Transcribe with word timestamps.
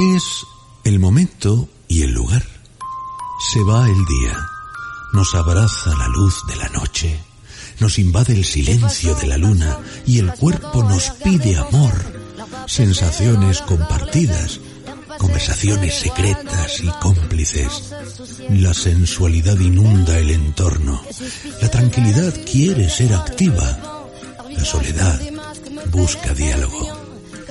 Es 0.00 0.46
el 0.84 0.98
momento 0.98 1.68
y 1.86 2.04
el 2.04 2.12
lugar. 2.12 2.42
Se 3.52 3.62
va 3.64 3.86
el 3.86 4.06
día. 4.06 4.46
Nos 5.12 5.34
abraza 5.34 5.94
la 5.94 6.08
luz 6.08 6.42
de 6.48 6.56
la 6.56 6.70
noche. 6.70 7.20
Nos 7.80 7.98
invade 7.98 8.32
el 8.32 8.46
silencio 8.46 9.14
de 9.16 9.26
la 9.26 9.36
luna 9.36 9.78
y 10.06 10.18
el 10.18 10.32
cuerpo 10.32 10.82
nos 10.84 11.10
pide 11.10 11.58
amor. 11.58 11.92
Sensaciones 12.66 13.60
compartidas. 13.60 14.60
Conversaciones 15.18 15.96
secretas 15.96 16.80
y 16.80 16.88
cómplices. 17.02 17.92
La 18.48 18.72
sensualidad 18.72 19.58
inunda 19.58 20.18
el 20.18 20.30
entorno. 20.30 21.02
La 21.60 21.70
tranquilidad 21.70 22.34
quiere 22.50 22.88
ser 22.88 23.12
activa. 23.12 24.06
La 24.48 24.64
soledad 24.64 25.20
busca 25.90 26.32
diálogo. 26.32 26.88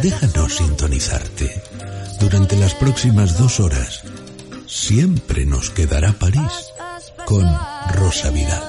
Déjanos 0.01 0.55
sintonizarte. 0.55 1.78
Durante 2.19 2.57
las 2.57 2.73
próximas 2.75 3.37
dos 3.37 3.59
horas, 3.59 4.03
siempre 4.67 5.45
nos 5.45 5.69
quedará 5.69 6.11
París 6.11 6.73
con 7.25 7.45
Rosa 7.93 8.29
Vidal. 8.29 8.63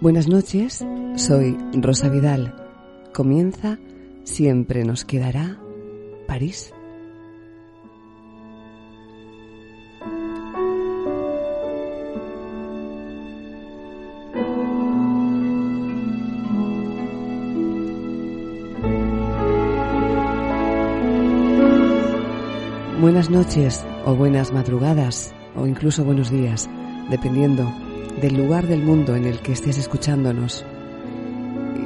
Buenas 0.00 0.28
noches, 0.28 0.84
soy 1.16 1.56
Rosa 1.72 2.10
Vidal. 2.10 2.63
Comienza 3.14 3.78
Siempre 4.24 4.82
nos 4.82 5.04
quedará 5.04 5.56
París. 6.26 6.74
Buenas 23.00 23.30
noches 23.30 23.86
o 24.04 24.16
buenas 24.16 24.52
madrugadas 24.52 25.32
o 25.54 25.68
incluso 25.68 26.04
buenos 26.04 26.32
días, 26.32 26.68
dependiendo 27.10 27.72
del 28.20 28.36
lugar 28.36 28.66
del 28.66 28.82
mundo 28.82 29.14
en 29.14 29.26
el 29.26 29.38
que 29.38 29.52
estés 29.52 29.78
escuchándonos 29.78 30.66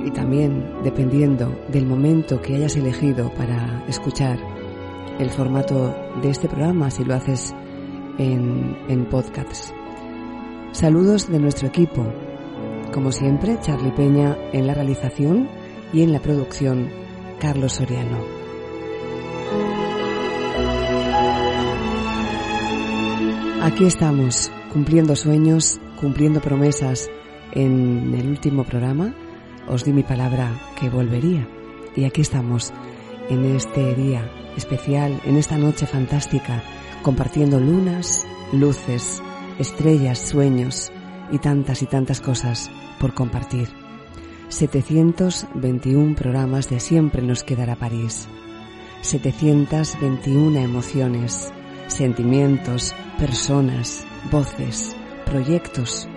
y 0.04 0.10
también 0.10 0.64
dependiendo 0.84 1.54
del 1.68 1.86
momento 1.86 2.40
que 2.40 2.56
hayas 2.56 2.76
elegido 2.76 3.32
para 3.34 3.84
escuchar 3.88 4.38
el 5.18 5.30
formato 5.30 5.94
de 6.22 6.30
este 6.30 6.48
programa, 6.48 6.90
si 6.90 7.04
lo 7.04 7.14
haces 7.14 7.54
en, 8.18 8.76
en 8.88 9.06
podcasts. 9.06 9.72
Saludos 10.72 11.30
de 11.30 11.38
nuestro 11.38 11.68
equipo. 11.68 12.06
Como 12.92 13.12
siempre, 13.12 13.58
Charlie 13.60 13.92
Peña 13.92 14.36
en 14.52 14.66
la 14.66 14.74
realización 14.74 15.48
y 15.92 16.02
en 16.02 16.12
la 16.12 16.20
producción, 16.20 16.88
Carlos 17.40 17.74
Soriano. 17.74 18.18
Aquí 23.62 23.84
estamos, 23.84 24.50
cumpliendo 24.72 25.16
sueños, 25.16 25.80
cumpliendo 26.00 26.40
promesas 26.40 27.10
en 27.52 28.14
el 28.14 28.28
último 28.28 28.64
programa 28.64 29.14
os 29.70 29.84
di 29.84 29.92
mi 29.92 30.02
palabra 30.02 30.50
que 30.78 30.90
volvería. 30.90 31.46
Y 31.94 32.04
aquí 32.04 32.20
estamos, 32.20 32.72
en 33.28 33.44
este 33.44 33.94
día 33.94 34.30
especial, 34.56 35.20
en 35.24 35.36
esta 35.36 35.56
noche 35.56 35.86
fantástica, 35.86 36.62
compartiendo 37.02 37.60
lunas, 37.60 38.26
luces, 38.52 39.22
estrellas, 39.58 40.18
sueños 40.18 40.90
y 41.30 41.38
tantas 41.38 41.82
y 41.82 41.86
tantas 41.86 42.20
cosas 42.20 42.70
por 42.98 43.14
compartir. 43.14 43.68
721 44.48 46.14
programas 46.16 46.70
de 46.70 46.80
Siempre 46.80 47.22
nos 47.22 47.44
quedará 47.44 47.76
París. 47.76 48.26
721 49.02 50.58
emociones, 50.58 51.52
sentimientos, 51.86 52.94
personas, 53.18 54.06
voces, 54.32 54.96
proyectos. 55.26 56.08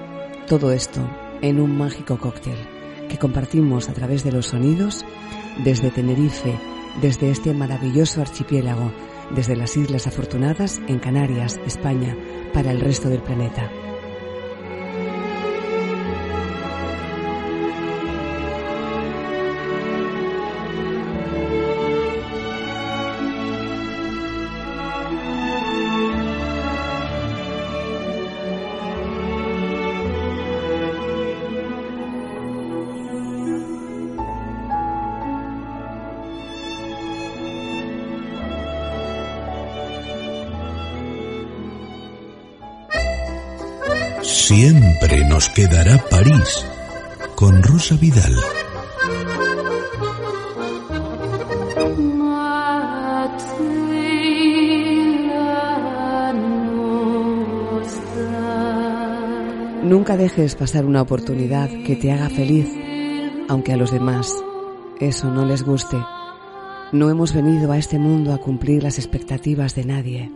Todo 0.47 0.71
esto 0.71 1.01
en 1.41 1.59
un 1.59 1.77
mágico 1.77 2.17
cóctel 2.17 2.70
que 3.11 3.19
compartimos 3.19 3.89
a 3.89 3.93
través 3.93 4.23
de 4.23 4.31
los 4.31 4.47
sonidos 4.47 5.05
desde 5.65 5.91
Tenerife, 5.91 6.57
desde 7.01 7.29
este 7.29 7.53
maravilloso 7.53 8.21
archipiélago, 8.21 8.93
desde 9.35 9.57
las 9.57 9.75
Islas 9.75 10.07
Afortunadas 10.07 10.79
en 10.87 10.99
Canarias, 10.99 11.59
España, 11.65 12.15
para 12.53 12.71
el 12.71 12.79
resto 12.79 13.09
del 13.09 13.21
planeta. 13.21 13.69
París 46.21 46.67
con 47.33 47.63
Rosa 47.63 47.95
Vidal. 47.95 48.35
Nunca 59.81 60.15
dejes 60.15 60.53
pasar 60.53 60.85
una 60.85 61.01
oportunidad 61.01 61.69
que 61.87 61.95
te 61.95 62.11
haga 62.11 62.29
feliz, 62.29 62.69
aunque 63.49 63.73
a 63.73 63.77
los 63.77 63.89
demás 63.89 64.31
eso 64.99 65.31
no 65.31 65.43
les 65.45 65.63
guste. 65.63 65.97
No 66.91 67.09
hemos 67.09 67.33
venido 67.33 67.71
a 67.71 67.79
este 67.79 67.97
mundo 67.97 68.31
a 68.31 68.37
cumplir 68.37 68.83
las 68.83 68.99
expectativas 68.99 69.73
de 69.73 69.85
nadie. 69.85 70.31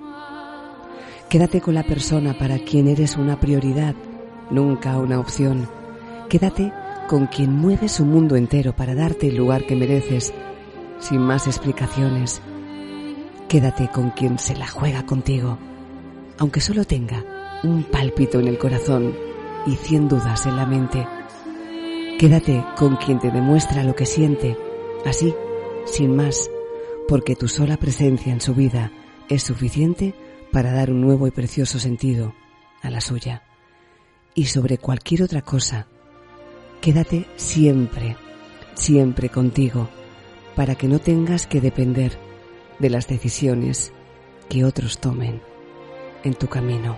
Quédate 1.30 1.62
con 1.62 1.76
la 1.76 1.84
persona 1.84 2.36
para 2.40 2.58
quien 2.58 2.88
eres 2.88 3.18
una 3.18 3.40
prioridad, 3.40 3.94
nunca 4.50 4.98
una 4.98 5.20
opción. 5.20 5.68
Quédate 6.30 6.72
con 7.08 7.28
quien 7.28 7.54
mueve 7.54 7.88
su 7.88 8.06
mundo 8.06 8.36
entero 8.36 8.76
para 8.76 8.96
darte 8.96 9.28
el 9.28 9.36
lugar 9.36 9.66
que 9.66 9.76
mereces, 9.76 10.34
sin 11.00 11.20
más 11.22 11.48
explicaciones. 11.48 12.42
Quédate 13.48 13.90
con 13.90 14.10
quien 14.12 14.40
se 14.40 14.56
la 14.56 14.68
juega 14.68 15.06
contigo, 15.06 15.58
aunque 16.40 16.62
solo 16.62 16.84
tenga 16.86 17.24
un 17.64 17.84
pálpito 17.84 18.40
en 18.40 18.48
el 18.48 18.58
corazón 18.58 19.16
y 19.66 19.76
cien 19.76 20.08
dudas 20.08 20.46
en 20.46 20.56
la 20.58 20.66
mente. 20.66 21.08
Quédate 22.20 22.64
con 22.78 22.96
quien 22.96 23.20
te 23.20 23.30
demuestra 23.30 23.84
lo 23.84 23.96
que 23.96 24.06
siente, 24.06 24.58
así, 25.06 25.34
sin 25.86 26.16
más, 26.16 26.50
porque 27.08 27.36
tu 27.36 27.48
sola 27.48 27.78
presencia 27.78 28.34
en 28.34 28.42
su 28.42 28.56
vida 28.56 28.92
es 29.30 29.44
suficiente 29.44 30.16
para 30.52 30.72
dar 30.72 30.92
un 30.92 31.02
nuevo 31.02 31.28
y 31.28 31.32
precioso 31.32 31.80
sentido 31.80 32.34
a 32.82 32.90
la 32.90 33.02
suya 33.02 33.44
y 34.36 34.46
sobre 34.46 34.78
cualquier 34.78 35.24
otra 35.24 35.42
cosa. 35.42 35.88
Quédate 36.82 37.26
siempre, 37.38 38.18
siempre 38.76 39.30
contigo, 39.30 39.90
para 40.56 40.76
que 40.76 40.88
no 40.88 41.00
tengas 41.00 41.48
que 41.48 41.62
depender 41.62 42.20
de 42.78 42.90
las 42.90 43.08
decisiones 43.08 43.94
que 44.50 44.66
otros 44.66 45.00
tomen 45.00 45.42
en 46.24 46.36
tu 46.36 46.48
camino. 46.48 46.98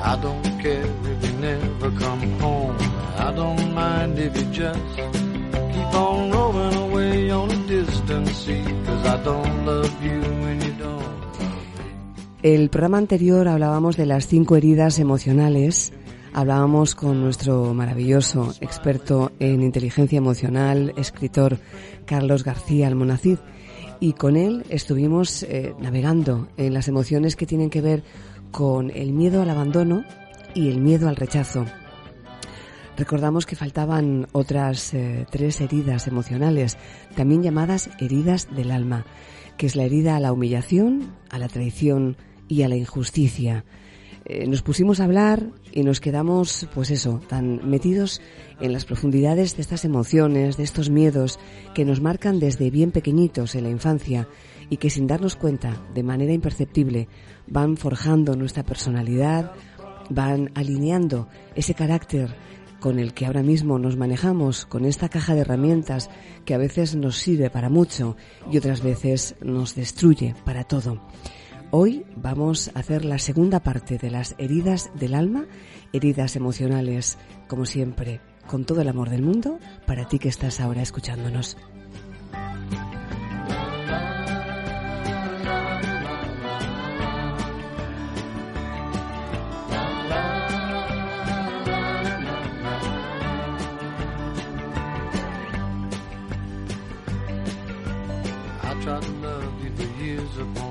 I 0.00 0.16
don't 0.22 0.42
care 0.62 0.86
if 1.04 1.22
you 1.22 1.38
never 1.38 1.90
come 1.98 2.40
home. 2.40 2.76
I 3.18 3.30
don't 3.30 3.74
mind 3.74 4.18
if 4.18 4.34
you 4.36 4.44
just 4.52 4.80
keep 4.96 5.94
on 5.94 6.30
running. 6.30 6.37
El 12.42 12.70
programa 12.70 12.98
anterior 12.98 13.48
hablábamos 13.48 13.96
de 13.96 14.06
las 14.06 14.26
cinco 14.26 14.56
heridas 14.56 14.98
emocionales. 14.98 15.92
Hablábamos 16.32 16.94
con 16.94 17.20
nuestro 17.20 17.74
maravilloso 17.74 18.54
experto 18.60 19.32
en 19.40 19.62
inteligencia 19.62 20.18
emocional, 20.18 20.94
escritor 20.96 21.58
Carlos 22.06 22.44
García 22.44 22.86
Almonacid, 22.86 23.38
y 23.98 24.12
con 24.12 24.36
él 24.36 24.64
estuvimos 24.68 25.42
eh, 25.42 25.74
navegando 25.80 26.48
en 26.56 26.74
las 26.74 26.86
emociones 26.86 27.34
que 27.34 27.46
tienen 27.46 27.70
que 27.70 27.80
ver 27.80 28.04
con 28.52 28.90
el 28.90 29.12
miedo 29.12 29.42
al 29.42 29.50
abandono 29.50 30.04
y 30.54 30.68
el 30.68 30.80
miedo 30.80 31.08
al 31.08 31.16
rechazo. 31.16 31.64
Recordamos 32.98 33.46
que 33.46 33.54
faltaban 33.54 34.26
otras 34.32 34.92
eh, 34.92 35.24
tres 35.30 35.60
heridas 35.60 36.08
emocionales, 36.08 36.76
también 37.14 37.44
llamadas 37.44 37.90
heridas 38.00 38.48
del 38.52 38.72
alma, 38.72 39.06
que 39.56 39.66
es 39.66 39.76
la 39.76 39.84
herida 39.84 40.16
a 40.16 40.20
la 40.20 40.32
humillación, 40.32 41.14
a 41.30 41.38
la 41.38 41.46
traición 41.46 42.16
y 42.48 42.62
a 42.62 42.68
la 42.68 42.74
injusticia. 42.74 43.64
Eh, 44.24 44.48
nos 44.48 44.62
pusimos 44.62 44.98
a 44.98 45.04
hablar 45.04 45.46
y 45.70 45.84
nos 45.84 46.00
quedamos, 46.00 46.66
pues 46.74 46.90
eso, 46.90 47.20
tan 47.28 47.70
metidos 47.70 48.20
en 48.60 48.72
las 48.72 48.84
profundidades 48.84 49.54
de 49.54 49.62
estas 49.62 49.84
emociones, 49.84 50.56
de 50.56 50.64
estos 50.64 50.90
miedos 50.90 51.38
que 51.74 51.84
nos 51.84 52.00
marcan 52.00 52.40
desde 52.40 52.68
bien 52.68 52.90
pequeñitos 52.90 53.54
en 53.54 53.62
la 53.62 53.70
infancia 53.70 54.26
y 54.70 54.78
que 54.78 54.90
sin 54.90 55.06
darnos 55.06 55.36
cuenta, 55.36 55.80
de 55.94 56.02
manera 56.02 56.32
imperceptible, 56.32 57.06
van 57.46 57.76
forjando 57.76 58.34
nuestra 58.34 58.64
personalidad, 58.64 59.52
van 60.10 60.50
alineando 60.56 61.28
ese 61.54 61.74
carácter 61.74 62.47
con 62.80 62.98
el 62.98 63.14
que 63.14 63.26
ahora 63.26 63.42
mismo 63.42 63.78
nos 63.78 63.96
manejamos, 63.96 64.66
con 64.66 64.84
esta 64.84 65.08
caja 65.08 65.34
de 65.34 65.40
herramientas 65.40 66.10
que 66.44 66.54
a 66.54 66.58
veces 66.58 66.94
nos 66.94 67.16
sirve 67.16 67.50
para 67.50 67.68
mucho 67.68 68.16
y 68.50 68.58
otras 68.58 68.82
veces 68.82 69.36
nos 69.40 69.74
destruye 69.74 70.34
para 70.44 70.64
todo. 70.64 71.00
Hoy 71.70 72.06
vamos 72.16 72.70
a 72.74 72.78
hacer 72.80 73.04
la 73.04 73.18
segunda 73.18 73.60
parte 73.60 73.98
de 73.98 74.10
las 74.10 74.34
heridas 74.38 74.90
del 74.94 75.14
alma, 75.14 75.46
heridas 75.92 76.34
emocionales, 76.34 77.18
como 77.46 77.66
siempre, 77.66 78.20
con 78.46 78.64
todo 78.64 78.80
el 78.80 78.88
amor 78.88 79.10
del 79.10 79.22
mundo, 79.22 79.58
para 79.86 80.08
ti 80.08 80.18
que 80.18 80.28
estás 80.28 80.60
ahora 80.60 80.80
escuchándonos. 80.80 81.58
I've 98.88 99.22
loved 99.22 99.62
you 99.62 99.70
for 99.76 100.02
years 100.02 100.38
upon 100.38 100.67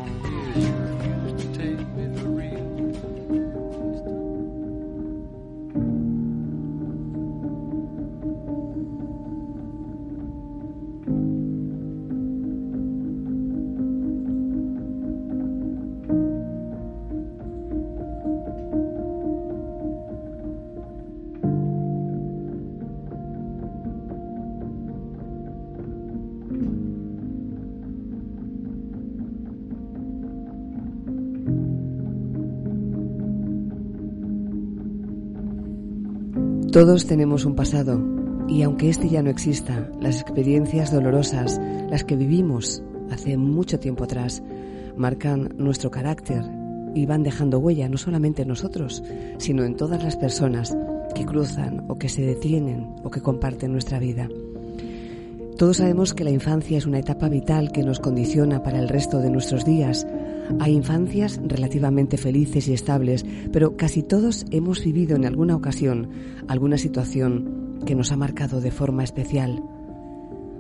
Todos 36.78 37.08
tenemos 37.08 37.44
un 37.46 37.56
pasado 37.56 38.00
y 38.48 38.62
aunque 38.62 38.88
este 38.88 39.10
ya 39.10 39.24
no 39.24 39.32
exista, 39.32 39.90
las 40.00 40.22
experiencias 40.22 40.92
dolorosas, 40.92 41.60
las 41.90 42.04
que 42.04 42.16
vivimos 42.16 42.84
hace 43.10 43.36
mucho 43.36 43.80
tiempo 43.80 44.04
atrás, 44.04 44.44
marcan 44.96 45.56
nuestro 45.58 45.90
carácter 45.90 46.44
y 46.94 47.08
van 47.08 47.24
dejando 47.24 47.58
huella 47.58 47.90
no 47.90 47.98
solamente 47.98 48.44
en 48.44 48.50
nosotros, 48.50 49.04
sino 49.40 49.64
en 49.64 49.76
todas 49.76 50.04
las 50.04 50.18
personas 50.18 50.78
que 51.16 51.26
cruzan 51.26 51.84
o 51.88 51.96
que 51.96 52.10
se 52.10 52.22
detienen 52.22 52.94
o 53.04 53.10
que 53.10 53.22
comparten 53.22 53.72
nuestra 53.72 53.98
vida. 53.98 54.30
Todos 55.58 55.78
sabemos 55.78 56.14
que 56.14 56.26
la 56.26 56.30
infancia 56.30 56.78
es 56.78 56.86
una 56.86 57.00
etapa 57.00 57.28
vital 57.28 57.72
que 57.72 57.82
nos 57.82 58.00
condiciona 58.00 58.62
para 58.62 58.78
el 58.78 58.88
resto 58.88 59.18
de 59.18 59.32
nuestros 59.32 59.66
días. 59.66 60.06
Hay 60.60 60.74
infancias 60.74 61.40
relativamente 61.46 62.18
felices 62.18 62.68
y 62.68 62.74
estables, 62.74 63.26
pero 63.52 63.76
casi 63.76 64.04
todos 64.04 64.46
hemos 64.52 64.84
vivido 64.84 65.16
en 65.16 65.26
alguna 65.26 65.56
ocasión 65.56 66.10
alguna 66.48 66.78
situación 66.78 67.80
que 67.86 67.96
nos 67.96 68.12
ha 68.12 68.18
marcado 68.18 68.62
de 68.62 68.72
forma 68.72 69.04
especial. 69.04 69.62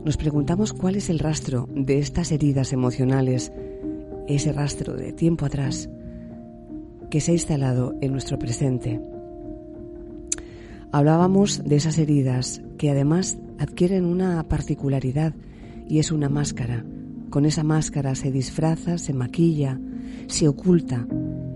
Nos 0.04 0.18
preguntamos 0.18 0.74
cuál 0.74 0.95
es 0.95 1.10
el 1.10 1.19
rastro 1.19 1.68
de 1.74 2.00
estas 2.00 2.31
heridas 2.31 2.74
emocionales, 2.74 3.51
ese 4.28 4.54
rastro 4.54 4.95
de 4.95 5.13
tiempo 5.13 5.45
atrás 5.45 5.90
que 7.10 7.22
se 7.22 7.31
ha 7.31 7.36
instalado 7.36 7.95
en 8.01 8.12
nuestro 8.12 8.38
presente. 8.38 9.01
Hablábamos 10.92 11.63
de 11.63 11.75
esas 11.75 11.98
heridas 11.98 12.62
que 12.78 12.90
además 12.90 13.38
adquieren 13.60 14.06
una 14.06 14.48
particularidad 14.48 15.33
y 15.88 16.00
es 16.00 16.12
una 16.12 16.30
máscara. 16.30 16.86
Con 17.30 17.46
esa 17.46 17.64
máscara 17.64 18.16
se 18.16 18.32
disfraza, 18.32 18.98
se 18.98 19.14
maquilla, 19.14 19.80
se 20.28 20.48
oculta 20.48 21.06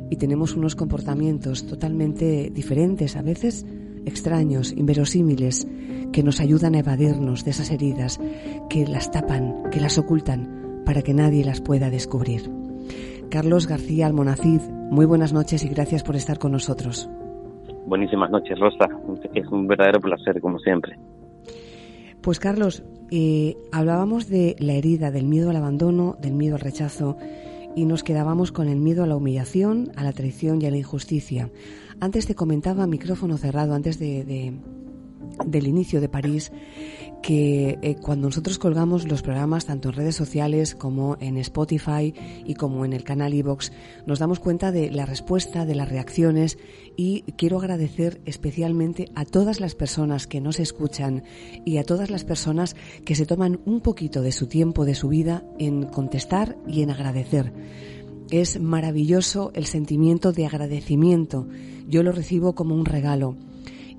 y 0.10 0.18
tenemos 0.18 0.56
unos 0.56 0.76
comportamientos 0.76 1.66
totalmente 1.66 2.50
diferentes, 2.54 3.16
a 3.16 3.22
veces 3.22 3.66
extraños, 4.06 4.74
inverosímiles, 4.74 5.68
que 6.12 6.24
nos 6.24 6.42
ayudan 6.42 6.76
a 6.76 6.80
evadirnos 6.80 7.46
de 7.46 7.52
esas 7.52 7.72
heridas, 7.72 8.20
que 8.70 8.86
las 8.86 9.12
tapan, 9.12 9.70
que 9.72 9.80
las 9.80 9.98
ocultan, 9.98 10.84
para 10.86 11.02
que 11.02 11.14
nadie 11.14 11.46
las 11.46 11.62
pueda 11.62 11.90
descubrir. 11.90 12.52
Carlos 13.30 13.68
García 13.68 14.08
Almonacid, 14.08 14.62
muy 14.90 15.06
buenas 15.06 15.32
noches 15.32 15.64
y 15.64 15.70
gracias 15.70 16.04
por 16.04 16.18
estar 16.18 16.38
con 16.38 16.52
nosotros. 16.52 17.10
Buenísimas 17.86 18.30
noches, 18.30 18.60
Rosa. 18.60 18.90
Es 19.34 19.48
un 19.48 19.68
verdadero 19.68 20.02
placer, 20.02 20.42
como 20.42 20.60
siempre. 20.60 20.98
Pues 22.22 22.40
Carlos, 22.40 22.84
eh, 23.12 23.58
hablábamos 23.72 24.30
de 24.30 24.56
la 24.60 24.74
herida, 24.74 25.12
del 25.12 25.26
miedo 25.26 25.50
al 25.50 25.58
abandono, 25.58 26.18
del 26.22 26.34
miedo 26.34 26.56
al 26.56 26.62
rechazo 26.62 27.18
y 27.76 27.86
nos 27.86 28.04
quedábamos 28.04 28.52
con 28.52 28.68
el 28.68 28.78
miedo 28.78 29.04
a 29.04 29.08
la 29.08 29.16
humillación, 29.16 29.92
a 29.96 30.04
la 30.04 30.14
traición 30.14 30.62
y 30.62 30.66
a 30.66 30.72
la 30.72 30.78
injusticia. 30.78 31.50
Antes 32.00 32.26
te 32.26 32.36
comentaba, 32.36 32.88
micrófono 32.88 33.38
cerrado, 33.38 33.74
antes 33.74 34.00
de, 34.00 34.54
del 35.46 35.68
inicio 35.68 36.02
de 36.02 36.10
París, 36.10 36.52
que 37.22 37.78
eh, 37.82 37.96
cuando 38.02 38.28
nosotros 38.28 38.60
colgamos 38.60 39.08
los 39.08 39.22
programas 39.22 39.66
tanto 39.66 39.90
en 39.90 39.96
redes 39.96 40.16
sociales 40.16 40.76
como 40.76 41.18
en 41.20 41.38
Spotify 41.38 42.14
y 42.46 42.56
como 42.56 42.86
en 42.86 42.94
el 42.94 43.04
canal 43.04 43.34
iVox, 43.34 43.72
nos 44.06 44.20
damos 44.20 44.40
cuenta 44.40 44.72
de 44.72 44.92
la 44.92 45.06
respuesta, 45.06 45.66
de 45.66 45.76
las 45.76 45.90
reacciones 45.90 46.58
y 46.98 47.22
quiero 47.38 47.60
agradecer 47.60 48.22
especialmente 48.26 49.12
a 49.16 49.26
todas 49.26 49.60
las 49.60 49.76
personas 49.76 50.28
que 50.28 50.42
nos 50.42 50.60
escuchan 50.60 51.24
y 51.66 51.78
a 51.78 51.84
todas 51.84 52.10
las 52.10 52.24
personas 52.24 52.76
que 53.06 53.16
se 53.16 53.26
toman 53.26 53.60
un 53.66 53.82
poquito 53.82 54.22
de 54.22 54.32
su 54.32 54.48
tiempo, 54.48 54.86
de 54.86 54.96
su 54.96 55.10
vida 55.10 55.44
en 55.60 55.84
contestar 55.84 56.58
y 56.68 56.82
en 56.82 56.92
agradecer. 56.92 57.54
Es 58.32 58.60
maravilloso 58.60 59.52
el 59.54 59.66
sentimiento 59.66 60.32
de 60.32 60.46
agradecimiento. 60.46 61.48
Yo 61.88 62.02
lo 62.02 62.14
recibo 62.14 62.56
como 62.56 62.76
un 62.76 62.86
regalo 62.86 63.36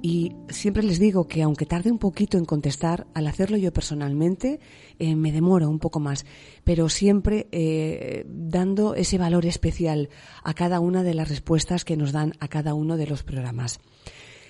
y 0.02 0.32
siempre 0.48 0.82
les 0.82 0.98
digo 0.98 1.28
que 1.28 1.42
aunque 1.42 1.64
tarde 1.64 1.92
un 1.92 1.98
poquito 1.98 2.36
en 2.36 2.44
contestar, 2.44 3.06
al 3.14 3.28
hacerlo 3.28 3.56
yo 3.56 3.72
personalmente 3.72 4.58
eh, 4.98 5.14
me 5.14 5.30
demoro 5.30 5.70
un 5.70 5.78
poco 5.78 6.00
más, 6.00 6.26
pero 6.64 6.88
siempre 6.88 7.46
eh, 7.52 8.26
dando 8.28 8.96
ese 8.96 9.16
valor 9.16 9.46
especial 9.46 10.08
a 10.42 10.54
cada 10.54 10.80
una 10.80 11.04
de 11.04 11.14
las 11.14 11.28
respuestas 11.28 11.84
que 11.84 11.96
nos 11.96 12.10
dan 12.10 12.32
a 12.40 12.48
cada 12.48 12.74
uno 12.74 12.96
de 12.96 13.06
los 13.06 13.22
programas. 13.22 13.78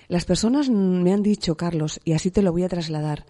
Las 0.07 0.25
personas 0.25 0.71
me 0.71 1.13
han 1.13 1.21
dicho, 1.21 1.55
Carlos, 1.55 2.01
y 2.03 2.13
así 2.13 2.31
te 2.31 2.41
lo 2.41 2.51
voy 2.51 2.63
a 2.63 2.69
trasladar, 2.69 3.25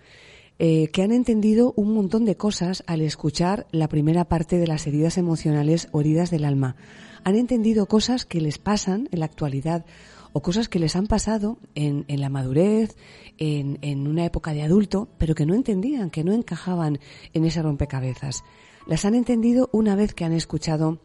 eh, 0.60 0.88
que 0.94 1.02
han 1.02 1.12
entendido 1.12 1.74
un 1.76 1.94
montón 1.94 2.24
de 2.24 2.38
cosas 2.38 2.84
al 2.88 3.02
escuchar 3.02 3.68
la 3.72 3.90
primera 3.90 4.26
parte 4.26 4.60
de 4.60 4.68
las 4.68 4.88
heridas 4.88 5.18
emocionales 5.18 5.90
o 5.92 6.00
heridas 6.00 6.32
del 6.32 6.46
alma. 6.46 6.78
Han 7.26 7.36
entendido 7.36 7.86
cosas 7.86 8.26
que 8.26 8.40
les 8.40 8.60
pasan 8.60 9.10
en 9.12 9.20
la 9.20 9.26
actualidad 9.26 9.86
o 10.34 10.42
cosas 10.42 10.68
que 10.68 10.80
les 10.80 10.96
han 10.96 11.08
pasado 11.08 11.60
en, 11.76 12.06
en 12.08 12.20
la 12.20 12.30
madurez, 12.30 12.96
en, 13.38 13.78
en 13.82 14.08
una 14.08 14.26
época 14.26 14.52
de 14.54 14.64
adulto, 14.64 15.08
pero 15.18 15.36
que 15.36 15.46
no 15.46 15.54
entendían, 15.54 16.10
que 16.10 16.24
no 16.24 16.34
encajaban 16.34 17.00
en 17.34 17.46
ese 17.46 17.62
rompecabezas. 17.62 18.44
Las 18.88 19.06
han 19.06 19.16
entendido 19.16 19.70
una 19.72 19.96
vez 19.96 20.14
que 20.14 20.26
han 20.26 20.34
escuchado 20.34 21.00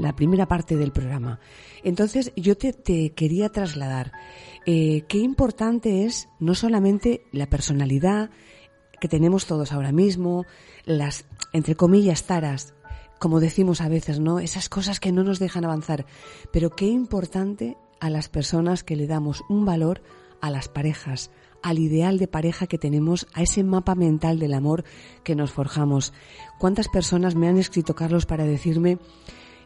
la 0.00 0.16
primera 0.16 0.46
parte 0.46 0.76
del 0.76 0.92
programa. 0.92 1.38
Entonces 1.84 2.32
yo 2.34 2.56
te, 2.56 3.10
quería 3.10 3.50
trasladar 3.50 4.12
eh, 4.66 5.04
qué 5.08 5.18
importante 5.18 6.04
es 6.04 6.28
no 6.38 6.54
solamente 6.54 7.22
la 7.32 7.48
personalidad 7.48 8.30
que 9.00 9.08
tenemos 9.08 9.46
todos 9.46 9.72
ahora 9.72 9.92
mismo, 9.92 10.44
las, 10.84 11.24
entre 11.52 11.74
comillas, 11.74 12.24
taras, 12.24 12.74
como 13.18 13.40
decimos 13.40 13.80
a 13.80 13.88
veces, 13.88 14.20
¿no? 14.20 14.40
Esas 14.40 14.68
cosas 14.68 15.00
que 15.00 15.12
no 15.12 15.24
nos 15.24 15.38
dejan 15.38 15.64
avanzar. 15.64 16.06
Pero 16.52 16.70
qué 16.70 16.86
importante 16.86 17.76
a 18.00 18.10
las 18.10 18.28
personas 18.28 18.82
que 18.82 18.96
le 18.96 19.06
damos 19.06 19.42
un 19.48 19.64
valor 19.64 20.02
a 20.40 20.50
las 20.50 20.68
parejas, 20.68 21.30
al 21.62 21.78
ideal 21.78 22.18
de 22.18 22.28
pareja 22.28 22.66
que 22.66 22.78
tenemos, 22.78 23.26
a 23.34 23.42
ese 23.42 23.62
mapa 23.62 23.94
mental 23.94 24.38
del 24.38 24.54
amor 24.54 24.84
que 25.22 25.34
nos 25.34 25.52
forjamos. 25.52 26.12
¿Cuántas 26.58 26.88
personas 26.88 27.34
me 27.34 27.48
han 27.48 27.58
escrito, 27.58 27.94
Carlos, 27.94 28.26
para 28.26 28.44
decirme 28.44 28.98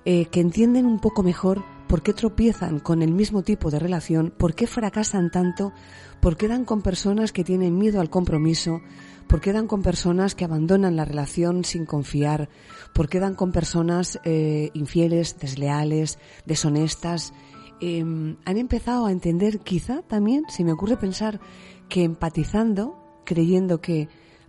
eh, 0.05 0.27
que 0.27 0.41
entienden 0.41 0.87
un 0.87 0.99
poco 0.99 1.23
mejor 1.23 1.65
por 1.89 2.03
qué 2.03 2.13
tropiezan 2.13 2.81
con 2.81 3.03
el 3.03 3.13
mismo 3.13 3.43
tipo 3.43 3.71
de 3.71 3.79
relación, 3.79 4.33
por 4.37 4.55
qué 4.55 4.67
fracasan 4.67 5.31
tanto, 5.31 5.73
por 6.21 6.37
qué 6.37 6.49
dan 6.49 6.65
con 6.65 6.83
personas 6.83 7.33
que 7.33 7.45
tienen 7.45 7.79
miedo 7.79 8.01
al 8.01 8.11
compromiso, 8.11 8.81
por 9.29 9.41
qué 9.41 9.53
dan 9.53 9.67
con 9.67 9.83
personas 9.83 10.35
que 10.35 10.45
abandonan 10.45 10.97
la 10.97 11.05
relación 11.05 11.65
sin 11.65 11.87
confiar, 11.87 12.49
por 12.93 13.09
qué 13.09 13.21
dan 13.21 13.35
con 13.35 13.53
personas 13.53 14.19
eh, 14.25 14.71
infieles, 14.75 15.39
desleales, 15.39 16.19
deshonestas. 16.47 17.33
Em, 17.81 18.37
han 18.45 18.57
empezado 18.57 19.07
a 19.07 19.13
entender 19.13 19.61
quizá 19.61 20.03
también, 20.03 20.45
si 20.49 20.65
me 20.65 20.73
ocurre 20.73 20.97
pensar, 20.97 21.41
que 21.89 22.05
empatizando, 22.05 22.97
creyendo 23.25 23.81
que 23.81 24.09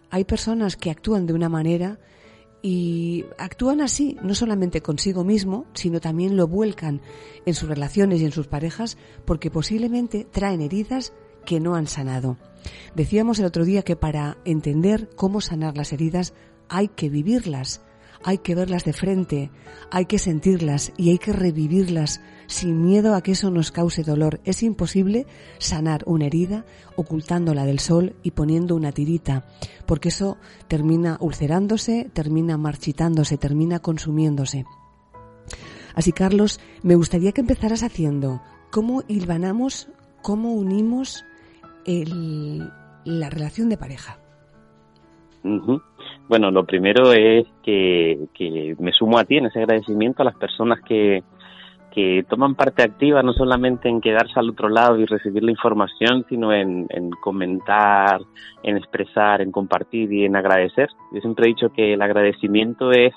hay 0.10 0.24
personas 0.24 0.78
que 0.78 0.92
actúan 0.92 1.26
de 1.26 1.34
una 1.34 1.50
manera 1.50 2.00
y 2.62 3.26
actúan 3.38 3.82
así, 3.82 4.18
no 4.24 4.34
solamente 4.34 4.82
consigo 4.82 5.24
mismo, 5.24 5.66
sino 5.74 6.00
también 6.00 6.36
lo 6.36 6.48
vuelcan 6.48 7.02
en 7.46 7.54
sus 7.54 7.70
relaciones 7.70 8.22
y 8.22 8.26
en 8.26 8.32
sus 8.32 8.48
parejas, 8.48 8.98
porque 9.26 9.52
posiblemente 9.52 10.26
traen 10.32 10.62
heridas 10.62 11.14
que 11.46 11.60
no 11.60 11.76
han 11.76 11.88
sanado. 11.88 12.38
Decíamos 12.96 13.40
el 13.40 13.46
otro 13.46 13.66
día 13.66 13.84
que 13.84 13.96
para 13.96 14.38
entender 14.46 15.10
cómo 15.16 15.42
sanar 15.42 15.78
las 15.78 15.94
heridas 15.94 16.34
hay 16.68 16.88
que 16.88 17.10
vivirlas, 17.10 17.82
hay 18.24 18.40
que 18.40 18.56
verlas 18.56 18.84
de 18.84 18.94
frente, 18.94 19.52
hay 19.92 20.08
que 20.08 20.18
sentirlas 20.18 20.92
y 20.98 21.12
hay 21.12 21.20
que 21.20 21.34
revivirlas 21.34 22.20
sin 22.48 22.82
miedo 22.86 23.16
a 23.16 23.22
que 23.22 23.32
eso 23.32 23.52
nos 23.52 23.72
cause 23.72 24.04
dolor. 24.04 24.40
Es 24.44 24.64
imposible 24.64 25.26
sanar 25.58 26.04
una 26.06 26.26
herida 26.26 26.66
ocultándola 26.96 27.66
del 27.66 27.80
sol 27.80 28.16
y 28.24 28.32
poniendo 28.32 28.76
una 28.76 28.92
tirita, 28.92 29.46
porque 29.86 30.10
eso 30.10 30.38
termina 30.68 31.18
ulcerándose, 31.20 32.10
termina 32.14 32.58
marchitándose, 32.58 33.38
termina 33.38 33.80
consumiéndose. 33.80 34.66
Así, 35.96 36.12
Carlos, 36.12 36.60
me 36.84 36.96
gustaría 36.96 37.32
que 37.32 37.42
empezaras 37.42 37.84
haciendo 37.84 38.42
cómo 38.72 39.04
hilvanamos, 39.08 39.90
cómo 40.22 40.54
unimos 40.54 41.24
la 41.86 43.30
relación 43.30 43.70
de 43.70 43.78
pareja. 43.78 44.20
Bueno, 46.28 46.50
lo 46.50 46.66
primero 46.66 47.14
es 47.14 47.46
que, 47.64 48.28
que 48.34 48.76
me 48.80 48.92
sumo 48.92 49.20
a 49.20 49.26
ti 49.26 49.38
en 49.38 49.46
ese 49.46 49.60
agradecimiento 49.60 50.24
a 50.24 50.26
las 50.26 50.36
personas 50.36 50.80
que, 50.82 51.24
que 51.96 52.26
toman 52.28 52.56
parte 52.56 52.84
activa 52.84 53.24
no 53.24 53.32
solamente 53.32 53.88
en 53.88 54.02
quedarse 54.02 54.38
al 54.38 54.50
otro 54.50 54.68
lado 54.68 55.00
y 55.00 55.06
recibir 55.06 55.44
la 55.44 55.52
información, 55.52 56.26
sino 56.28 56.52
en, 56.52 56.88
comentar, 57.22 58.20
en 58.64 58.76
expresar, 58.76 59.42
en 59.42 59.50
compartir 59.50 60.12
y 60.12 60.26
en 60.26 60.36
agradecer. 60.36 60.90
Yo 61.14 61.22
siempre 61.22 61.46
he 61.46 61.54
dicho 61.54 61.70
que 61.70 61.94
el 61.94 62.02
agradecimiento 62.02 62.92
es, 62.92 63.14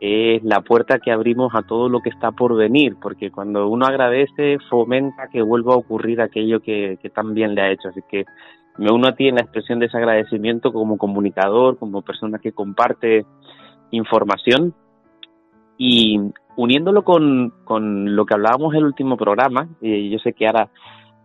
es 0.00 0.42
la 0.42 0.60
puerta 0.60 0.98
que 0.98 1.12
abrimos 1.12 1.54
a 1.54 1.62
todo 1.62 1.88
lo 1.88 2.00
que 2.00 2.08
está 2.08 2.32
por 2.32 2.56
venir, 2.56 2.96
porque 3.00 3.30
cuando 3.30 3.68
uno 3.68 3.86
agradece 3.86 4.58
fomenta 4.68 5.28
que 5.28 5.40
vuelva 5.40 5.74
a 5.74 5.78
ocurrir 5.78 6.20
aquello 6.20 6.58
que, 6.58 6.98
que 7.00 7.10
tan 7.10 7.32
bien 7.32 7.54
le 7.54 7.62
ha 7.62 7.70
hecho. 7.70 7.90
Así 7.90 8.00
que 8.10 8.24
me 8.76 8.90
uno 8.90 9.06
a 9.06 9.14
ti 9.14 9.28
en 9.28 9.36
la 9.36 9.42
expresión 9.42 9.78
de 9.78 9.86
ese 9.86 9.98
agradecimiento 9.98 10.72
como 10.72 10.98
comunicador, 10.98 11.78
como 11.78 12.02
persona 12.02 12.40
que 12.40 12.50
comparte 12.50 13.24
información 13.92 14.74
y 15.78 16.18
uniéndolo 16.60 17.04
con, 17.04 17.54
con 17.64 18.14
lo 18.14 18.26
que 18.26 18.34
hablábamos 18.34 18.74
en 18.74 18.80
el 18.80 18.86
último 18.86 19.16
programa, 19.16 19.68
y 19.80 20.10
yo 20.10 20.18
sé 20.18 20.34
que 20.34 20.46
ahora 20.46 20.68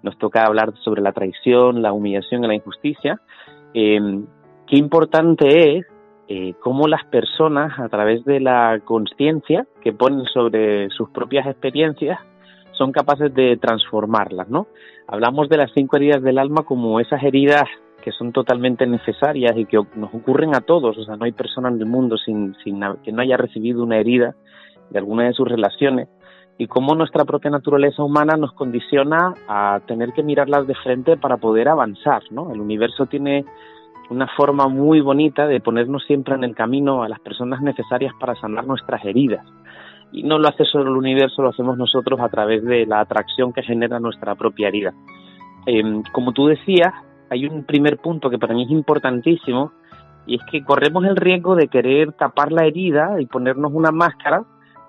nos 0.02 0.18
toca 0.18 0.46
hablar 0.46 0.74
sobre 0.84 1.02
la 1.02 1.12
traición, 1.12 1.82
la 1.82 1.92
humillación 1.92 2.44
y 2.44 2.48
la 2.48 2.56
injusticia, 2.56 3.20
eh, 3.74 4.00
qué 4.66 4.78
importante 4.78 5.78
es 5.78 5.86
eh, 6.30 6.54
cómo 6.62 6.88
las 6.88 7.04
personas, 7.06 7.78
a 7.80 7.90
través 7.90 8.24
de 8.24 8.40
la 8.40 8.80
conciencia 8.86 9.68
que 9.82 9.92
ponen 9.92 10.26
sobre 10.26 10.90
sus 10.92 11.10
propias 11.10 11.48
experiencias, 11.48 12.18
son 12.72 12.94
capaces 12.94 13.34
de 13.34 13.58
transformarlas, 13.58 14.48
¿no? 14.50 14.68
Hablamos 15.08 15.50
de 15.50 15.58
las 15.58 15.72
cinco 15.74 15.98
heridas 15.98 16.24
del 16.24 16.38
alma 16.38 16.64
como 16.64 17.00
esas 17.02 17.22
heridas 17.24 17.66
que 18.02 18.12
son 18.12 18.32
totalmente 18.32 18.88
necesarias 18.88 19.58
y 19.58 19.66
que 19.66 19.80
nos 19.96 20.14
ocurren 20.14 20.56
a 20.56 20.62
todos, 20.62 20.98
o 20.98 21.04
sea, 21.04 21.18
no 21.18 21.26
hay 21.26 21.32
persona 21.34 21.70
en 21.70 21.80
el 21.80 21.86
mundo 21.86 22.18
sin, 22.18 22.56
sin 22.64 22.80
que 23.04 23.12
no 23.12 23.22
haya 23.22 23.36
recibido 23.36 23.84
una 23.84 23.98
herida 23.98 24.36
de 24.90 25.00
alguna 25.00 25.26
de 25.26 25.34
sus 25.34 25.48
relaciones 25.48 26.08
y 26.58 26.68
cómo 26.68 26.96
nuestra 26.96 27.26
propia 27.26 27.52
naturaleza 27.52 28.04
humana 28.04 28.38
nos 28.38 28.54
condiciona 28.54 29.34
a 29.48 29.82
tener 29.86 30.14
que 30.14 30.24
mirarlas 30.24 30.68
de 30.68 30.76
frente 30.76 31.18
para 31.18 31.38
poder 31.38 31.68
avanzar, 31.68 32.24
¿no? 32.32 32.54
El 32.54 32.62
universo 32.62 33.08
tiene 33.08 33.46
una 34.10 34.28
forma 34.38 34.68
muy 34.68 35.02
bonita 35.02 35.48
de 35.48 35.60
ponernos 35.60 36.04
siempre 36.06 36.36
en 36.36 36.44
el 36.44 36.56
camino 36.56 37.04
a 37.04 37.10
las 37.10 37.20
personas 37.20 37.62
necesarias 37.62 38.14
para 38.20 38.36
sanar 38.36 38.66
nuestras 38.66 39.04
heridas. 39.04 39.46
Y 40.12 40.24
no 40.24 40.38
lo 40.38 40.48
hace 40.48 40.64
solo 40.64 40.92
el 40.92 40.98
universo, 40.98 41.42
lo 41.42 41.50
hacemos 41.50 41.78
nosotros 41.78 42.20
a 42.22 42.30
través 42.30 42.64
de 42.64 42.86
la 42.86 43.02
atracción 43.02 43.52
que 43.52 43.64
genera 43.64 44.00
nuestra 44.00 44.36
propia 44.36 44.70
herida. 44.70 44.94
Em, 45.66 46.04
como 46.14 46.32
tú 46.32 46.48
decías, 46.48 46.94
hay 47.30 47.48
un 47.48 47.66
primer 47.66 47.98
punto 47.98 48.30
que 48.30 48.38
para 48.38 48.54
mí 48.54 48.64
es 48.64 48.70
importantísimo 48.70 49.74
y 50.26 50.36
es 50.36 50.42
que 50.50 50.64
corremos 50.64 51.04
el 51.06 51.16
riesgo 51.18 51.56
de 51.56 51.68
querer 51.68 52.14
tapar 52.14 52.52
la 52.52 52.66
herida 52.66 53.20
y 53.20 53.26
ponernos 53.26 53.74
una 53.74 53.92
máscara 53.92 54.44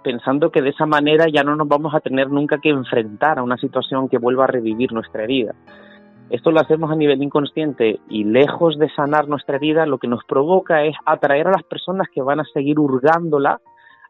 pensando 0.07 0.53
que 0.53 0.63
de 0.63 0.69
esa 0.69 0.87
manera 0.87 1.27
ya 1.27 1.43
no 1.43 1.57
nos 1.57 1.67
vamos 1.67 1.93
a 1.93 1.99
tener 1.99 2.31
nunca 2.31 2.59
que 2.59 2.69
enfrentar 2.69 3.41
a 3.41 3.43
una 3.43 3.57
situación 3.57 4.09
que 4.09 4.19
vuelva 4.19 4.45
a 4.45 4.47
revivir 4.47 4.93
nuestra 4.93 5.25
herida. 5.25 5.53
Esto 6.31 6.53
lo 6.53 6.61
hacemos 6.61 6.93
a 6.93 6.95
nivel 6.95 7.21
inconsciente 7.21 7.99
y 8.09 8.23
lejos 8.23 8.79
de 8.79 8.89
sanar 8.91 9.27
nuestra 9.27 9.57
herida, 9.57 9.85
lo 9.85 9.99
que 9.99 10.07
nos 10.07 10.25
provoca 10.25 10.85
es 10.85 10.95
atraer 11.07 11.49
a 11.49 11.51
las 11.51 11.65
personas 11.65 12.07
que 12.15 12.23
van 12.23 12.39
a 12.39 12.45
seguir 12.55 12.79
hurgándola 12.79 13.61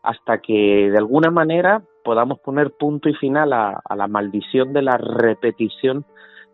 hasta 0.03 0.37
que 0.43 0.91
de 0.91 0.99
alguna 0.99 1.31
manera 1.31 1.81
podamos 2.05 2.41
poner 2.41 2.73
punto 2.73 3.09
y 3.09 3.15
final 3.15 3.55
a, 3.55 3.81
a 3.83 3.97
la 3.97 4.07
maldición 4.07 4.75
de 4.75 4.83
la 4.83 4.99
repetición, 4.99 6.05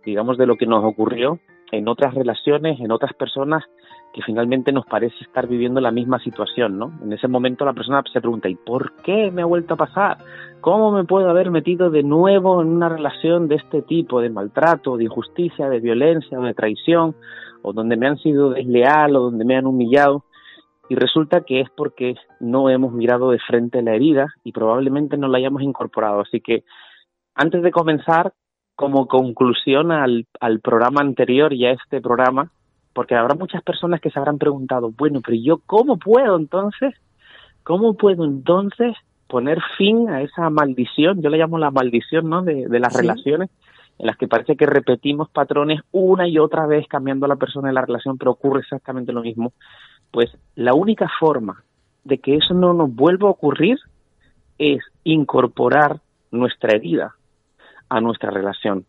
digamos, 0.05 0.39
de 0.39 0.47
lo 0.47 0.55
que 0.55 0.67
nos 0.67 0.85
ocurrió 0.85 1.41
en 1.73 1.89
otras 1.89 2.15
relaciones, 2.15 2.79
en 2.81 2.93
otras 2.93 3.15
personas 3.15 3.65
que 4.13 4.23
finalmente 4.23 4.73
nos 4.73 4.85
parece 4.85 5.17
estar 5.23 5.49
viviendo 5.49 5.81
la 5.81 5.91
misma 5.91 6.19
situación, 6.19 6.79
¿no? 6.79 6.93
En 7.03 7.13
ese 7.15 7.29
momento 7.29 7.65
la 7.65 7.73
persona 7.73 8.03
se 8.13 8.21
pregunta, 8.21 8.49
¿y 8.51 8.57
por 8.57 8.97
qué 8.97 9.31
me 9.31 9.41
ha 9.41 9.47
vuelto 9.47 9.75
a 9.75 9.79
pasar? 9.79 10.19
¿Cómo 10.61 10.93
me 10.93 11.05
puedo 11.05 11.31
haber 11.31 11.51
metido 11.51 11.91
de 11.91 12.03
nuevo 12.03 12.61
en 12.61 12.69
una 12.69 12.91
relación 12.91 13.49
de 13.49 13.55
este 13.55 13.81
tipo, 13.81 14.21
de 14.21 14.29
maltrato, 14.29 14.99
de 14.99 15.05
injusticia, 15.05 15.71
de 15.71 15.81
violencia, 15.81 16.39
de 16.39 16.53
traición, 16.53 17.17
o 17.63 17.73
donde 17.73 17.97
me 17.97 18.07
han 18.07 18.19
sido 18.19 18.51
desleal, 18.51 19.17
o 19.17 19.21
donde 19.21 19.47
me 19.47 19.57
han 19.57 19.67
humillado? 19.67 20.27
Y 20.91 20.95
resulta 20.95 21.41
que 21.41 21.63
es 21.63 21.71
porque 21.75 22.17
no 22.39 22.69
hemos 22.69 22.93
mirado 22.93 23.31
de 23.31 23.39
frente 23.39 23.81
la 23.81 23.95
herida 23.95 24.27
y 24.45 24.53
probablemente 24.53 25.17
no 25.17 25.27
la 25.27 25.39
hayamos 25.39 25.63
incorporado. 25.63 26.21
Así 26.21 26.43
que 26.43 26.65
antes 27.35 27.63
de 27.63 27.71
comenzar, 27.71 28.35
como 28.77 29.07
conclusión 29.07 29.93
al, 29.93 30.27
al 30.41 30.61
programa 30.61 31.01
anterior 31.01 31.53
y 31.53 31.67
a 31.67 31.73
este 31.73 32.01
programa, 32.01 32.51
porque 32.93 33.15
habrá 33.15 33.35
muchas 33.35 33.63
personas 33.63 34.01
que 34.01 34.11
se 34.11 34.19
habrán 34.19 34.39
preguntado, 34.39 34.91
bueno, 34.91 35.21
pero 35.25 35.39
yo 35.41 35.61
cómo 35.67 35.99
puedo 35.99 36.37
entonces, 36.37 36.95
cómo 37.63 37.95
puedo 37.95 38.25
entonces 38.25 38.95
poner 39.29 39.61
fin 39.79 40.11
a 40.11 40.23
esa 40.23 40.51
maldición, 40.51 41.23
yo 41.23 41.31
le 41.31 41.39
llamo 41.39 41.59
la 41.59 41.71
maldición, 41.71 42.29
¿no? 42.29 42.43
De, 42.43 42.69
de 42.69 42.81
las 42.81 42.95
relaciones 42.95 43.51
en 43.99 44.07
las 44.07 44.17
que 44.17 44.29
parece 44.29 44.57
que 44.57 44.67
repetimos 44.67 45.31
patrones 45.31 45.81
una 45.91 46.29
y 46.29 46.39
otra 46.39 46.67
vez 46.67 46.87
cambiando 46.89 47.27
a 47.27 47.29
la 47.29 47.37
persona 47.37 47.69
en 47.69 47.75
la 47.75 47.83
relación, 47.83 48.19
pero 48.19 48.33
ocurre 48.33 48.61
exactamente 48.61 49.13
lo 49.13 49.23
mismo. 49.23 49.53
Pues 50.11 50.31
la 50.55 50.75
única 50.75 51.09
forma 51.21 51.63
de 52.05 52.19
que 52.19 52.37
eso 52.37 52.53
no 52.53 52.75
nos 52.75 52.95
vuelva 52.95 53.29
a 53.29 53.33
ocurrir 53.33 53.79
es 54.59 54.81
incorporar 55.05 56.01
nuestra 56.31 56.75
herida, 56.75 57.15
a 57.97 58.01
nuestra 58.01 58.31
relación, 58.31 58.85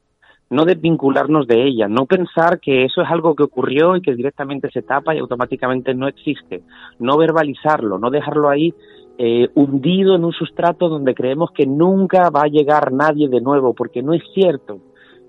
no 0.50 0.66
desvincularnos 0.66 1.48
de 1.48 1.64
ella, 1.64 1.88
no 1.88 2.06
pensar 2.06 2.60
que 2.60 2.86
eso 2.86 3.02
es 3.02 3.10
algo 3.10 3.36
que 3.36 3.44
ocurrió 3.44 3.96
y 3.96 4.02
que 4.02 4.16
directamente 4.16 4.70
se 4.72 4.82
tapa 4.82 5.16
y 5.16 5.20
automáticamente 5.20 5.94
no 5.94 6.08
existe, 6.08 6.62
no 7.00 7.18
verbalizarlo, 7.18 7.98
no 7.98 8.10
dejarlo 8.10 8.50
ahí 8.50 8.74
eh, 9.18 9.50
hundido 9.54 10.16
en 10.16 10.26
un 10.26 10.32
sustrato 10.32 10.90
donde 10.90 11.14
creemos 11.14 11.52
que 11.52 11.66
nunca 11.66 12.30
va 12.30 12.44
a 12.44 12.48
llegar 12.48 12.92
nadie 12.92 13.30
de 13.30 13.42
nuevo, 13.42 13.74
porque 13.74 14.02
no 14.02 14.14
es 14.14 14.24
cierto. 14.34 14.80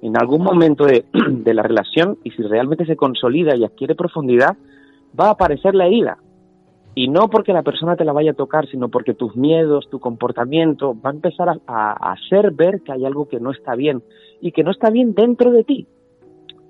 En 0.00 0.16
algún 0.16 0.42
momento 0.42 0.84
de, 0.84 1.04
de 1.12 1.54
la 1.54 1.62
relación, 1.62 2.18
y 2.24 2.30
si 2.30 2.42
realmente 2.42 2.86
se 2.86 2.96
consolida 2.96 3.56
y 3.56 3.64
adquiere 3.64 3.94
profundidad, 3.94 4.56
va 5.18 5.28
a 5.28 5.32
aparecer 5.32 5.74
la 5.74 5.86
herida. 5.86 6.18
Y 6.94 7.08
no 7.08 7.28
porque 7.28 7.52
la 7.52 7.62
persona 7.62 7.96
te 7.96 8.04
la 8.04 8.12
vaya 8.12 8.32
a 8.32 8.34
tocar, 8.34 8.68
sino 8.68 8.88
porque 8.88 9.14
tus 9.14 9.34
miedos, 9.36 9.88
tu 9.90 9.98
comportamiento 9.98 10.94
va 10.94 11.10
a 11.10 11.14
empezar 11.14 11.48
a, 11.48 11.58
a 11.66 12.12
hacer 12.12 12.52
ver 12.52 12.82
que 12.82 12.92
hay 12.92 13.04
algo 13.04 13.28
que 13.28 13.40
no 13.40 13.50
está 13.50 13.74
bien 13.74 14.02
y 14.40 14.52
que 14.52 14.62
no 14.62 14.70
está 14.70 14.90
bien 14.90 15.14
dentro 15.14 15.50
de 15.50 15.64
ti. 15.64 15.88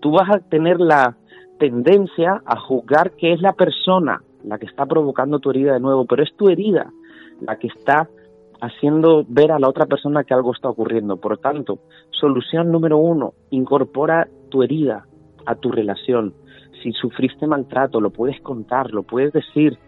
Tú 0.00 0.12
vas 0.12 0.30
a 0.30 0.38
tener 0.40 0.80
la 0.80 1.16
tendencia 1.58 2.42
a 2.44 2.58
juzgar 2.58 3.12
que 3.12 3.32
es 3.32 3.40
la 3.40 3.52
persona 3.52 4.22
la 4.44 4.58
que 4.58 4.66
está 4.66 4.86
provocando 4.86 5.38
tu 5.38 5.50
herida 5.50 5.72
de 5.72 5.80
nuevo, 5.80 6.04
pero 6.04 6.22
es 6.22 6.34
tu 6.36 6.48
herida 6.48 6.92
la 7.40 7.56
que 7.56 7.68
está 7.68 8.08
haciendo 8.60 9.24
ver 9.28 9.52
a 9.52 9.58
la 9.58 9.68
otra 9.68 9.86
persona 9.86 10.24
que 10.24 10.34
algo 10.34 10.52
está 10.52 10.68
ocurriendo. 10.68 11.16
Por 11.16 11.38
tanto, 11.38 11.80
solución 12.10 12.70
número 12.70 12.98
uno, 12.98 13.34
incorpora 13.50 14.28
tu 14.50 14.62
herida 14.62 15.06
a 15.46 15.54
tu 15.54 15.70
relación. 15.70 16.34
Si 16.82 16.92
sufriste 16.92 17.46
maltrato, 17.46 18.00
lo 18.00 18.10
puedes 18.10 18.40
contar, 18.40 18.92
lo 18.92 19.02
puedes 19.02 19.32
decir. 19.32 19.78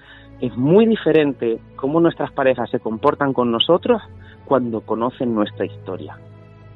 Es 0.40 0.56
muy 0.56 0.86
diferente 0.86 1.58
cómo 1.76 2.00
nuestras 2.00 2.30
parejas 2.32 2.68
se 2.70 2.80
comportan 2.80 3.32
con 3.32 3.50
nosotros 3.50 4.02
cuando 4.44 4.82
conocen 4.82 5.34
nuestra 5.34 5.64
historia, 5.64 6.18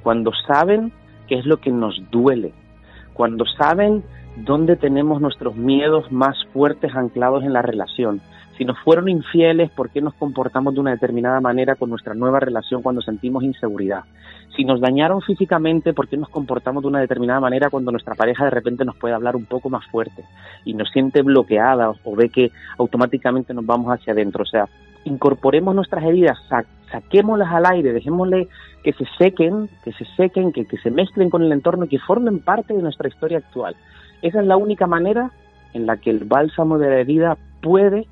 cuando 0.03 0.33
saben 0.47 0.93
qué 1.29 1.39
es 1.39 1.47
lo 1.47 1.59
que 1.59 1.71
nos 1.71 2.01
duele, 2.11 2.53
cuando 3.13 3.45
saben 3.45 4.03
dónde 4.37 4.77
tenemos 4.77 5.21
nuestros 5.21 5.57
miedos 5.57 6.11
más 6.11 6.37
fuertes 6.53 6.95
anclados 6.95 7.45
en 7.45 7.53
la 7.53 7.63
relación, 7.63 8.21
si 8.61 8.67
nos 8.67 8.79
fueron 8.81 9.09
infieles, 9.09 9.71
¿por 9.71 9.89
qué 9.89 10.03
nos 10.03 10.13
comportamos 10.13 10.75
de 10.75 10.81
una 10.81 10.91
determinada 10.91 11.41
manera 11.41 11.77
con 11.77 11.89
nuestra 11.89 12.13
nueva 12.13 12.41
relación 12.41 12.83
cuando 12.83 13.01
sentimos 13.01 13.43
inseguridad? 13.43 14.05
Si 14.55 14.67
nos 14.67 14.83
dañaron 14.83 15.23
físicamente, 15.23 15.95
¿por 15.95 16.09
qué 16.09 16.19
nos 16.19 16.29
comportamos 16.29 16.83
de 16.83 16.89
una 16.89 17.01
determinada 17.01 17.41
manera 17.41 17.71
cuando 17.71 17.91
nuestra 17.91 18.15
pareja 18.15 18.45
de 18.45 18.51
repente 18.51 18.85
nos 18.85 18.97
puede 18.97 19.15
hablar 19.15 19.35
un 19.35 19.47
poco 19.47 19.71
más 19.71 19.87
fuerte 19.87 20.27
y 20.67 20.75
nos 20.75 20.91
siente 20.91 21.23
bloqueada 21.23 21.91
o 22.05 22.15
ve 22.15 22.29
que 22.29 22.53
automáticamente 22.77 23.55
nos 23.55 23.65
vamos 23.65 23.95
hacia 23.95 24.13
adentro? 24.13 24.43
O 24.43 24.47
sea, 24.47 24.69
incorporemos 25.05 25.75
nuestras 25.75 26.05
heridas, 26.05 26.37
saquémoslas 26.93 27.51
al 27.51 27.65
aire, 27.65 27.95
dejémosle 27.95 28.49
que 28.85 28.93
se 28.93 29.07
sequen, 29.17 29.71
que 29.83 29.93
se 29.93 30.05
sequen, 30.19 30.53
que, 30.53 30.67
que 30.67 30.77
se 30.77 30.91
mezclen 30.91 31.31
con 31.31 31.43
el 31.43 31.53
entorno 31.53 31.87
y 31.87 31.89
que 31.89 31.99
formen 31.99 32.41
parte 32.41 32.75
de 32.75 32.83
nuestra 32.83 33.09
historia 33.09 33.39
actual. 33.39 33.75
Esa 34.23 34.41
es 34.41 34.47
la 34.47 34.57
única 34.57 34.87
manera 34.87 35.31
en 35.73 35.87
la 35.87 35.97
que 35.97 36.11
el 36.11 36.25
bálsamo 36.25 36.79
de 36.79 36.89
la 36.89 36.99
herida 36.99 37.39
puede 37.63 38.07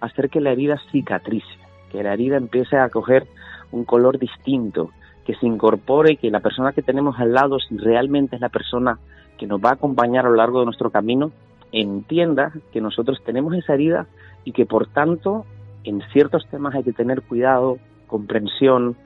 hacer 0.00 0.28
que 0.28 0.40
la 0.40 0.50
herida 0.50 0.80
cicatrice, 0.90 1.46
que 1.90 2.02
la 2.02 2.12
herida 2.12 2.36
empiece 2.36 2.76
a 2.76 2.88
coger 2.88 3.26
un 3.72 3.84
color 3.84 4.18
distinto, 4.18 4.90
que 5.24 5.34
se 5.34 5.46
incorpore 5.46 6.12
y 6.12 6.16
que 6.16 6.30
la 6.30 6.40
persona 6.40 6.72
que 6.72 6.82
tenemos 6.82 7.18
al 7.18 7.32
lado, 7.32 7.58
si 7.58 7.76
realmente 7.78 8.36
es 8.36 8.42
la 8.42 8.50
persona 8.50 8.98
que 9.38 9.46
nos 9.46 9.60
va 9.60 9.70
a 9.70 9.74
acompañar 9.74 10.26
a 10.26 10.28
lo 10.28 10.36
largo 10.36 10.60
de 10.60 10.66
nuestro 10.66 10.90
camino, 10.90 11.32
entienda 11.72 12.52
que 12.72 12.80
nosotros 12.80 13.22
tenemos 13.24 13.54
esa 13.54 13.74
herida 13.74 14.06
y 14.44 14.52
que 14.52 14.66
por 14.66 14.86
tanto 14.86 15.44
en 15.82 16.02
ciertos 16.12 16.46
temas 16.48 16.74
hay 16.74 16.84
que 16.84 16.92
tener 16.92 17.22
cuidado, 17.22 17.78
comprensión, 18.06 18.96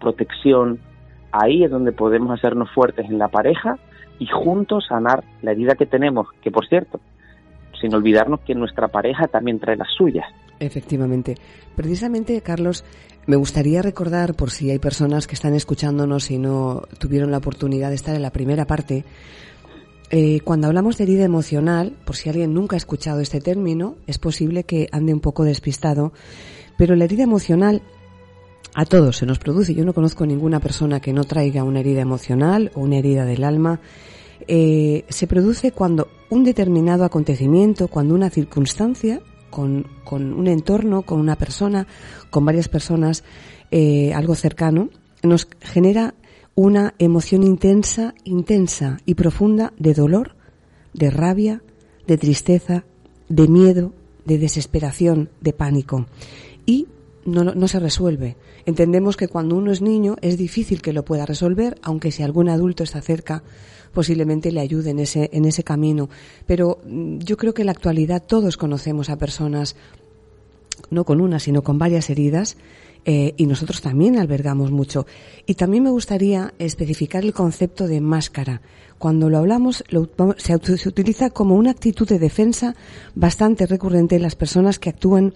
protección. 0.00 0.78
Ahí 1.32 1.64
es 1.64 1.70
donde 1.70 1.92
podemos 1.92 2.30
hacernos 2.30 2.70
fuertes 2.70 3.06
en 3.10 3.18
la 3.18 3.28
pareja 3.28 3.78
y 4.18 4.26
juntos 4.26 4.86
sanar 4.88 5.24
la 5.42 5.52
herida 5.52 5.74
que 5.74 5.86
tenemos, 5.86 6.28
que 6.42 6.50
por 6.50 6.66
cierto, 6.66 7.00
sin 7.80 7.94
olvidarnos 7.94 8.40
que 8.40 8.54
nuestra 8.54 8.88
pareja 8.88 9.26
también 9.26 9.58
trae 9.58 9.76
las 9.76 9.88
suyas. 9.96 10.26
Efectivamente. 10.60 11.34
Precisamente, 11.76 12.40
Carlos, 12.40 12.84
me 13.26 13.36
gustaría 13.36 13.82
recordar, 13.82 14.34
por 14.34 14.50
si 14.50 14.70
hay 14.70 14.78
personas 14.78 15.26
que 15.26 15.34
están 15.34 15.54
escuchándonos 15.54 16.30
y 16.30 16.38
no 16.38 16.82
tuvieron 16.98 17.30
la 17.30 17.38
oportunidad 17.38 17.88
de 17.88 17.96
estar 17.96 18.14
en 18.14 18.22
la 18.22 18.30
primera 18.30 18.66
parte, 18.66 19.04
eh, 20.10 20.40
cuando 20.44 20.68
hablamos 20.68 20.96
de 20.96 21.04
herida 21.04 21.24
emocional, 21.24 21.96
por 22.04 22.16
si 22.16 22.28
alguien 22.28 22.54
nunca 22.54 22.76
ha 22.76 22.78
escuchado 22.78 23.20
este 23.20 23.40
término, 23.40 23.96
es 24.06 24.18
posible 24.18 24.64
que 24.64 24.86
ande 24.92 25.12
un 25.12 25.20
poco 25.20 25.44
despistado, 25.44 26.12
pero 26.76 26.94
la 26.94 27.04
herida 27.04 27.24
emocional 27.24 27.82
a 28.74 28.84
todos 28.84 29.16
se 29.16 29.26
nos 29.26 29.38
produce. 29.38 29.74
Yo 29.74 29.84
no 29.84 29.94
conozco 29.94 30.26
ninguna 30.26 30.60
persona 30.60 31.00
que 31.00 31.12
no 31.12 31.24
traiga 31.24 31.64
una 31.64 31.80
herida 31.80 32.02
emocional 32.02 32.70
o 32.74 32.80
una 32.80 32.98
herida 32.98 33.24
del 33.24 33.44
alma. 33.44 33.80
Eh, 34.46 35.04
se 35.08 35.26
produce 35.26 35.72
cuando 35.72 36.08
un 36.30 36.44
determinado 36.44 37.04
acontecimiento, 37.04 37.88
cuando 37.88 38.14
una 38.14 38.30
circunstancia 38.30 39.20
con, 39.50 39.86
un 40.10 40.46
entorno, 40.48 41.02
con 41.02 41.20
una 41.20 41.36
persona, 41.36 41.86
con 42.30 42.44
varias 42.44 42.68
personas, 42.68 43.22
eh, 43.70 44.12
algo 44.12 44.34
cercano, 44.34 44.90
nos 45.22 45.48
genera 45.60 46.14
una 46.54 46.94
emoción 46.98 47.42
intensa, 47.42 48.14
intensa 48.24 48.98
y 49.06 49.14
profunda 49.14 49.72
de 49.78 49.94
dolor, 49.94 50.36
de 50.92 51.10
rabia, 51.10 51.62
de 52.06 52.18
tristeza, 52.18 52.84
de 53.28 53.48
miedo, 53.48 53.92
de 54.24 54.38
desesperación, 54.38 55.30
de 55.40 55.52
pánico. 55.52 56.06
Y 56.66 56.88
no, 57.24 57.44
no, 57.44 57.68
se 57.68 57.80
resuelve. 57.80 58.36
Entendemos 58.66 59.16
que 59.16 59.28
cuando 59.28 59.56
uno 59.56 59.72
es 59.72 59.80
niño 59.80 60.16
es 60.20 60.36
difícil 60.36 60.82
que 60.82 60.92
lo 60.92 61.04
pueda 61.04 61.26
resolver, 61.26 61.78
aunque 61.82 62.12
si 62.12 62.22
algún 62.22 62.48
adulto 62.48 62.84
está 62.84 63.00
cerca 63.00 63.42
posiblemente 63.94 64.52
le 64.52 64.60
ayude 64.60 64.90
en 64.90 64.98
ese, 64.98 65.30
en 65.32 65.46
ese 65.46 65.64
camino. 65.64 66.10
Pero 66.46 66.80
mm, 66.84 67.18
yo 67.18 67.36
creo 67.36 67.54
que 67.54 67.62
en 67.62 67.66
la 67.66 67.72
actualidad 67.72 68.22
todos 68.22 68.56
conocemos 68.56 69.08
a 69.08 69.16
personas, 69.16 69.76
no 70.90 71.04
con 71.04 71.20
una, 71.20 71.38
sino 71.38 71.62
con 71.62 71.78
varias 71.78 72.10
heridas, 72.10 72.56
eh, 73.06 73.34
y 73.36 73.46
nosotros 73.46 73.80
también 73.82 74.18
albergamos 74.18 74.70
mucho. 74.70 75.06
Y 75.46 75.54
también 75.54 75.84
me 75.84 75.90
gustaría 75.90 76.54
especificar 76.58 77.24
el 77.24 77.32
concepto 77.32 77.86
de 77.86 78.00
máscara. 78.00 78.62
Cuando 78.98 79.28
lo 79.28 79.38
hablamos, 79.38 79.84
se, 80.38 80.58
se, 80.78 80.88
utiliza 80.88 81.30
como 81.30 81.56
una 81.56 81.70
actitud 81.70 82.08
de 82.08 82.18
defensa 82.18 82.74
bastante 83.14 83.66
recurrente 83.66 84.16
en 84.16 84.22
las 84.22 84.36
personas 84.36 84.78
que 84.78 84.90
actúan 84.90 85.34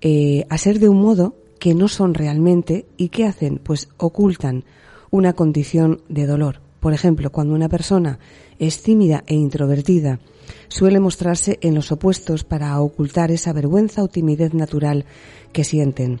eh, 0.00 0.46
a 0.48 0.58
ser 0.58 0.78
de 0.78 0.88
un 0.88 1.00
modo 1.00 1.36
que 1.58 1.74
no 1.74 1.88
son 1.88 2.14
realmente 2.14 2.86
y 2.96 3.08
que 3.08 3.24
hacen, 3.24 3.58
pues 3.58 3.88
ocultan 3.96 4.64
una 5.10 5.32
condición 5.32 6.02
de 6.08 6.26
dolor. 6.26 6.60
Por 6.82 6.94
ejemplo, 6.94 7.30
cuando 7.30 7.54
una 7.54 7.68
persona 7.68 8.18
es 8.58 8.82
tímida 8.82 9.22
e 9.28 9.36
introvertida, 9.36 10.18
suele 10.66 10.98
mostrarse 10.98 11.60
en 11.62 11.76
los 11.76 11.92
opuestos 11.92 12.42
para 12.42 12.80
ocultar 12.80 13.30
esa 13.30 13.52
vergüenza 13.52 14.02
o 14.02 14.08
timidez 14.08 14.52
natural 14.52 15.04
que 15.52 15.62
sienten. 15.62 16.20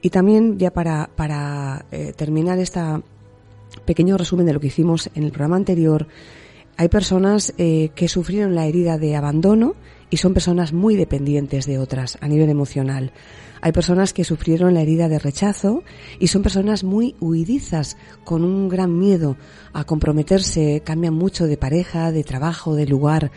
Y 0.00 0.08
también, 0.08 0.58
ya 0.58 0.70
para, 0.70 1.10
para 1.14 1.84
eh, 1.92 2.14
terminar 2.16 2.58
este 2.58 2.80
pequeño 3.84 4.16
resumen 4.16 4.46
de 4.46 4.54
lo 4.54 4.60
que 4.60 4.68
hicimos 4.68 5.10
en 5.14 5.24
el 5.24 5.32
programa 5.32 5.56
anterior, 5.56 6.06
hay 6.78 6.88
personas 6.88 7.52
eh, 7.58 7.90
que 7.94 8.08
sufrieron 8.08 8.54
la 8.54 8.64
herida 8.64 8.96
de 8.96 9.16
abandono 9.16 9.74
y 10.10 10.16
son 10.16 10.34
personas 10.34 10.72
muy 10.72 10.96
dependientes 10.96 11.66
de 11.66 11.78
otras 11.78 12.18
a 12.20 12.28
nivel 12.28 12.50
emocional. 12.50 13.12
Hay 13.62 13.72
personas 13.72 14.12
que 14.12 14.24
sufrieron 14.24 14.74
la 14.74 14.82
herida 14.82 15.08
de 15.08 15.18
rechazo 15.18 15.82
y 16.18 16.28
son 16.28 16.42
personas 16.42 16.82
muy 16.82 17.14
huidizas, 17.20 17.96
con 18.24 18.42
un 18.42 18.68
gran 18.68 18.98
miedo 18.98 19.36
a 19.72 19.84
comprometerse, 19.84 20.82
cambian 20.84 21.14
mucho 21.14 21.46
de 21.46 21.56
pareja, 21.56 22.10
de 22.10 22.24
trabajo, 22.24 22.74
de 22.74 22.86
lugar, 22.86 23.30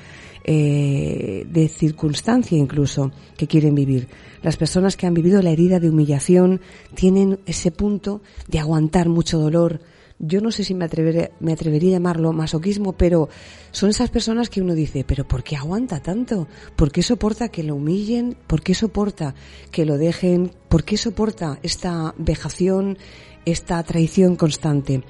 eh, 0.46 1.46
de 1.50 1.68
circunstancia 1.70 2.58
incluso 2.58 3.12
que 3.38 3.48
quieren 3.48 3.76
vivir. 3.76 4.08
Las 4.42 4.58
personas 4.58 4.98
que 4.98 5.08
han 5.08 5.14
vivido 5.14 5.42
la 5.42 5.52
herida 5.52 5.80
de 5.80 5.90
humillación 5.90 6.62
tienen 6.96 7.40
ese 7.46 7.72
punto 7.72 8.22
de 8.48 8.60
aguantar 8.60 9.10
mucho 9.10 9.40
dolor, 9.40 9.80
yo 10.20 10.42
no 10.42 10.52
sé 10.52 10.64
si 10.64 10.74
me 10.74 10.86
atrevería, 10.86 11.32
me 11.40 11.54
atrevería 11.54 11.92
a 11.92 11.94
llamarlo 11.94 12.34
masoquismo, 12.34 12.94
pero 12.94 13.30
son 13.72 13.90
esas 13.90 14.10
personas 14.10 14.50
que 14.50 14.62
uno 14.62 14.74
dice, 14.74 15.04
pero 15.04 15.28
¿por 15.28 15.44
qué 15.44 15.56
aguanta 15.56 16.02
tanto? 16.02 16.48
¿Por 16.76 16.92
qué 16.92 17.02
soporta 17.02 17.50
que 17.50 17.64
lo 17.64 17.76
humillen? 17.76 18.38
¿Por 18.48 18.62
qué 18.62 18.74
soporta 18.74 19.36
que 19.72 19.86
lo 19.86 19.98
dejen? 19.98 20.52
¿Por 20.70 20.84
qué 20.84 20.98
soporta 20.98 21.60
esta 21.64 22.14
vejación, 22.18 22.98
esta 23.46 23.82
traición 23.84 24.36
constante? 24.36 25.04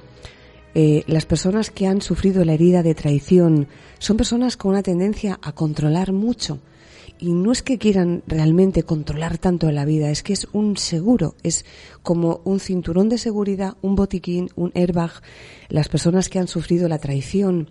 Eh, 0.74 1.04
las 1.06 1.24
personas 1.24 1.70
que 1.70 1.86
han 1.86 2.02
sufrido 2.02 2.44
la 2.44 2.54
herida 2.54 2.82
de 2.82 2.96
traición 2.96 3.68
son 3.98 4.16
personas 4.16 4.56
con 4.56 4.72
una 4.72 4.82
tendencia 4.82 5.38
a 5.40 5.52
controlar 5.52 6.12
mucho 6.12 6.58
y 7.24 7.32
no 7.32 7.52
es 7.52 7.62
que 7.62 7.78
quieran 7.78 8.22
realmente 8.26 8.82
controlar 8.82 9.38
tanto 9.38 9.72
la 9.72 9.86
vida, 9.86 10.10
es 10.10 10.22
que 10.22 10.34
es 10.34 10.46
un 10.52 10.76
seguro, 10.76 11.36
es 11.42 11.64
como 12.02 12.42
un 12.44 12.60
cinturón 12.60 13.08
de 13.08 13.16
seguridad, 13.16 13.78
un 13.80 13.94
botiquín, 13.94 14.50
un 14.56 14.72
airbag. 14.74 15.10
Las 15.70 15.88
personas 15.88 16.28
que 16.28 16.38
han 16.38 16.48
sufrido 16.48 16.86
la 16.86 16.98
traición 16.98 17.70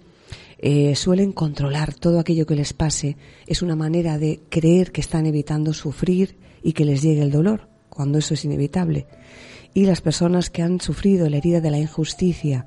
eh, 0.58 0.96
suelen 0.96 1.34
controlar 1.34 1.94
todo 1.94 2.20
aquello 2.20 2.48
que 2.48 2.56
les 2.56 2.74
pase. 2.74 3.16
Es 3.46 3.62
una 3.62 3.76
manera 3.76 4.18
de 4.18 4.40
creer 4.50 4.92
que 4.92 5.02
están 5.02 5.28
evitando 5.28 5.72
sufrir 5.74 6.36
y 6.64 6.74
que 6.74 6.86
les 6.86 7.04
llegue 7.04 7.22
el 7.22 7.30
dolor, 7.30 7.70
cuando 7.90 8.18
eso 8.18 8.34
es 8.34 8.44
inevitable. 8.46 9.06
Y 9.76 9.86
las 9.86 10.02
personas 10.02 10.50
que 10.50 10.64
han 10.64 10.82
sufrido 10.82 11.30
la 11.30 11.38
herida 11.38 11.62
de 11.62 11.70
la 11.70 11.78
injusticia, 11.78 12.66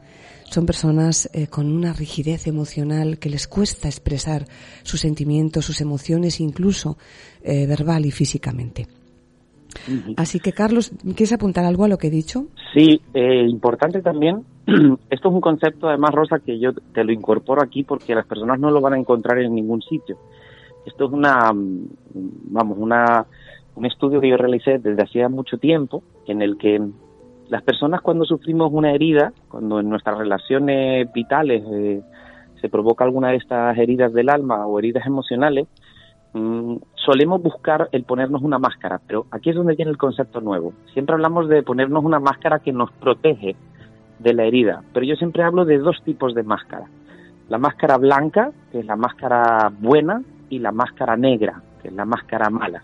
son 0.51 0.67
personas 0.67 1.29
eh, 1.33 1.47
con 1.49 1.71
una 1.71 1.93
rigidez 1.93 2.47
emocional 2.47 3.19
que 3.19 3.31
les 3.31 3.47
cuesta 3.47 3.89
expresar 3.89 4.45
sus 4.83 5.01
sentimientos, 5.01 5.65
sus 5.65 5.81
emociones, 5.81 6.41
incluso 6.41 6.97
eh, 7.43 7.67
verbal 7.67 8.07
y 8.07 8.11
físicamente. 8.11 8.87
Así 10.17 10.41
que, 10.41 10.53
Carlos, 10.53 10.91
¿quieres 11.03 11.35
apuntar 11.35 11.65
algo 11.67 11.85
a 11.85 11.89
lo 11.89 11.99
que 11.99 12.07
he 12.07 12.11
dicho? 12.11 12.47
Sí, 12.73 13.01
eh, 13.13 13.47
importante 13.47 14.01
también. 14.01 14.43
Esto 15.11 15.29
es 15.29 15.35
un 15.35 15.41
concepto, 15.41 15.89
además, 15.89 16.13
Rosa, 16.13 16.39
que 16.39 16.59
yo 16.59 16.73
te 16.73 17.05
lo 17.05 17.13
incorporo 17.13 17.63
aquí 17.63 17.83
porque 17.83 18.15
las 18.15 18.27
personas 18.27 18.59
no 18.59 18.71
lo 18.71 18.81
van 18.81 18.95
a 18.95 18.99
encontrar 18.99 19.39
en 19.39 19.55
ningún 19.55 19.83
sitio. 19.83 20.17
Esto 20.87 21.07
es 21.07 21.13
una, 21.13 21.53
vamos, 21.53 22.79
una 22.79 23.27
un 23.77 23.85
estudio 23.85 24.21
que 24.21 24.31
yo 24.31 24.37
realicé 24.37 24.79
desde 24.79 25.03
hacía 25.03 25.29
mucho 25.29 25.59
tiempo 25.59 26.03
en 26.27 26.43
el 26.43 26.57
que 26.57 26.81
las 27.49 27.63
personas 27.63 28.01
cuando 28.01 28.25
sufrimos 28.25 28.73
una 28.73 28.93
herida, 28.93 29.33
cuando 29.49 29.81
en 29.81 29.89
nuestras 29.89 30.19
relaciones 30.19 31.13
vitales 31.13 31.63
eh, 31.73 32.03
se 32.61 32.69
provoca 32.69 33.05
alguna 33.05 33.29
de 33.31 33.37
estas 33.37 33.77
heridas 33.79 34.13
del 34.13 34.29
alma 34.29 34.67
o 34.67 34.79
heridas 34.79 35.07
emocionales, 35.07 35.69
mm, 36.33 36.77
solemos 36.95 37.43
buscar 37.43 37.89
el 37.93 38.05
ponernos 38.05 38.43
una 38.43 38.59
máscara, 38.59 39.01
pero 39.07 39.27
aquí 39.31 39.51
es 39.51 39.57
donde 39.57 39.75
viene 39.75 39.91
el 39.91 39.99
concepto 39.99 40.41
nuevo. 40.41 40.73
Siempre 40.93 41.15
hablamos 41.15 41.49
de 41.49 41.63
ponernos 41.63 42.05
una 42.05 42.19
máscara 42.19 42.59
que 42.59 42.73
nos 42.73 42.91
protege 42.93 43.55
de 44.19 44.35
la 44.35 44.45
herida, 44.45 44.83
pero 44.93 45.07
yo 45.07 45.15
siempre 45.17 45.43
hablo 45.43 45.65
de 45.65 45.79
dos 45.79 46.03
tipos 46.05 46.35
de 46.35 46.43
máscara. 46.43 46.87
La 47.49 47.59
máscara 47.59 47.97
blanca, 47.97 48.51
que 48.73 48.81
es 48.81 48.87
la 48.87 48.97
máscara 48.97 49.71
buena, 49.79 50.23
y 50.49 50.59
la 50.59 50.73
máscara 50.73 51.17
negra, 51.17 51.63
que 51.83 51.89
es 51.89 51.95
la 51.95 52.05
máscara 52.05 52.51
mala. 52.51 52.83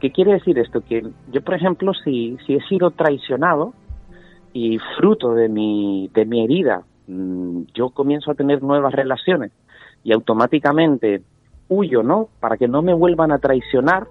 ¿Qué 0.00 0.12
quiere 0.12 0.32
decir 0.32 0.58
esto? 0.58 0.82
Que 0.82 1.06
yo, 1.32 1.42
por 1.42 1.54
ejemplo, 1.54 1.92
si, 1.92 2.36
si 2.46 2.54
he 2.54 2.60
sido 2.68 2.90
traicionado 2.90 3.74
y 4.52 4.78
fruto 4.98 5.34
de 5.34 5.48
mi, 5.48 6.10
de 6.14 6.24
mi 6.24 6.44
herida, 6.44 6.82
mm, 7.06 7.62
yo 7.74 7.90
comienzo 7.90 8.30
a 8.30 8.34
tener 8.34 8.62
nuevas 8.62 8.92
relaciones 8.92 9.52
y 10.04 10.12
automáticamente 10.12 11.22
huyo, 11.68 12.02
¿no? 12.02 12.28
Para 12.40 12.56
que 12.56 12.68
no 12.68 12.82
me 12.82 12.94
vuelvan 12.94 13.32
a 13.32 13.38
traicionar, 13.38 14.06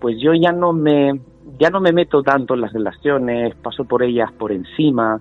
pues 0.00 0.16
yo 0.18 0.34
ya 0.34 0.52
no 0.52 0.72
me, 0.72 1.20
ya 1.58 1.70
no 1.70 1.80
me 1.80 1.92
meto 1.92 2.22
tanto 2.22 2.54
en 2.54 2.62
las 2.62 2.72
relaciones, 2.72 3.54
paso 3.56 3.84
por 3.84 4.02
ellas 4.02 4.32
por 4.32 4.52
encima, 4.52 5.20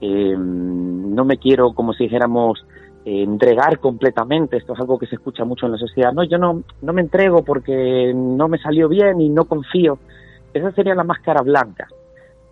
eh, 0.00 0.34
no 0.36 1.24
me 1.24 1.36
quiero, 1.38 1.72
como 1.72 1.92
si 1.92 2.04
dijéramos, 2.04 2.64
entregar 3.04 3.78
completamente. 3.78 4.56
Esto 4.56 4.74
es 4.74 4.80
algo 4.80 4.98
que 4.98 5.06
se 5.06 5.14
escucha 5.14 5.44
mucho 5.44 5.66
en 5.66 5.72
la 5.72 5.78
sociedad. 5.78 6.12
No, 6.12 6.24
yo 6.24 6.38
no, 6.38 6.62
no 6.82 6.92
me 6.92 7.02
entrego 7.02 7.44
porque 7.44 8.12
no 8.14 8.48
me 8.48 8.58
salió 8.58 8.88
bien 8.88 9.20
y 9.20 9.28
no 9.28 9.44
confío. 9.44 9.98
Esa 10.52 10.72
sería 10.72 10.94
la 10.94 11.04
máscara 11.04 11.42
blanca. 11.42 11.86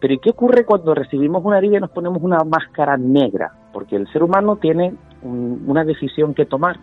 Pero 0.04 0.12
¿y 0.12 0.18
qué 0.18 0.28
ocurre 0.28 0.66
cuando 0.66 0.94
recibimos 0.94 1.42
una 1.46 1.56
herida 1.56 1.78
y 1.78 1.80
nos 1.80 1.88
ponemos 1.88 2.22
una 2.22 2.44
máscara 2.44 2.98
negra? 2.98 3.54
Porque 3.72 3.96
el 3.96 4.06
ser 4.12 4.22
humano 4.22 4.56
tiene 4.56 4.92
una 5.22 5.82
decisión 5.82 6.34
que 6.34 6.44
tomar 6.44 6.76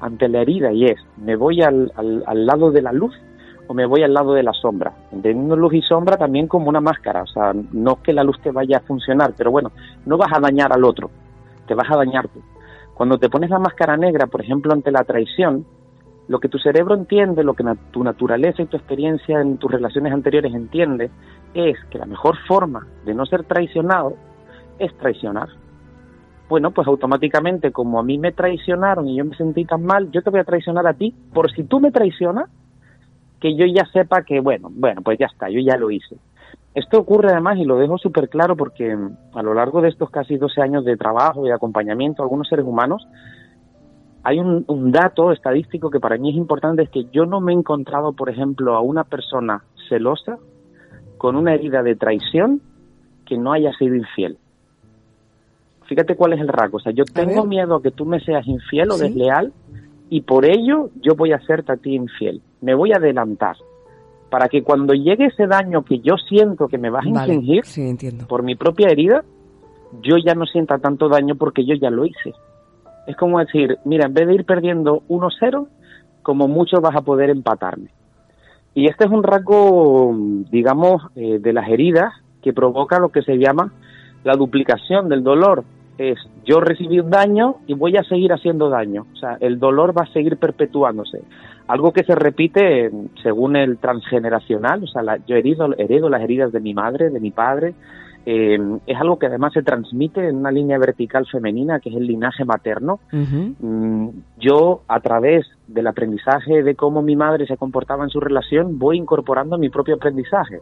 ante 0.00 0.28
la 0.28 0.42
herida 0.42 0.72
y 0.72 0.84
es, 0.84 1.00
¿me 1.16 1.34
voy 1.34 1.60
al, 1.60 1.90
al, 1.96 2.46
lado 2.46 2.70
de 2.70 2.80
la 2.80 2.92
luz 2.92 3.12
o 3.66 3.74
me 3.74 3.84
voy 3.84 4.04
al 4.04 4.14
lado 4.14 4.32
de 4.32 4.44
la 4.44 4.52
sombra? 4.52 4.92
Entendiendo 5.10 5.56
luz 5.56 5.74
y 5.74 5.82
sombra 5.82 6.16
también 6.16 6.46
como 6.46 6.68
una 6.68 6.80
máscara, 6.80 7.24
o 7.24 7.26
sea, 7.26 7.52
no 7.72 7.94
es 7.94 7.98
que 8.04 8.12
la 8.12 8.22
luz 8.22 8.40
te 8.42 8.52
vaya 8.52 8.76
a 8.76 8.86
funcionar, 8.86 9.34
pero 9.36 9.50
bueno, 9.50 9.72
no 10.06 10.16
vas 10.16 10.30
a 10.32 10.38
dañar 10.38 10.72
al 10.72 10.84
otro, 10.84 11.10
te 11.66 11.74
vas 11.74 11.90
a 11.90 11.96
dañar 11.96 12.28
tú. 12.28 12.40
Cuando 12.94 13.18
te 13.18 13.28
pones 13.28 13.50
la 13.50 13.58
máscara 13.58 13.96
negra, 13.96 14.28
por 14.28 14.40
ejemplo, 14.40 14.72
ante 14.72 14.92
la 14.92 15.02
traición, 15.02 15.66
lo 16.28 16.40
que 16.40 16.48
tu 16.48 16.58
cerebro 16.58 16.94
entiende, 16.94 17.42
lo 17.42 17.54
que 17.54 17.64
tu 17.90 18.04
naturaleza 18.04 18.62
y 18.62 18.66
tu 18.66 18.76
experiencia 18.76 19.40
en 19.40 19.56
tus 19.56 19.70
relaciones 19.70 20.12
anteriores 20.12 20.54
entiende, 20.54 21.10
es 21.54 21.76
que 21.90 21.98
la 21.98 22.06
mejor 22.06 22.36
forma 22.46 22.86
de 23.04 23.14
no 23.14 23.24
ser 23.24 23.44
traicionado 23.44 24.14
es 24.78 24.94
traicionar. 24.98 25.48
Bueno, 26.48 26.70
pues 26.70 26.86
automáticamente, 26.86 27.72
como 27.72 27.98
a 27.98 28.02
mí 28.02 28.18
me 28.18 28.32
traicionaron 28.32 29.08
y 29.08 29.16
yo 29.16 29.24
me 29.24 29.36
sentí 29.36 29.64
tan 29.64 29.84
mal, 29.84 30.10
yo 30.10 30.22
te 30.22 30.30
voy 30.30 30.40
a 30.40 30.44
traicionar 30.44 30.86
a 30.86 30.94
ti, 30.94 31.14
por 31.32 31.50
si 31.50 31.64
tú 31.64 31.80
me 31.80 31.90
traicionas, 31.90 32.48
que 33.40 33.54
yo 33.56 33.64
ya 33.66 33.86
sepa 33.86 34.22
que, 34.22 34.40
bueno, 34.40 34.68
bueno, 34.70 35.02
pues 35.02 35.18
ya 35.18 35.26
está, 35.26 35.48
yo 35.48 35.60
ya 35.60 35.76
lo 35.76 35.90
hice. 35.90 36.16
Esto 36.74 36.98
ocurre 36.98 37.32
además, 37.32 37.58
y 37.58 37.64
lo 37.64 37.76
dejo 37.76 37.98
súper 37.98 38.28
claro 38.28 38.56
porque 38.56 38.96
a 39.34 39.42
lo 39.42 39.54
largo 39.54 39.80
de 39.80 39.88
estos 39.88 40.10
casi 40.10 40.36
12 40.36 40.60
años 40.60 40.84
de 40.84 40.96
trabajo 40.96 41.46
y 41.46 41.50
acompañamiento 41.50 42.22
a 42.22 42.24
algunos 42.24 42.48
seres 42.48 42.66
humanos, 42.66 43.06
hay 44.28 44.38
un, 44.40 44.64
un, 44.68 44.92
dato 44.92 45.32
estadístico 45.32 45.88
que 45.88 46.00
para 46.00 46.18
mí 46.18 46.30
es 46.30 46.36
importante, 46.36 46.82
es 46.82 46.90
que 46.90 47.04
yo 47.12 47.24
no 47.24 47.40
me 47.40 47.52
he 47.52 47.56
encontrado, 47.56 48.12
por 48.12 48.28
ejemplo, 48.28 48.74
a 48.76 48.82
una 48.82 49.04
persona 49.04 49.64
celosa 49.88 50.38
con 51.16 51.34
una 51.34 51.54
herida 51.54 51.82
de 51.82 51.96
traición 51.96 52.60
que 53.24 53.38
no 53.38 53.52
haya 53.52 53.72
sido 53.78 53.94
infiel. 53.94 54.36
Fíjate 55.86 56.14
cuál 56.14 56.34
es 56.34 56.40
el 56.40 56.48
rasgo. 56.48 56.76
O 56.76 56.80
sea, 56.80 56.92
yo 56.92 57.04
tengo 57.04 57.46
miedo 57.46 57.76
a 57.76 57.82
que 57.82 57.90
tú 57.90 58.04
me 58.04 58.20
seas 58.20 58.46
infiel 58.46 58.90
o 58.90 58.94
¿Sí? 58.94 59.04
desleal 59.08 59.52
y 60.10 60.20
por 60.20 60.44
ello 60.44 60.90
yo 61.00 61.14
voy 61.14 61.32
a 61.32 61.36
hacerte 61.36 61.72
a 61.72 61.76
ti 61.76 61.94
infiel. 61.94 62.42
Me 62.60 62.74
voy 62.74 62.92
a 62.92 62.96
adelantar 62.96 63.56
para 64.28 64.48
que 64.48 64.62
cuando 64.62 64.92
llegue 64.92 65.26
ese 65.26 65.46
daño 65.46 65.84
que 65.84 66.00
yo 66.00 66.16
siento 66.28 66.68
que 66.68 66.76
me 66.76 66.90
vas 66.90 67.06
a 67.06 67.10
Vale, 67.10 67.34
infligir 67.34 67.64
sí, 67.64 67.96
por 68.28 68.42
mi 68.42 68.56
propia 68.56 68.88
herida, 68.88 69.24
yo 70.02 70.16
ya 70.22 70.34
no 70.34 70.44
sienta 70.44 70.76
tanto 70.78 71.08
daño 71.08 71.34
porque 71.36 71.64
yo 71.64 71.74
ya 71.74 71.88
lo 71.88 72.04
hice. 72.04 72.34
Es 73.08 73.16
como 73.16 73.38
decir, 73.38 73.78
mira, 73.86 74.04
en 74.04 74.12
vez 74.12 74.26
de 74.28 74.34
ir 74.34 74.44
perdiendo 74.44 75.02
1-0, 75.08 75.66
como 76.20 76.46
mucho 76.46 76.82
vas 76.82 76.94
a 76.94 77.00
poder 77.00 77.30
empatarme. 77.30 77.88
Y 78.74 78.86
este 78.86 79.06
es 79.06 79.10
un 79.10 79.22
rasgo, 79.22 80.14
digamos, 80.50 81.02
eh, 81.16 81.38
de 81.40 81.52
las 81.54 81.70
heridas 81.70 82.12
que 82.42 82.52
provoca 82.52 82.98
lo 82.98 83.08
que 83.08 83.22
se 83.22 83.38
llama 83.38 83.72
la 84.24 84.34
duplicación 84.34 85.08
del 85.08 85.24
dolor. 85.24 85.64
Es 85.96 86.18
yo 86.44 86.60
recibí 86.60 87.00
un 87.00 87.08
daño 87.08 87.56
y 87.66 87.72
voy 87.72 87.96
a 87.96 88.04
seguir 88.04 88.30
haciendo 88.30 88.68
daño. 88.68 89.06
O 89.14 89.16
sea, 89.16 89.38
el 89.40 89.58
dolor 89.58 89.96
va 89.96 90.02
a 90.02 90.12
seguir 90.12 90.36
perpetuándose. 90.36 91.22
Algo 91.66 91.94
que 91.94 92.04
se 92.04 92.14
repite 92.14 92.84
eh, 92.84 92.90
según 93.22 93.56
el 93.56 93.78
transgeneracional. 93.78 94.84
O 94.84 94.86
sea, 94.86 95.00
la, 95.00 95.16
yo 95.26 95.34
heredo, 95.34 95.74
heredo 95.78 96.10
las 96.10 96.20
heridas 96.20 96.52
de 96.52 96.60
mi 96.60 96.74
madre, 96.74 97.08
de 97.08 97.20
mi 97.20 97.30
padre. 97.30 97.74
Eh, 98.30 98.58
es 98.86 99.00
algo 99.00 99.18
que 99.18 99.24
además 99.24 99.54
se 99.54 99.62
transmite 99.62 100.28
en 100.28 100.36
una 100.36 100.50
línea 100.50 100.76
vertical 100.76 101.26
femenina, 101.26 101.80
que 101.80 101.88
es 101.88 101.96
el 101.96 102.06
linaje 102.06 102.44
materno. 102.44 103.00
Uh 103.10 103.16
-huh. 103.16 103.54
Mm, 103.58 104.10
yo, 104.36 104.82
a 104.86 105.00
través 105.00 105.46
del 105.66 105.86
aprendizaje 105.86 106.62
de 106.62 106.74
cómo 106.74 107.00
mi 107.00 107.16
madre 107.16 107.46
se 107.46 107.56
comportaba 107.56 108.04
en 108.04 108.10
su 108.10 108.20
relación, 108.20 108.78
voy 108.78 108.98
incorporando 108.98 109.56
mi 109.56 109.70
propio 109.70 109.94
aprendizaje. 109.94 110.60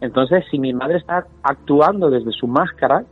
Entonces, 0.00 0.46
si 0.50 0.58
mi 0.58 0.72
madre 0.72 0.96
está 0.96 1.26
actuando 1.42 2.08
desde 2.08 2.32
su 2.32 2.46
máscara, 2.46 3.04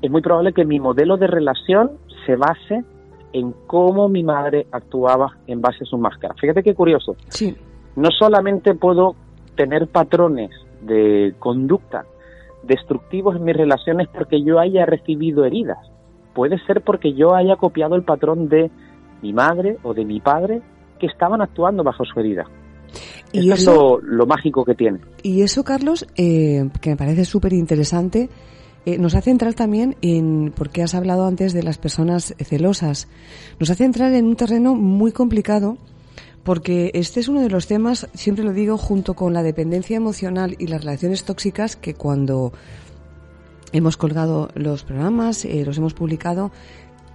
es 0.00 0.08
muy 0.08 0.22
probable 0.22 0.52
que 0.52 0.64
mi 0.64 0.78
modelo 0.78 1.16
de 1.16 1.26
relación 1.26 1.90
se 2.26 2.36
base 2.36 2.84
en 3.32 3.52
cómo 3.66 4.08
mi 4.08 4.22
madre 4.22 4.68
actuaba 4.70 5.38
en 5.48 5.60
base 5.60 5.82
a 5.82 5.86
su 5.86 5.98
máscara. 5.98 6.34
Fíjate 6.40 6.62
qué 6.62 6.72
curioso. 6.72 7.16
Sí. 7.30 7.56
No 7.96 8.12
solamente 8.12 8.76
puedo 8.76 9.16
tener 9.56 9.88
patrones 9.88 10.52
de 10.82 11.34
conducta 11.40 12.04
destructivos 12.66 13.36
en 13.36 13.44
mis 13.44 13.56
relaciones 13.56 14.08
porque 14.08 14.42
yo 14.42 14.58
haya 14.58 14.86
recibido 14.86 15.44
heridas. 15.44 15.78
Puede 16.34 16.58
ser 16.66 16.82
porque 16.82 17.14
yo 17.14 17.34
haya 17.34 17.56
copiado 17.56 17.94
el 17.94 18.02
patrón 18.02 18.48
de 18.48 18.70
mi 19.22 19.32
madre 19.32 19.78
o 19.82 19.94
de 19.94 20.04
mi 20.04 20.20
padre 20.20 20.62
que 20.98 21.06
estaban 21.06 21.40
actuando 21.40 21.82
bajo 21.84 22.04
su 22.04 22.18
herida. 22.18 22.44
Y 23.32 23.50
eso, 23.50 23.54
es 23.54 23.66
lo, 23.66 24.00
lo, 24.00 24.26
mágico 24.26 24.64
que 24.64 24.74
tiene. 24.74 25.00
Y 25.22 25.42
eso, 25.42 25.64
Carlos, 25.64 26.06
eh, 26.16 26.68
que 26.80 26.90
me 26.90 26.96
parece 26.96 27.24
súper 27.24 27.52
interesante, 27.52 28.28
eh, 28.86 28.98
nos 28.98 29.14
hace 29.14 29.30
entrar 29.30 29.54
también 29.54 29.96
en, 30.02 30.52
porque 30.54 30.82
has 30.82 30.94
hablado 30.94 31.26
antes 31.26 31.52
de 31.52 31.62
las 31.62 31.78
personas 31.78 32.34
celosas, 32.38 33.08
nos 33.58 33.70
hace 33.70 33.84
entrar 33.84 34.12
en 34.12 34.26
un 34.26 34.36
terreno 34.36 34.74
muy 34.74 35.10
complicado 35.10 35.78
porque 36.44 36.90
este 36.94 37.20
es 37.20 37.28
uno 37.28 37.40
de 37.40 37.48
los 37.48 37.66
temas, 37.66 38.06
siempre 38.14 38.44
lo 38.44 38.52
digo, 38.52 38.76
junto 38.76 39.14
con 39.14 39.32
la 39.32 39.42
dependencia 39.42 39.96
emocional 39.96 40.54
y 40.58 40.66
las 40.66 40.84
relaciones 40.84 41.24
tóxicas, 41.24 41.74
que 41.74 41.94
cuando 41.94 42.52
hemos 43.72 43.96
colgado 43.96 44.50
los 44.54 44.84
programas, 44.84 45.44
eh, 45.44 45.64
los 45.64 45.78
hemos 45.78 45.94
publicado, 45.94 46.52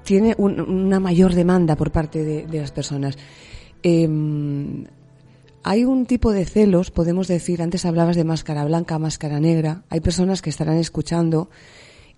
tiene 0.04 0.34
un, 0.38 0.60
una 0.60 1.00
mayor 1.00 1.36
demanda 1.36 1.76
por 1.76 1.92
parte 1.92 2.24
de, 2.24 2.60
las 2.60 2.72
personas. 2.72 3.18
Eh, 3.84 4.10
hay 5.64 5.86
un 5.86 6.06
tipo 6.06 6.32
de 6.32 6.46
celos, 6.46 6.90
podemos 6.90 7.28
decir, 7.28 7.62
antes 7.62 7.86
hablabas 7.86 8.16
de 8.16 8.24
máscara 8.24 8.66
blanca, 8.66 8.98
máscara 8.98 9.40
negra, 9.40 9.84
hay 9.90 10.00
personas 10.00 10.42
que 10.42 10.50
estarán 10.50 10.78
escuchando 10.78 11.50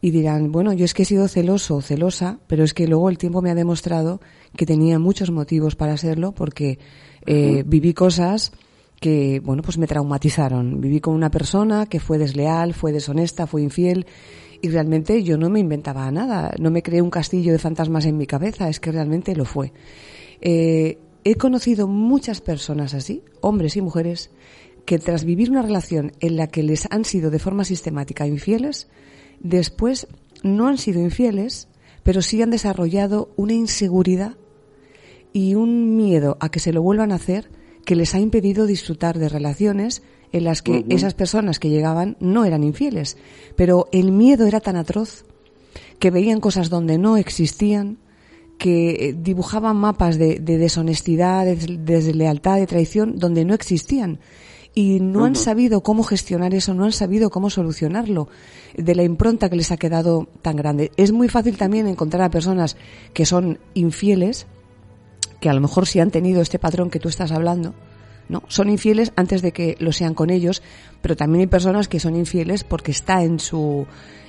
y 0.01 0.09
dirán, 0.09 0.51
bueno, 0.51 0.73
yo 0.73 0.83
es 0.83 0.95
que 0.95 1.03
he 1.03 1.05
sido 1.05 1.27
celoso 1.27 1.75
o 1.75 1.81
celosa, 1.81 2.39
pero 2.47 2.63
es 2.63 2.73
que 2.73 2.87
luego 2.87 3.09
el 3.09 3.19
tiempo 3.19 3.41
me 3.41 3.51
ha 3.51 3.55
demostrado 3.55 4.19
que 4.57 4.65
tenía 4.65 4.97
muchos 4.97 5.29
motivos 5.29 5.75
para 5.75 5.95
serlo 5.95 6.31
porque 6.31 6.79
eh, 7.27 7.63
viví 7.67 7.93
cosas 7.93 8.51
que, 8.99 9.39
bueno, 9.39 9.61
pues 9.61 9.77
me 9.77 9.87
traumatizaron. 9.87 10.81
Viví 10.81 10.99
con 10.99 11.13
una 11.13 11.29
persona 11.29 11.85
que 11.85 11.99
fue 11.99 12.17
desleal, 12.17 12.73
fue 12.73 12.91
deshonesta, 12.91 13.45
fue 13.45 13.61
infiel 13.61 14.07
y 14.61 14.69
realmente 14.69 15.21
yo 15.23 15.37
no 15.37 15.49
me 15.49 15.59
inventaba 15.59 16.09
nada, 16.11 16.51
no 16.59 16.71
me 16.71 16.81
creé 16.81 17.01
un 17.01 17.09
castillo 17.09 17.51
de 17.51 17.59
fantasmas 17.59 18.05
en 18.05 18.17
mi 18.17 18.25
cabeza, 18.25 18.69
es 18.69 18.79
que 18.79 18.91
realmente 18.91 19.35
lo 19.35 19.45
fue. 19.45 19.71
Eh, 20.39 20.97
he 21.23 21.35
conocido 21.35 21.87
muchas 21.87 22.41
personas 22.41 22.95
así, 22.95 23.23
hombres 23.41 23.75
y 23.75 23.81
mujeres, 23.81 24.31
que 24.85 24.97
tras 24.97 25.25
vivir 25.25 25.51
una 25.51 25.61
relación 25.61 26.11
en 26.19 26.37
la 26.37 26.47
que 26.47 26.63
les 26.63 26.87
han 26.91 27.05
sido 27.05 27.29
de 27.29 27.39
forma 27.39 27.63
sistemática 27.63 28.25
infieles, 28.25 28.87
después 29.43 30.07
no 30.43 30.67
han 30.67 30.77
sido 30.77 31.01
infieles, 31.01 31.67
pero 32.03 32.21
sí 32.21 32.41
han 32.41 32.49
desarrollado 32.49 33.31
una 33.35 33.53
inseguridad 33.53 34.37
y 35.33 35.55
un 35.55 35.95
miedo 35.95 36.37
a 36.39 36.49
que 36.49 36.59
se 36.59 36.73
lo 36.73 36.81
vuelvan 36.81 37.11
a 37.11 37.15
hacer 37.15 37.49
que 37.85 37.95
les 37.95 38.13
ha 38.15 38.19
impedido 38.19 38.65
disfrutar 38.65 39.17
de 39.17 39.29
relaciones 39.29 40.03
en 40.31 40.43
las 40.43 40.61
que 40.61 40.71
uh 40.71 40.75
-huh. 40.75 40.95
esas 40.95 41.13
personas 41.13 41.59
que 41.59 41.69
llegaban 41.69 42.17
no 42.19 42.45
eran 42.45 42.63
infieles, 42.63 43.17
pero 43.55 43.87
el 43.91 44.11
miedo 44.11 44.45
era 44.45 44.59
tan 44.59 44.75
atroz 44.75 45.25
que 45.99 46.11
veían 46.11 46.39
cosas 46.39 46.69
donde 46.69 46.97
no 46.97 47.17
existían, 47.17 47.97
que 48.57 49.15
dibujaban 49.17 49.75
mapas 49.75 50.17
de, 50.17 50.39
de 50.39 50.57
deshonestidad, 50.57 51.45
de 51.45 51.55
deslealtad, 51.55 52.57
de 52.57 52.67
traición, 52.67 53.17
donde 53.17 53.43
no 53.45 53.53
existían. 53.53 54.19
Y 54.73 54.99
no 55.01 55.25
han 55.25 55.35
sabido 55.35 55.81
cómo 55.81 56.03
gestionar 56.03 56.53
eso, 56.53 56.73
no 56.73 56.85
han 56.85 56.91
sabido 56.91 57.29
cómo 57.29 57.49
solucionarlo, 57.49 58.29
de 58.75 58.95
la 58.95 59.03
impronta 59.03 59.49
que 59.49 59.57
les 59.57 59.71
ha 59.71 59.77
quedado 59.77 60.27
tan 60.41 60.55
grande. 60.55 60.91
Es 60.95 61.11
muy 61.11 61.27
fácil 61.27 61.57
también 61.57 61.87
encontrar 61.87 62.23
a 62.23 62.31
personas 62.31 62.77
que 63.13 63.25
son 63.25 63.59
infieles, 63.73 64.47
que 65.41 65.49
a 65.49 65.53
lo 65.53 65.61
mejor 65.61 65.87
si 65.87 65.99
han 65.99 66.11
tenido 66.11 66.41
este 66.41 66.59
patrón 66.59 66.89
que 66.89 66.99
tú 66.99 67.09
estás 67.09 67.31
hablando, 67.31 67.73
¿no? 68.29 68.43
Son 68.47 68.69
infieles 68.69 69.11
antes 69.17 69.41
de 69.41 69.51
que 69.51 69.75
lo 69.79 69.91
sean 69.91 70.13
con 70.13 70.29
ellos, 70.29 70.61
pero 71.01 71.17
también 71.17 71.41
hay 71.41 71.47
personas 71.47 71.89
que 71.89 71.99
son 71.99 72.15
infieles 72.15 72.63
porque 72.63 72.91
está 72.91 73.23
en 73.23 73.39
su 73.39 73.85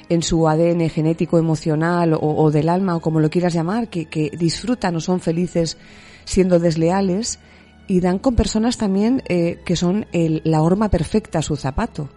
en 0.09 0.23
su 0.23 0.47
ADN 0.47 0.91
genético, 0.91 1.39
emocional 1.39 2.15
o, 2.21 2.51
del 2.51 2.69
alma 2.69 2.97
o 2.97 3.01
como 3.01 3.21
lo 3.21 3.31
quieras 3.31 3.55
llamar, 3.55 3.89
que, 3.89 4.07
que 4.07 4.31
disfrutan 4.37 4.95
o 4.97 5.01
son 5.01 5.21
felices 5.21 5.79
siendo 6.25 6.59
desleales 6.59 7.39
y 7.87 8.01
dan 8.01 8.19
con 8.19 8.37
personas 8.37 8.79
también 8.79 9.23
eh, 9.29 9.59
que 9.65 9.77
son 9.77 10.07
el, 10.13 10.41
la 10.45 10.63
horma 10.63 10.89
perfecta 10.89 11.41
a 11.41 11.43
su 11.43 11.57
zapato. 11.57 12.09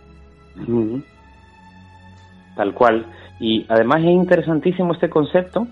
Tal 2.56 2.74
cual. 2.74 3.06
Y 3.40 3.66
además 3.70 4.02
es 4.02 4.12
interesantísimo 4.12 4.94
este 4.94 5.10
concepto. 5.10 5.68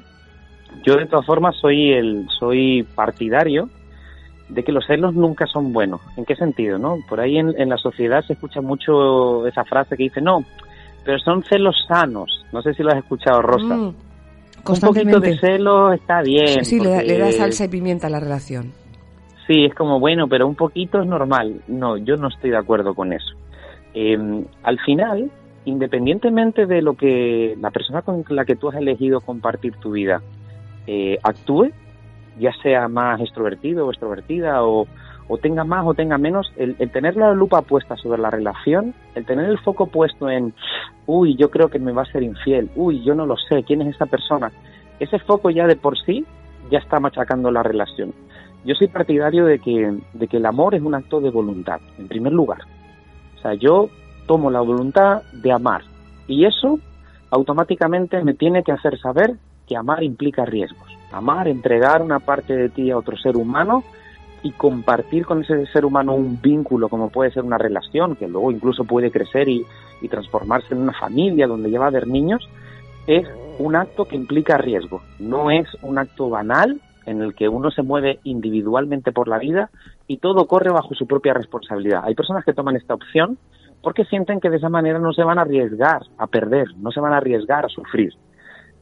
Yo 0.86 0.96
de 0.96 1.06
todas 1.06 1.26
formas 1.26 1.56
soy 1.62 1.94
el 1.94 2.28
soy 2.40 2.84
partidario 2.96 3.70
de 4.50 4.64
que 4.64 4.72
los 4.72 4.86
celos 4.86 5.14
nunca 5.14 5.46
son 5.48 5.72
buenos. 5.72 6.02
¿En 6.18 6.26
qué 6.26 6.36
sentido, 6.36 6.78
no? 6.78 6.98
Por 7.08 7.20
ahí 7.20 7.38
en, 7.38 7.54
en 7.60 7.70
la 7.70 7.78
sociedad 7.78 8.24
se 8.26 8.34
escucha 8.34 8.62
mucho 8.62 9.48
esa 9.48 9.64
frase 9.64 9.96
que 9.96 10.04
dice, 10.04 10.22
no, 10.22 10.44
pero 11.06 11.20
son 11.20 11.44
celos 11.44 11.76
sanos. 11.88 12.46
No 12.52 12.62
sé 12.62 12.74
si 12.74 12.84
lo 12.84 12.92
has 12.92 12.98
escuchado, 12.98 13.42
Rosa. 13.42 13.76
Mm, 13.76 13.96
un 14.68 14.80
poquito 14.80 15.20
de 15.20 15.38
celos 15.38 15.96
está 15.96 16.22
bien. 16.22 16.64
Sí, 16.66 16.80
le, 16.80 17.18
da 17.18 17.32
salsa 17.32 17.66
y 17.66 17.68
pimienta 17.68 18.08
a 18.08 18.10
la 18.10 18.20
relación. 18.20 18.72
Sí, 19.48 19.66
es 19.66 19.76
como, 19.76 20.00
bueno, 20.00 20.28
pero 20.28 20.48
un 20.48 20.56
poquito 20.56 21.02
es 21.02 21.08
normal. 21.08 21.62
No, 21.68 21.98
yo 21.98 22.16
no 22.16 22.30
estoy 22.30 22.52
de 22.52 22.58
acuerdo 22.58 22.94
con 22.94 23.12
eso. 23.14 23.36
Em, 23.94 24.46
al 24.64 24.80
final, 24.80 25.30
independientemente 25.66 26.66
de 26.66 26.82
lo 26.82 26.96
que 26.96 27.56
la 27.60 27.72
persona 27.72 28.02
con 28.02 28.24
la 28.30 28.46
que 28.46 28.56
tú 28.56 28.70
has 28.70 28.76
elegido 28.76 29.22
compartir 29.22 29.76
tu 29.78 29.92
vida 29.92 30.22
eh, 30.88 31.18
actúe, 31.24 31.72
ya 32.40 32.52
sea 32.62 32.88
más 32.88 33.22
extrovertido 33.22 33.86
o 33.86 33.92
extrovertida 33.92 34.64
o, 34.64 34.88
o 35.28 35.38
tenga 35.38 35.64
más 35.64 35.86
o 35.86 35.94
tenga 35.94 36.18
menos, 36.18 36.52
el, 36.58 36.76
tener 36.92 37.16
la 37.16 37.34
lupa 37.34 37.62
puesta 37.62 37.96
sobre 37.98 38.22
la 38.22 38.30
relación, 38.30 38.94
el 39.16 39.26
tener 39.26 39.46
el 39.46 39.60
foco 39.60 39.88
puesto 39.88 40.30
en, 40.30 40.54
uy, 41.06 41.36
yo 41.36 41.50
creo 41.50 41.70
que 41.70 41.80
me 41.80 41.92
va 41.92 42.04
a 42.04 42.12
ser 42.12 42.24
infiel, 42.24 42.70
uy, 42.76 43.04
yo 43.04 43.16
no 43.16 43.26
lo 43.26 43.38
sé, 43.38 43.64
¿quién 43.64 43.82
es 43.82 43.96
esa 43.96 44.06
persona? 44.06 44.52
Ese 45.00 45.20
foco 45.20 45.50
ya 45.50 45.68
de 45.68 45.76
por 45.76 45.98
sí 46.00 46.26
ya 46.72 46.80
está 46.80 47.00
machacando 47.00 47.52
la 47.52 47.64
relación. 47.64 48.14
Yo 48.66 48.76
soy 48.76 48.88
partidario 48.88 49.46
de 49.46 49.60
que, 49.60 49.98
de 50.14 50.28
que 50.28 50.38
el 50.38 50.46
amor 50.46 50.76
es 50.76 50.82
un 50.82 50.96
acto 50.96 51.20
de 51.20 51.30
voluntad, 51.30 51.80
en 51.98 52.08
primer 52.08 52.34
lugar. 52.34 52.60
O 53.38 53.42
sea, 53.42 53.54
yo 53.56 53.90
tomo 54.26 54.50
la 54.50 54.62
voluntad 54.62 55.22
de 55.34 55.52
amar 55.52 55.84
y 56.28 56.46
eso 56.46 56.80
automáticamente 57.30 58.24
me 58.24 58.34
tiene 58.34 58.64
que 58.64 58.72
hacer 58.72 58.98
saber 59.00 59.36
que 59.68 59.76
amar 59.76 60.04
implica 60.04 60.46
riesgos. 60.46 60.90
Amar, 61.12 61.48
entregar 61.48 62.02
una 62.02 62.20
parte 62.20 62.56
de 62.56 62.70
ti 62.70 62.90
a 62.90 62.98
otro 62.98 63.18
ser 63.18 63.36
humano, 63.36 63.84
y 64.44 64.52
compartir 64.52 65.26
con 65.26 65.42
ese 65.42 65.66
ser 65.68 65.86
humano 65.86 66.14
un 66.14 66.40
vínculo 66.42 66.90
como 66.90 67.10
puede 67.10 67.32
ser 67.32 67.44
una 67.44 67.58
relación, 67.58 68.18
que 68.18 68.28
luego 68.28 68.52
incluso 68.52 68.84
puede 68.84 69.10
crecer 69.10 69.48
y, 69.50 69.66
transformarse 70.10 70.74
en 70.74 70.82
una 70.82 70.92
familia 70.92 71.48
donde 71.48 71.70
lleva 71.70 71.86
a 71.86 71.88
haber 71.88 72.08
niños, 72.08 72.50
es 73.08 73.26
un 73.58 73.78
acto 73.78 74.04
que 74.04 74.18
implica 74.18 74.58
riesgo. 74.58 75.02
No 75.18 75.50
es 75.50 75.66
un 75.82 75.98
acto 75.98 76.30
banal 76.30 76.82
en 77.06 77.22
el 77.22 77.36
que 77.36 77.50
uno 77.50 77.72
se 77.72 77.82
mueve 77.82 78.20
individualmente 78.24 79.12
por 79.12 79.28
la 79.28 79.40
vida 79.40 79.70
y 80.08 80.18
todo 80.18 80.48
corre 80.48 80.72
bajo 80.72 80.94
su 80.96 81.08
propia 81.08 81.34
responsabilidad. 81.34 82.04
Hay 82.04 82.16
personas 82.16 82.46
que 82.46 82.54
toman 82.54 82.76
esta 82.76 82.94
opción 82.94 83.38
porque 83.82 84.06
sienten 84.06 84.40
que 84.40 84.50
de 84.50 84.58
esa 84.58 84.70
manera 84.70 85.00
no 85.00 85.14
se 85.14 85.24
van 85.24 85.38
a 85.38 85.42
arriesgar 85.42 86.04
a 86.18 86.28
perder, 86.28 86.68
no 86.78 86.92
se 86.92 87.02
van 87.02 87.14
a 87.14 87.18
arriesgar 87.18 87.66
a 87.66 87.70
sufrir. 87.70 88.14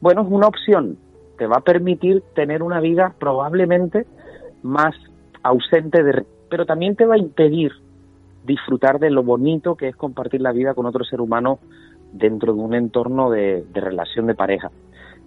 Bueno, 0.00 0.22
es 0.22 0.28
una 0.30 0.46
opción, 0.46 0.96
te 1.38 1.46
va 1.46 1.56
a 1.56 1.60
permitir 1.60 2.22
tener 2.34 2.62
una 2.62 2.80
vida 2.80 3.14
probablemente 3.18 4.06
más 4.62 4.94
ausente 5.42 6.02
de, 6.02 6.24
pero 6.48 6.66
también 6.66 6.94
te 6.96 7.04
va 7.04 7.14
a 7.14 7.18
impedir 7.18 7.72
disfrutar 8.44 8.98
de 8.98 9.10
lo 9.10 9.22
bonito 9.22 9.76
que 9.76 9.88
es 9.88 9.96
compartir 9.96 10.40
la 10.40 10.52
vida 10.52 10.74
con 10.74 10.86
otro 10.86 11.04
ser 11.04 11.20
humano 11.20 11.58
dentro 12.12 12.52
de 12.54 12.60
un 12.60 12.74
entorno 12.74 13.30
de, 13.30 13.64
relación 13.72 14.26
de 14.26 14.34
pareja. 14.34 14.70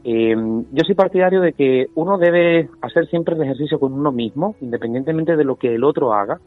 Eh, 0.07 0.35
yo 0.71 0.83
soy 0.85 0.93
partidario 0.93 1.41
de 1.41 1.53
que 1.53 1.87
uno 1.95 2.19
debe 2.19 2.69
hacer 2.81 3.07
siempre 3.07 3.33
el 3.33 3.41
ejercicio 3.41 3.79
con 3.79 3.91
uno 3.91 4.11
mismo, 4.11 4.55
independientemente 4.61 5.35
de 5.35 5.43
lo 5.43 5.55
que 5.55 5.73
el 5.73 5.83
otro 5.83 6.13
haga, 6.13 6.39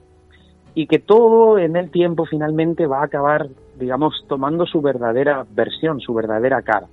y 0.75 0.87
que 0.87 1.01
todo 1.01 1.59
en 1.59 1.75
el 1.75 1.91
tiempo 1.91 2.25
finalmente 2.25 2.87
va 2.87 3.01
a 3.01 3.07
acabar, 3.07 3.49
digamos, 3.77 4.25
tomando 4.29 4.65
su 4.65 4.81
verdadera 4.81 5.45
versión, 5.51 5.99
su 5.99 6.15
verdadera 6.15 6.63
cara. 6.63 6.87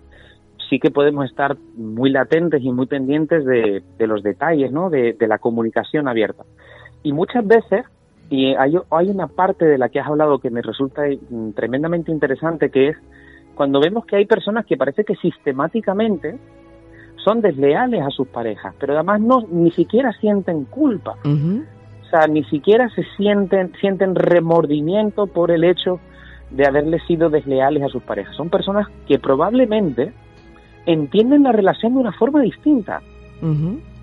Sí 0.68 0.80
que 0.80 0.90
podemos 0.90 1.30
estar 1.30 1.56
muy 1.76 2.10
latentes 2.10 2.64
y 2.64 2.72
muy 2.72 2.88
pendientes 2.88 3.46
de, 3.46 3.84
los 4.00 4.24
detalles, 4.24 4.72
¿no? 4.72 4.90
de 4.90 5.16
la 5.20 5.38
comunicación 5.38 6.08
abierta. 6.08 6.44
Y 7.04 7.14
muchas 7.14 7.46
veces, 7.46 7.86
y 8.32 8.56
hay, 8.56 8.74
hay 8.90 9.10
una 9.10 9.28
parte 9.28 9.66
de 9.66 9.78
la 9.78 9.90
que 9.90 10.00
has 10.00 10.08
hablado 10.08 10.40
que 10.40 10.50
me 10.50 10.64
resulta 10.64 11.04
tremendamente 11.54 12.12
interesante, 12.12 12.72
que 12.72 12.88
es 12.88 12.98
cuando 13.56 13.80
vemos 13.80 14.06
que 14.06 14.18
hay 14.18 14.26
personas 14.26 14.66
que 14.66 14.78
parece 14.78 15.04
que 15.04 15.16
sistemáticamente 15.16 16.38
son 17.24 17.42
desleales 17.42 18.04
a 18.04 18.10
sus 18.10 18.28
parejas, 18.28 18.76
pero 18.80 18.94
además 18.94 19.22
no 19.22 19.48
ni 19.50 19.72
siquiera 19.72 20.12
sienten 20.14 20.66
culpa. 20.66 21.16
O 21.24 22.10
sea, 22.10 22.28
ni 22.28 22.44
siquiera 22.46 22.90
se 22.90 23.04
sienten 23.18 23.74
sienten 23.82 24.14
remordimiento 24.14 25.26
por 25.26 25.50
el 25.50 25.64
hecho 25.64 26.00
de 26.52 26.68
haberle 26.68 27.00
sido 27.08 27.30
desleales 27.30 27.84
a 27.84 27.88
sus 27.88 28.04
parejas. 28.04 28.36
Son 28.36 28.50
personas 28.50 28.88
que 29.08 29.18
probablemente 29.18 30.14
entienden 30.86 31.44
la 31.44 31.52
relación 31.52 31.96
de 31.96 32.00
una 32.00 32.12
forma 32.12 32.42
distinta 32.42 33.02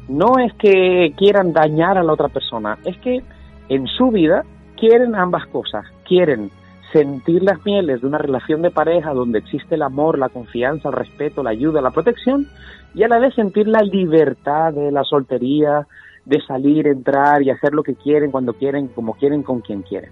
no 0.08 0.38
es 0.38 0.52
que 0.54 1.14
quieran 1.16 1.52
dañar 1.52 1.98
a 1.98 2.02
la 2.02 2.12
otra 2.12 2.28
persona, 2.28 2.78
es 2.84 2.96
que 2.98 3.22
en 3.68 3.86
su 3.86 4.10
vida 4.10 4.44
quieren 4.76 5.14
ambas 5.14 5.46
cosas, 5.46 5.86
quieren 6.04 6.50
sentir 6.92 7.42
las 7.42 7.64
mieles 7.64 8.00
de 8.00 8.07
una 8.07 8.18
relación 8.18 8.62
de 8.62 8.70
pareja 8.70 9.12
donde 9.12 9.38
existe 9.38 9.74
el 9.74 9.83
amor, 9.83 10.18
la 10.18 10.28
confianza, 10.28 10.88
el 10.88 10.94
respeto, 10.94 11.42
la 11.42 11.50
ayuda, 11.50 11.81
la 11.81 11.90
protección, 11.90 12.48
y 12.94 13.02
a 13.02 13.09
la 13.09 13.18
vez 13.18 13.35
sentir 13.35 13.66
la 13.66 13.83
libertad 13.83 14.72
de 14.72 14.92
la 14.92 15.05
soltería, 15.05 15.87
de 16.24 16.40
salir, 16.42 16.87
entrar 16.87 17.42
y 17.42 17.50
hacer 17.50 17.72
lo 17.72 17.83
que 17.83 17.94
quieren, 17.94 18.31
cuando 18.31 18.52
quieren, 18.52 18.88
como 18.88 19.14
quieren, 19.14 19.42
con 19.42 19.61
quien 19.61 19.83
quieren. 19.83 20.11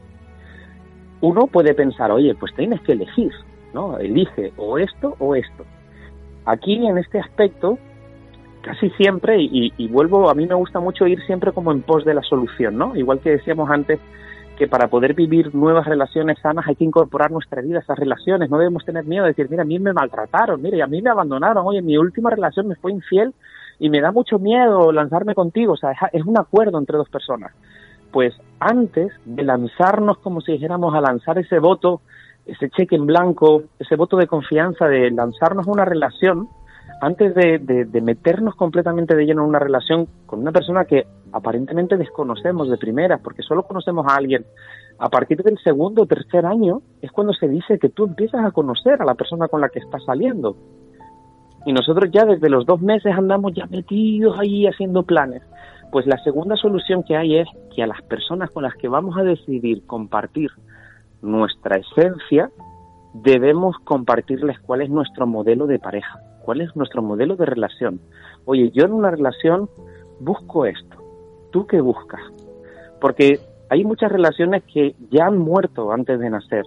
Uno 1.20 1.46
puede 1.46 1.74
pensar, 1.74 2.10
oye, 2.10 2.34
pues 2.34 2.54
tienes 2.54 2.80
que 2.80 2.92
elegir, 2.92 3.32
¿no? 3.74 3.98
Elige 3.98 4.52
o 4.56 4.78
esto 4.78 5.16
o 5.18 5.34
esto. 5.34 5.64
Aquí 6.46 6.86
en 6.86 6.98
este 6.98 7.20
aspecto 7.20 7.78
casi 8.62 8.90
siempre, 8.90 9.36
y, 9.40 9.88
vuelvo, 9.88 10.28
a 10.30 10.34
mí 10.34 10.46
me 10.46 10.54
gusta 10.54 10.80
mucho 10.80 11.06
ir 11.06 11.20
siempre 11.26 11.52
como 11.52 11.72
en 11.72 11.82
pos 11.82 12.04
de 12.04 12.14
la 12.14 12.22
solución, 12.22 12.76
¿no? 12.76 12.94
Igual 12.96 13.20
que 13.20 13.30
decíamos 13.30 13.70
antes, 13.70 13.98
que 14.60 14.68
para 14.68 14.88
poder 14.88 15.14
vivir 15.14 15.54
nuevas 15.54 15.86
relaciones 15.86 16.38
sanas 16.38 16.68
hay 16.68 16.76
que 16.76 16.84
incorporar 16.84 17.30
nuestra 17.30 17.62
vida 17.62 17.78
a 17.78 17.80
esas 17.80 17.98
relaciones, 17.98 18.50
no 18.50 18.58
debemos 18.58 18.84
tener 18.84 19.06
miedo 19.06 19.24
de 19.24 19.30
decir, 19.30 19.48
mira, 19.48 19.62
a 19.62 19.64
mí 19.64 19.78
me 19.78 19.94
maltrataron, 19.94 20.60
mira, 20.60 20.84
a 20.84 20.86
mí 20.86 21.00
me 21.00 21.08
abandonaron, 21.08 21.66
oye, 21.66 21.80
mi 21.80 21.96
última 21.96 22.28
relación 22.28 22.68
me 22.68 22.74
fue 22.74 22.92
infiel 22.92 23.32
y 23.78 23.88
me 23.88 24.02
da 24.02 24.12
mucho 24.12 24.38
miedo 24.38 24.92
lanzarme 24.92 25.34
contigo, 25.34 25.72
o 25.72 25.76
sea, 25.78 25.92
es 26.12 26.26
un 26.26 26.38
acuerdo 26.38 26.78
entre 26.78 26.98
dos 26.98 27.08
personas. 27.08 27.52
Pues 28.12 28.34
antes 28.58 29.10
de 29.24 29.44
lanzarnos 29.44 30.18
como 30.18 30.42
si 30.42 30.52
dijéramos 30.52 30.94
a 30.94 31.00
lanzar 31.00 31.38
ese 31.38 31.58
voto, 31.58 32.02
ese 32.44 32.68
cheque 32.68 32.96
en 32.96 33.06
blanco, 33.06 33.62
ese 33.78 33.96
voto 33.96 34.18
de 34.18 34.26
confianza 34.26 34.88
de 34.88 35.10
lanzarnos 35.10 35.68
una 35.68 35.86
relación, 35.86 36.50
antes 37.00 37.34
de, 37.34 37.88
meternos 38.02 38.56
completamente 38.56 39.16
de 39.16 39.24
lleno 39.24 39.42
en 39.42 39.48
una 39.48 39.58
relación 39.58 40.06
con 40.26 40.40
una 40.40 40.52
persona 40.52 40.84
que 40.84 41.06
aparentemente 41.32 41.96
desconocemos 41.96 42.68
de 42.68 42.76
primera, 42.76 43.18
porque 43.18 43.42
solo 43.42 43.62
conocemos 43.64 44.06
a 44.06 44.16
alguien, 44.16 44.44
a 44.98 45.08
partir 45.08 45.42
del 45.42 45.58
segundo 45.58 46.02
o 46.02 46.06
tercer 46.06 46.46
año 46.46 46.82
es 47.00 47.10
cuando 47.12 47.32
se 47.32 47.48
dice 47.48 47.78
que 47.78 47.88
tú 47.88 48.04
empiezas 48.04 48.44
a 48.44 48.50
conocer 48.50 49.00
a 49.00 49.04
la 49.04 49.14
persona 49.14 49.48
con 49.48 49.60
la 49.60 49.68
que 49.68 49.78
estás 49.78 50.04
saliendo. 50.04 50.56
Y 51.66 51.72
nosotros 51.72 52.10
ya 52.12 52.24
desde 52.24 52.48
los 52.48 52.66
dos 52.66 52.80
meses 52.80 53.14
andamos 53.16 53.52
ya 53.54 53.66
metidos 53.66 54.38
ahí 54.38 54.66
haciendo 54.66 55.02
planes. 55.02 55.42
Pues 55.92 56.06
la 56.06 56.22
segunda 56.22 56.56
solución 56.56 57.02
que 57.02 57.16
hay 57.16 57.38
es 57.38 57.48
que 57.74 57.82
a 57.82 57.86
las 57.86 58.00
personas 58.02 58.50
con 58.50 58.62
las 58.62 58.74
que 58.74 58.88
vamos 58.88 59.16
a 59.18 59.22
decidir 59.22 59.84
compartir 59.86 60.50
nuestra 61.20 61.76
esencia, 61.76 62.50
debemos 63.12 63.76
compartirles 63.84 64.58
cuál 64.60 64.82
es 64.82 64.90
nuestro 64.90 65.26
modelo 65.26 65.66
de 65.66 65.78
pareja 65.78 66.20
cuál 66.40 66.60
es 66.60 66.74
nuestro 66.74 67.02
modelo 67.02 67.36
de 67.36 67.46
relación. 67.46 68.00
Oye, 68.44 68.70
yo 68.72 68.84
en 68.84 68.92
una 68.92 69.10
relación 69.10 69.68
busco 70.18 70.66
esto. 70.66 70.99
¿Tú 71.50 71.66
qué 71.66 71.80
buscas? 71.80 72.20
Porque 73.00 73.40
hay 73.68 73.84
muchas 73.84 74.10
relaciones 74.10 74.62
que 74.64 74.94
ya 75.10 75.26
han 75.26 75.38
muerto 75.38 75.92
antes 75.92 76.18
de 76.18 76.30
nacer. 76.30 76.64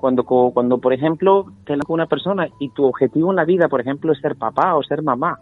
Cuando, 0.00 0.24
cuando 0.24 0.78
por 0.78 0.92
ejemplo, 0.92 1.46
te 1.64 1.78
con 1.78 1.94
una 1.94 2.06
persona 2.06 2.48
y 2.58 2.70
tu 2.70 2.84
objetivo 2.84 3.30
en 3.30 3.36
la 3.36 3.44
vida, 3.44 3.68
por 3.68 3.80
ejemplo, 3.80 4.12
es 4.12 4.20
ser 4.20 4.36
papá 4.36 4.74
o 4.74 4.82
ser 4.82 5.02
mamá, 5.02 5.38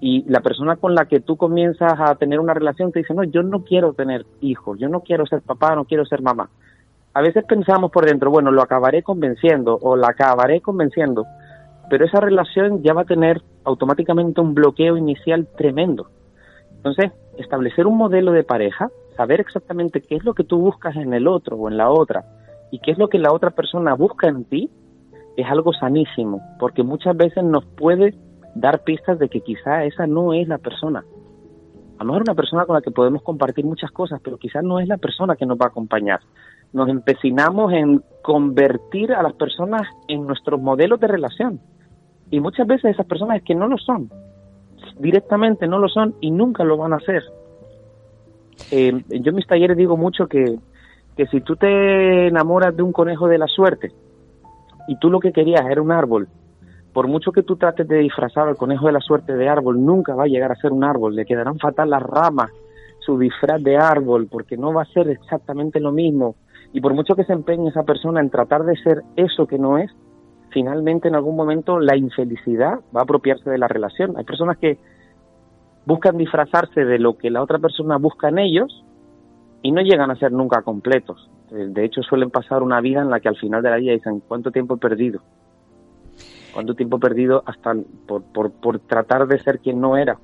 y 0.00 0.24
la 0.28 0.40
persona 0.40 0.76
con 0.76 0.94
la 0.94 1.06
que 1.06 1.20
tú 1.20 1.36
comienzas 1.36 1.94
a 1.98 2.14
tener 2.16 2.38
una 2.38 2.54
relación 2.54 2.92
te 2.92 3.00
dice, 3.00 3.14
no, 3.14 3.24
yo 3.24 3.42
no 3.42 3.64
quiero 3.64 3.94
tener 3.94 4.26
hijos, 4.40 4.78
yo 4.78 4.88
no 4.88 5.00
quiero 5.00 5.26
ser 5.26 5.40
papá, 5.40 5.74
no 5.74 5.84
quiero 5.84 6.04
ser 6.04 6.22
mamá. 6.22 6.50
a 7.14 7.22
veces 7.22 7.44
pensamos 7.44 7.90
por 7.90 8.04
dentro, 8.04 8.30
bueno, 8.30 8.50
lo 8.50 8.62
acabaré 8.62 9.02
convenciendo 9.02 9.78
o 9.80 9.96
la 9.96 10.08
acabaré 10.08 10.60
convenciendo, 10.60 11.24
pero 11.88 12.04
esa 12.04 12.20
relación 12.20 12.82
ya 12.82 12.92
va 12.92 13.02
a 13.02 13.06
tener 13.06 13.40
automáticamente 13.64 14.40
un 14.40 14.54
bloqueo 14.54 14.98
inicial 14.98 15.48
tremendo. 15.56 16.10
Entonces, 16.76 17.12
establecer 17.38 17.86
un 17.86 17.96
modelo 17.96 18.32
de 18.32 18.44
pareja, 18.44 18.90
saber 19.16 19.40
exactamente 19.40 20.00
qué 20.00 20.16
es 20.16 20.24
lo 20.24 20.34
que 20.34 20.44
tú 20.44 20.58
buscas 20.58 20.96
en 20.96 21.14
el 21.14 21.26
otro 21.26 21.56
o 21.56 21.68
en 21.68 21.76
la 21.76 21.90
otra 21.90 22.24
y 22.70 22.78
qué 22.80 22.90
es 22.90 22.98
lo 22.98 23.08
que 23.08 23.18
la 23.18 23.32
otra 23.32 23.50
persona 23.50 23.94
busca 23.94 24.28
en 24.28 24.44
ti, 24.44 24.70
es 25.36 25.46
algo 25.46 25.72
sanísimo, 25.72 26.40
porque 26.58 26.82
muchas 26.82 27.16
veces 27.16 27.44
nos 27.44 27.64
puede 27.64 28.14
dar 28.54 28.84
pistas 28.84 29.18
de 29.18 29.28
que 29.28 29.42
quizá 29.42 29.84
esa 29.84 30.06
no 30.06 30.32
es 30.32 30.48
la 30.48 30.58
persona. 30.58 31.04
A 31.98 32.04
lo 32.04 32.12
mejor 32.12 32.22
una 32.22 32.34
persona 32.34 32.66
con 32.66 32.74
la 32.74 32.82
que 32.82 32.90
podemos 32.90 33.22
compartir 33.22 33.64
muchas 33.64 33.90
cosas, 33.90 34.20
pero 34.22 34.38
quizás 34.38 34.62
no 34.62 34.80
es 34.80 34.88
la 34.88 34.98
persona 34.98 35.36
que 35.36 35.46
nos 35.46 35.58
va 35.58 35.66
a 35.66 35.68
acompañar. 35.68 36.20
Nos 36.72 36.88
empecinamos 36.88 37.72
en 37.72 38.02
convertir 38.22 39.12
a 39.12 39.22
las 39.22 39.32
personas 39.34 39.82
en 40.08 40.26
nuestros 40.26 40.60
modelos 40.60 41.00
de 41.00 41.06
relación. 41.06 41.60
Y 42.30 42.40
muchas 42.40 42.66
veces 42.66 42.92
esas 42.92 43.06
personas 43.06 43.38
es 43.38 43.44
que 43.44 43.54
no 43.54 43.68
lo 43.68 43.78
son. 43.78 44.10
Directamente 44.98 45.66
no 45.66 45.78
lo 45.78 45.88
son 45.88 46.14
y 46.20 46.30
nunca 46.30 46.64
lo 46.64 46.76
van 46.76 46.92
a 46.92 46.96
hacer. 46.96 47.22
Eh, 48.70 48.92
yo 49.08 49.30
en 49.30 49.34
mis 49.34 49.46
talleres 49.46 49.76
digo 49.76 49.96
mucho 49.96 50.26
que, 50.26 50.58
que 51.16 51.26
si 51.26 51.40
tú 51.40 51.56
te 51.56 52.28
enamoras 52.28 52.74
de 52.76 52.82
un 52.82 52.92
conejo 52.92 53.28
de 53.28 53.38
la 53.38 53.46
suerte 53.46 53.92
y 54.88 54.98
tú 54.98 55.10
lo 55.10 55.20
que 55.20 55.32
querías 55.32 55.66
era 55.68 55.82
un 55.82 55.92
árbol 55.92 56.28
por 56.96 57.08
mucho 57.08 57.30
que 57.30 57.42
tú 57.42 57.56
trates 57.56 57.86
de 57.86 57.98
disfrazar 57.98 58.48
al 58.48 58.56
conejo 58.56 58.86
de 58.86 58.92
la 58.92 59.02
suerte 59.02 59.36
de 59.36 59.50
árbol, 59.50 59.84
nunca 59.84 60.14
va 60.14 60.24
a 60.24 60.28
llegar 60.28 60.50
a 60.50 60.56
ser 60.56 60.72
un 60.72 60.82
árbol, 60.82 61.14
le 61.14 61.26
quedarán 61.26 61.58
fatal 61.58 61.90
las 61.90 62.02
ramas, 62.02 62.50
su 63.00 63.18
disfraz 63.18 63.62
de 63.62 63.76
árbol, 63.76 64.28
porque 64.30 64.56
no 64.56 64.72
va 64.72 64.80
a 64.80 64.86
ser 64.86 65.10
exactamente 65.10 65.78
lo 65.78 65.92
mismo. 65.92 66.36
Y 66.72 66.80
por 66.80 66.94
mucho 66.94 67.14
que 67.14 67.24
se 67.24 67.34
empeñe 67.34 67.68
esa 67.68 67.82
persona 67.82 68.20
en 68.20 68.30
tratar 68.30 68.64
de 68.64 68.76
ser 68.76 69.02
eso 69.14 69.46
que 69.46 69.58
no 69.58 69.76
es, 69.76 69.90
finalmente 70.56 71.08
en 71.08 71.14
algún 71.14 71.36
momento 71.36 71.78
la 71.78 71.98
infelicidad 71.98 72.80
va 72.96 73.00
a 73.00 73.02
apropiarse 73.02 73.50
de 73.50 73.58
la 73.58 73.68
relación. 73.68 74.16
Hay 74.16 74.24
personas 74.24 74.56
que 74.56 74.78
buscan 75.84 76.16
disfrazarse 76.16 76.86
de 76.86 76.98
lo 76.98 77.18
que 77.18 77.28
la 77.28 77.42
otra 77.42 77.58
persona 77.58 77.98
busca 77.98 78.30
en 78.30 78.38
ellos 78.38 78.82
y 79.60 79.70
no 79.70 79.82
llegan 79.82 80.10
a 80.10 80.16
ser 80.16 80.32
nunca 80.32 80.62
completos. 80.62 81.28
De 81.50 81.84
hecho, 81.84 82.00
suelen 82.00 82.30
pasar 82.30 82.62
una 82.62 82.80
vida 82.80 83.02
en 83.02 83.10
la 83.10 83.20
que 83.20 83.28
al 83.28 83.36
final 83.36 83.62
de 83.62 83.68
la 83.68 83.76
vida 83.76 83.92
dicen, 83.92 84.22
¿cuánto 84.26 84.50
tiempo 84.50 84.76
he 84.76 84.78
perdido? 84.78 85.20
cuánto 86.54 86.72
tiempo 86.72 86.98
perdido 86.98 87.42
hasta 87.44 87.74
por, 88.06 88.22
por, 88.22 88.50
por 88.50 88.78
tratar 88.78 89.26
de 89.26 89.38
ser 89.40 89.58
quien 89.58 89.78
no 89.78 89.98
era. 89.98 90.16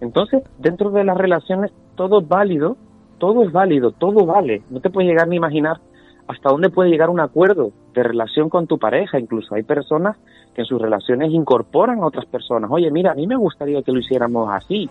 Entonces, 0.00 0.44
dentro 0.58 0.92
de 0.92 1.02
las 1.02 1.18
relaciones, 1.18 1.72
todo 1.96 2.20
es 2.20 2.28
válido, 2.28 2.76
todo 3.18 3.42
es 3.42 3.50
válido, 3.50 3.90
todo 3.90 4.24
vale. 4.26 4.62
No 4.70 4.78
te 4.78 4.90
puedes 4.90 5.10
llegar 5.10 5.26
ni 5.26 5.34
imaginar 5.34 5.80
hasta 6.28 6.50
dónde 6.50 6.70
puede 6.70 6.90
llegar 6.90 7.10
un 7.10 7.20
acuerdo 7.20 7.72
de 7.94 8.02
relación 8.02 8.48
con 8.48 8.66
tu 8.66 8.78
pareja. 8.78 9.18
Incluso 9.18 9.54
hay 9.54 9.62
personas 9.62 10.16
que 10.54 10.62
en 10.62 10.66
sus 10.66 10.80
relaciones 10.80 11.32
incorporan 11.32 12.00
a 12.00 12.06
otras 12.06 12.26
personas. 12.26 12.70
Oye, 12.70 12.90
mira, 12.90 13.12
a 13.12 13.14
mí 13.14 13.26
me 13.26 13.36
gustaría 13.36 13.82
que 13.82 13.92
lo 13.92 14.00
hiciéramos 14.00 14.50
así, 14.52 14.88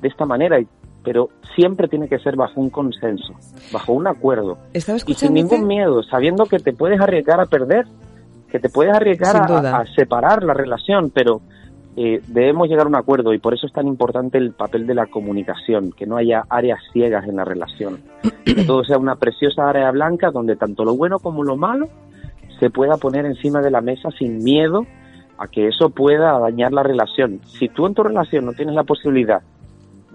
de 0.00 0.08
esta 0.08 0.24
manera, 0.24 0.58
pero 1.04 1.28
siempre 1.54 1.88
tiene 1.88 2.08
que 2.08 2.18
ser 2.18 2.36
bajo 2.36 2.60
un 2.60 2.70
consenso, 2.70 3.34
bajo 3.72 3.92
un 3.92 4.06
acuerdo. 4.06 4.58
y 4.72 5.14
sin 5.14 5.34
ningún 5.34 5.66
miedo, 5.66 6.02
sabiendo 6.02 6.46
que 6.46 6.58
te 6.58 6.72
puedes 6.72 7.00
arriesgar 7.00 7.40
a 7.40 7.46
perder 7.46 7.86
que 8.52 8.60
te 8.60 8.68
puedes 8.68 8.94
arriesgar 8.94 9.34
a, 9.36 9.86
separar 9.96 10.44
la 10.44 10.52
relación, 10.52 11.10
pero 11.10 11.40
eh, 11.96 12.22
debemos 12.26 12.68
llegar 12.68 12.86
a 12.86 12.88
un 12.88 12.96
acuerdo 12.96 13.34
y 13.34 13.38
por 13.38 13.52
eso 13.54 13.66
es 13.66 13.72
tan 13.72 13.86
importante 13.86 14.38
el 14.38 14.52
papel 14.52 14.86
de 14.86 14.94
la 14.94 15.06
comunicación, 15.06 15.92
que 15.92 16.06
no 16.06 16.16
haya 16.16 16.44
áreas 16.48 16.80
ciegas 16.92 17.28
en 17.28 17.36
la 17.36 17.44
relación, 17.44 18.00
que 18.44 18.64
todo 18.64 18.82
sea 18.84 18.98
una 18.98 19.16
preciosa 19.16 19.68
área 19.68 19.90
blanca 19.90 20.30
donde 20.30 20.56
tanto 20.56 20.84
lo 20.84 20.96
bueno 20.96 21.18
como 21.18 21.44
lo 21.44 21.56
malo 21.56 21.88
se 22.58 22.70
pueda 22.70 22.96
poner 22.96 23.26
encima 23.26 23.60
de 23.60 23.70
la 23.70 23.80
mesa 23.80 24.08
sin 24.16 24.38
miedo 24.38 24.86
a 25.36 25.48
que 25.48 25.66
eso 25.66 25.90
pueda 25.90 26.38
dañar 26.38 26.72
la 26.72 26.82
relación. 26.82 27.40
Si 27.44 27.68
tú 27.68 27.86
en 27.86 27.94
tu 27.94 28.04
relación 28.04 28.46
no 28.46 28.52
tienes 28.52 28.74
la 28.74 28.84
posibilidad 28.84 29.42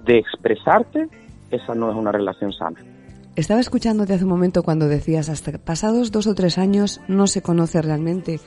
de 0.06 0.18
expresarte, 0.18 1.10
esa 1.52 1.76
no 1.76 1.92
es 1.92 1.98
una 1.98 2.12
relación 2.12 2.54
sana. 2.54 2.80
Estaba 3.36 3.60
escuchándote 3.60 4.14
hace 4.14 4.24
un 4.24 4.32
momento 4.32 4.64
cuando 4.64 4.88
decías, 4.88 5.30
hasta 5.30 5.58
pasados 5.60 6.12
dos 6.12 6.26
o 6.26 6.34
tres 6.34 6.58
años 6.58 7.02
no 7.08 7.28
se 7.28 7.42
conoce 7.42 7.82
realmente 7.82 8.40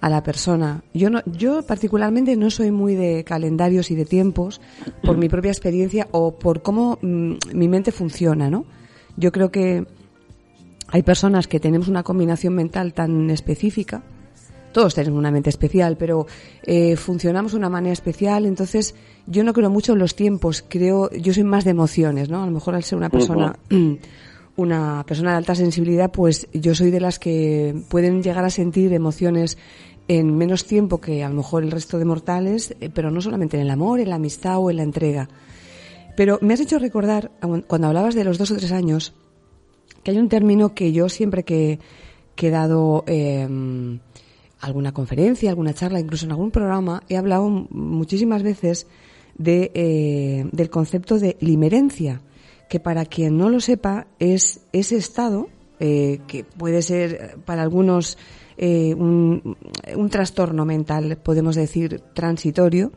a 0.00 0.08
la 0.08 0.22
persona. 0.22 0.82
Yo 0.94 1.10
no, 1.10 1.22
yo 1.26 1.62
particularmente 1.62 2.36
no 2.36 2.50
soy 2.50 2.70
muy 2.70 2.94
de 2.94 3.24
calendarios 3.24 3.90
y 3.90 3.94
de 3.94 4.04
tiempos 4.04 4.60
por 5.02 5.16
mi 5.16 5.28
propia 5.28 5.50
experiencia 5.50 6.08
o 6.12 6.38
por 6.38 6.62
cómo 6.62 6.98
mm, 7.02 7.34
mi 7.54 7.68
mente 7.68 7.92
funciona, 7.92 8.50
¿no? 8.50 8.64
Yo 9.16 9.32
creo 9.32 9.50
que 9.50 9.86
hay 10.88 11.02
personas 11.02 11.48
que 11.48 11.60
tenemos 11.60 11.88
una 11.88 12.02
combinación 12.02 12.54
mental 12.54 12.94
tan 12.94 13.30
específica. 13.30 14.02
Todos 14.72 14.94
tenemos 14.94 15.18
una 15.18 15.30
mente 15.30 15.50
especial, 15.50 15.96
pero 15.96 16.26
eh, 16.62 16.94
funcionamos 16.96 17.52
de 17.52 17.58
una 17.58 17.70
manera 17.70 17.92
especial. 17.92 18.46
Entonces, 18.46 18.94
yo 19.26 19.42
no 19.42 19.52
creo 19.52 19.70
mucho 19.70 19.94
en 19.94 19.98
los 19.98 20.14
tiempos. 20.14 20.64
Creo, 20.68 21.10
yo 21.10 21.32
soy 21.34 21.44
más 21.44 21.64
de 21.64 21.70
emociones, 21.70 22.28
¿no? 22.28 22.42
A 22.42 22.46
lo 22.46 22.52
mejor 22.52 22.74
al 22.74 22.84
ser 22.84 22.98
una 22.98 23.10
persona 23.10 23.56
una 24.58 25.04
persona 25.06 25.30
de 25.30 25.36
alta 25.36 25.54
sensibilidad, 25.54 26.10
pues 26.10 26.48
yo 26.52 26.74
soy 26.74 26.90
de 26.90 26.98
las 26.98 27.20
que 27.20 27.80
pueden 27.88 28.24
llegar 28.24 28.44
a 28.44 28.50
sentir 28.50 28.92
emociones 28.92 29.56
en 30.08 30.36
menos 30.36 30.64
tiempo 30.64 31.00
que 31.00 31.22
a 31.22 31.28
lo 31.28 31.36
mejor 31.36 31.62
el 31.62 31.70
resto 31.70 31.98
de 31.98 32.06
mortales, 32.06 32.74
eh, 32.80 32.90
pero 32.92 33.10
no 33.10 33.20
solamente 33.20 33.56
en 33.56 33.62
el 33.62 33.70
amor, 33.70 34.00
en 34.00 34.08
la 34.08 34.16
amistad 34.16 34.58
o 34.58 34.70
en 34.70 34.78
la 34.78 34.82
entrega. 34.82 35.28
Pero 36.16 36.38
me 36.40 36.54
has 36.54 36.60
hecho 36.60 36.78
recordar, 36.78 37.30
cuando 37.68 37.86
hablabas 37.86 38.14
de 38.14 38.24
los 38.24 38.38
dos 38.38 38.50
o 38.50 38.56
tres 38.56 38.72
años, 38.72 39.14
que 40.02 40.10
hay 40.10 40.18
un 40.18 40.28
término 40.28 40.74
que 40.74 40.90
yo 40.92 41.08
siempre 41.08 41.44
que, 41.44 41.78
he 42.36 42.50
dado 42.50 43.04
em, 43.06 44.00
alguna 44.60 44.92
conferencia, 44.92 45.50
alguna 45.50 45.74
charla, 45.74 46.00
incluso 46.00 46.26
en 46.26 46.32
algún 46.32 46.50
programa, 46.50 47.02
he 47.08 47.16
hablado 47.16 47.48
muchísimas 47.48 48.42
veces 48.42 48.88
de, 49.36 49.70
eh, 49.74 50.48
del 50.50 50.70
concepto 50.70 51.18
de 51.18 51.36
limerencia 51.40 52.20
que 52.68 52.80
para 52.80 53.06
quien 53.06 53.36
no 53.36 53.48
lo 53.48 53.60
sepa 53.60 54.06
es 54.18 54.60
ese 54.72 54.96
estado 54.96 55.48
eh, 55.80 56.20
que 56.26 56.42
puede 56.44 56.82
ser 56.82 57.38
para 57.44 57.62
algunos 57.62 58.18
eh, 58.58 58.94
un, 58.94 59.56
un, 59.96 60.10
trastorno 60.10 60.64
mental, 60.64 61.16
podemos 61.22 61.56
decir 61.56 62.02
transitorio, 62.12 62.92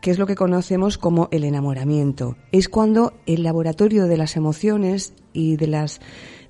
que 0.00 0.10
es 0.10 0.18
lo 0.18 0.26
que 0.26 0.34
conocemos 0.34 0.98
como 0.98 1.28
el 1.30 1.44
enamoramiento. 1.44 2.36
Es 2.52 2.68
cuando 2.68 3.14
el 3.26 3.42
laboratorio 3.42 4.06
de 4.06 4.16
las 4.16 4.36
emociones 4.36 5.14
y 5.32 5.56
de 5.56 5.66
las 5.66 6.00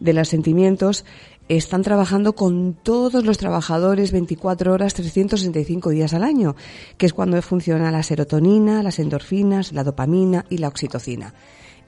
de 0.01 0.13
los 0.15 0.29
sentimientos 0.29 1.05
están 1.49 1.83
trabajando 1.83 2.35
con 2.35 2.75
todos 2.75 3.25
los 3.25 3.39
trabajadores 3.39 4.13
24 4.13 4.73
horas, 4.73 4.95
365 4.95 5.91
días 5.91 6.15
al 6.15 6.23
año, 6.23 6.55
que 6.97 7.07
es 7.07 7.13
cuando 7.13 7.43
funciona 7.43 7.91
la 7.91 8.05
serotonina, 8.05 8.83
las 8.85 9.01
endorfinas, 9.01 9.73
la 9.73 9.83
dopamina 9.83 10.45
y 10.49 10.59
la 10.59 10.69
oxitocina. 10.69 11.35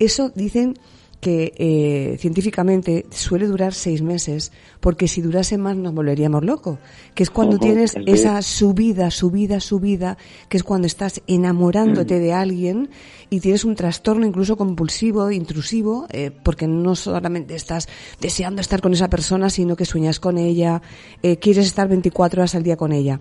Eso 0.00 0.30
dicen 0.34 0.74
que 1.22 1.54
eh, 1.56 2.16
científicamente 2.18 3.06
suele 3.10 3.46
durar 3.46 3.74
seis 3.74 4.02
meses, 4.02 4.50
porque 4.80 5.06
si 5.06 5.22
durase 5.22 5.56
más 5.56 5.76
nos 5.76 5.94
volveríamos 5.94 6.42
locos, 6.44 6.80
que 7.14 7.22
es 7.22 7.30
cuando 7.30 7.58
tienes 7.58 7.94
esa 8.06 8.42
subida, 8.42 9.08
subida, 9.12 9.60
subida, 9.60 10.18
que 10.48 10.56
es 10.56 10.64
cuando 10.64 10.88
estás 10.88 11.22
enamorándote 11.28 12.18
de 12.18 12.32
alguien 12.32 12.90
y 13.30 13.38
tienes 13.38 13.64
un 13.64 13.76
trastorno 13.76 14.26
incluso 14.26 14.56
compulsivo, 14.56 15.30
intrusivo, 15.30 16.08
eh, 16.10 16.32
porque 16.42 16.66
no 16.66 16.96
solamente 16.96 17.54
estás 17.54 17.86
deseando 18.20 18.60
estar 18.60 18.80
con 18.80 18.92
esa 18.92 19.08
persona, 19.08 19.48
sino 19.48 19.76
que 19.76 19.84
sueñas 19.84 20.18
con 20.18 20.38
ella, 20.38 20.82
eh, 21.22 21.36
quieres 21.36 21.66
estar 21.66 21.86
24 21.86 22.40
horas 22.40 22.56
al 22.56 22.64
día 22.64 22.76
con 22.76 22.92
ella 22.92 23.20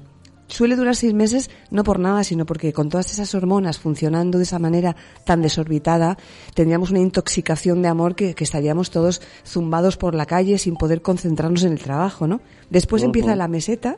suele 0.51 0.75
durar 0.75 0.95
seis 0.95 1.13
meses 1.13 1.49
no 1.69 1.83
por 1.83 1.97
nada, 1.97 2.23
sino 2.23 2.45
porque 2.45 2.73
con 2.73 2.89
todas 2.89 3.11
esas 3.11 3.33
hormonas 3.33 3.79
funcionando 3.79 4.37
de 4.37 4.43
esa 4.43 4.59
manera 4.59 4.95
tan 5.23 5.41
desorbitada, 5.41 6.17
tendríamos 6.53 6.91
una 6.91 6.99
intoxicación 6.99 7.81
de 7.81 7.87
amor 7.87 8.15
que, 8.15 8.35
estaríamos 8.37 8.91
todos 8.91 9.21
zumbados 9.45 9.97
por 9.97 10.13
la 10.15 10.25
calle 10.25 10.57
sin 10.57 10.75
poder 10.75 11.01
concentrarnos 11.01 11.63
en 11.63 11.71
el 11.71 11.79
trabajo, 11.79 12.27
¿no? 12.27 12.41
Después 12.69 13.03
empieza 13.03 13.35
la 13.35 13.47
meseta, 13.47 13.97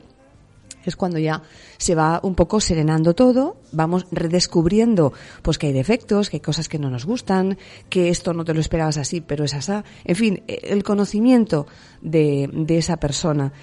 es 0.90 0.96
cuando 0.96 1.20
ya 1.20 1.42
se 1.78 1.96
va 1.96 2.20
un 2.24 2.36
poco 2.36 2.60
serenando 2.60 3.14
todo, 3.14 3.58
vamos 3.72 4.06
redescubriendo 4.12 5.14
pues 5.42 5.58
que 5.58 5.68
hay 5.68 5.74
defectos, 5.74 6.30
que 6.30 6.38
hay 6.38 6.42
cosas 6.42 6.70
que 6.70 6.80
no 6.80 6.90
nos 6.90 7.06
gustan, 7.06 7.58
que 7.90 8.10
esto 8.10 8.34
no 8.34 8.46
te 8.46 8.54
lo 8.54 8.60
esperabas 8.60 8.98
así, 8.98 9.22
pero 9.22 9.44
es 9.44 9.54
así. 9.54 9.64
En 10.04 10.16
fin, 10.16 10.44
el 10.48 10.84
conocimiento 10.84 11.68
de, 12.02 12.50
de 12.52 12.78
esa 12.78 12.98
persona. 12.98 13.54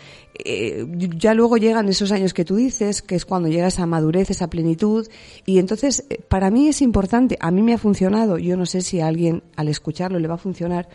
Eh, 0.45 0.87
ya 1.16 1.35
luego 1.35 1.57
llegan 1.57 1.89
esos 1.89 2.12
años 2.12 2.33
que 2.33 2.45
tú 2.45 2.57
dices, 2.57 3.03
que 3.03 3.14
es 3.14 3.27
cuando 3.27 3.49
llega 3.49 3.66
esa 3.66 3.87
madurez, 3.87 4.31
esa 4.31 4.49
plenitud, 4.49 5.07
y 5.45 5.59
entonces 5.59 6.05
eh, 6.09 6.23
para 6.29 6.51
mí 6.51 6.68
es 6.68 6.81
importante, 6.81 7.37
a 7.41 7.51
mí 7.51 7.62
me 7.62 7.75
ha 7.75 7.79
funcionado, 7.79 8.39
yo 8.39 8.57
no 8.57 8.64
sé 8.64 8.81
si 8.81 9.01
a 9.01 9.09
alguien 9.09 9.43
al 9.57 9.68
escucharlo 9.68 10.18
le 10.18 10.29
va 10.29 10.35
a 10.35 10.39
funcionar, 10.39 10.89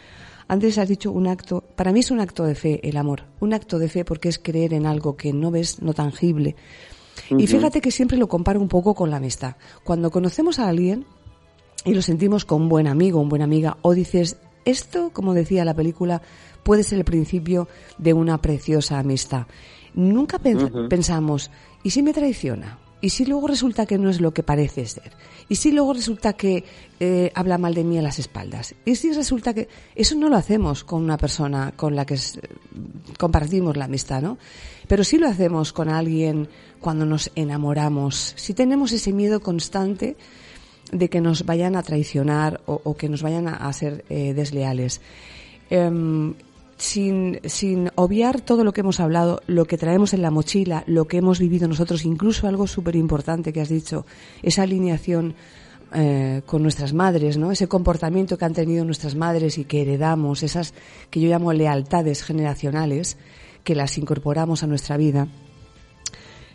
antes 0.47 0.77
has 0.77 0.87
dicho 0.87 1.11
un 1.11 1.27
acto, 1.27 1.63
para 1.75 1.91
mí 1.91 2.01
es 2.01 2.11
un 2.11 2.19
acto 2.19 2.43
de 2.43 2.55
fe 2.55 2.79
el 2.87 2.97
amor, 2.97 3.23
un 3.39 3.53
acto 3.53 3.79
de 3.79 3.89
fe 3.89 4.05
porque 4.05 4.29
es 4.29 4.37
creer 4.37 4.73
en 4.73 4.85
algo 4.85 5.15
que 5.15 5.33
no 5.33 5.51
ves, 5.51 5.81
no 5.81 5.93
tangible. 5.93 6.55
Y 7.37 7.47
fíjate 7.47 7.81
que 7.81 7.91
siempre 7.91 8.17
lo 8.17 8.27
comparo 8.27 8.59
un 8.59 8.67
poco 8.67 8.93
con 8.93 9.09
la 9.09 9.17
amistad. 9.17 9.55
Cuando 9.83 10.11
conocemos 10.11 10.59
a 10.59 10.67
alguien 10.67 11.05
y 11.83 11.93
lo 11.93 12.01
sentimos 12.01 12.45
con 12.45 12.63
un 12.63 12.69
buen 12.69 12.87
amigo, 12.87 13.19
una 13.19 13.29
buena 13.29 13.45
amiga, 13.45 13.77
o 13.81 13.93
dices, 13.93 14.37
Esto, 14.65 15.11
como 15.13 15.33
decía 15.33 15.65
la 15.65 15.73
película, 15.73 16.21
puede 16.63 16.83
ser 16.83 16.99
el 16.99 17.05
principio 17.05 17.67
de 17.97 18.13
una 18.13 18.41
preciosa 18.41 18.99
amistad. 18.99 19.47
Nunca 19.93 20.39
pensamos, 20.39 21.51
¿y 21.83 21.91
si 21.91 22.03
me 22.03 22.13
traiciona? 22.13 22.79
¿Y 23.01 23.09
si 23.09 23.25
luego 23.25 23.47
resulta 23.47 23.85
que 23.85 23.97
no 23.97 24.09
es 24.09 24.21
lo 24.21 24.33
que 24.33 24.43
parece 24.43 24.85
ser? 24.85 25.11
¿Y 25.47 25.55
si 25.55 25.71
luego 25.71 25.93
resulta 25.93 26.33
que 26.33 26.63
eh, 26.99 27.31
habla 27.35 27.57
mal 27.57 27.73
de 27.73 27.83
mí 27.83 27.97
a 27.97 28.01
las 28.01 28.19
espaldas? 28.19 28.73
¿Y 28.85 28.95
si 28.95 29.11
resulta 29.11 29.53
que... 29.53 29.67
Eso 29.95 30.15
no 30.15 30.29
lo 30.29 30.37
hacemos 30.37 30.83
con 30.83 31.03
una 31.03 31.17
persona 31.17 31.73
con 31.75 31.95
la 31.95 32.05
que 32.05 32.17
compartimos 33.19 33.77
la 33.77 33.85
amistad, 33.85 34.21
¿no? 34.21 34.37
Pero 34.87 35.03
sí 35.03 35.17
lo 35.17 35.27
hacemos 35.27 35.73
con 35.73 35.89
alguien 35.89 36.47
cuando 36.79 37.05
nos 37.05 37.31
enamoramos. 37.35 38.33
Si 38.37 38.53
tenemos 38.53 38.91
ese 38.91 39.11
miedo 39.11 39.39
constante 39.39 40.15
de 40.91 41.09
que 41.09 41.21
nos 41.21 41.45
vayan 41.45 41.75
a 41.75 41.83
traicionar 41.83 42.61
o, 42.65 42.95
que 42.95 43.09
nos 43.09 43.21
vayan 43.21 43.47
a, 43.47 43.71
ser 43.73 44.05
eh, 44.09 44.33
desleales. 44.33 45.01
Em, 45.69 46.33
sin, 46.77 47.39
sin 47.45 47.91
obviar 47.95 48.41
todo 48.41 48.63
lo 48.63 48.73
que 48.73 48.81
hemos 48.81 48.99
hablado, 48.99 49.41
lo 49.47 49.65
que 49.65 49.77
traemos 49.77 50.13
en 50.13 50.21
la 50.21 50.31
mochila, 50.31 50.83
lo 50.87 51.05
que 51.05 51.17
hemos 51.17 51.39
vivido 51.39 51.67
nosotros, 51.67 52.05
incluso 52.05 52.47
algo 52.47 52.67
súper 52.67 52.95
importante 52.95 53.53
que 53.53 53.61
has 53.61 53.69
dicho, 53.69 54.05
esa 54.43 54.63
alineación 54.63 55.35
eh, 55.93 56.41
con 56.45 56.61
nuestras 56.61 56.93
madres, 56.93 57.37
¿no? 57.37 57.51
Ese 57.51 57.67
comportamiento 57.67 58.37
que 58.37 58.45
han 58.45 58.53
tenido 58.53 58.83
nuestras 58.83 59.15
madres 59.15 59.57
y 59.57 59.63
que 59.63 59.81
heredamos, 59.81 60.43
esas 60.43 60.73
que 61.09 61.21
yo 61.21 61.29
llamo 61.29 61.53
lealtades 61.53 62.23
generacionales, 62.23 63.17
que 63.63 63.75
las 63.75 63.97
incorporamos 63.97 64.61
a 64.63 64.67
nuestra 64.67 64.97
vida. 64.97 65.27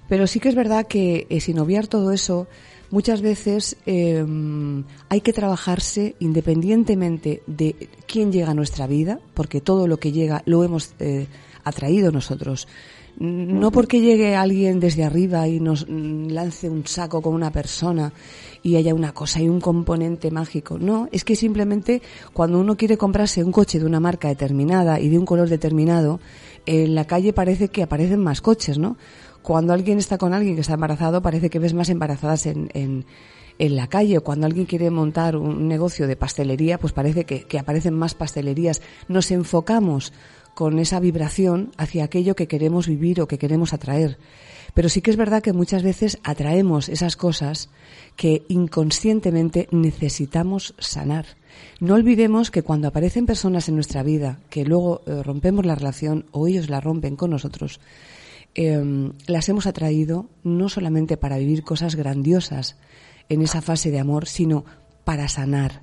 Pero 0.09 0.27
sí 0.27 0.41
que 0.41 0.51
es 0.51 0.55
verdad 0.55 0.87
que 0.87 1.27
eh, 1.31 1.41
sin 1.41 1.59
obviar 1.59 1.87
todo 1.87 2.13
eso, 2.13 2.49
muchas 2.91 3.23
veces 3.23 3.77
em, 3.87 4.85
hay 5.09 5.21
que 5.21 5.33
trabajarse 5.33 6.15
independientemente 6.21 7.43
de 7.47 7.89
quién 8.07 8.33
llega 8.33 8.51
a 8.51 8.55
nuestra 8.55 8.87
vida, 8.87 9.21
porque 9.35 9.61
todo 9.61 9.87
lo 9.87 9.99
que 9.99 10.13
llega 10.13 10.43
lo 10.47 10.65
hemos 10.65 10.95
eh, 10.99 11.27
atraído 11.65 12.13
nosotros. 12.13 12.67
No 13.19 13.71
porque 13.71 14.01
llegue 14.01 14.35
alguien 14.35 14.81
desde 14.81 15.05
arriba 15.05 15.47
y 15.47 15.61
nos 15.61 15.87
lance 15.89 16.71
un 16.71 16.87
saco 16.87 17.21
con 17.21 17.35
una 17.35 17.51
persona 17.51 18.13
y 18.63 18.77
haya 18.77 18.95
una 18.95 19.13
cosa 19.13 19.41
y 19.41 19.49
un 19.49 19.61
componente 19.61 20.31
mágico. 20.31 20.79
No, 20.79 21.09
es 21.13 21.25
que 21.25 21.37
simplemente 21.37 22.01
cuando 22.33 22.59
uno 22.59 22.77
quiere 22.77 22.97
comprarse 22.97 23.45
un 23.45 23.53
coche 23.53 23.79
de 23.79 23.85
una 23.85 24.01
marca 24.01 24.29
determinada 24.29 25.01
y 25.01 25.09
de 25.09 25.19
un 25.19 25.27
color 25.27 25.49
determinado, 25.49 26.21
en 26.71 26.95
la 26.95 27.05
calle 27.05 27.33
parece 27.33 27.69
que 27.69 27.83
aparecen 27.83 28.21
más 28.21 28.41
coches, 28.41 28.79
¿no? 28.79 28.97
Cuando 29.43 29.73
alguien 29.73 29.99
está 29.99 30.19
con 30.19 30.33
alguien 30.33 30.55
que 30.55 30.61
está 30.61 30.75
embarazado, 30.75 31.21
parece 31.21 31.51
que 31.51 31.59
ves 31.59 31.75
más 31.75 31.89
embarazadas 31.89 32.47
en, 32.47 32.71
en, 32.75 33.77
la 33.77 33.89
calle. 33.89 34.21
Cuando 34.21 34.47
alguien 34.47 34.67
quiere 34.67 34.89
montar 34.91 35.37
un 35.37 35.67
negocio 35.67 36.07
de 36.07 36.15
pastelería, 36.15 36.79
pues 36.79 36.93
parece 36.93 37.25
que, 37.25 37.43
que 37.43 37.59
aparecen 37.59 37.95
más 37.95 38.15
pastelerías. 38.15 38.83
Nos 39.09 39.33
enfocamos 39.33 40.13
con 40.55 40.79
esa 40.79 41.01
vibración 41.01 41.73
hacia 41.77 42.05
aquello 42.05 42.37
que 42.37 42.47
queremos 42.47 42.87
vivir 42.87 43.21
o 43.21 43.27
que 43.27 43.39
queremos 43.39 43.73
atraer. 43.73 44.19
Pero 44.73 44.89
sí 44.89 45.03
que 45.03 45.11
es 45.11 45.17
verdad 45.17 45.43
que 45.43 45.53
muchas 45.53 45.83
veces 45.83 46.19
atraemos 46.23 46.89
esas 46.89 47.17
cosas 47.17 47.69
que 48.15 48.45
inconscientemente 48.49 49.67
necesitamos 49.73 50.75
sanar. 50.79 51.40
No 51.81 51.95
olvidemos 51.95 52.51
que 52.51 52.63
cuando 52.63 52.89
aparecen 52.89 53.27
personas 53.27 53.69
en 53.69 53.75
nuestra 53.75 54.03
vida 54.03 54.39
que 54.51 54.65
luego 54.65 55.03
eh, 55.07 55.23
rompemos 55.23 55.67
la 55.67 55.75
relación 55.75 56.27
o 56.33 56.47
ellos 56.47 56.69
la 56.69 56.81
rompen 56.81 57.17
con 57.17 57.31
nosotros, 57.31 57.81
Em, 58.55 59.13
las 59.27 59.49
hemos 59.49 59.67
atraído 59.67 60.29
no 60.43 60.69
solamente 60.69 61.17
para 61.17 61.39
vivir 61.39 61.63
cosas 61.63 61.95
grandiosas 61.95 62.77
en 63.29 63.43
esa 63.43 63.63
fase 63.63 63.93
de 63.93 64.01
amor, 64.01 64.27
sino 64.27 64.65
para 65.05 65.29
sanar. 65.29 65.83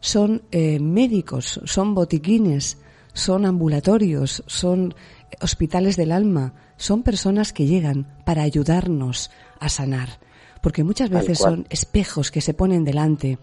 Son 0.00 0.42
eh, 0.50 0.80
médicos, 0.80 1.60
son 1.64 1.94
botiquines, 1.94 2.78
son 3.12 3.44
ambulatorios, 3.44 4.42
son 4.46 4.94
hospitales 5.40 5.96
del 5.96 6.12
alma, 6.12 6.54
son 6.78 7.02
personas 7.02 7.52
que 7.52 7.66
llegan 7.66 8.06
para 8.24 8.42
ayudarnos 8.42 9.30
a 9.60 9.68
sanar 9.68 10.27
porque 10.68 10.84
muchas 10.84 11.08
veces 11.08 11.38
son 11.38 11.66
espejos 11.70 12.30
que 12.30 12.42
se 12.42 12.52
ponen 12.52 12.84
delante 12.84 13.38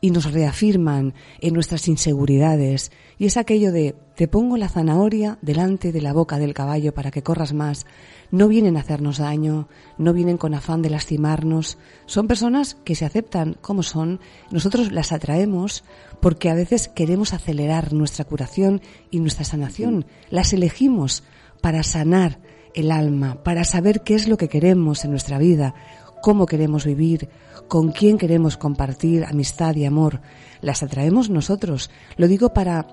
y 0.00 0.12
nos 0.12 0.32
reafirman 0.32 1.12
en 1.40 1.52
nuestras 1.52 1.88
inseguridades. 1.88 2.92
Y 3.18 3.26
es 3.26 3.36
aquello 3.36 3.72
de, 3.72 3.96
te 4.14 4.28
pongo 4.28 4.56
la 4.56 4.68
zanahoria 4.68 5.38
delante 5.42 5.90
de 5.90 6.00
la 6.00 6.12
boca 6.12 6.38
del 6.38 6.54
caballo 6.54 6.94
para 6.94 7.10
que 7.10 7.24
corras 7.24 7.52
más. 7.52 7.84
No 8.30 8.46
vienen 8.46 8.76
a 8.76 8.80
hacernos 8.82 9.18
daño, 9.18 9.66
no 9.96 10.12
vienen 10.12 10.38
con 10.38 10.54
afán 10.54 10.80
de 10.80 10.90
lastimarnos. 10.90 11.78
Son 12.06 12.28
personas 12.28 12.76
que 12.84 12.94
se 12.94 13.06
aceptan 13.06 13.56
como 13.60 13.82
son. 13.82 14.20
Nosotros 14.52 14.92
las 14.92 15.10
atraemos 15.10 15.82
porque 16.20 16.48
a 16.48 16.54
veces 16.54 16.86
queremos 16.86 17.32
acelerar 17.32 17.92
nuestra 17.92 18.24
curación 18.24 18.82
y 19.10 19.18
nuestra 19.18 19.44
sanación. 19.44 20.06
Las 20.30 20.52
elegimos 20.52 21.24
para 21.60 21.82
sanar 21.82 22.38
el 22.74 22.92
alma, 22.92 23.42
para 23.42 23.64
saber 23.64 24.02
qué 24.02 24.14
es 24.14 24.28
lo 24.28 24.36
que 24.36 24.48
queremos 24.48 25.04
en 25.04 25.10
nuestra 25.10 25.38
vida, 25.38 25.74
cómo 26.22 26.46
queremos 26.46 26.84
vivir, 26.84 27.28
con 27.68 27.92
quién 27.92 28.18
queremos 28.18 28.56
compartir 28.56 29.24
amistad 29.24 29.76
y 29.76 29.84
amor, 29.84 30.20
las 30.60 30.82
atraemos 30.82 31.30
nosotros. 31.30 31.90
Lo 32.16 32.28
digo 32.28 32.52
para 32.52 32.86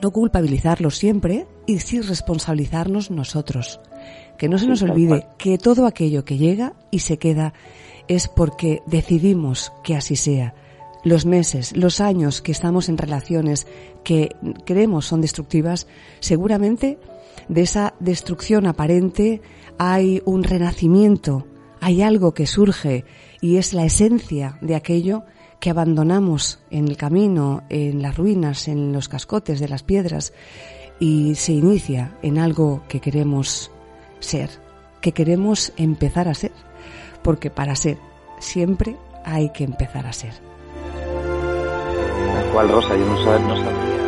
no 0.00 0.10
culpabilizarlos 0.10 0.96
siempre 0.96 1.46
y 1.66 1.80
sí 1.80 2.00
responsabilizarnos 2.00 3.10
nosotros. 3.10 3.80
Que 4.38 4.48
no 4.48 4.58
se 4.58 4.66
nos 4.66 4.82
olvide 4.82 5.26
que 5.36 5.58
todo 5.58 5.86
aquello 5.86 6.24
que 6.24 6.38
llega 6.38 6.74
y 6.90 7.00
se 7.00 7.18
queda 7.18 7.52
es 8.06 8.28
porque 8.28 8.82
decidimos 8.86 9.72
que 9.82 9.96
así 9.96 10.16
sea. 10.16 10.54
Los 11.04 11.26
meses, 11.26 11.76
los 11.76 12.00
años 12.00 12.40
que 12.42 12.52
estamos 12.52 12.88
en 12.88 12.98
relaciones 12.98 13.66
que 14.04 14.30
creemos 14.64 15.06
son 15.06 15.20
destructivas, 15.20 15.86
seguramente 16.20 16.98
de 17.48 17.62
esa 17.62 17.94
destrucción 18.00 18.66
aparente 18.66 19.40
hay 19.78 20.22
un 20.24 20.42
renacimiento 20.42 21.46
hay 21.80 22.02
algo 22.02 22.34
que 22.34 22.46
surge 22.46 23.04
y 23.40 23.56
es 23.56 23.74
la 23.74 23.84
esencia 23.84 24.58
de 24.60 24.74
aquello 24.74 25.24
que 25.60 25.70
abandonamos 25.70 26.60
en 26.70 26.88
el 26.88 26.96
camino, 26.96 27.62
en 27.68 28.02
las 28.02 28.16
ruinas, 28.16 28.68
en 28.68 28.92
los 28.92 29.08
cascotes 29.08 29.60
de 29.60 29.68
las 29.68 29.82
piedras 29.82 30.32
y 31.00 31.34
se 31.34 31.52
inicia 31.52 32.16
en 32.22 32.38
algo 32.38 32.82
que 32.88 33.00
queremos 33.00 33.70
ser, 34.20 34.50
que 35.00 35.12
queremos 35.12 35.72
empezar 35.76 36.28
a 36.28 36.34
ser, 36.34 36.52
porque 37.22 37.50
para 37.50 37.76
ser 37.76 37.98
siempre 38.38 38.96
hay 39.24 39.50
que 39.50 39.64
empezar 39.64 40.06
a 40.06 40.12
ser. 40.12 40.32
¿Cuál 42.52 42.68
Rosa? 42.68 42.96
Yo 42.96 43.06
no 43.06 43.24
sabía. 43.24 43.46
No 43.46 43.56
sabía. 43.56 43.98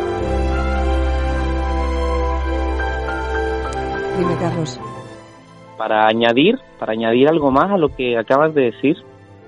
Dime, 4.17 4.35
Carlos 4.39 4.79
para 5.81 6.05
añadir, 6.05 6.59
para 6.77 6.91
añadir 6.91 7.27
algo 7.27 7.49
más 7.49 7.71
a 7.71 7.77
lo 7.79 7.89
que 7.89 8.15
acabas 8.15 8.53
de 8.53 8.65
decir, 8.65 8.97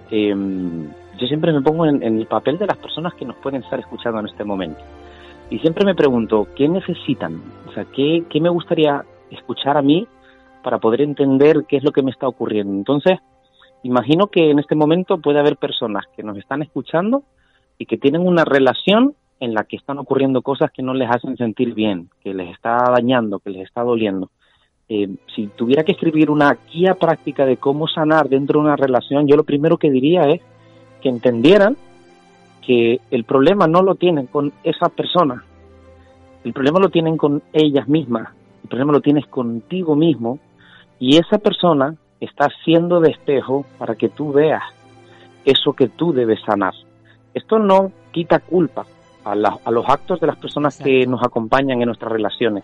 em, 0.10 0.90
yo 1.20 1.28
siempre 1.28 1.54
me 1.54 1.62
pongo 1.62 1.86
en, 1.86 2.02
el 2.02 2.26
papel 2.26 2.58
de 2.58 2.66
las 2.66 2.78
personas 2.78 3.14
que 3.14 3.24
nos 3.24 3.36
pueden 3.36 3.62
estar 3.62 3.80
escuchando 3.80 4.20
en 4.20 4.26
este 4.26 4.44
momento. 4.44 4.82
Y 5.52 5.60
siempre 5.60 5.86
me 5.86 5.94
pregunto, 5.94 6.48
¿qué 6.56 6.68
necesitan? 6.68 7.40
O 7.68 7.72
sea, 7.74 7.86
¿qué, 7.86 8.24
¿qué 8.32 8.42
me 8.42 8.50
gustaría 8.50 9.06
escuchar 9.30 9.78
a 9.78 9.84
mí 9.84 10.08
para 10.64 10.80
poder 10.80 11.02
entender 11.02 11.66
qué 11.68 11.78
es 11.78 11.84
lo 11.84 11.92
que 11.92 12.02
me 12.02 12.10
está 12.10 12.28
ocurriendo? 12.28 12.74
Entonces, 12.74 13.20
imagino 13.84 14.26
que 14.26 14.50
en 14.50 14.58
este 14.58 14.74
momento 14.74 15.20
puede 15.20 15.40
haber 15.40 15.58
personas 15.58 16.06
que 16.16 16.24
nos 16.24 16.36
están 16.40 16.64
escuchando 16.64 17.22
y 17.78 17.86
que 17.86 18.00
tienen 18.00 18.26
una 18.26 18.44
relación 18.44 19.14
en 19.40 19.54
la 19.54 19.66
que 19.66 19.76
están 19.76 20.00
ocurriendo 20.00 20.42
cosas 20.42 20.72
que 20.72 20.82
no 20.82 20.96
les 20.96 21.12
hacen 21.12 21.38
sentir 21.38 21.76
bien, 21.76 22.10
que 22.24 22.34
les 22.34 22.50
está 22.50 22.78
dañando, 22.90 23.38
que 23.38 23.52
les 23.52 23.68
está 23.68 23.84
doliendo. 23.84 24.32
Eh, 24.90 25.10
si 25.34 25.48
tuviera 25.48 25.84
que 25.84 25.94
escribir 25.94 26.30
una 26.30 26.58
guía 26.72 26.96
práctica 26.96 27.46
de 27.46 27.58
cómo 27.58 27.88
sanar 27.88 28.28
dentro 28.28 28.60
de 28.60 28.66
una 28.66 28.76
relación, 28.76 29.28
yo 29.28 29.36
lo 29.36 29.44
primero 29.44 29.78
que 29.78 29.90
diría 29.90 30.24
es 30.24 30.42
que 31.02 31.10
entendieran 31.10 31.78
que 32.62 33.00
el 33.12 33.24
problema 33.24 33.68
no 33.68 33.82
lo 33.82 33.96
tienen 33.96 34.28
con 34.28 34.52
esa 34.64 34.90
persona, 34.90 35.44
el 36.44 36.54
problema 36.54 36.80
lo 36.80 36.90
tienen 36.90 37.18
con 37.18 37.42
ellas 37.54 37.88
mismas, 37.88 38.30
el 38.64 38.70
problema 38.70 38.94
lo 38.94 39.02
tienes 39.02 39.26
contigo 39.28 39.96
mismo. 39.96 40.40
Y 41.00 41.18
esa 41.18 41.38
persona 41.38 41.96
está 42.20 42.50
siendo 42.64 43.00
de 43.00 43.12
espejo 43.12 43.66
para 43.78 43.96
que 43.96 44.10
tú 44.10 44.32
veas 44.32 44.64
eso 45.46 45.74
que 45.74 45.90
tú 45.90 46.14
debes 46.14 46.40
sanar. 46.46 46.74
Esto 47.34 47.60
no 47.60 47.92
quita 48.12 48.40
culpa 48.40 48.86
a, 49.26 49.32
a 49.32 49.72
los 49.72 49.90
actos 49.90 50.20
de 50.20 50.28
las 50.28 50.38
personas 50.38 50.78
que 50.78 51.06
nos 51.06 51.24
acompañan 51.24 51.82
en 51.82 51.88
nuestras 51.88 52.12
relaciones, 52.12 52.64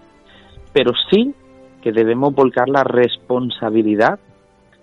pero 0.73 0.91
sí 1.09 1.33
que 1.81 1.91
debemos 1.91 2.33
volcar 2.33 2.69
la 2.69 2.83
responsabilidad 2.83 4.19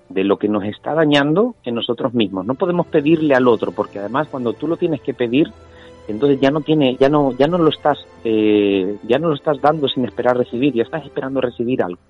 de 0.08 0.24
lo 0.24 0.38
que 0.38 0.48
nos 0.48 0.64
está 0.64 0.94
dañando 0.94 1.54
en 1.64 1.74
nosotros 1.74 2.14
mismos. 2.14 2.46
No 2.46 2.54
podemos 2.54 2.86
pedirle 2.86 3.34
al 3.34 3.48
otro, 3.48 3.72
porque 3.72 3.98
además 3.98 4.28
cuando 4.30 4.52
tú 4.52 4.68
lo 4.68 4.76
tienes 4.76 5.00
que 5.00 5.14
pedir, 5.14 5.48
entonces 6.08 6.40
ya 6.40 6.50
no 6.50 6.60
tiene, 6.60 6.96
ya 6.96 7.08
no, 7.08 7.32
ya 7.32 7.48
no 7.48 7.58
lo 7.58 7.70
estás, 7.70 7.98
eh, 8.24 8.96
ya 9.02 9.18
no 9.18 9.28
lo 9.28 9.34
estás 9.34 9.60
dando 9.60 9.88
sin 9.88 10.04
esperar 10.04 10.36
recibir, 10.36 10.72
ya 10.74 10.84
estás 10.84 11.04
esperando 11.04 11.40
recibir 11.40 11.82
algo. 11.82 12.00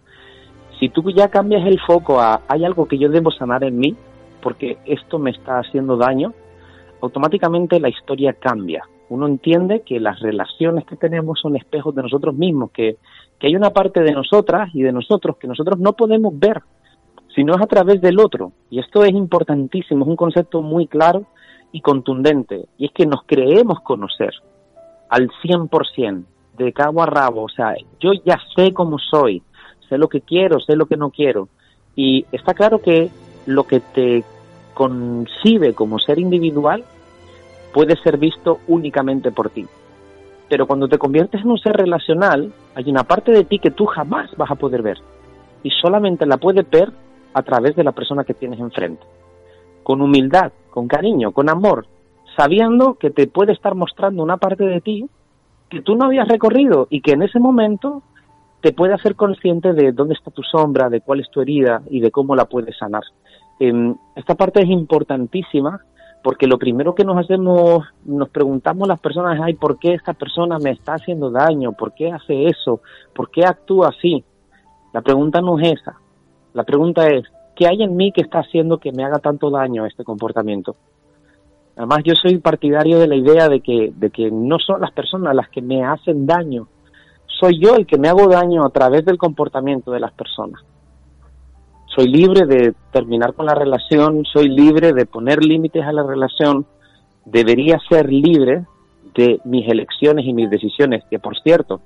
Si 0.79 0.91
tú 0.91 1.11
ya 1.11 1.29
cambias 1.29 1.67
el 1.67 1.81
foco 1.81 2.21
a 2.21 2.43
hay 2.49 2.65
algo 2.65 2.87
que 2.87 2.99
yo 2.99 3.09
debo 3.09 3.31
sanar 3.31 3.65
en 3.65 3.79
mí, 3.79 3.97
porque 4.43 4.77
esto 4.85 5.19
me 5.19 5.31
está 5.31 5.59
haciendo 5.59 5.97
daño, 5.97 6.35
automáticamente 7.01 7.81
la 7.81 7.89
historia 7.89 8.35
cambia. 8.35 8.85
Uno 9.09 9.27
entiende 9.27 9.81
que 9.81 10.01
las 10.01 10.21
relaciones 10.21 10.85
que 10.85 10.97
tenemos 10.97 11.41
son 11.41 11.57
espejos 11.57 11.95
de 11.95 12.03
nosotros 12.03 12.35
mismos, 12.35 12.71
que, 12.73 12.97
que 13.39 13.49
hay 13.49 13.57
una 13.57 13.71
parte 13.71 14.01
de 14.01 14.13
nosotras 14.13 14.71
y 14.75 14.83
de 14.83 14.93
nosotros 14.93 15.37
que 15.37 15.49
nosotros 15.49 15.79
no 15.79 15.93
podemos 15.93 16.39
ver, 16.39 16.63
sino 17.35 17.55
es 17.55 17.61
a 17.61 17.67
través 17.67 18.01
del 18.01 18.19
otro. 18.19 18.53
Y 18.71 18.79
esto 18.79 19.05
es 19.05 19.13
importantísimo, 19.13 20.05
es 20.05 20.09
un 20.09 20.17
concepto 20.17 20.63
muy 20.63 20.87
claro 20.87 21.27
y 21.73 21.81
contundente, 21.81 22.67
y 22.79 22.87
es 22.87 22.93
que 22.93 23.07
nos 23.07 23.23
creemos 23.27 23.81
conocer 23.81 24.33
al 25.11 25.29
100%, 25.43 26.25
de 26.57 26.73
cabo 26.73 27.03
a 27.03 27.07
rabo, 27.07 27.43
o 27.43 27.49
sea, 27.49 27.75
yo 28.01 28.13
ya 28.25 28.41
sé 28.55 28.73
cómo 28.73 28.99
soy, 28.99 29.43
sé 29.89 29.99
lo 29.99 30.09
que 30.09 30.23
quiero, 30.23 30.59
sé 30.59 30.75
lo 30.75 30.87
que 30.87 30.97
no 30.97 31.11
quiero, 31.11 31.49
y 31.95 32.25
está 32.33 32.55
claro 32.55 32.81
que 32.81 33.11
lo 33.45 33.65
que 33.65 33.81
te 33.81 34.25
concibe 34.73 35.75
como 35.75 35.99
ser 35.99 36.19
individual 36.19 36.85
puede 37.75 37.97
ser 37.97 38.17
visto 38.17 38.61
únicamente 38.69 39.31
por 39.31 39.51
ti. 39.51 39.67
Pero 40.49 40.67
cuando 40.67 40.89
te 40.89 40.99
conviertes 40.99 41.41
en 41.43 41.51
un 41.51 41.59
ser 41.59 41.77
relacional, 41.77 42.53
hay 42.75 42.91
una 42.91 43.05
parte 43.05 43.33
de 43.33 43.45
ti 43.45 43.59
que 43.59 43.71
tú 43.71 43.87
jamás 43.87 44.31
vas 44.37 44.51
a 44.51 44.55
poder 44.55 44.83
ver. 44.83 44.99
Y 45.63 45.71
solamente 45.71 46.27
la 46.27 46.37
puedes 46.37 46.69
ver 46.71 46.93
a 47.35 47.43
través 47.43 47.75
de 47.75 47.85
la 47.85 47.93
persona 47.93 48.25
que 48.25 48.35
tienes 48.35 48.61
enfrente. 48.61 49.05
Con 49.83 50.01
humildad, 50.01 50.53
con 50.71 50.89
cariño, 50.89 51.33
con 51.33 51.49
amor, 51.49 51.87
sabiendo 52.37 52.95
que 52.95 53.11
te 53.11 53.27
puede 53.27 53.53
estar 53.53 53.75
mostrando 53.75 54.23
una 54.23 54.37
parte 54.37 54.65
de 54.65 54.81
ti 54.81 55.09
que 55.69 55.83
tú 55.83 55.97
no 55.97 56.05
habías 56.05 56.29
recorrido 56.29 56.87
y 56.91 57.01
que 57.01 57.13
en 57.13 57.23
ese 57.23 57.41
momento 57.41 58.03
te 58.61 58.73
puede 58.73 58.95
hacer 58.95 59.17
consciente 59.17 59.73
de 59.73 59.93
dónde 59.93 60.15
está 60.15 60.31
tu 60.31 60.43
sombra, 60.43 60.89
de 60.89 61.01
cuál 61.01 61.21
es 61.21 61.31
tu 61.31 61.41
herida 61.41 61.83
y 61.91 62.01
de 62.01 62.11
cómo 62.11 62.37
la 62.37 62.47
puedes 62.47 62.77
sanar. 62.79 63.03
Em, 63.59 63.95
esta 64.15 64.35
parte 64.35 64.63
es 64.63 64.69
importantísima 64.69 65.81
porque 66.27 66.49
lo 66.49 66.59
primero 66.59 66.93
que 66.93 67.05
nos 67.05 67.19
hacemos, 67.19 67.85
nos 68.05 68.29
preguntamos 68.31 68.89
las 68.89 68.99
personas, 68.99 69.39
ay, 69.41 69.55
¿por 69.55 69.79
qué 69.79 69.95
esta 69.95 70.13
persona 70.13 70.59
me 70.59 70.73
está 70.73 70.95
haciendo 70.95 71.31
daño? 71.31 71.71
¿Por 71.71 71.95
qué 71.95 72.11
hace 72.11 72.47
eso? 72.47 72.81
¿Por 73.15 73.31
qué 73.31 73.45
actúa 73.47 73.91
así? 73.91 74.25
La 74.93 75.03
pregunta 75.03 75.41
no 75.41 75.57
es 75.61 75.79
esa. 75.81 76.01
La 76.53 76.65
pregunta 76.65 77.07
es, 77.07 77.23
¿qué 77.55 77.69
hay 77.69 77.81
en 77.81 77.95
mí 77.95 78.11
que 78.11 78.23
está 78.23 78.41
haciendo 78.41 78.79
que 78.79 78.91
me 78.91 79.05
haga 79.05 79.21
tanto 79.21 79.51
daño 79.51 79.87
este 79.87 80.03
comportamiento? 80.03 80.75
Además, 81.77 82.01
yo 82.05 82.15
soy 82.21 82.39
partidario 82.39 82.99
de 82.99 83.07
la 83.07 83.15
idea 83.15 83.49
de 83.49 83.61
que, 83.61 83.93
de 83.95 84.11
que 84.11 84.29
no 84.29 84.59
son 84.59 84.81
las 84.81 84.91
personas 84.91 85.33
las 85.33 85.49
que 85.49 85.63
me 85.63 85.85
hacen 85.85 86.27
daño, 86.27 86.67
soy 87.39 87.61
yo 87.61 87.77
el 87.77 87.87
que 87.87 87.99
me 87.99 88.09
hago 88.09 88.27
daño 88.27 88.65
a 88.65 88.71
través 88.71 89.05
del 89.05 89.17
comportamiento 89.17 89.93
de 89.93 90.01
las 90.01 90.11
personas. 90.11 90.61
Soy 91.97 92.09
libre 92.09 92.45
de 92.45 92.75
terminar 92.93 93.33
con 93.33 93.47
la 93.47 93.55
relación, 93.55 94.27
soy 94.27 94.51
libre 94.51 94.93
de 94.93 95.07
poner 95.07 95.43
límites 95.43 95.83
a 95.83 95.93
la 95.93 96.03
relación, 96.03 96.67
debería 97.25 97.81
ser 97.89 98.13
libre 98.13 98.67
de 99.15 99.41
mis 99.47 99.67
elecciones 99.67 100.27
y 100.27 100.35
mis 100.35 100.51
decisiones, 100.51 101.05
que 101.09 101.19
por 101.19 101.41
cierto, 101.41 101.81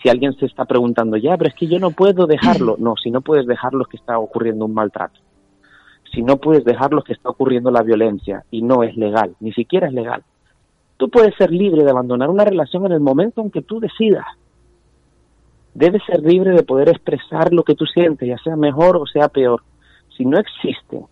si 0.00 0.08
alguien 0.08 0.34
se 0.34 0.46
está 0.46 0.66
preguntando, 0.66 1.16
ya, 1.16 1.36
pero 1.36 1.48
es 1.48 1.56
que 1.56 1.66
yo 1.66 1.80
no 1.80 1.90
puedo 1.90 2.28
dejarlo. 2.28 2.76
No, 2.86 2.94
si 3.02 3.10
no 3.10 3.22
puedes 3.22 3.44
dejarlo 3.48 3.82
es 3.82 3.88
que 3.88 3.96
está 3.96 4.20
ocurriendo 4.20 4.66
un 4.66 4.72
maltrato. 4.72 5.18
Si 6.14 6.22
no 6.22 6.36
puedes 6.36 6.64
dejarlo 6.64 7.00
es 7.00 7.04
que 7.04 7.14
está 7.14 7.30
ocurriendo 7.30 7.72
la 7.72 7.82
violencia 7.82 8.44
y 8.52 8.62
no 8.62 8.84
es 8.84 8.96
legal, 8.96 9.34
ni 9.40 9.52
siquiera 9.52 9.88
es 9.88 9.92
legal. 9.92 10.22
Tú 10.96 11.10
puedes 11.10 11.34
ser 11.34 11.50
libre 11.50 11.82
de 11.82 11.90
abandonar 11.90 12.30
una 12.30 12.44
relación 12.44 12.86
en 12.86 12.92
el 12.92 13.00
momento 13.00 13.42
en 13.42 13.50
que 13.50 13.62
tú 13.62 13.80
decidas. 13.80 14.26
Debes 15.76 16.02
ser 16.06 16.22
libre 16.22 16.52
de 16.52 16.62
poder 16.62 16.88
expresar 16.88 17.52
lo 17.52 17.62
que 17.62 17.74
tú 17.74 17.84
sientes, 17.84 18.26
ya 18.26 18.38
sea 18.38 18.56
mejor 18.56 18.96
o 18.96 19.04
sea 19.04 19.28
peor. 19.28 19.62
Si 20.16 20.24
no 20.24 20.38
existe 20.38 21.04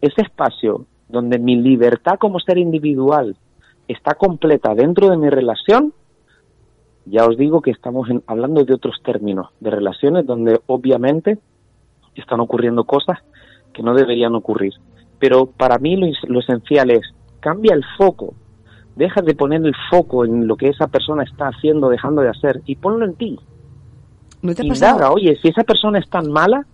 ese 0.00 0.20
espacio 0.20 0.86
donde 1.08 1.38
mi 1.38 1.54
libertad 1.54 2.18
como 2.18 2.40
ser 2.40 2.58
individual 2.58 3.36
está 3.86 4.14
completa 4.14 4.74
dentro 4.74 5.10
de 5.10 5.16
mi 5.16 5.30
relación, 5.30 5.92
ya 7.04 7.24
os 7.24 7.38
digo 7.38 7.62
que 7.62 7.70
estamos 7.70 8.08
hablando 8.26 8.64
de 8.64 8.74
otros 8.74 9.00
términos, 9.04 9.50
de 9.60 9.70
relaciones 9.70 10.26
donde 10.26 10.60
obviamente 10.66 11.38
están 12.16 12.40
ocurriendo 12.40 12.82
cosas 12.82 13.20
que 13.72 13.84
no 13.84 13.94
deberían 13.94 14.34
ocurrir. 14.34 14.72
Pero 15.20 15.46
para 15.46 15.78
mí 15.78 15.96
lo, 15.96 16.40
esencial 16.40 16.90
es, 16.90 17.14
cambia 17.38 17.76
el 17.76 17.84
foco, 17.96 18.34
deja 18.96 19.22
de 19.22 19.36
poner 19.36 19.64
el 19.64 19.76
foco 19.88 20.24
en 20.24 20.48
lo 20.48 20.56
que 20.56 20.70
esa 20.70 20.88
persona 20.88 21.22
está 21.22 21.46
haciendo, 21.46 21.90
dejando 21.90 22.22
de 22.22 22.30
hacer, 22.30 22.60
y 22.66 22.74
ponlo 22.74 23.04
en 23.04 23.14
ti. 23.14 23.38
¿No 24.44 24.54
te 24.54 24.60
ha 24.60 24.66
Indaga, 24.66 25.10
oye, 25.10 25.38
si 25.40 25.48
esa 25.48 25.64
persona 25.64 25.98
es 25.98 26.08
tan 26.10 26.30
mala, 26.30 26.66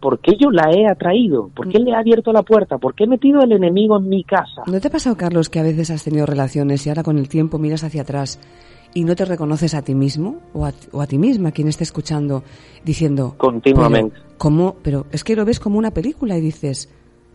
¿por 0.00 0.20
qué 0.20 0.36
yo 0.38 0.52
la 0.52 0.70
he 0.70 0.86
atraído? 0.86 1.48
¿Por 1.48 1.68
qué 1.68 1.80
le 1.80 1.90
he 1.90 1.94
abierto 1.94 2.32
la 2.32 2.42
puerta? 2.42 2.78
¿Por 2.78 2.94
qué 2.94 3.02
he 3.02 3.08
metido 3.08 3.40
el 3.40 3.50
enemigo 3.50 3.96
en 3.96 4.08
mi 4.08 4.22
casa? 4.22 4.62
¿No 4.68 4.80
te 4.80 4.86
ha 4.86 4.92
pasado, 4.92 5.16
Carlos, 5.16 5.48
que 5.48 5.58
a 5.58 5.64
veces 5.64 5.90
has 5.90 6.04
tenido 6.04 6.24
relaciones 6.24 6.86
y 6.86 6.88
ahora 6.88 7.02
con 7.02 7.18
el 7.18 7.28
tiempo 7.28 7.58
miras 7.58 7.82
hacia 7.82 8.02
atrás 8.02 8.38
y 8.94 9.02
no 9.02 9.16
te 9.16 9.24
reconoces 9.24 9.74
a 9.74 9.82
ti 9.82 9.96
mismo 9.96 10.36
o 10.52 10.66
a, 10.66 10.72
o 10.92 11.02
a 11.02 11.08
ti 11.08 11.18
misma, 11.18 11.50
quien 11.50 11.66
esté 11.66 11.82
escuchando, 11.82 12.44
diciendo... 12.84 13.34
Continuamente. 13.36 14.14
Pero, 14.14 14.34
¿cómo? 14.38 14.76
pero 14.80 15.06
es 15.10 15.24
que 15.24 15.34
lo 15.34 15.44
ves 15.44 15.58
como 15.58 15.78
una 15.78 15.90
película 15.90 16.38
y 16.38 16.40
dices, 16.40 16.88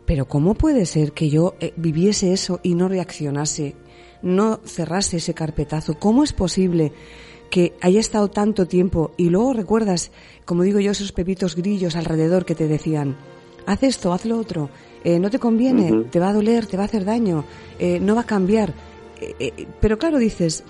pero 0.06 0.24
¿cómo 0.24 0.54
puede 0.54 0.86
ser 0.86 1.12
que 1.12 1.30
yo 1.30 1.56
eh, 1.60 1.74
viviese 1.76 2.32
eso 2.32 2.62
y 2.64 2.76
no 2.76 2.88
reaccionase, 2.88 3.76
no 4.22 4.62
cerrase 4.64 5.18
ese 5.18 5.34
carpetazo? 5.34 5.96
¿Cómo 6.00 6.24
es 6.24 6.32
posible 6.32 6.94
que 7.52 7.74
haya 7.82 8.00
estado 8.00 8.30
tanto 8.30 8.66
tiempo 8.66 9.12
y 9.18 9.30
luego 9.30 9.54
recuerdas, 9.54 10.12
como 10.46 10.64
digo 10.64 10.80
yo, 10.80 10.92
esos 10.92 11.12
pepitos 11.12 11.56
grillos 11.56 11.96
alrededor 11.96 12.46
que 12.46 12.56
te 12.56 12.68
decían, 12.68 13.16
haz 13.68 13.84
esto, 13.84 14.12
haz 14.14 14.26
lo 14.26 14.40
otro, 14.40 14.72
eh, 15.04 15.20
no 15.20 15.30
te 15.30 15.38
conviene, 15.38 16.06
te 16.10 16.20
va 16.20 16.30
a 16.30 16.34
doler, 16.34 16.66
te 16.66 16.78
va 16.78 16.84
a 16.84 16.86
hacer 16.88 17.06
daño, 17.06 17.46
eh, 17.78 18.00
no 18.00 18.16
va 18.16 18.22
a 18.22 18.26
cambiar. 18.26 18.74
pero 19.80 20.00
claro, 20.00 20.18
dices, 20.18 20.64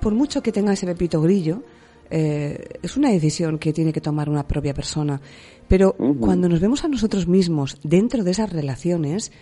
por 0.00 0.14
mucho 0.14 0.42
que 0.42 0.50
tenga 0.50 0.72
ese 0.72 0.86
pepito 0.86 1.20
grillo, 1.20 1.62
eh, 2.10 2.78
es 2.82 2.96
una 2.98 3.10
decisión 3.10 3.58
que 3.58 3.72
tiene 3.72 3.92
que 3.92 4.00
tomar 4.00 4.28
una 4.28 4.46
propia 4.46 4.74
persona. 4.74 5.20
Pero 5.68 5.94
cuando 6.20 6.48
nos 6.48 6.60
vemos 6.60 6.84
a 6.84 6.88
nosotros 6.88 7.26
mismos 7.26 7.78
dentro 7.82 8.24
de 8.24 8.32
esas 8.32 8.52
relaciones, 8.52 9.32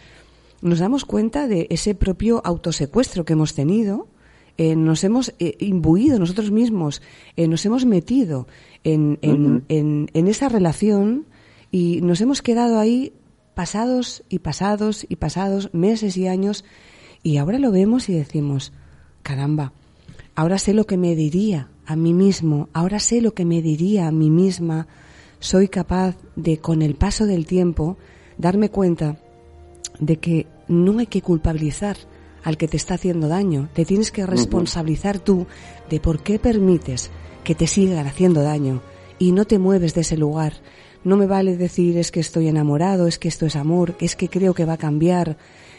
nos 0.62 0.78
damos 0.78 1.04
cuenta 1.04 1.48
de 1.48 1.66
ese 1.70 1.96
propio 1.96 2.40
autosecuestro 2.44 3.24
que 3.24 3.32
hemos 3.32 3.54
tenido, 3.54 4.06
eh, 4.62 4.76
nos 4.76 5.02
hemos 5.04 5.32
eh, 5.38 5.56
imbuido 5.60 6.18
nosotros 6.18 6.50
mismos, 6.50 7.00
nos 7.36 7.64
hemos 7.64 7.86
metido 7.86 8.46
en, 8.84 9.18
en 9.22 10.26
esa 10.28 10.48
relación 10.48 11.26
y 11.70 12.00
nos 12.02 12.20
hemos 12.20 12.42
quedado 12.42 12.78
ahí 12.78 13.12
pasados 13.54 14.22
y 14.28 14.40
pasados 14.40 15.06
y 15.08 15.16
pasados 15.16 15.70
meses 15.72 16.16
y 16.16 16.26
años 16.26 16.64
y 17.22 17.38
ahora 17.38 17.58
lo 17.58 17.70
vemos 17.70 18.08
y 18.08 18.14
decimos, 18.14 18.72
caramba, 19.22 19.72
Ahora 20.40 20.56
sé 20.56 20.72
lo 20.72 20.86
que 20.86 20.96
me 20.96 21.14
diría 21.14 21.68
a 21.84 21.96
mí 21.96 22.14
mismo, 22.14 22.70
ahora 22.72 22.98
sé 22.98 23.20
lo 23.20 23.34
que 23.34 23.44
me 23.44 23.60
diría 23.60 24.06
a 24.06 24.10
mí 24.10 24.30
misma. 24.30 24.86
Soy 25.38 25.68
capaz 25.68 26.16
de, 26.36 26.56
con 26.56 26.80
el 26.80 26.94
paso 26.94 27.26
del 27.26 27.44
tiempo, 27.44 27.98
darme 28.38 28.70
cuenta 28.70 29.18
de 29.98 30.16
que 30.16 30.46
no 30.66 30.98
hay 30.98 31.08
que 31.08 31.20
culpabilizar 31.20 31.96
al 32.44 32.56
que 32.56 32.68
te 32.68 32.76
está 32.76 32.94
haciendo 32.94 33.28
daño. 33.28 33.68
Te 33.72 33.84
tienes 33.84 34.10
que 34.10 34.26
responsabilizar 34.26 35.18
tú 35.18 35.46
de 35.88 36.00
por 36.00 36.22
qué 36.22 36.38
permites 36.38 37.10
que 37.44 37.54
te 37.54 37.66
sigan 37.66 38.06
haciendo 38.06 38.42
daño 38.42 38.80
y 39.18 39.32
no 39.32 39.44
te 39.44 39.58
mueves 39.58 39.94
de 39.94 40.02
ese 40.02 40.16
lugar. 40.16 40.54
No 41.04 41.16
me 41.16 41.26
vale 41.26 41.56
decir 41.56 41.96
es 41.96 42.10
que 42.10 42.20
estoy 42.20 42.48
enamorado, 42.48 43.06
es 43.06 43.18
que 43.18 43.28
esto 43.28 43.46
es 43.46 43.56
amor, 43.56 43.94
es 44.00 44.16
que 44.16 44.28
creo 44.28 44.54
que 44.54 44.64
va 44.64 44.74
a 44.74 44.78
cambiar, 44.78 45.36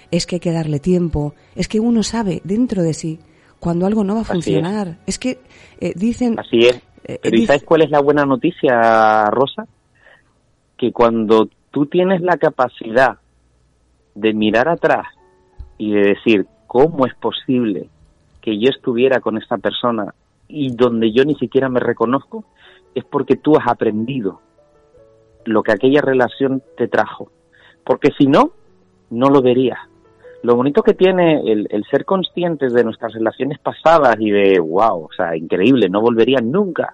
es 0.10 0.26
que 0.26 0.38
hay 0.38 0.40
que 0.40 0.52
darle 0.52 0.80
tiempo, 0.80 1.36
es 1.56 1.68
que 1.68 1.80
uno 1.80 2.04
sabe 2.04 2.42
dentro 2.44 2.82
de 2.82 2.94
sí 2.94 3.20
cuando 3.60 3.86
algo 3.86 4.04
no 4.04 4.16
va 4.16 4.22
a 4.22 4.26
funcionar. 4.26 4.98
Es. 5.06 5.20
que 5.20 5.40
eh, 5.80 5.94
dicen... 5.96 6.40
Así 6.40 6.66
es. 6.66 6.82
Eh, 7.04 7.20
Pero 7.22 7.38
¿y 7.38 7.46
sabes 7.46 7.64
cuál 7.64 7.84
es 7.84 7.92
la 7.92 8.00
buena 8.00 8.26
noticia, 8.26 9.26
Rosa? 9.26 9.68
Que 10.78 10.92
cuando 10.92 11.50
tú 11.70 11.86
tienes 11.86 12.22
la 12.22 12.38
capacidad 12.38 13.18
de 14.16 14.34
mirar 14.34 14.68
atrás 14.68 15.08
y 15.82 15.90
de 15.94 16.02
decir, 16.10 16.46
¿cómo 16.68 17.08
es 17.08 17.16
posible 17.16 17.90
que 18.40 18.60
yo 18.60 18.70
estuviera 18.70 19.20
con 19.20 19.40
esta 19.40 19.58
persona 19.58 20.14
y 20.48 20.76
donde 20.76 21.12
yo 21.12 21.26
ni 21.26 21.34
siquiera 21.34 21.70
me 21.70 21.80
reconozco? 21.80 22.46
Es 22.94 23.04
porque 23.04 23.36
tú 23.36 23.56
has 23.58 23.68
aprendido 23.68 24.42
lo 25.44 25.64
que 25.64 25.72
aquella 25.72 26.02
relación 26.02 26.62
te 26.78 26.88
trajo. 26.88 27.32
Porque 27.84 28.12
si 28.16 28.28
no, 28.28 28.52
no 29.10 29.30
lo 29.32 29.42
verías. 29.42 29.80
Lo 30.44 30.56
bonito 30.56 30.84
que 30.84 30.94
tiene 30.94 31.42
el, 31.52 31.84
ser 31.90 32.06
conscientes 32.06 32.74
de 32.74 32.84
nuestras 32.84 33.14
relaciones 33.14 33.58
pasadas 33.58 34.18
y 34.20 34.30
de, 34.30 34.60
wow, 34.60 35.06
o 35.06 35.10
sea, 35.18 35.36
increíble, 35.36 35.90
no 35.90 36.00
volverían 36.00 36.52
nunca, 36.52 36.94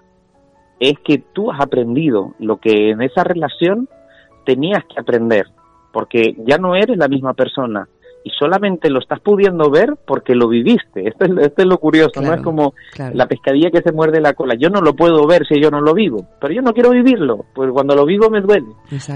es 0.80 0.94
que 1.00 1.18
tú 1.34 1.52
has 1.52 1.60
aprendido 1.60 2.32
lo 2.38 2.56
que 2.56 2.92
en 2.92 3.02
esa 3.02 3.22
relación 3.22 3.86
tenías 4.46 4.82
que 4.86 4.98
aprender, 4.98 5.44
porque 5.92 6.34
ya 6.46 6.56
no 6.56 6.74
eres 6.74 6.96
la 6.96 7.08
misma 7.08 7.34
persona 7.34 7.86
y 8.28 8.30
solamente 8.38 8.90
lo 8.90 9.00
estás 9.00 9.20
pudiendo 9.20 9.70
ver 9.70 9.94
porque 10.06 10.34
lo 10.34 10.48
viviste. 10.48 11.08
Esto 11.08 11.24
es, 11.24 11.30
esto 11.30 11.62
es 11.62 11.66
lo 11.66 11.78
curioso, 11.78 12.20
no 12.20 12.34
es 12.34 12.42
como 12.42 12.74
la 13.14 13.26
pescadilla 13.26 13.70
que 13.70 13.80
se 13.80 13.92
muerde 13.92 14.20
la 14.20 14.34
cola. 14.34 14.54
Yo 14.54 14.68
no 14.68 14.80
lo 14.80 14.94
puedo 14.94 15.26
ver 15.26 15.46
si 15.46 15.60
yo 15.60 15.70
no 15.70 15.80
lo 15.80 15.94
vivo, 15.94 16.26
pero 16.40 16.52
yo 16.52 16.60
no 16.60 16.74
quiero 16.74 16.90
vivirlo, 16.90 17.46
pues 17.54 17.70
cuando 17.72 17.94
lo 17.94 18.04
vivo 18.04 18.28
me 18.28 18.40
duele. 18.40 18.68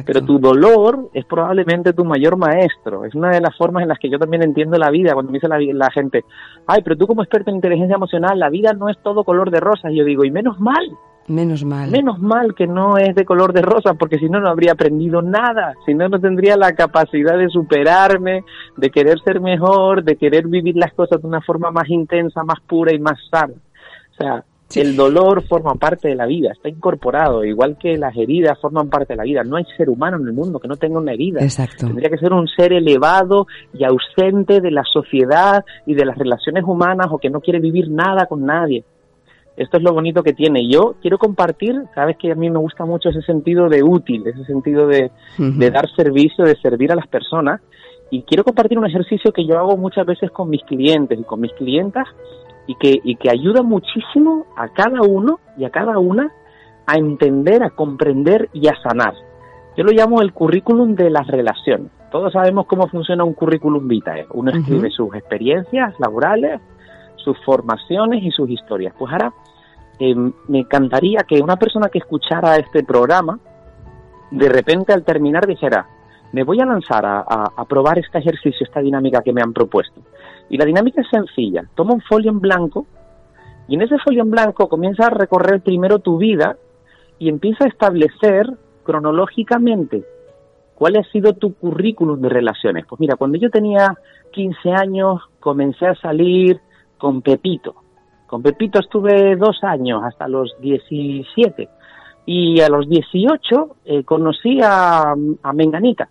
Pero 0.07 0.23
tu 0.23 0.39
dolor 0.39 1.11
es 1.13 1.25
probablemente 1.27 1.93
tu 1.93 2.05
mayor 2.05 2.37
maestro. 2.37 3.05
Es 3.05 3.15
una 3.15 3.31
de 3.31 3.41
las 3.41 3.57
formas 3.57 3.83
en 3.83 3.91
las 3.91 3.99
que 3.99 4.09
yo 4.09 4.19
también 4.19 4.43
entiendo 4.43 4.79
la 4.79 4.91
vida. 4.91 5.13
Cuando 5.13 5.31
me 5.31 5.37
dice 5.37 5.49
la, 5.49 5.59
la 5.61 5.91
gente, 5.91 6.25
ay, 6.67 6.81
pero 6.83 6.97
tú 6.97 7.07
como 7.07 7.23
experto 7.23 7.51
en 7.51 7.57
inteligencia 7.57 7.97
emocional, 7.97 8.39
la 8.39 8.49
vida 8.49 8.73
no 8.73 8.89
es 8.89 8.97
todo 9.03 9.25
color 9.25 9.51
de 9.51 9.61
rosas. 9.61 9.93
Y 9.93 9.97
yo 9.97 10.05
digo, 10.05 10.25
y 10.25 10.31
menos 10.31 10.59
mal, 10.59 10.89
Menos 11.29 11.65
mal. 11.65 11.91
Menos 11.91 12.19
mal 12.19 12.55
que 12.55 12.67
no 12.67 12.99
es 12.99 13.15
de 13.15 13.25
color 13.25 13.53
de 13.53 13.63
rosa, 13.63 13.95
porque 13.95 14.19
si 14.19 14.29
no, 14.29 14.41
no 14.41 14.49
habría 14.49 14.73
aprendido 14.73 15.23
nada. 15.23 15.75
Si 15.87 15.95
no, 15.95 16.09
no 16.09 16.21
tendría 16.21 16.57
la 16.57 16.75
capacidad 16.75 17.39
de 17.39 17.49
superarme, 17.49 18.45
de 18.77 18.91
querer 18.91 19.19
ser 19.21 19.41
mejor, 19.41 20.05
de 20.05 20.17
querer 20.17 20.49
vivir 20.49 20.77
las 20.77 20.93
cosas 20.95 21.23
de 21.23 21.29
una 21.29 21.41
forma 21.41 21.71
más 21.71 21.89
intensa, 21.89 22.43
más 22.43 22.61
pura 22.67 22.95
y 22.95 22.99
más 22.99 23.19
sana. 23.31 23.55
O 23.55 24.15
sea, 24.15 24.45
el 24.81 24.97
dolor 24.97 25.43
forma 25.47 25.75
parte 25.75 26.09
de 26.09 26.15
la 26.15 26.27
vida, 26.27 26.53
está 26.53 26.69
incorporado, 26.69 27.45
igual 27.45 27.77
que 27.79 27.97
las 27.97 28.17
heridas 28.17 28.59
forman 28.61 28.89
parte 28.89 29.13
de 29.13 29.19
la 29.19 29.25
vida. 29.25 29.45
No 29.45 29.57
hay 29.57 29.65
ser 29.77 29.91
humano 29.91 30.17
en 30.17 30.27
el 30.27 30.33
mundo 30.33 30.59
que 30.59 30.69
no 30.69 30.77
tenga 30.77 30.99
una 30.99 31.13
herida. 31.13 31.43
Exacto. 31.43 31.87
Tendría 31.87 32.09
que 32.09 32.19
ser 32.19 32.33
un 32.33 32.49
ser 32.49 32.73
elevado 32.73 33.47
y 33.75 33.85
ausente 33.85 34.61
de 34.61 34.71
la 34.71 34.85
sociedad 34.85 35.65
y 35.87 35.95
de 35.95 36.05
las 36.05 36.17
relaciones 36.17 36.65
humanas 36.65 37.09
o 37.11 37.19
que 37.19 37.31
no 37.31 37.41
quiere 37.41 37.61
vivir 37.61 37.91
nada 37.91 38.27
con 38.27 38.47
nadie. 38.47 38.85
Esto 39.57 39.77
es 39.77 39.83
lo 39.83 39.93
bonito 39.93 40.23
que 40.23 40.33
tiene. 40.33 40.67
Yo 40.69 40.95
quiero 41.03 41.19
compartir, 41.19 41.75
sabes 41.95 42.17
que 42.17 42.33
a 42.33 42.35
mí 42.35 42.49
me 42.51 42.59
gusta 42.59 42.85
mucho 42.85 43.11
ese 43.11 43.23
sentido 43.23 43.69
de 43.69 43.83
útil, 43.83 44.27
ese 44.27 44.45
sentido 44.45 44.87
de, 44.87 45.11
dar 45.39 45.89
servicio, 45.95 46.45
de 46.45 46.57
servir 46.57 46.93
a 46.93 46.97
las 46.97 47.07
personas. 47.07 47.61
Y 48.11 48.23
quiero 48.23 48.45
compartir 48.45 48.79
un 48.79 48.87
ejercicio 48.87 49.33
que 49.33 49.47
yo 49.47 49.59
hago 49.59 49.77
muchas 49.77 50.07
veces 50.07 50.31
con 50.31 50.49
mis 50.49 50.63
clientes 50.65 51.19
y 51.19 51.25
con 51.25 51.41
mis 51.41 51.53
clientas 51.53 52.07
y 52.67 52.75
que, 52.77 53.01
y 53.03 53.17
que 53.17 53.31
ayuda 53.31 53.63
muchísimo 53.63 54.47
a 54.57 54.69
cada 54.69 55.03
uno 55.03 55.41
y 55.57 55.65
a 55.65 55.71
cada 55.71 55.99
una 55.99 56.33
a 56.87 56.97
entender, 56.97 57.63
a 57.63 57.71
comprender 57.71 58.49
y 58.53 58.69
a 58.69 58.75
sanar. 58.83 59.15
Yo 59.77 59.85
lo 59.85 59.93
llamo 59.93 60.21
el 60.21 60.33
currículum 60.33 60.95
de 60.95 61.11
las 61.11 61.27
relaciones. 61.27 61.91
Todos 62.11 62.33
sabemos 62.35 62.67
cómo 62.67 62.89
funciona 62.89 63.25
un 63.25 63.33
currículum 63.33 63.89
vitae. 63.89 64.27
Uno 64.35 64.51
escribe 64.51 64.91
sus 64.91 65.15
experiencias 65.15 65.99
laborales, 65.99 66.61
sus 67.17 67.39
formaciones 67.45 68.23
y 68.23 68.31
sus 68.31 68.51
historias. 68.51 68.95
Pues 68.99 69.11
ahora 69.13 69.33
eh, 70.05 70.17
me 70.49 70.59
encantaría 70.59 71.21
que 71.21 71.41
una 71.41 71.55
persona 71.55 71.89
que 71.89 71.99
escuchara 71.99 72.57
este 72.57 72.83
programa, 72.83 73.39
de 74.33 74.49
repente 74.49 74.93
al 74.93 75.05
terminar 75.05 75.47
dijera, 75.47 75.87
me 76.33 76.43
voy 76.43 76.61
a 76.61 76.67
lanzar 76.67 77.05
a, 77.07 77.65
probar 77.69 78.01
este 78.01 78.19
ejercicio, 78.19 78.67
esta 78.67 78.81
dinámica 78.81 79.23
que 79.23 79.33
me 79.33 79.43
han 79.43 79.53
propuesto. 79.53 80.01
Y 80.51 80.57
la 80.57 80.65
dinámica 80.65 81.03
es 81.03 81.07
sencilla. 81.09 81.63
Toma 81.77 81.95
un 81.95 82.01
folio 82.01 82.33
en 82.33 82.41
blanco 82.41 82.85
y 83.69 83.77
en 83.77 83.83
ese 83.83 83.97
folio 83.99 84.23
en 84.23 84.33
blanco 84.33 84.69
comienza 84.69 85.07
a 85.07 85.11
recorrer 85.11 85.61
primero 85.61 86.01
tu 86.01 86.19
vida 86.19 86.57
y 87.21 87.29
empieza 87.29 87.65
a 87.65 87.69
establecer 87.69 88.51
cronológicamente 88.83 90.03
cuál 90.75 90.97
ha 90.97 91.05
sido 91.13 91.35
tu 91.35 91.55
currículum 91.55 92.21
de 92.21 92.29
relaciones. 92.29 92.87
Pues 92.89 92.99
mira, 92.99 93.15
cuando 93.15 93.39
yo 93.39 93.51
tenía 93.51 93.97
15 94.33 94.73
años 94.73 95.21
comencé 95.39 95.87
a 95.87 95.95
salir 95.95 96.61
con 96.99 97.23
Pepito. 97.23 97.82
Con 98.33 98.41
Pepito 98.43 98.81
estuve 98.81 99.37
dos 99.37 99.63
años, 99.63 100.03
hasta 100.05 100.27
los 100.27 100.57
17. 100.59 101.69
Y 102.25 102.63
a 102.63 102.71
los 102.71 102.89
18 102.89 103.77
eh, 103.85 104.05
conocí 104.05 104.59
a, 104.63 105.13
a 105.43 105.53
Menganita. 105.53 106.09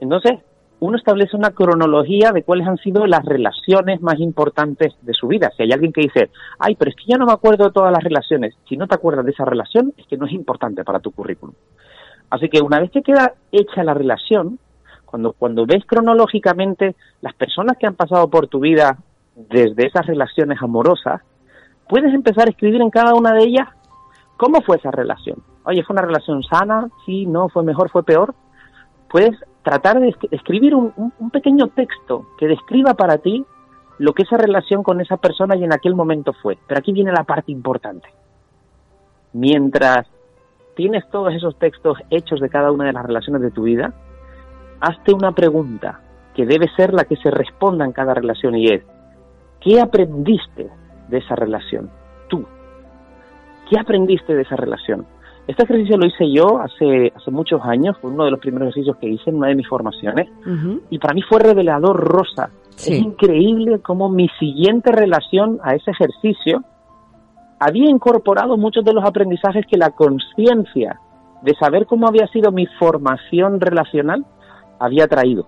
Entonces, 0.00 0.38
uno 0.80 0.96
establece 0.96 1.36
una 1.36 1.50
cronología 1.50 2.32
de 2.32 2.42
cuáles 2.42 2.66
han 2.66 2.78
sido 2.78 3.06
las 3.06 3.22
relaciones 3.26 4.00
más 4.00 4.18
importantes 4.18 4.94
de 5.02 5.12
su 5.12 5.26
vida. 5.26 5.50
Si 5.54 5.64
hay 5.64 5.72
alguien 5.72 5.92
que 5.92 6.00
dice, 6.00 6.30
ay, 6.58 6.74
pero 6.74 6.90
es 6.90 6.96
que 6.96 7.04
ya 7.06 7.18
no 7.18 7.26
me 7.26 7.34
acuerdo 7.34 7.64
de 7.64 7.72
todas 7.72 7.92
las 7.92 8.02
relaciones, 8.02 8.54
si 8.66 8.78
no 8.78 8.86
te 8.86 8.94
acuerdas 8.94 9.26
de 9.26 9.32
esa 9.32 9.44
relación, 9.44 9.92
es 9.98 10.06
que 10.06 10.16
no 10.16 10.24
es 10.24 10.32
importante 10.32 10.84
para 10.84 11.00
tu 11.00 11.10
currículum. 11.10 11.54
Así 12.30 12.48
que 12.48 12.62
una 12.62 12.80
vez 12.80 12.90
que 12.90 13.02
queda 13.02 13.34
hecha 13.52 13.84
la 13.84 13.92
relación, 13.92 14.58
cuando, 15.04 15.34
cuando 15.34 15.66
ves 15.66 15.84
cronológicamente 15.84 16.96
las 17.20 17.34
personas 17.34 17.76
que 17.76 17.86
han 17.86 17.94
pasado 17.94 18.30
por 18.30 18.46
tu 18.46 18.60
vida 18.60 18.96
desde 19.36 19.86
esas 19.86 20.06
relaciones 20.06 20.56
amorosas, 20.62 21.20
puedes 21.88 22.12
empezar 22.14 22.46
a 22.46 22.50
escribir 22.50 22.80
en 22.80 22.90
cada 22.90 23.14
una 23.14 23.32
de 23.32 23.44
ellas 23.44 23.68
cómo 24.36 24.60
fue 24.62 24.76
esa 24.76 24.90
relación. 24.90 25.38
Oye, 25.64 25.84
¿fue 25.84 25.94
una 25.94 26.02
relación 26.02 26.42
sana? 26.42 26.88
Sí, 27.06 27.26
no, 27.26 27.48
fue 27.48 27.62
mejor, 27.62 27.90
fue 27.90 28.02
peor. 28.02 28.34
Puedes 29.08 29.38
tratar 29.62 30.00
de 30.00 30.14
escribir 30.30 30.74
un, 30.74 31.12
pequeño 31.30 31.68
texto 31.68 32.26
que 32.38 32.48
describa 32.48 32.94
para 32.94 33.18
ti 33.18 33.44
lo 33.98 34.12
que 34.12 34.22
esa 34.22 34.36
relación 34.36 34.82
con 34.82 35.00
esa 35.00 35.16
persona 35.16 35.54
y 35.56 35.64
en 35.64 35.72
aquel 35.72 35.94
momento 35.94 36.32
fue. 36.32 36.58
Pero 36.66 36.78
aquí 36.78 36.92
viene 36.92 37.12
la 37.12 37.24
parte 37.24 37.52
importante. 37.52 38.08
Mientras 39.32 40.06
tienes 40.74 41.08
todos 41.10 41.32
esos 41.34 41.58
textos 41.58 41.98
hechos 42.10 42.40
de 42.40 42.48
cada 42.48 42.72
una 42.72 42.86
de 42.86 42.92
las 42.92 43.06
relaciones 43.06 43.42
de 43.42 43.50
tu 43.50 43.62
vida, 43.64 43.92
hazte 44.80 45.12
una 45.12 45.32
pregunta 45.32 46.00
que 46.34 46.46
debe 46.46 46.68
ser 46.74 46.92
la 46.92 47.04
que 47.04 47.16
se 47.16 47.30
responda 47.30 47.84
en 47.84 47.92
cada 47.92 48.14
relación 48.14 48.56
y 48.56 48.66
es, 48.68 48.82
¿Qué 49.60 49.80
aprendiste 49.80 50.68
de 51.12 51.18
esa 51.18 51.36
relación? 51.36 51.88
Tú. 52.28 52.44
¿Qué 53.70 53.78
aprendiste 53.78 54.34
de 54.34 54.42
esa 54.42 54.56
relación? 54.56 55.06
Este 55.46 55.64
ejercicio 55.64 55.96
lo 55.96 56.06
hice 56.06 56.32
yo 56.32 56.58
hace, 56.58 57.12
hace 57.14 57.30
muchos 57.30 57.60
años, 57.64 57.96
fue 58.00 58.10
uno 58.10 58.24
de 58.24 58.30
los 58.30 58.40
primeros 58.40 58.68
ejercicios 58.68 58.96
que 58.98 59.08
hice 59.08 59.30
en 59.30 59.36
una 59.36 59.48
de 59.48 59.56
mis 59.56 59.68
formaciones, 59.68 60.28
y 60.88 60.98
para 60.98 61.14
mí 61.14 61.22
fue 61.22 61.40
revelador 61.40 61.96
rosa. 61.96 62.50
Es 62.76 62.88
increíble 62.88 63.80
cómo 63.80 64.08
mi 64.08 64.28
siguiente 64.38 64.92
relación 64.92 65.58
a 65.62 65.74
ese 65.74 65.90
ejercicio 65.90 66.62
había 67.58 67.90
incorporado 67.90 68.56
muchos 68.56 68.84
de 68.84 68.92
los 68.92 69.04
aprendizajes 69.04 69.66
que 69.66 69.76
la 69.76 69.90
conciencia 69.90 71.00
de 71.42 71.54
saber 71.54 71.86
cómo 71.86 72.06
había 72.06 72.26
sido 72.28 72.50
mi 72.52 72.66
formación 72.78 73.60
relacional 73.60 74.24
había 74.78 75.06
traído. 75.06 75.46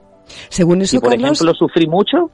Según 0.48 0.82
eso, 0.82 0.96
si, 0.96 1.00
por 1.00 1.14
ejemplo, 1.14 1.54
sufrí 1.54 1.86
mucho, 1.86 2.30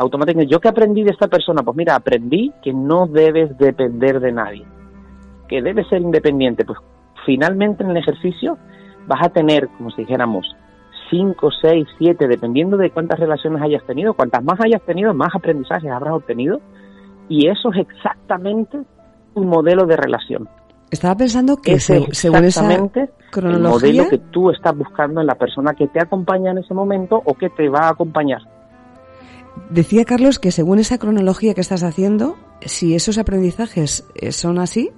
automáticamente, 0.00 0.50
¿yo 0.50 0.60
qué 0.60 0.68
aprendí 0.68 1.02
de 1.02 1.10
esta 1.10 1.28
persona? 1.28 1.62
Pues 1.62 1.76
mira, 1.76 1.94
aprendí 1.94 2.52
que 2.62 2.72
no 2.72 3.06
debes 3.06 3.56
depender 3.58 4.18
de 4.18 4.32
nadie, 4.32 4.64
que 5.46 5.60
debes 5.60 5.86
ser 5.88 6.00
independiente. 6.00 6.64
Pues 6.64 6.78
finalmente 7.26 7.84
en 7.84 7.90
el 7.90 7.98
ejercicio 7.98 8.56
vas 9.06 9.26
a 9.26 9.28
tener, 9.28 9.68
como 9.76 9.90
si 9.90 10.02
dijéramos, 10.02 10.56
5, 11.10 11.50
6, 11.60 11.86
7, 11.98 12.28
dependiendo 12.28 12.78
de 12.78 12.90
cuántas 12.90 13.20
relaciones 13.20 13.60
hayas 13.62 13.84
tenido, 13.84 14.14
cuantas 14.14 14.42
más 14.42 14.58
hayas 14.60 14.80
tenido, 14.82 15.12
más 15.12 15.34
aprendizajes 15.34 15.90
habrás 15.90 16.14
obtenido, 16.14 16.60
y 17.28 17.48
eso 17.48 17.70
es 17.72 17.86
exactamente 17.86 18.78
un 19.34 19.48
modelo 19.48 19.84
de 19.84 19.96
relación. 19.96 20.48
Estaba 20.90 21.14
pensando 21.14 21.58
que 21.58 21.74
es 21.74 21.84
según 21.84 22.44
esa 22.44 22.62
cronología... 23.30 23.58
el 23.58 23.60
modelo 23.60 24.08
que 24.08 24.18
tú 24.30 24.50
estás 24.50 24.76
buscando 24.76 25.20
en 25.20 25.26
la 25.26 25.34
persona 25.34 25.74
que 25.74 25.88
te 25.88 26.00
acompaña 26.00 26.52
en 26.52 26.58
ese 26.58 26.72
momento 26.74 27.20
o 27.24 27.34
que 27.34 27.50
te 27.50 27.68
va 27.68 27.88
a 27.88 27.90
acompañar. 27.90 28.40
Decía 29.68 30.04
Carlos 30.04 30.38
que 30.38 30.50
según 30.50 30.78
esa 30.78 30.98
cronología 30.98 31.54
que 31.54 31.60
estás 31.60 31.82
haciendo, 31.82 32.36
si 32.64 32.94
esos 32.94 33.18
aprendizajes 33.18 34.04
eh, 34.14 34.32
son 34.32 34.58
así, 34.58 34.90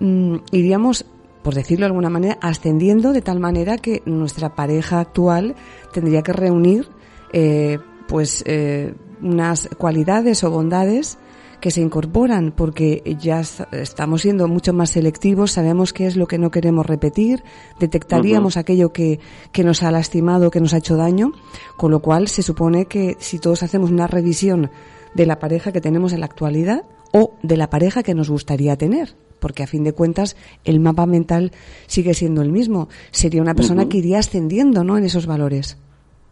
mm, 0.00 0.36
iríamos, 0.52 1.06
por 1.42 1.54
decirlo 1.54 1.84
de 1.84 1.88
alguna 1.88 2.10
manera, 2.10 2.38
ascendiendo 2.40 3.12
de 3.12 3.22
tal 3.22 3.40
manera 3.40 3.78
que 3.78 4.02
nuestra 4.04 4.54
pareja 4.54 5.00
actual 5.00 5.54
tendría 5.92 6.22
que 6.22 6.32
reunir 6.32 6.88
eh, 7.32 7.78
pues 8.06 8.42
eh, 8.46 8.94
unas 9.22 9.68
cualidades 9.78 10.44
o 10.44 10.50
bondades 10.50 11.18
que 11.60 11.70
se 11.70 11.80
incorporan 11.80 12.52
porque 12.52 13.02
ya 13.18 13.40
estamos 13.72 14.22
siendo 14.22 14.48
mucho 14.48 14.72
más 14.72 14.90
selectivos, 14.90 15.52
sabemos 15.52 15.92
qué 15.92 16.06
es 16.06 16.16
lo 16.16 16.26
que 16.26 16.38
no 16.38 16.50
queremos 16.50 16.86
repetir, 16.86 17.42
detectaríamos 17.78 18.56
aquello 18.56 18.92
que, 18.92 19.20
que 19.52 19.64
nos 19.64 19.82
ha 19.82 19.90
lastimado, 19.90 20.50
que 20.50 20.60
nos 20.60 20.74
ha 20.74 20.78
hecho 20.78 20.96
daño, 20.96 21.32
con 21.76 21.90
lo 21.90 22.00
cual 22.00 22.28
se 22.28 22.42
supone 22.42 22.86
que 22.86 23.16
si 23.18 23.38
todos 23.38 23.62
hacemos 23.62 23.90
una 23.90 24.06
revisión 24.06 24.70
de 25.14 25.26
la 25.26 25.38
pareja 25.38 25.72
que 25.72 25.80
tenemos 25.80 26.12
en 26.12 26.20
la 26.20 26.26
actualidad 26.26 26.84
o 27.12 27.34
de 27.42 27.56
la 27.56 27.70
pareja 27.70 28.02
que 28.02 28.14
nos 28.14 28.28
gustaría 28.28 28.76
tener, 28.76 29.14
porque 29.40 29.62
a 29.62 29.66
fin 29.66 29.84
de 29.84 29.92
cuentas 29.92 30.36
el 30.64 30.80
mapa 30.80 31.06
mental 31.06 31.52
sigue 31.86 32.14
siendo 32.14 32.42
el 32.42 32.50
mismo. 32.50 32.88
Sería 33.10 33.42
una 33.42 33.54
persona 33.54 33.88
que 33.88 33.98
iría 33.98 34.18
ascendiendo, 34.18 34.84
¿no? 34.84 34.98
En 34.98 35.04
esos 35.04 35.26
valores. 35.26 35.78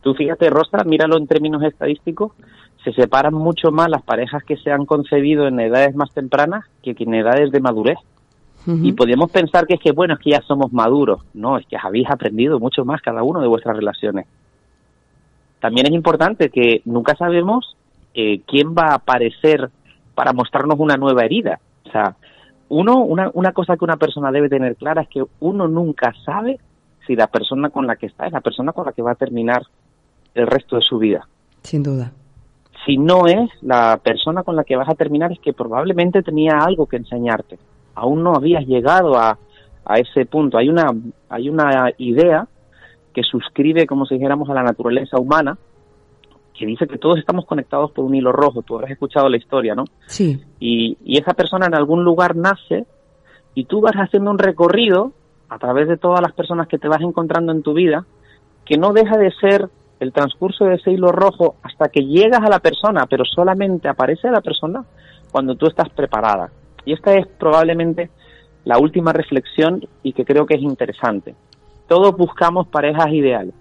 Tú 0.03 0.15
fíjate, 0.15 0.51
Rosa, 0.51 0.83
míralo 0.85 1.17
en 1.17 1.29
términos 1.29 1.63
estadísticos 1.63 2.33
se 2.85 2.93
separan 2.93 3.35
mucho 3.35 3.71
más 3.71 3.89
las 3.89 4.03
parejas 4.03 4.43
que 4.45 4.57
se 4.57 4.71
han 4.71 4.87
concebido 4.87 5.47
en 5.47 5.61
edades 5.61 5.95
más 5.95 6.13
tempranas 6.13 6.65
que 6.83 6.95
en 6.99 7.15
edades 7.15 7.51
de 7.53 7.61
madurez. 7.61 7.99
Y 8.65 8.93
podríamos 8.93 9.33
pensar 9.33 9.67
que 9.67 9.75
es 9.75 9.81
que, 9.81 9.91
bueno, 9.91 10.15
es 10.15 10.21
que 10.21 10.31
ya 10.31 10.41
somos 10.43 10.73
maduros. 10.73 11.21
No, 11.35 11.59
es 11.59 11.67
que 11.67 11.77
habéis 11.77 12.09
aprendido 12.09 12.61
mucho 12.61 12.85
más 12.85 13.03
cada 13.03 13.25
uno 13.25 13.41
de 13.41 13.49
vuestras 13.49 13.77
relaciones. 13.77 14.27
También 15.59 15.87
es 15.87 15.93
importante 15.93 16.49
que 16.49 16.81
nunca 16.85 17.17
sabemos 17.17 17.77
eh, 18.15 18.43
quién 18.47 18.73
va 18.73 18.91
a 18.91 18.95
aparecer 18.95 19.69
para 20.15 20.33
mostrarnos 20.33 20.79
una 20.79 20.97
nueva 20.97 21.25
herida. 21.25 21.59
O 21.87 21.91
sea, 21.91 22.15
uno, 22.69 22.99
una, 22.99 23.33
una 23.35 23.51
cosa 23.51 23.77
que 23.77 23.85
una 23.85 23.97
persona 23.97 24.31
debe 24.31 24.49
tener 24.49 24.77
clara 24.77 25.03
es 25.03 25.09
que 25.09 25.25
uno 25.41 25.67
nunca 25.67 26.15
sabe 26.25 26.61
si 27.05 27.17
la 27.17 27.27
persona 27.27 27.71
con 27.71 27.89
la 27.89 27.97
que 27.97 28.07
está 28.07 28.27
es 28.27 28.33
la 28.33 28.43
persona 28.43 28.73
con 28.73 28.87
la 28.87 28.93
que 28.93 29.03
va 29.03 29.13
a 29.13 29.17
terminar 29.17 29.63
el 30.35 30.47
resto 30.47 30.77
de 30.77 30.83
su 30.83 30.99
vida. 30.99 31.27
Sin 31.63 31.83
duda. 31.83 32.13
Si 32.85 32.97
no 32.97 33.27
es 33.27 33.51
la 33.63 33.99
persona 34.03 34.43
con 34.43 34.57
la 34.57 34.65
que 34.65 34.77
vas 34.77 34.89
a 34.89 34.95
terminar, 34.95 35.33
es 35.33 35.39
que 35.41 35.53
probablemente 35.53 36.23
tenía 36.23 36.59
algo 36.59 36.87
que 36.87 36.97
enseñarte. 36.97 37.59
Aún 37.95 38.23
no 38.23 38.35
habías 38.35 38.67
llegado 38.67 39.17
a, 39.17 39.39
a 39.85 39.99
ese 39.99 40.27
punto. 40.27 40.59
Hay 40.59 40.69
una, 40.69 40.91
hay 41.29 41.49
una 41.49 41.93
idea 41.99 42.47
que 43.15 43.23
suscribe, 43.23 43.87
como 43.87 44.07
si 44.07 44.15
dijéramos, 44.15 44.49
a 44.51 44.55
la 44.55 44.63
naturaleza 44.63 45.19
humana, 45.21 45.59
que 46.59 46.67
dice 46.67 46.87
que 46.87 46.99
todos 46.99 47.19
estamos 47.19 47.47
conectados 47.47 47.91
por 47.93 48.05
un 48.05 48.15
hilo 48.15 48.33
rojo. 48.33 48.63
Tú 48.63 48.75
habrás 48.75 48.91
escuchado 48.91 49.29
la 49.29 49.37
historia, 49.37 49.75
¿no? 49.75 49.85
Sí. 50.07 50.43
Y, 50.59 50.97
y 51.05 51.19
esa 51.19 51.35
persona 51.35 51.67
en 51.67 51.75
algún 51.75 52.05
lugar 52.05 52.37
nace 52.37 52.87
y 53.55 53.65
tú 53.65 53.81
vas 53.81 53.95
haciendo 53.95 54.31
un 54.31 54.39
recorrido 54.39 55.13
a 55.49 55.59
través 55.59 55.89
de 55.89 55.99
todas 55.99 56.21
las 56.21 56.33
personas 56.33 56.67
que 56.69 56.79
te 56.79 56.89
vas 56.89 57.03
encontrando 57.03 57.53
en 57.53 57.63
tu 57.63 57.75
vida, 57.75 58.07
que 58.65 58.79
no 58.79 58.93
deja 58.93 59.19
de 59.19 59.31
ser 59.33 59.69
el 60.03 60.13
transcurso 60.13 60.65
de 60.65 60.75
ese 60.75 60.91
hilo 60.91 61.13
rojo 61.13 61.55
hasta 61.63 61.89
que 61.89 62.05
llegas 62.05 62.41
a 62.43 62.49
la 62.49 62.59
persona, 62.59 63.07
pero 63.07 63.25
solamente 63.25 63.89
aparece 63.89 64.29
la 64.33 64.41
persona 64.41 64.85
cuando 65.31 65.55
tú 65.55 65.67
estás 65.69 65.89
preparada. 65.91 66.51
Y 66.85 66.93
esta 66.93 67.15
es 67.15 67.29
probablemente 67.29 68.11
la 68.65 68.79
última 68.79 69.13
reflexión 69.13 69.81
y 70.03 70.13
que 70.13 70.25
creo 70.25 70.45
que 70.45 70.57
es 70.57 70.63
interesante. 70.63 71.37
Todos 71.87 72.17
buscamos 72.17 72.67
parejas 72.67 73.13
ideales. 73.13 73.55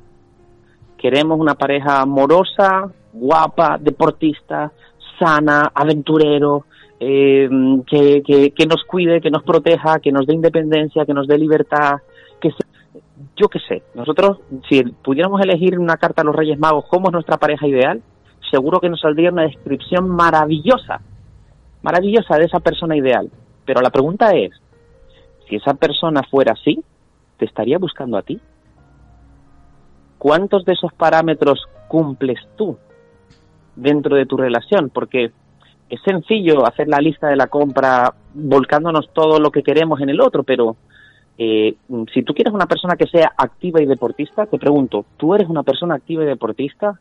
Queremos 0.98 1.40
una 1.40 1.54
pareja 1.54 2.02
amorosa, 2.02 2.92
guapa, 3.14 3.78
deportista, 3.80 4.72
sana, 5.20 5.72
aventurero, 5.76 6.66
eh, 7.00 7.48
que, 7.86 8.24
que, 8.24 8.50
que, 8.50 8.66
nos 8.66 8.84
cuide, 8.86 9.22
que 9.22 9.30
nos 9.30 9.44
proteja, 9.44 10.00
que 10.00 10.12
nos 10.12 10.26
dé 10.26 10.34
independencia, 10.34 11.06
que 11.06 11.14
nos 11.14 11.28
dé 11.28 11.38
libertad, 11.38 11.98
que 12.40 12.50
se, 12.50 12.71
yo 13.42 13.48
qué 13.50 13.60
sé. 13.68 13.82
Nosotros, 13.96 14.40
si 14.70 14.84
pudiéramos 14.84 15.42
elegir 15.42 15.80
una 15.80 15.98
carta 15.98 16.22
a 16.22 16.26
los 16.26 16.36
Reyes 16.36 16.60
Magos 16.60 16.86
como 16.86 17.08
es 17.08 17.14
nuestra 17.14 17.38
pareja 17.38 17.68
ideal, 17.68 18.02
seguro 18.52 18.80
que 18.80 18.90
nos 18.90 19.02
saldría 19.02 19.32
una 19.32 19.44
descripción 19.44 20.08
maravillosa, 20.10 21.02
maravillosa 21.82 22.38
de 22.38 22.46
esa 22.46 22.60
persona 22.60 22.96
ideal. 22.96 23.32
Pero 23.66 23.82
la 23.82 23.90
pregunta 23.90 24.32
es, 24.36 24.52
si 25.50 25.56
esa 25.56 25.74
persona 25.74 26.22
fuera 26.30 26.54
así, 26.54 26.84
¿te 27.38 27.46
estaría 27.46 27.80
buscando 27.80 28.18
a 28.18 28.22
ti? 28.22 28.40
¿Cuántos 30.20 30.64
de 30.66 30.74
esos 30.74 30.94
parámetros 30.94 31.66
cumples 31.88 32.40
tú 32.56 32.78
dentro 33.76 34.16
de 34.16 34.28
tu 34.28 34.38
relación? 34.38 34.92
Porque 34.92 35.32
es 35.90 36.02
sencillo 36.04 36.68
hacer 36.68 36.88
la 36.88 37.00
lista 37.00 37.28
de 37.28 37.36
la 37.36 37.48
compra 37.48 38.14
volcándonos 38.36 39.10
todo 39.14 39.40
lo 39.40 39.50
que 39.50 39.64
queremos 39.64 40.00
en 40.00 40.10
el 40.10 40.22
otro, 40.22 40.44
pero 40.44 40.76
eh, 41.44 41.76
si 42.14 42.22
tú 42.22 42.36
quieres 42.36 42.54
una 42.54 42.68
persona 42.68 42.96
que 42.96 43.08
sea 43.08 43.34
activa 43.36 43.82
y 43.82 43.88
deportista, 43.88 44.46
te 44.46 44.60
pregunto, 44.60 45.06
¿tú 45.18 45.34
eres 45.34 45.50
una 45.50 45.64
persona 45.64 45.96
activa 45.96 46.22
y 46.22 46.28
deportista? 46.28 47.00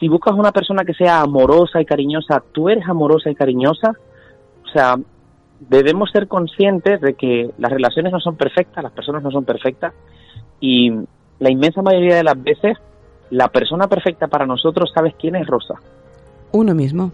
Si 0.00 0.08
buscas 0.08 0.32
una 0.32 0.50
persona 0.50 0.82
que 0.82 0.94
sea 0.94 1.20
amorosa 1.20 1.78
y 1.78 1.84
cariñosa, 1.84 2.42
¿tú 2.52 2.70
eres 2.70 2.88
amorosa 2.88 3.28
y 3.28 3.34
cariñosa? 3.34 3.92
O 4.64 4.68
sea, 4.68 4.96
debemos 5.60 6.10
ser 6.10 6.26
conscientes 6.26 7.02
de 7.02 7.12
que 7.12 7.50
las 7.58 7.70
relaciones 7.70 8.14
no 8.14 8.20
son 8.20 8.36
perfectas, 8.36 8.82
las 8.82 8.92
personas 8.92 9.22
no 9.22 9.30
son 9.30 9.44
perfectas 9.44 9.92
y 10.58 10.90
la 11.38 11.50
inmensa 11.50 11.82
mayoría 11.82 12.16
de 12.16 12.24
las 12.24 12.42
veces 12.42 12.78
la 13.28 13.48
persona 13.48 13.88
perfecta 13.88 14.28
para 14.28 14.46
nosotros, 14.46 14.90
¿sabes 14.94 15.14
quién 15.20 15.36
es 15.36 15.46
Rosa? 15.46 15.74
Uno 16.52 16.74
mismo. 16.74 17.12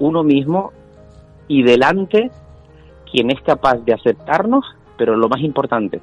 Uno 0.00 0.24
mismo 0.24 0.72
y 1.46 1.62
delante 1.62 2.32
quien 3.12 3.30
es 3.30 3.40
capaz 3.42 3.76
de 3.76 3.92
aceptarnos, 3.92 4.64
pero 4.96 5.16
lo 5.16 5.28
más 5.28 5.40
importante, 5.40 6.00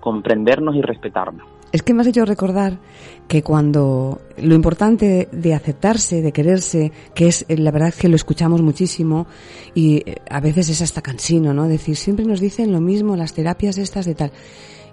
comprendernos 0.00 0.74
y 0.76 0.82
respetarnos. 0.82 1.46
Es 1.72 1.82
que 1.82 1.92
me 1.92 2.02
has 2.02 2.06
hecho 2.06 2.24
recordar 2.24 2.78
que 3.26 3.42
cuando 3.42 4.20
lo 4.38 4.54
importante 4.54 5.28
de 5.32 5.52
aceptarse, 5.52 6.22
de 6.22 6.32
quererse, 6.32 6.92
que 7.14 7.26
es 7.26 7.44
la 7.48 7.70
verdad 7.72 7.92
que 7.92 8.08
lo 8.08 8.16
escuchamos 8.16 8.62
muchísimo 8.62 9.26
y 9.74 10.02
a 10.30 10.40
veces 10.40 10.68
es 10.70 10.80
hasta 10.80 11.02
cansino, 11.02 11.52
¿no? 11.52 11.66
Decir, 11.66 11.96
siempre 11.96 12.24
nos 12.24 12.40
dicen 12.40 12.72
lo 12.72 12.80
mismo 12.80 13.16
las 13.16 13.34
terapias 13.34 13.78
estas 13.78 14.06
de 14.06 14.14
tal. 14.14 14.30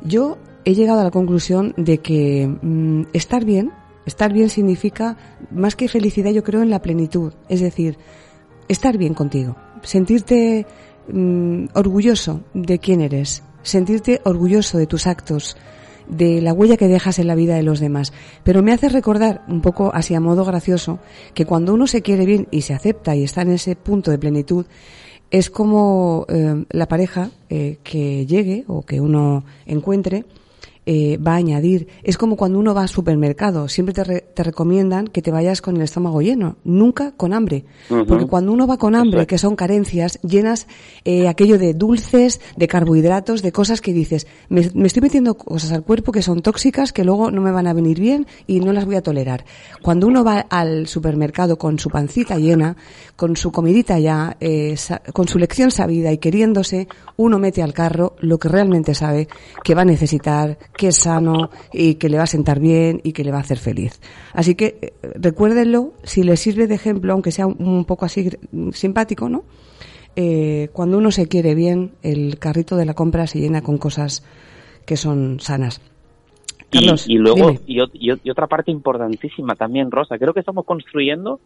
Yo 0.01 0.37
he 0.65 0.73
llegado 0.73 1.01
a 1.01 1.03
la 1.03 1.11
conclusión 1.11 1.73
de 1.77 1.99
que 1.99 2.47
mmm, 2.61 3.03
estar 3.13 3.45
bien, 3.45 3.71
estar 4.05 4.33
bien 4.33 4.49
significa 4.49 5.15
más 5.51 5.75
que 5.75 5.87
felicidad, 5.87 6.31
yo 6.31 6.43
creo 6.43 6.63
en 6.63 6.69
la 6.69 6.81
plenitud, 6.81 7.33
es 7.49 7.61
decir, 7.61 7.97
estar 8.67 8.97
bien 8.97 9.13
contigo, 9.13 9.55
sentirte 9.83 10.65
mmm, 11.07 11.65
orgulloso 11.73 12.41
de 12.53 12.79
quién 12.79 13.01
eres, 13.01 13.43
sentirte 13.61 14.21
orgulloso 14.23 14.77
de 14.77 14.87
tus 14.87 15.07
actos, 15.07 15.57
de 16.07 16.41
la 16.41 16.53
huella 16.53 16.77
que 16.77 16.87
dejas 16.87 17.19
en 17.19 17.27
la 17.27 17.35
vida 17.35 17.55
de 17.55 17.63
los 17.63 17.79
demás. 17.79 18.13
Pero 18.43 18.61
me 18.61 18.73
hace 18.73 18.89
recordar, 18.89 19.43
un 19.47 19.61
poco 19.61 19.91
así 19.93 20.15
a 20.15 20.19
modo 20.19 20.45
gracioso, 20.45 20.99
que 21.33 21.45
cuando 21.45 21.73
uno 21.73 21.87
se 21.87 22.01
quiere 22.01 22.25
bien 22.25 22.47
y 22.51 22.61
se 22.61 22.73
acepta 22.73 23.15
y 23.15 23.23
está 23.23 23.41
en 23.41 23.51
ese 23.51 23.75
punto 23.75 24.11
de 24.11 24.17
plenitud, 24.17 24.65
es 25.31 25.49
como 25.49 26.25
eh, 26.29 26.65
la 26.69 26.87
pareja 26.87 27.31
eh, 27.49 27.79
que 27.83 28.25
llegue 28.25 28.65
o 28.67 28.83
que 28.83 29.01
uno 29.01 29.45
encuentre, 29.65 30.25
eh, 30.85 31.17
va 31.17 31.33
a 31.33 31.37
añadir. 31.37 31.87
Es 32.03 32.17
como 32.17 32.35
cuando 32.35 32.59
uno 32.59 32.73
va 32.73 32.81
al 32.81 32.89
supermercado, 32.89 33.67
siempre 33.67 33.93
te, 33.93 34.03
re, 34.03 34.21
te, 34.33 34.43
recomiendan 34.43 35.07
que 35.07 35.21
te 35.21 35.31
vayas 35.31 35.61
con 35.61 35.77
el 35.77 35.83
estómago 35.83 36.21
lleno, 36.21 36.57
nunca 36.63 37.11
con 37.11 37.33
hambre. 37.33 37.65
Uh 37.89 37.95
-huh. 37.95 38.07
Porque 38.07 38.27
cuando 38.27 38.51
uno 38.51 38.67
va 38.67 38.77
con 38.77 38.95
hambre, 38.95 39.25
que 39.27 39.37
son 39.37 39.55
carencias, 39.55 40.19
llenas 40.21 40.67
eh, 41.05 41.27
aquello 41.27 41.57
de 41.57 41.73
dulces, 41.73 42.41
de 42.57 42.67
carbohidratos, 42.67 43.41
de 43.41 43.51
cosas 43.51 43.81
que 43.81 43.93
dices, 43.93 44.27
me, 44.49 44.69
me, 44.73 44.87
estoy 44.87 45.01
metiendo 45.01 45.35
cosas 45.35 45.71
al 45.71 45.83
cuerpo 45.83 46.11
que 46.11 46.21
son 46.21 46.41
tóxicas, 46.41 46.93
que 46.93 47.03
luego 47.03 47.31
no 47.31 47.41
me 47.41 47.51
van 47.51 47.67
a 47.67 47.73
venir 47.73 47.99
bien 47.99 48.27
y 48.47 48.59
no 48.59 48.73
las 48.73 48.85
voy 48.85 48.95
a 48.95 49.01
tolerar. 49.01 49.45
Cuando 49.81 50.07
uno 50.07 50.23
va 50.23 50.39
al 50.49 50.87
supermercado 50.87 51.57
con 51.57 51.79
su 51.79 51.89
pancita 51.89 52.37
llena, 52.37 52.75
con 53.15 53.35
su 53.35 53.51
comidita 53.51 53.99
ya, 53.99 54.35
eh, 54.39 54.75
con 55.13 55.27
su 55.27 55.39
lección 55.39 55.71
sabida 55.71 56.11
y 56.11 56.17
queriéndose, 56.17 56.87
uno 57.17 57.39
mete 57.39 57.61
al 57.61 57.73
carro 57.73 58.15
lo 58.19 58.37
que 58.37 58.49
realmente 58.49 58.95
sabe 58.95 59.27
que 59.63 59.75
va 59.75 59.81
a 59.83 59.85
necesitar, 59.85 60.57
que 60.75 60.87
es 60.87 60.97
sano 60.97 61.49
y 61.71 61.95
que 61.95 62.09
le 62.09 62.17
va 62.17 62.23
a 62.23 62.27
sentar 62.27 62.59
bien 62.59 63.01
y 63.03 63.13
que 63.13 63.23
le 63.23 63.31
va 63.31 63.37
a 63.37 63.41
hacer 63.41 63.57
feliz. 63.57 63.99
Así 64.33 64.55
que 64.55 64.77
eh, 64.81 64.93
recuérdenlo, 65.15 65.93
si 66.03 66.23
le 66.23 66.35
sirve 66.37 66.67
de 66.67 66.75
ejemplo, 66.75 67.13
aunque 67.13 67.31
sea 67.31 67.47
un, 67.47 67.57
un 67.59 67.85
poco 67.85 68.05
así 68.05 68.29
simpático, 68.71 69.29
¿no? 69.29 69.43
Eh, 70.15 70.69
cuando 70.73 70.97
uno 70.97 71.11
se 71.11 71.27
quiere 71.27 71.55
bien, 71.55 71.93
el 72.03 72.37
carrito 72.39 72.75
de 72.75 72.85
la 72.85 72.93
compra 72.93 73.27
se 73.27 73.39
llena 73.39 73.61
con 73.61 73.77
cosas 73.77 74.23
que 74.85 74.97
son 74.97 75.39
sanas. 75.39 75.81
Carlos, 76.69 77.05
y, 77.07 77.13
y, 77.13 77.17
luego, 77.17 77.51
y, 77.67 77.79
y, 77.93 78.29
otra 78.29 78.47
parte 78.47 78.71
importantísima 78.71 79.55
también, 79.55 79.91
Rosa, 79.91 80.17
creo 80.17 80.33
que 80.33 80.39
estamos 80.39 80.65
construyendo 80.65 81.39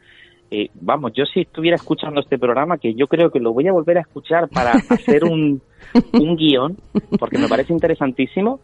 eh, 0.50 0.70
vamos, 0.80 1.12
yo 1.14 1.26
si 1.26 1.42
estuviera 1.42 1.76
escuchando 1.76 2.22
este 2.22 2.40
programa, 2.40 2.78
que 2.78 2.94
yo 2.94 3.08
creo 3.08 3.30
que 3.30 3.40
lo 3.40 3.52
voy 3.52 3.68
a 3.68 3.74
volver 3.74 3.98
a 3.98 4.02
escuchar 4.02 4.48
para 4.48 4.72
hacer 4.90 5.26
un, 5.26 5.62
un 6.14 6.36
guion, 6.38 6.78
porque 7.20 7.38
me 7.38 7.50
parece 7.50 7.74
interesantísimo, 7.74 8.60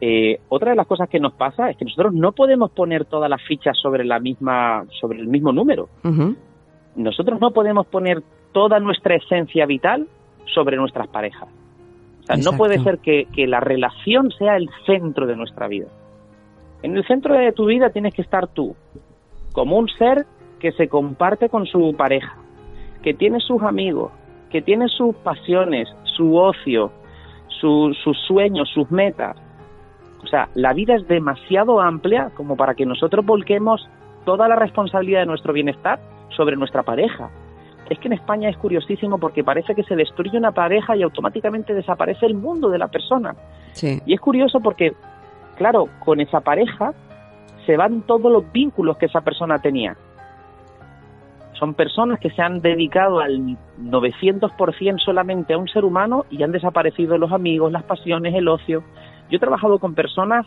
eh, 0.00 0.40
otra 0.48 0.70
de 0.70 0.76
las 0.76 0.86
cosas 0.86 1.08
que 1.08 1.20
nos 1.20 1.32
pasa 1.32 1.70
es 1.70 1.76
que 1.76 1.84
nosotros 1.84 2.12
no 2.12 2.32
podemos 2.32 2.70
poner 2.70 3.06
todas 3.06 3.30
las 3.30 3.42
fichas 3.42 3.76
sobre 3.78 4.04
la 4.04 4.18
misma, 4.18 4.84
sobre 5.00 5.20
el 5.20 5.28
mismo 5.28 5.52
número. 5.52 5.88
Uh 6.04 6.08
-huh. 6.08 6.36
Nosotros 6.96 7.40
no 7.40 7.50
podemos 7.50 7.86
poner 7.86 8.22
toda 8.52 8.78
nuestra 8.80 9.16
esencia 9.16 9.66
vital 9.66 10.06
sobre 10.54 10.76
nuestras 10.76 11.08
parejas. 11.08 11.48
O 11.48 12.26
sea, 12.26 12.36
Exacto. 12.36 12.52
no 12.52 12.58
puede 12.58 12.78
ser 12.82 12.98
que, 12.98 13.26
que 13.34 13.46
la 13.46 13.60
relación 13.60 14.30
sea 14.32 14.56
el 14.56 14.68
centro 14.84 15.26
de 15.26 15.36
nuestra 15.36 15.68
vida. 15.68 15.86
En 16.82 16.96
el 16.96 17.06
centro 17.06 17.34
de 17.34 17.52
tu 17.52 17.66
vida 17.66 17.90
tienes 17.90 18.14
que 18.14 18.22
estar 18.22 18.48
tú, 18.48 18.74
como 19.52 19.78
un 19.78 19.88
ser 19.88 20.26
que 20.58 20.72
se 20.72 20.88
comparte 20.88 21.48
con 21.48 21.66
su 21.66 21.94
pareja, 21.96 22.36
que 23.02 23.14
tiene 23.14 23.40
sus 23.40 23.62
amigos, 23.62 24.12
que 24.50 24.62
tiene 24.62 24.88
sus 24.88 25.14
pasiones, 25.16 25.88
su 26.16 26.36
ocio, 26.36 26.90
su, 27.60 27.94
sus 28.02 28.18
sueños, 28.26 28.68
sus 28.72 28.90
metas. 28.90 29.36
O 30.26 30.28
sea, 30.28 30.48
la 30.54 30.72
vida 30.72 30.96
es 30.96 31.06
demasiado 31.06 31.80
amplia 31.80 32.30
como 32.34 32.56
para 32.56 32.74
que 32.74 32.84
nosotros 32.84 33.24
volquemos 33.24 33.88
toda 34.24 34.48
la 34.48 34.56
responsabilidad 34.56 35.20
de 35.20 35.26
nuestro 35.26 35.52
bienestar 35.52 36.00
sobre 36.36 36.56
nuestra 36.56 36.82
pareja. 36.82 37.30
Es 37.88 37.96
que 38.00 38.08
en 38.08 38.14
España 38.14 38.48
es 38.48 38.56
curiosísimo 38.56 39.18
porque 39.18 39.44
parece 39.44 39.76
que 39.76 39.84
se 39.84 39.94
destruye 39.94 40.36
una 40.36 40.50
pareja 40.50 40.96
y 40.96 41.04
automáticamente 41.04 41.74
desaparece 41.74 42.26
el 42.26 42.34
mundo 42.34 42.70
de 42.70 42.78
la 42.78 42.88
persona. 42.88 43.36
Sí. 43.70 44.02
Y 44.04 44.14
es 44.14 44.20
curioso 44.20 44.58
porque, 44.58 44.94
claro, 45.56 45.88
con 46.00 46.18
esa 46.18 46.40
pareja 46.40 46.92
se 47.64 47.76
van 47.76 48.02
todos 48.02 48.32
los 48.32 48.50
vínculos 48.50 48.98
que 48.98 49.06
esa 49.06 49.20
persona 49.20 49.60
tenía 49.60 49.96
son 51.58 51.74
personas 51.74 52.20
que 52.20 52.30
se 52.30 52.42
han 52.42 52.60
dedicado 52.60 53.20
al 53.20 53.56
900% 53.80 54.98
solamente 54.98 55.54
a 55.54 55.58
un 55.58 55.68
ser 55.68 55.84
humano 55.84 56.26
y 56.30 56.42
han 56.42 56.52
desaparecido 56.52 57.18
los 57.18 57.32
amigos, 57.32 57.72
las 57.72 57.82
pasiones, 57.82 58.34
el 58.34 58.48
ocio. 58.48 58.82
Yo 59.30 59.36
he 59.36 59.40
trabajado 59.40 59.78
con 59.78 59.94
personas 59.94 60.46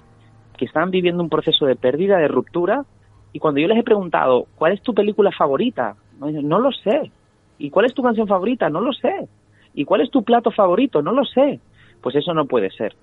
que 0.57 0.65
están 0.65 0.91
viviendo 0.91 1.23
un 1.23 1.30
proceso 1.30 1.65
de 1.65 1.75
pérdida, 1.75 2.17
de 2.17 2.27
ruptura, 2.27 2.86
y 3.32 3.39
cuando 3.39 3.59
yo 3.59 3.67
les 3.67 3.77
he 3.77 3.84
preguntado, 3.84 4.47
¿cuál 4.55 4.73
es 4.73 4.82
tu 4.82 4.93
película 4.93 5.32
favorita? 5.32 5.95
No 6.19 6.59
lo 6.59 6.71
sé. 6.71 7.11
¿Y 7.57 7.69
cuál 7.69 7.86
es 7.86 7.93
tu 7.93 8.01
canción 8.01 8.27
favorita? 8.27 8.69
No 8.69 8.82
lo 8.82 8.91
sé. 8.93 9.27
¿Y 9.73 9.86
cuál 9.86 10.01
es 10.01 10.09
tu 10.09 10.23
plato 10.23 10.51
favorito? 10.51 11.01
No 11.01 11.11
lo 11.11 11.25
sé. 11.25 11.59
Pues 12.01 12.15
eso 12.15 12.34
no 12.34 12.45
puede 12.45 12.71
ser. 12.71 12.95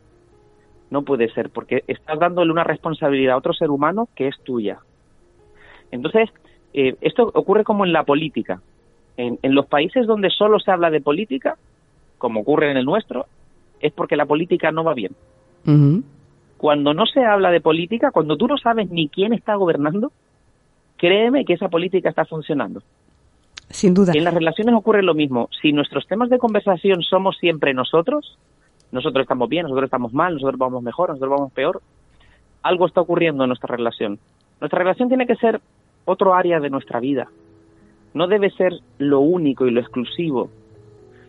No 0.91 1.03
puede 1.03 1.29
ser, 1.33 1.51
porque 1.51 1.83
estás 1.87 2.19
dándole 2.19 2.53
una 2.53 2.65
responsabilidad 2.65 3.35
a 3.35 3.39
otro 3.39 3.53
ser 3.53 3.71
humano 3.71 4.09
que 4.15 4.29
es 4.29 4.39
tuya. 4.45 4.79
Entonces, 5.91 6.31
eh, 6.75 6.97
esto 7.01 7.31
ocurre 7.35 7.65
como 7.65 7.85
en 7.85 7.93
la 7.93 8.05
política. 8.05 8.61
En, 9.17 9.39
en 9.43 9.55
los 9.55 9.67
países 9.67 10.07
donde 10.07 10.31
solo 10.31 10.61
se 10.61 10.71
habla 10.71 10.91
de 10.91 11.01
política, 11.01 11.57
como 12.19 12.41
ocurre 12.41 12.71
en 12.71 12.77
el 12.77 12.85
nuestro, 12.85 13.27
es 13.81 13.93
porque 13.93 14.17
la 14.17 14.27
política 14.27 14.71
no 14.73 14.85
va 14.85 14.95
bien. 14.95 15.15
Cuando 16.57 16.95
no 16.95 17.07
se 17.07 17.25
habla 17.25 17.51
de 17.51 17.61
política, 17.61 18.11
cuando 18.11 18.37
tú 18.37 18.47
no 18.47 18.57
sabes 18.57 18.91
ni 18.91 19.09
quién 19.09 19.33
está 19.33 19.57
gobernando, 19.57 20.13
créeme 20.97 21.45
que 21.45 21.55
esa 21.55 21.69
política 21.69 22.09
está 22.09 22.25
funcionando. 22.25 22.83
Sin 23.69 23.95
duda. 23.95 24.13
En 24.15 24.25
las 24.25 24.35
relaciones 24.35 24.75
ocurre 24.75 25.03
lo 25.03 25.15
mismo. 25.15 25.49
Si 25.61 25.73
nuestros 25.73 26.07
temas 26.07 26.31
de 26.31 26.39
conversación 26.39 27.03
somos 27.03 27.37
siempre 27.39 27.75
nosotros, 27.75 28.39
nosotros 28.93 29.23
estamos 29.23 29.49
bien, 29.49 29.65
nosotros 29.65 29.89
estamos 29.89 30.13
mal, 30.13 30.35
nosotros 30.35 30.59
vamos 30.59 30.83
mejor, 30.83 31.11
nosotros 31.11 31.31
vamos 31.31 31.53
peor, 31.53 31.83
algo 32.63 32.87
está 32.87 33.01
ocurriendo 33.01 33.45
en 33.45 33.49
nuestra 33.49 33.77
relación. 33.77 34.19
Nuestra 34.61 34.79
relación 34.79 35.09
tiene 35.09 35.27
que 35.27 35.37
ser 35.37 35.61
otro 36.05 36.35
área 36.35 36.61
de 36.61 36.71
nuestra 36.71 37.01
vida. 37.01 37.29
No 38.15 38.29
debe 38.29 38.51
ser 38.51 38.73
lo 38.99 39.21
único 39.21 39.67
y 39.67 39.71
lo 39.71 39.81
exclusivo. 39.81 40.49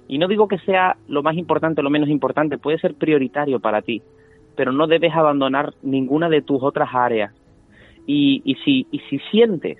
Y 0.07 0.19
no 0.19 0.27
digo 0.27 0.47
que 0.47 0.59
sea 0.59 0.95
lo 1.07 1.21
más 1.21 1.35
importante 1.35 1.81
o 1.81 1.83
lo 1.83 1.89
menos 1.89 2.09
importante, 2.09 2.57
puede 2.57 2.79
ser 2.79 2.93
prioritario 2.93 3.59
para 3.59 3.81
ti, 3.81 4.01
pero 4.57 4.73
no 4.73 4.87
debes 4.87 5.13
abandonar 5.13 5.73
ninguna 5.83 6.27
de 6.27 6.41
tus 6.41 6.61
otras 6.61 6.89
áreas. 6.91 7.31
Y, 8.05 8.41
y, 8.43 8.55
si, 8.65 8.87
y 8.91 8.99
si 9.09 9.19
sientes 9.31 9.77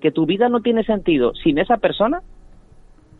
que 0.00 0.12
tu 0.12 0.26
vida 0.26 0.48
no 0.48 0.60
tiene 0.60 0.84
sentido 0.84 1.32
sin 1.42 1.58
esa 1.58 1.78
persona, 1.78 2.20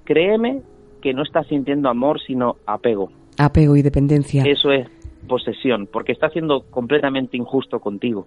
créeme 0.04 0.60
que 1.02 1.14
no 1.14 1.22
estás 1.22 1.46
sintiendo 1.46 1.88
amor, 1.88 2.20
sino 2.20 2.56
apego. 2.66 3.10
Apego 3.38 3.76
y 3.76 3.82
dependencia. 3.82 4.44
Eso 4.44 4.70
es 4.70 4.86
posesión, 5.26 5.86
porque 5.90 6.12
está 6.12 6.28
siendo 6.28 6.62
completamente 6.70 7.36
injusto 7.36 7.80
contigo. 7.80 8.26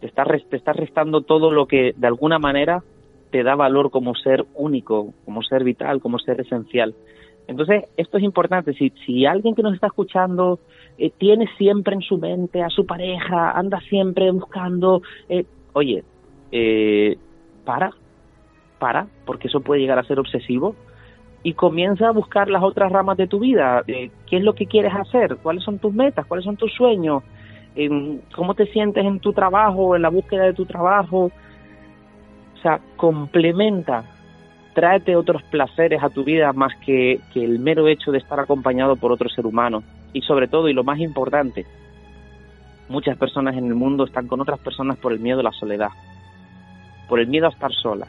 Te 0.00 0.06
está, 0.06 0.24
res- 0.24 0.46
te 0.48 0.56
está 0.56 0.72
restando 0.72 1.22
todo 1.22 1.50
lo 1.50 1.66
que 1.66 1.92
de 1.96 2.06
alguna 2.06 2.38
manera 2.38 2.82
te 3.30 3.42
da 3.42 3.54
valor 3.54 3.90
como 3.90 4.14
ser 4.14 4.44
único, 4.54 5.14
como 5.24 5.42
ser 5.42 5.64
vital, 5.64 6.00
como 6.00 6.18
ser 6.18 6.40
esencial. 6.40 6.94
Entonces, 7.46 7.84
esto 7.96 8.18
es 8.18 8.24
importante. 8.24 8.72
Si, 8.74 8.92
si 9.04 9.26
alguien 9.26 9.54
que 9.54 9.62
nos 9.62 9.74
está 9.74 9.88
escuchando 9.88 10.60
eh, 10.98 11.10
tiene 11.18 11.48
siempre 11.58 11.94
en 11.94 12.02
su 12.02 12.18
mente 12.18 12.62
a 12.62 12.70
su 12.70 12.86
pareja, 12.86 13.52
anda 13.52 13.80
siempre 13.88 14.30
buscando, 14.30 15.02
eh, 15.28 15.44
oye, 15.72 16.04
eh, 16.50 17.16
para, 17.64 17.90
para, 18.78 19.06
porque 19.24 19.48
eso 19.48 19.60
puede 19.60 19.80
llegar 19.80 19.98
a 19.98 20.04
ser 20.04 20.18
obsesivo 20.18 20.74
y 21.42 21.54
comienza 21.54 22.08
a 22.08 22.12
buscar 22.12 22.48
las 22.48 22.62
otras 22.62 22.92
ramas 22.92 23.16
de 23.16 23.26
tu 23.26 23.40
vida. 23.40 23.82
Eh, 23.86 24.10
¿Qué 24.28 24.36
es 24.36 24.44
lo 24.44 24.54
que 24.54 24.66
quieres 24.66 24.94
hacer? 24.94 25.36
¿Cuáles 25.42 25.64
son 25.64 25.78
tus 25.78 25.92
metas? 25.92 26.26
¿Cuáles 26.26 26.44
son 26.44 26.56
tus 26.56 26.72
sueños? 26.72 27.22
¿Cómo 28.34 28.54
te 28.54 28.66
sientes 28.66 29.02
en 29.02 29.18
tu 29.18 29.32
trabajo, 29.32 29.96
en 29.96 30.02
la 30.02 30.10
búsqueda 30.10 30.44
de 30.44 30.52
tu 30.52 30.66
trabajo? 30.66 31.30
O 32.54 32.58
sea, 32.60 32.80
complementa, 32.96 34.04
tráete 34.74 35.16
otros 35.16 35.42
placeres 35.44 36.02
a 36.02 36.10
tu 36.10 36.24
vida 36.24 36.52
más 36.52 36.72
que, 36.84 37.20
que 37.32 37.44
el 37.44 37.58
mero 37.58 37.88
hecho 37.88 38.10
de 38.12 38.18
estar 38.18 38.40
acompañado 38.40 38.96
por 38.96 39.12
otro 39.12 39.28
ser 39.28 39.46
humano. 39.46 39.82
Y 40.12 40.22
sobre 40.22 40.48
todo, 40.48 40.68
y 40.68 40.72
lo 40.74 40.84
más 40.84 40.98
importante, 40.98 41.66
muchas 42.88 43.16
personas 43.16 43.56
en 43.56 43.66
el 43.66 43.74
mundo 43.74 44.04
están 44.04 44.26
con 44.26 44.40
otras 44.40 44.60
personas 44.60 44.98
por 44.98 45.12
el 45.12 45.20
miedo 45.20 45.40
a 45.40 45.44
la 45.44 45.52
soledad, 45.52 45.90
por 47.08 47.20
el 47.20 47.26
miedo 47.28 47.46
a 47.46 47.50
estar 47.50 47.72
sola. 47.72 48.06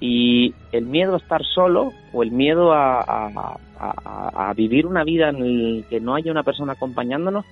Y 0.00 0.54
el 0.72 0.86
miedo 0.86 1.14
a 1.14 1.18
estar 1.18 1.42
solo 1.44 1.92
o 2.12 2.22
el 2.22 2.30
miedo 2.30 2.72
a, 2.72 3.00
a- 3.00 3.58
a- 3.78 4.54
vivir 4.54 4.86
una 4.86 5.04
vida 5.04 5.28
en 5.28 5.36
el 5.36 5.84
que 5.90 6.00
no 6.00 6.14
haya 6.14 6.30
una 6.30 6.42
persona 6.44 6.72
acompañándonos, 6.72 7.44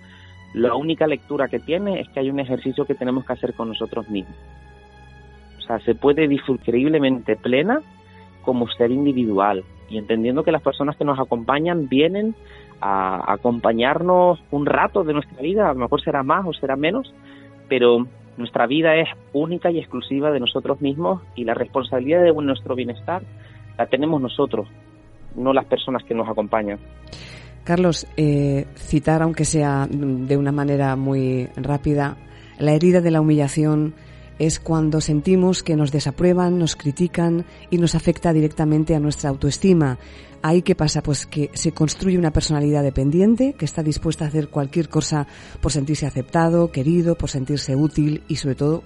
la 0.55 0.75
única 0.75 1.07
lectura 1.07 1.49
que 1.49 1.59
tiene 1.59 2.01
es 2.01 2.09
que 2.09 2.21
hay 2.21 2.31
un 2.31 2.41
ejercicio 2.41 2.85
que 2.85 2.95
tenemos 2.95 3.25
que 3.25 3.33
hacer 3.33 3.55
con 3.55 3.69
nosotros 3.69 4.09
mismos. 4.09 4.35
O 5.59 5.63
sea, 5.63 5.81
se 5.81 5.95
puede 5.95 6.29
disfrutar 6.29 6.67
increíblemente 6.67 7.37
plena 7.37 7.81
como 8.47 8.67
ser 8.69 8.91
individual 8.91 9.65
y 9.91 9.99
entendiendo 9.99 10.45
que 10.45 10.53
las 10.53 10.63
personas 10.63 10.97
que 10.97 11.05
nos 11.05 11.19
acompañan 11.19 11.89
vienen 11.89 12.35
a 12.81 13.33
acompañarnos 13.33 14.41
un 14.51 14.65
rato 14.65 15.05
de 15.05 15.13
nuestra 15.13 15.43
vida, 15.43 15.69
a 15.69 15.75
lo 15.75 15.81
mejor 15.81 16.01
será 16.03 16.23
más 16.23 16.47
o 16.47 16.53
será 16.55 16.77
menos, 16.77 17.13
pero 17.69 18.07
nuestra 18.37 18.67
vida 18.67 18.95
es 18.95 19.09
única 19.33 19.71
y 19.71 19.79
exclusiva 19.79 20.31
de 20.31 20.41
nosotros 20.41 20.81
mismos 20.81 21.23
y 21.35 21.45
la 21.45 21.55
responsabilidad 21.55 22.23
de 22.23 22.33
nuestro 22.33 22.75
bienestar 22.75 23.23
la 23.77 23.87
tenemos 23.87 24.21
nosotros, 24.23 24.69
no 25.35 25.53
las 25.53 25.67
personas 25.67 26.05
que 26.05 26.15
nos 26.15 26.29
acompañan. 26.29 26.79
Carlos, 27.65 28.07
eh, 28.17 28.67
citar, 28.77 29.23
aunque 29.23 29.45
sea 29.45 29.89
de 29.91 30.37
una 30.37 30.53
manera 30.53 30.95
muy 30.95 31.49
rápida, 31.57 32.17
la 32.59 32.73
herida 32.73 33.01
de 33.01 33.11
la 33.11 33.21
humillación 33.21 33.95
es 34.39 34.61
cuando 34.61 35.01
sentimos 35.01 35.63
que 35.63 35.77
nos 35.77 35.93
desaprueban, 35.93 36.59
nos 36.59 36.77
critican 36.77 37.47
y 37.71 37.79
nos 37.79 37.95
afecta 37.95 38.33
directamente 38.33 38.95
a 38.95 39.01
nuestra 39.01 39.31
autoestima. 39.31 39.99
Ahí 40.43 40.63
qué 40.63 40.75
pasa? 40.75 41.03
Pues 41.03 41.27
que 41.27 41.51
se 41.55 41.73
construye 41.73 42.19
una 42.19 42.33
personalidad 42.33 42.83
dependiente 42.83 43.55
que 43.55 43.65
está 43.65 43.83
dispuesta 43.83 44.25
a 44.25 44.29
hacer 44.29 44.49
cualquier 44.49 44.89
cosa 44.89 45.27
por 45.61 45.73
sentirse 45.73 46.07
aceptado, 46.07 46.71
querido, 46.71 47.17
por 47.17 47.31
sentirse 47.31 47.75
útil 47.75 48.23
y 48.29 48.37
sobre 48.37 48.55
todo 48.55 48.83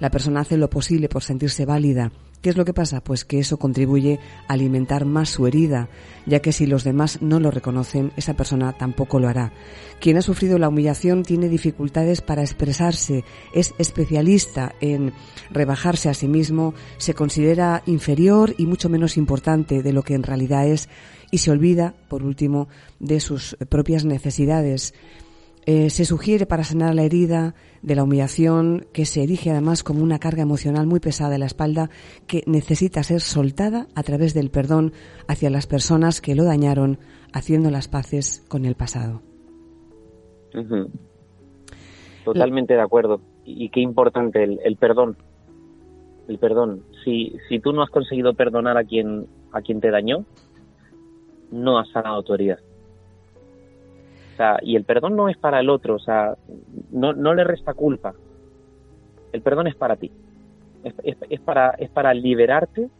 la 0.00 0.10
persona 0.10 0.40
hace 0.40 0.56
lo 0.56 0.70
posible 0.70 1.08
por 1.08 1.22
sentirse 1.22 1.66
válida. 1.66 2.10
¿Qué 2.44 2.50
es 2.50 2.58
lo 2.58 2.66
que 2.66 2.74
pasa? 2.74 3.02
Pues 3.02 3.24
que 3.24 3.38
eso 3.38 3.56
contribuye 3.56 4.20
a 4.48 4.52
alimentar 4.52 5.06
más 5.06 5.30
su 5.30 5.46
herida, 5.46 5.88
ya 6.26 6.40
que 6.40 6.52
si 6.52 6.66
los 6.66 6.84
demás 6.84 7.22
no 7.22 7.40
lo 7.40 7.50
reconocen, 7.50 8.12
esa 8.18 8.34
persona 8.34 8.74
tampoco 8.74 9.18
lo 9.18 9.28
hará. 9.28 9.54
Quien 9.98 10.18
ha 10.18 10.20
sufrido 10.20 10.58
la 10.58 10.68
humillación 10.68 11.22
tiene 11.22 11.48
dificultades 11.48 12.20
para 12.20 12.42
expresarse, 12.42 13.24
es 13.54 13.72
especialista 13.78 14.74
en 14.82 15.14
rebajarse 15.52 16.10
a 16.10 16.14
sí 16.14 16.28
mismo, 16.28 16.74
se 16.98 17.14
considera 17.14 17.82
inferior 17.86 18.54
y 18.58 18.66
mucho 18.66 18.90
menos 18.90 19.16
importante 19.16 19.82
de 19.82 19.92
lo 19.94 20.02
que 20.02 20.12
en 20.12 20.22
realidad 20.22 20.66
es 20.68 20.90
y 21.30 21.38
se 21.38 21.50
olvida, 21.50 21.94
por 22.08 22.24
último, 22.24 22.68
de 23.00 23.20
sus 23.20 23.56
propias 23.70 24.04
necesidades. 24.04 24.92
Eh, 25.66 25.88
se 25.88 26.04
sugiere 26.04 26.44
para 26.44 26.62
sanar 26.62 26.94
la 26.94 27.04
herida 27.04 27.54
de 27.80 27.94
la 27.94 28.02
humillación 28.02 28.86
que 28.92 29.06
se 29.06 29.22
erige 29.22 29.50
además 29.50 29.82
como 29.82 30.02
una 30.02 30.18
carga 30.18 30.42
emocional 30.42 30.86
muy 30.86 31.00
pesada 31.00 31.34
en 31.34 31.40
la 31.40 31.46
espalda 31.46 31.88
que 32.26 32.42
necesita 32.46 33.02
ser 33.02 33.20
soltada 33.20 33.86
a 33.94 34.02
través 34.02 34.34
del 34.34 34.50
perdón 34.50 34.92
hacia 35.26 35.48
las 35.48 35.66
personas 35.66 36.20
que 36.20 36.34
lo 36.34 36.44
dañaron 36.44 36.98
haciendo 37.32 37.70
las 37.70 37.88
paces 37.88 38.44
con 38.48 38.66
el 38.66 38.74
pasado. 38.74 39.22
Totalmente 42.24 42.74
de 42.74 42.80
acuerdo. 42.82 43.20
Y 43.44 43.70
qué 43.70 43.80
importante 43.80 44.44
el, 44.44 44.60
el 44.64 44.76
perdón. 44.76 45.16
El 46.28 46.38
perdón. 46.38 46.84
Si, 47.04 47.36
si 47.48 47.58
tú 47.58 47.72
no 47.72 47.82
has 47.82 47.90
conseguido 47.90 48.34
perdonar 48.34 48.76
a 48.76 48.84
quien, 48.84 49.26
a 49.52 49.62
quien 49.62 49.80
te 49.80 49.90
dañó, 49.90 50.24
no 51.50 51.78
has 51.78 51.88
sanado 51.90 52.22
tu 52.22 52.34
herida. 52.34 52.58
Y 54.62 54.76
el 54.76 54.84
perdón 54.84 55.16
no 55.16 55.28
es 55.28 55.36
para 55.36 55.60
el 55.60 55.70
otro, 55.70 55.96
o 55.96 55.98
sea, 55.98 56.34
no, 56.90 57.12
no 57.12 57.34
le 57.34 57.44
resta 57.44 57.74
culpa. 57.74 58.14
El 59.32 59.42
perdón 59.42 59.66
es 59.66 59.74
para 59.74 59.96
ti. 59.96 60.10
Es, 61.02 61.40
para, 61.40 61.70
es 61.70 61.90
para 61.90 62.12
liberarte 62.12 62.90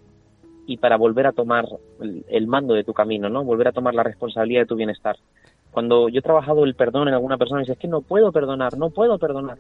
y 0.67 0.79
para 0.79 0.97
volver 0.97 1.27
a 1.27 1.33
tomar 1.33 1.67
el, 2.01 2.47
mando 2.47 2.75
de 2.75 2.85
tu 2.85 2.95
camino, 2.95 3.29
¿no? 3.29 3.45
Volver 3.45 3.69
a 3.69 3.73
tomar 3.73 3.95
la 3.95 4.03
responsabilidad 4.03 4.63
de 4.63 4.67
tu 4.67 4.77
bienestar. 4.77 5.17
Cuando 5.71 6.09
yo 6.09 6.21
he 6.21 6.23
trabajado 6.23 6.65
el 6.65 6.75
perdón 6.75 7.09
en 7.09 7.15
alguna 7.15 7.37
persona, 7.37 7.61
dice, 7.61 7.73
es 7.73 7.79
que 7.79 7.89
no 7.89 8.01
puedo 8.01 8.33
perdonar, 8.33 8.79
no 8.79 8.91
puedo 8.91 9.19
perdonar. 9.19 9.59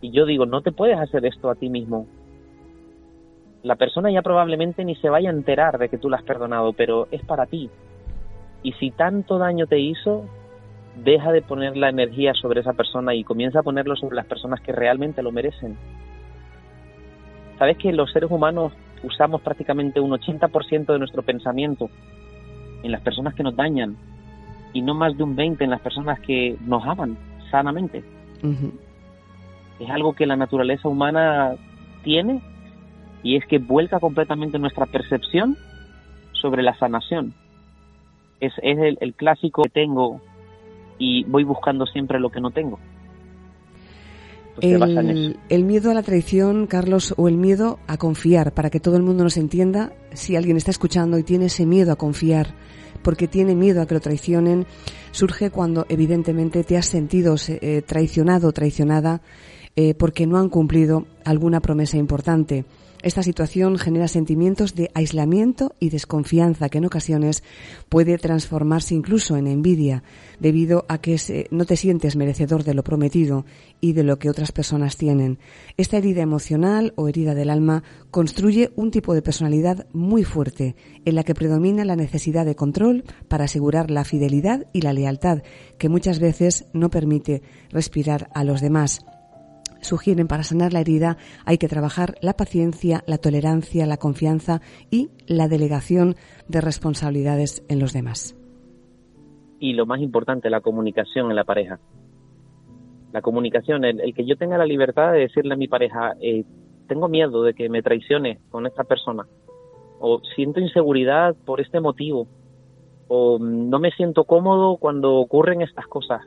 Y 0.00 0.12
yo 0.12 0.24
digo, 0.24 0.46
no 0.46 0.62
te 0.62 0.72
puedes 0.72 0.98
hacer 0.98 1.26
esto 1.26 1.50
a 1.50 1.56
ti 1.56 1.68
mismo. 1.68 2.06
La 3.62 3.76
persona 3.76 4.10
ya 4.10 4.22
probablemente 4.22 4.84
ni 4.84 4.94
se 4.96 5.08
vaya 5.08 5.30
a 5.30 5.32
enterar 5.32 5.78
de 5.78 5.88
que 5.88 5.98
tú 5.98 6.08
la 6.10 6.18
has 6.18 6.24
perdonado, 6.24 6.72
pero 6.72 7.08
es 7.10 7.24
para 7.24 7.46
ti. 7.46 7.70
Y 8.62 8.72
si 8.74 8.90
tanto 8.90 9.38
daño 9.38 9.66
te 9.66 9.78
hizo, 9.78 10.24
deja 10.96 11.32
de 11.32 11.42
poner 11.42 11.76
la 11.76 11.88
energía 11.88 12.34
sobre 12.34 12.60
esa 12.60 12.74
persona 12.74 13.14
y 13.14 13.24
comienza 13.24 13.60
a 13.60 13.62
ponerlo 13.62 13.96
sobre 13.96 14.16
las 14.16 14.26
personas 14.26 14.60
que 14.60 14.72
realmente 14.72 15.22
lo 15.22 15.32
merecen. 15.32 15.76
Sabes 17.58 17.78
que 17.78 17.92
los 17.92 18.12
seres 18.12 18.30
humanos 18.30 18.72
usamos 19.02 19.40
prácticamente 19.40 20.00
un 20.00 20.10
80% 20.10 20.92
de 20.92 20.98
nuestro 20.98 21.22
pensamiento 21.22 21.90
en 22.82 22.92
las 22.92 23.00
personas 23.00 23.34
que 23.34 23.42
nos 23.42 23.56
dañan 23.56 23.96
y 24.72 24.82
no 24.82 24.94
más 24.94 25.16
de 25.16 25.22
un 25.22 25.36
20% 25.36 25.62
en 25.62 25.70
las 25.70 25.80
personas 25.80 26.20
que 26.20 26.56
nos 26.66 26.84
aman 26.86 27.16
sanamente. 27.50 28.04
Es 29.78 29.90
algo 29.90 30.14
que 30.14 30.26
la 30.26 30.36
naturaleza 30.36 30.88
humana 30.88 31.54
tiene 32.02 32.42
y 33.22 33.36
es 33.36 33.46
que 33.46 33.58
vuelca 33.58 34.00
completamente 34.00 34.58
nuestra 34.58 34.86
percepción 34.86 35.56
sobre 36.32 36.62
la 36.62 36.76
sanación. 36.76 37.34
Es, 38.40 38.52
es 38.62 38.78
el, 38.78 38.98
el 39.00 39.14
clásico 39.14 39.62
que 39.62 39.70
tengo 39.70 40.20
y 40.98 41.24
voy 41.24 41.44
buscando 41.44 41.86
siempre 41.86 42.20
lo 42.20 42.30
que 42.30 42.40
no 42.40 42.50
tengo. 42.50 42.78
Pues. 44.54 44.66
El, 44.66 45.38
el 45.48 45.64
miedo 45.64 45.90
a 45.90 45.94
la 45.94 46.02
traición, 46.02 46.66
Carlos, 46.66 47.14
o 47.16 47.28
el 47.28 47.36
miedo 47.36 47.78
a 47.86 47.96
confiar, 47.96 48.52
para 48.52 48.70
que 48.70 48.80
todo 48.80 48.96
el 48.96 49.02
mundo 49.02 49.24
nos 49.24 49.36
entienda, 49.36 49.92
si 50.12 50.36
alguien 50.36 50.56
está 50.56 50.70
escuchando 50.70 51.18
y 51.18 51.22
tiene 51.22 51.46
ese 51.46 51.64
miedo 51.64 51.92
a 51.92 51.96
confiar, 51.96 52.54
porque 53.02 53.28
tiene 53.28 53.54
miedo 53.54 53.80
a 53.80 53.86
que 53.86 53.94
lo 53.94 54.00
traicionen, 54.00 54.66
surge 55.10 55.50
cuando 55.50 55.86
evidentemente 55.88 56.64
te 56.64 56.76
has 56.76 56.86
sentido 56.86 57.36
eh, 57.48 57.82
traicionado 57.82 58.48
o 58.48 58.52
traicionada 58.52 59.22
eh, 59.74 59.94
porque 59.94 60.26
no 60.26 60.38
han 60.38 60.48
cumplido 60.48 61.06
alguna 61.24 61.60
promesa 61.60 61.96
importante. 61.96 62.64
Esta 63.02 63.24
situación 63.24 63.78
genera 63.78 64.06
sentimientos 64.06 64.76
de 64.76 64.90
aislamiento 64.94 65.74
y 65.80 65.90
desconfianza 65.90 66.68
que 66.68 66.78
en 66.78 66.84
ocasiones 66.84 67.42
puede 67.88 68.16
transformarse 68.16 68.94
incluso 68.94 69.36
en 69.36 69.48
envidia 69.48 70.04
debido 70.38 70.84
a 70.88 70.98
que 70.98 71.48
no 71.50 71.64
te 71.64 71.76
sientes 71.76 72.14
merecedor 72.14 72.62
de 72.62 72.74
lo 72.74 72.84
prometido 72.84 73.44
y 73.80 73.94
de 73.94 74.04
lo 74.04 74.20
que 74.20 74.30
otras 74.30 74.52
personas 74.52 74.96
tienen. 74.96 75.40
Esta 75.76 75.96
herida 75.96 76.22
emocional 76.22 76.92
o 76.94 77.08
herida 77.08 77.34
del 77.34 77.50
alma 77.50 77.82
construye 78.12 78.70
un 78.76 78.92
tipo 78.92 79.14
de 79.14 79.22
personalidad 79.22 79.88
muy 79.92 80.22
fuerte 80.22 80.76
en 81.04 81.16
la 81.16 81.24
que 81.24 81.34
predomina 81.34 81.84
la 81.84 81.96
necesidad 81.96 82.46
de 82.46 82.54
control 82.54 83.02
para 83.26 83.44
asegurar 83.44 83.90
la 83.90 84.04
fidelidad 84.04 84.68
y 84.72 84.82
la 84.82 84.92
lealtad 84.92 85.42
que 85.76 85.88
muchas 85.88 86.20
veces 86.20 86.66
no 86.72 86.88
permite 86.88 87.42
respirar 87.70 88.30
a 88.32 88.44
los 88.44 88.60
demás 88.60 89.04
sugieren 89.82 90.28
para 90.28 90.42
sanar 90.42 90.72
la 90.72 90.80
herida 90.80 91.18
hay 91.44 91.58
que 91.58 91.68
trabajar 91.68 92.14
la 92.22 92.34
paciencia, 92.34 93.02
la 93.06 93.18
tolerancia, 93.18 93.86
la 93.86 93.98
confianza 93.98 94.60
y 94.90 95.10
la 95.26 95.48
delegación 95.48 96.14
de 96.48 96.60
responsabilidades 96.60 97.64
en 97.68 97.78
los 97.78 97.92
demás. 97.92 98.36
Y 99.58 99.74
lo 99.74 99.86
más 99.86 100.00
importante, 100.00 100.50
la 100.50 100.60
comunicación 100.60 101.30
en 101.30 101.36
la 101.36 101.44
pareja. 101.44 101.78
La 103.12 103.20
comunicación, 103.20 103.84
el, 103.84 104.14
que 104.14 104.24
yo 104.24 104.36
tenga 104.36 104.56
la 104.56 104.64
libertad 104.64 105.12
de 105.12 105.20
decirle 105.20 105.54
a 105.54 105.58
mi 105.58 105.68
pareja, 105.68 106.14
eh, 106.20 106.44
tengo 106.88 107.08
miedo 107.08 107.42
de 107.42 107.54
que 107.54 107.68
me 107.68 107.82
traicione 107.82 108.38
con 108.50 108.66
esta 108.66 108.84
persona, 108.84 109.26
o 110.00 110.20
siento 110.34 110.60
inseguridad 110.60 111.36
por 111.44 111.60
este 111.60 111.80
motivo, 111.80 112.26
o 113.08 113.38
no 113.38 113.78
me 113.78 113.90
siento 113.90 114.24
cómodo 114.24 114.78
cuando 114.78 115.16
ocurren 115.16 115.60
estas 115.60 115.86
cosas 115.86 116.22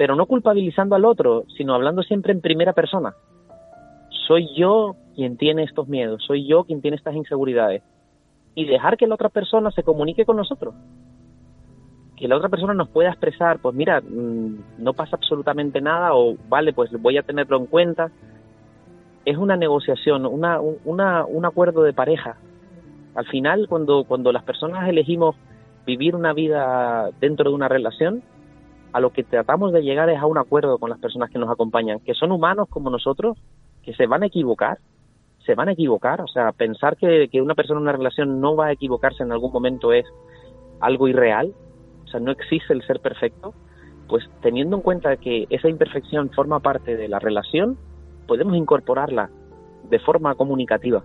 pero 0.00 0.16
no 0.16 0.24
culpabilizando 0.24 0.96
al 0.96 1.04
otro, 1.04 1.44
sino 1.58 1.74
hablando 1.74 2.02
siempre 2.02 2.32
en 2.32 2.40
primera 2.40 2.72
persona. 2.72 3.12
Soy 4.26 4.48
yo 4.56 4.96
quien 5.14 5.36
tiene 5.36 5.64
estos 5.64 5.88
miedos, 5.88 6.24
soy 6.26 6.46
yo 6.46 6.64
quien 6.64 6.80
tiene 6.80 6.96
estas 6.96 7.14
inseguridades. 7.14 7.82
Y 8.54 8.64
dejar 8.64 8.96
que 8.96 9.06
la 9.06 9.16
otra 9.16 9.28
persona 9.28 9.70
se 9.72 9.82
comunique 9.82 10.24
con 10.24 10.38
nosotros. 10.38 10.74
Que 12.16 12.28
la 12.28 12.38
otra 12.38 12.48
persona 12.48 12.72
nos 12.72 12.88
pueda 12.88 13.10
expresar, 13.10 13.58
pues 13.58 13.74
mira, 13.74 14.00
mm, 14.00 14.78
no 14.78 14.94
pasa 14.94 15.16
absolutamente 15.16 15.82
nada 15.82 16.14
o 16.14 16.34
vale, 16.48 16.72
pues 16.72 16.90
voy 16.92 17.18
a 17.18 17.22
tenerlo 17.22 17.58
en 17.58 17.66
cuenta. 17.66 18.10
Es 19.26 19.36
una 19.36 19.58
negociación, 19.58 20.24
un 20.24 21.44
acuerdo 21.44 21.82
de 21.82 21.92
pareja. 21.92 22.38
Al 23.14 23.26
final, 23.26 23.68
cuando 23.68 24.32
las 24.32 24.44
personas 24.44 24.88
elegimos 24.88 25.36
vivir 25.84 26.16
una 26.16 26.32
vida 26.32 27.10
dentro 27.20 27.50
de 27.50 27.54
una 27.54 27.68
relación, 27.68 28.22
a 28.92 29.00
lo 29.00 29.10
que 29.10 29.24
tratamos 29.24 29.72
de 29.72 29.82
llegar 29.82 30.10
es 30.10 30.18
a 30.18 30.26
un 30.26 30.38
acuerdo 30.38 30.78
con 30.78 30.90
las 30.90 30.98
personas 30.98 31.30
que 31.30 31.38
nos 31.38 31.50
acompañan, 31.50 32.00
que 32.00 32.14
son 32.14 32.32
humanos 32.32 32.68
como 32.68 32.90
nosotros, 32.90 33.38
que 33.82 33.94
se 33.94 34.06
van 34.06 34.22
a 34.22 34.26
equivocar, 34.26 34.78
se 35.44 35.54
van 35.54 35.68
a 35.68 35.72
equivocar, 35.72 36.20
o 36.20 36.28
sea, 36.28 36.52
pensar 36.52 36.96
que, 36.96 37.28
una 37.40 37.54
persona 37.54 37.78
en 37.78 37.82
una 37.82 37.92
relación 37.92 38.40
no 38.40 38.56
va 38.56 38.66
a 38.66 38.72
equivocarse 38.72 39.22
en 39.22 39.32
algún 39.32 39.52
momento 39.52 39.92
es 39.92 40.06
algo 40.80 41.08
irreal, 41.08 41.52
o 42.04 42.08
sea, 42.08 42.20
no 42.20 42.32
existe 42.32 42.72
el 42.72 42.82
ser 42.82 43.00
perfecto, 43.00 43.54
pues 44.08 44.28
teniendo 44.42 44.76
en 44.76 44.82
cuenta 44.82 45.16
que 45.16 45.46
esa 45.50 45.68
imperfección 45.68 46.30
forma 46.30 46.60
parte 46.60 46.96
de 46.96 47.08
la 47.08 47.18
relación, 47.18 47.78
podemos 48.26 48.56
incorporarla 48.56 49.30
de 49.88 49.98
forma 50.00 50.34
comunicativa. 50.34 51.02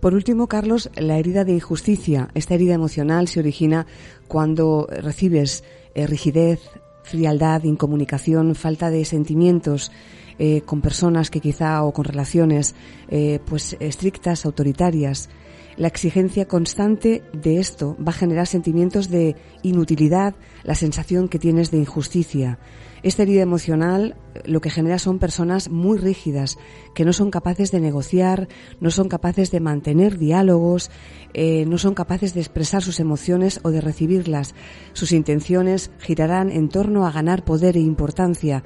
Por 0.00 0.14
último, 0.14 0.46
Carlos, 0.46 0.90
la 0.96 1.18
herida 1.18 1.44
de 1.44 1.54
injusticia, 1.54 2.28
esta 2.34 2.54
herida 2.54 2.74
emocional 2.74 3.28
se 3.28 3.40
origina 3.40 3.86
cuando 4.28 4.86
recibes 4.90 5.64
eh, 5.94 6.06
rigidez, 6.06 6.60
frialdad, 7.02 7.64
incomunicación, 7.64 8.54
falta 8.54 8.90
de 8.90 9.04
sentimientos 9.04 9.90
eh, 10.38 10.60
con 10.62 10.82
personas 10.82 11.30
que 11.30 11.40
quizá 11.40 11.82
o 11.82 11.92
con 11.92 12.04
relaciones 12.04 12.74
eh, 13.08 13.40
pues 13.46 13.76
estrictas, 13.80 14.44
autoritarias. 14.44 15.30
La 15.78 15.88
exigencia 15.88 16.46
constante 16.46 17.22
de 17.32 17.58
esto 17.58 17.96
va 17.98 18.10
a 18.10 18.20
generar 18.20 18.46
sentimientos 18.46 19.08
de 19.08 19.36
inutilidad, 19.62 20.34
la 20.62 20.74
sensación 20.74 21.28
que 21.28 21.38
tienes 21.38 21.70
de 21.70 21.78
injusticia. 21.78 22.58
Esta 23.06 23.22
herida 23.22 23.42
emocional 23.42 24.16
lo 24.46 24.60
que 24.60 24.68
genera 24.68 24.98
son 24.98 25.20
personas 25.20 25.70
muy 25.70 25.96
rígidas, 25.96 26.58
que 26.92 27.04
no 27.04 27.12
son 27.12 27.30
capaces 27.30 27.70
de 27.70 27.78
negociar, 27.78 28.48
no 28.80 28.90
son 28.90 29.08
capaces 29.08 29.52
de 29.52 29.60
mantener 29.60 30.18
diálogos, 30.18 30.90
eh, 31.32 31.66
no 31.66 31.78
son 31.78 31.94
capaces 31.94 32.34
de 32.34 32.40
expresar 32.40 32.82
sus 32.82 32.98
emociones 32.98 33.60
o 33.62 33.70
de 33.70 33.80
recibirlas. 33.80 34.56
Sus 34.92 35.12
intenciones 35.12 35.92
girarán 36.00 36.50
en 36.50 36.68
torno 36.68 37.06
a 37.06 37.12
ganar 37.12 37.44
poder 37.44 37.76
e 37.76 37.80
importancia, 37.80 38.64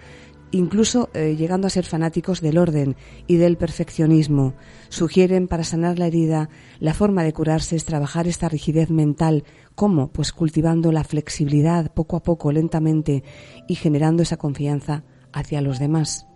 incluso 0.52 1.08
eh, 1.14 1.36
llegando 1.36 1.66
a 1.66 1.70
ser 1.70 1.84
fanáticos 1.84 2.40
del 2.40 2.58
orden 2.58 2.96
y 3.26 3.36
del 3.36 3.56
perfeccionismo. 3.56 4.54
Sugieren 4.88 5.48
para 5.48 5.64
sanar 5.64 5.98
la 5.98 6.06
herida 6.06 6.48
la 6.80 6.94
forma 6.94 7.22
de 7.22 7.32
curarse 7.32 7.76
es 7.76 7.84
trabajar 7.84 8.26
esta 8.26 8.48
rigidez 8.48 8.90
mental. 8.90 9.44
¿Cómo? 9.74 10.10
Pues 10.12 10.32
cultivando 10.32 10.92
la 10.92 11.04
flexibilidad 11.04 11.92
poco 11.94 12.16
a 12.16 12.22
poco, 12.22 12.52
lentamente 12.52 13.22
y 13.68 13.74
generando 13.74 14.22
esa 14.22 14.36
confianza 14.36 15.04
hacia 15.32 15.60
los 15.60 15.78
demás. 15.78 16.26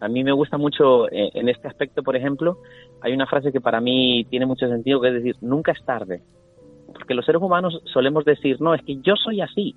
A 0.00 0.08
mí 0.08 0.24
me 0.24 0.32
gusta 0.32 0.58
mucho 0.58 1.08
eh, 1.10 1.30
en 1.34 1.48
este 1.48 1.68
aspecto, 1.68 2.02
por 2.02 2.16
ejemplo, 2.16 2.58
hay 3.00 3.12
una 3.12 3.26
frase 3.26 3.52
que 3.52 3.60
para 3.60 3.80
mí 3.80 4.26
tiene 4.28 4.46
mucho 4.46 4.68
sentido, 4.68 5.00
que 5.00 5.08
es 5.08 5.14
decir, 5.14 5.36
nunca 5.40 5.72
es 5.72 5.84
tarde. 5.84 6.22
Porque 6.92 7.14
los 7.14 7.24
seres 7.24 7.40
humanos 7.40 7.80
solemos 7.92 8.24
decir, 8.24 8.60
no, 8.60 8.74
es 8.74 8.82
que 8.82 8.96
yo 8.96 9.14
soy 9.16 9.40
así, 9.40 9.74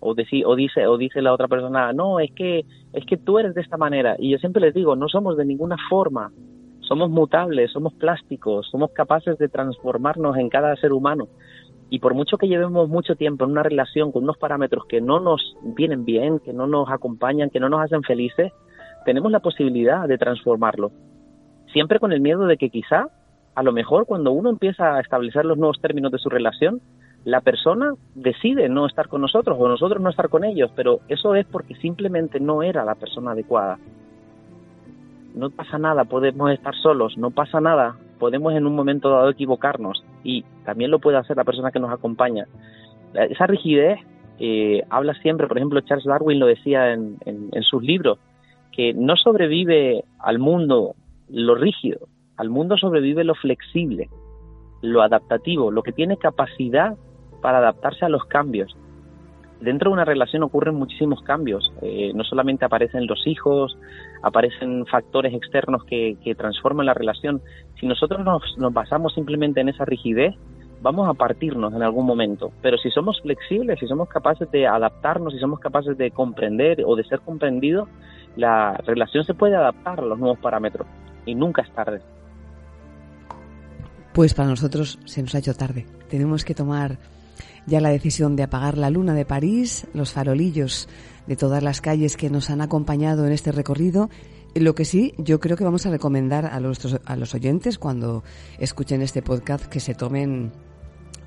o, 0.00 0.10
o 0.10 0.56
dice 0.56 0.86
o 0.86 0.96
dice 0.96 1.22
la 1.22 1.32
otra 1.32 1.48
persona 1.48 1.92
no 1.92 2.20
es 2.20 2.30
que 2.32 2.64
es 2.92 3.04
que 3.06 3.16
tú 3.16 3.38
eres 3.38 3.54
de 3.54 3.60
esta 3.60 3.76
manera 3.76 4.16
y 4.18 4.30
yo 4.30 4.38
siempre 4.38 4.60
les 4.60 4.74
digo 4.74 4.96
no 4.96 5.08
somos 5.08 5.36
de 5.36 5.44
ninguna 5.44 5.76
forma. 5.88 6.30
Somos 6.80 7.10
mutables 7.10 7.72
somos 7.72 7.94
plásticos 7.94 8.68
somos 8.70 8.92
capaces 8.92 9.38
de 9.38 9.48
transformarnos 9.48 10.36
en 10.36 10.48
cada 10.48 10.76
ser 10.76 10.92
humano 10.92 11.28
y 11.90 11.98
por 11.98 12.14
mucho 12.14 12.38
que 12.38 12.46
llevemos 12.46 12.88
mucho 12.88 13.16
tiempo 13.16 13.44
en 13.44 13.50
una 13.50 13.64
relación 13.64 14.12
con 14.12 14.22
unos 14.22 14.38
parámetros 14.38 14.84
que 14.86 15.00
no 15.00 15.18
nos 15.18 15.56
vienen 15.62 16.04
bien 16.04 16.38
que 16.38 16.52
no 16.52 16.68
nos 16.68 16.88
acompañan 16.88 17.50
que 17.50 17.58
no 17.58 17.68
nos 17.68 17.80
hacen 17.80 18.02
felices 18.04 18.52
tenemos 19.06 19.30
la 19.30 19.38
posibilidad 19.40 20.06
de 20.08 20.18
transformarlo. 20.18 20.90
Siempre 21.72 22.00
con 22.00 22.12
el 22.12 22.20
miedo 22.20 22.46
de 22.46 22.56
que 22.56 22.70
quizá 22.70 23.06
a 23.54 23.62
lo 23.62 23.72
mejor 23.72 24.04
cuando 24.04 24.32
uno 24.32 24.50
empieza 24.50 24.96
a 24.96 25.00
establecer 25.00 25.44
los 25.46 25.56
nuevos 25.56 25.80
términos 25.80 26.12
de 26.12 26.18
su 26.18 26.28
relación 26.28 26.82
la 27.26 27.40
persona 27.40 27.92
decide 28.14 28.68
no 28.68 28.86
estar 28.86 29.08
con 29.08 29.20
nosotros 29.20 29.58
o 29.58 29.66
nosotros 29.66 30.00
no 30.00 30.10
estar 30.10 30.28
con 30.28 30.44
ellos, 30.44 30.70
pero 30.76 31.00
eso 31.08 31.34
es 31.34 31.44
porque 31.44 31.74
simplemente 31.74 32.38
no 32.38 32.62
era 32.62 32.84
la 32.84 32.94
persona 32.94 33.32
adecuada. 33.32 33.80
No 35.34 35.50
pasa 35.50 35.76
nada, 35.76 36.04
podemos 36.04 36.52
estar 36.52 36.72
solos, 36.76 37.18
no 37.18 37.32
pasa 37.32 37.60
nada, 37.60 37.96
podemos 38.20 38.54
en 38.54 38.64
un 38.64 38.76
momento 38.76 39.10
dado 39.10 39.28
equivocarnos 39.28 40.04
y 40.22 40.44
también 40.64 40.92
lo 40.92 41.00
puede 41.00 41.16
hacer 41.16 41.36
la 41.36 41.42
persona 41.42 41.72
que 41.72 41.80
nos 41.80 41.90
acompaña. 41.90 42.46
Esa 43.12 43.48
rigidez 43.48 43.98
eh, 44.38 44.84
habla 44.88 45.14
siempre, 45.14 45.48
por 45.48 45.58
ejemplo, 45.58 45.80
Charles 45.80 46.06
Darwin 46.06 46.38
lo 46.38 46.46
decía 46.46 46.92
en, 46.92 47.18
en 47.24 47.62
sus 47.64 47.82
libros, 47.82 48.20
que 48.70 48.94
no 48.94 49.16
sobrevive 49.16 50.04
al 50.20 50.38
mundo 50.38 50.94
lo 51.28 51.56
rígido, 51.56 52.06
al 52.36 52.50
mundo 52.50 52.76
sobrevive 52.76 53.24
lo 53.24 53.34
flexible, 53.34 54.10
lo 54.80 55.02
adaptativo, 55.02 55.72
lo 55.72 55.82
que 55.82 55.90
tiene 55.90 56.18
capacidad 56.18 56.96
para 57.40 57.58
adaptarse 57.58 58.04
a 58.04 58.08
los 58.08 58.24
cambios. 58.24 58.76
Dentro 59.60 59.90
de 59.90 59.94
una 59.94 60.04
relación 60.04 60.42
ocurren 60.42 60.74
muchísimos 60.74 61.22
cambios, 61.22 61.72
eh, 61.80 62.12
no 62.14 62.24
solamente 62.24 62.66
aparecen 62.66 63.06
los 63.06 63.26
hijos, 63.26 63.78
aparecen 64.22 64.84
factores 64.84 65.32
externos 65.32 65.82
que, 65.84 66.18
transforman 66.36 66.86
la 66.86 66.94
relación. 66.94 67.40
Si 67.80 67.86
nosotros 67.86 68.22
nos, 68.22 68.42
nos 68.58 68.72
basamos 68.72 69.14
simplemente 69.14 69.62
en 69.62 69.70
esa 69.70 69.86
rigidez, 69.86 70.34
vamos 70.82 71.08
a 71.08 71.14
partirnos 71.14 71.72
en 71.72 71.82
algún 71.82 72.04
momento. 72.04 72.52
Pero 72.60 72.76
si 72.76 72.90
somos 72.90 73.20
flexibles, 73.22 73.78
si 73.80 73.86
somos 73.86 74.08
capaces 74.08 74.50
de 74.50 74.66
adaptarnos, 74.66 75.32
si 75.32 75.38
somos 75.38 75.58
capaces 75.58 75.96
de 75.96 76.10
comprender 76.10 76.82
o 76.84 76.94
de 76.94 77.04
ser 77.04 77.20
comprendidos, 77.20 77.88
la 78.36 78.74
relación 78.86 79.24
se 79.24 79.32
puede 79.32 79.56
adaptar 79.56 80.00
a 80.00 80.04
los 80.04 80.18
nuevos 80.18 80.38
parámetros 80.38 80.86
y 81.24 81.34
nunca 81.34 81.62
es 81.62 81.70
tarde. 81.72 82.02
Pues 84.12 84.34
para 84.34 84.48
nosotros 84.48 84.98
se 85.04 85.22
nos 85.22 85.34
ha 85.34 85.38
hecho 85.38 85.54
tarde. 85.54 85.86
Tenemos 86.08 86.44
que 86.44 86.54
tomar 86.54 86.98
ya 87.66 87.80
la 87.80 87.90
decisión 87.90 88.36
de 88.36 88.44
apagar 88.44 88.78
la 88.78 88.90
luna 88.90 89.14
de 89.14 89.24
París, 89.24 89.86
los 89.92 90.12
farolillos 90.12 90.88
de 91.26 91.36
todas 91.36 91.62
las 91.62 91.80
calles 91.80 92.16
que 92.16 92.30
nos 92.30 92.50
han 92.50 92.60
acompañado 92.60 93.26
en 93.26 93.32
este 93.32 93.52
recorrido. 93.52 94.08
Lo 94.54 94.74
que 94.74 94.84
sí, 94.84 95.12
yo 95.18 95.38
creo 95.38 95.56
que 95.56 95.64
vamos 95.64 95.84
a 95.84 95.90
recomendar 95.90 96.46
a 96.46 96.60
los, 96.60 97.34
oyentes 97.34 97.78
cuando 97.78 98.24
escuchen 98.58 99.02
este 99.02 99.20
podcast 99.20 99.66
que 99.66 99.80
se 99.80 99.94
tomen 99.94 100.52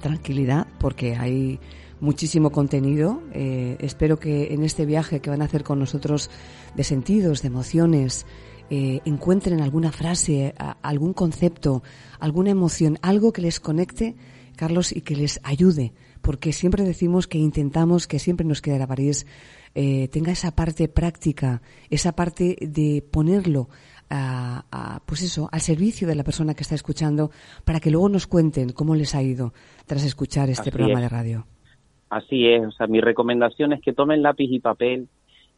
tranquilidad 0.01 0.68
porque 0.80 1.16
hay 1.16 1.60
muchísimo 1.99 2.51
contenido. 2.51 3.22
Eh, 3.34 3.78
espero 3.82 4.18
que 4.18 4.53
en 4.53 4.64
este 4.64 4.86
viaje 4.86 5.20
que 5.20 5.30
van 5.30 5.41
a 5.41 5.45
hacer 5.45 5.64
con 5.64 5.78
nosotros 5.78 6.32
de 6.76 6.84
sentidos, 6.84 7.41
de 7.43 7.49
emociones, 7.49 8.26
eh, 8.72 9.01
encuentren 9.05 9.62
alguna 9.62 9.91
frase, 9.91 10.53
algún 10.82 11.14
concepto, 11.14 11.84
alguna 12.20 12.51
emoción, 12.51 12.97
algo 13.01 13.34
que 13.34 13.41
les 13.41 13.60
conecte, 13.60 14.16
Carlos, 14.60 14.95
y 14.95 15.01
que 15.01 15.16
les 15.16 15.39
ayude 15.43 15.93
porque 16.22 16.51
siempre 16.51 16.84
decimos 16.84 17.28
que 17.28 17.38
intentamos 17.38 18.05
que 18.05 18.20
siempre 18.20 18.45
nos 18.45 18.62
quede 18.62 18.86
París 18.86 19.26
eh, 19.76 20.10
tenga 20.10 20.32
esa 20.32 20.55
parte 20.55 20.88
práctica, 20.89 21.62
esa 21.89 22.12
parte 22.12 22.57
de 22.60 23.03
ponerlo 23.10 23.70
a, 24.12 24.99
pues 25.05 25.22
eso, 25.22 25.47
al 25.51 25.62
servicio 25.62 26.07
de 26.07 26.16
la 26.16 26.24
persona 26.24 26.55
que 26.55 26.64
está 26.64 26.74
escuchando 26.74 27.30
para 27.64 27.80
que 27.80 27.91
luego 27.91 28.10
nos 28.10 28.26
cuenten 28.26 28.74
cómo 28.74 28.95
les 28.95 29.14
ha 29.14 29.22
ido 29.22 29.53
tras 29.86 30.03
escuchar 30.03 30.49
este 30.49 30.72
programa 30.72 30.99
de 30.99 31.10
radio. 31.10 31.45
Así 32.10 32.47
es, 32.47 32.66
o 32.66 32.72
sea, 32.72 32.88
mi 32.88 33.01
recomendación 33.01 33.72
es 33.72 33.82
que 33.82 33.93
tomen 33.93 34.24
lápiz 34.24 34.49
y 34.51 34.60
papel 34.60 35.07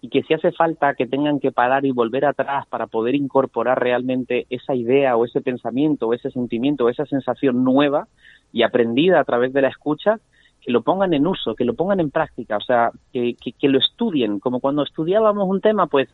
y 0.01 0.09
que 0.09 0.23
si 0.23 0.33
hace 0.33 0.51
falta 0.51 0.95
que 0.95 1.07
tengan 1.07 1.39
que 1.39 1.51
parar 1.53 1.85
y 1.85 1.91
volver 1.91 2.25
atrás 2.25 2.67
para 2.67 2.87
poder 2.87 3.15
incorporar 3.15 3.79
realmente 3.79 4.47
esa 4.49 4.75
idea 4.75 5.15
o 5.15 5.23
ese 5.23 5.39
pensamiento 5.39 6.07
o 6.07 6.13
ese 6.13 6.29
sentimiento 6.31 6.85
o 6.85 6.89
esa 6.89 7.05
sensación 7.05 7.63
nueva 7.63 8.07
y 8.51 8.63
aprendida 8.63 9.19
a 9.19 9.23
través 9.23 9.53
de 9.53 9.61
la 9.61 9.69
escucha, 9.69 10.19
que 10.61 10.71
lo 10.71 10.81
pongan 10.81 11.13
en 11.13 11.25
uso, 11.25 11.55
que 11.55 11.65
lo 11.65 11.73
pongan 11.73 11.99
en 11.99 12.11
práctica, 12.11 12.57
o 12.57 12.61
sea, 12.61 12.91
que, 13.11 13.35
que, 13.35 13.67
lo 13.67 13.79
estudien, 13.79 14.39
como 14.39 14.59
cuando 14.59 14.83
estudiábamos 14.83 15.47
un 15.47 15.59
tema, 15.59 15.87
pues 15.87 16.09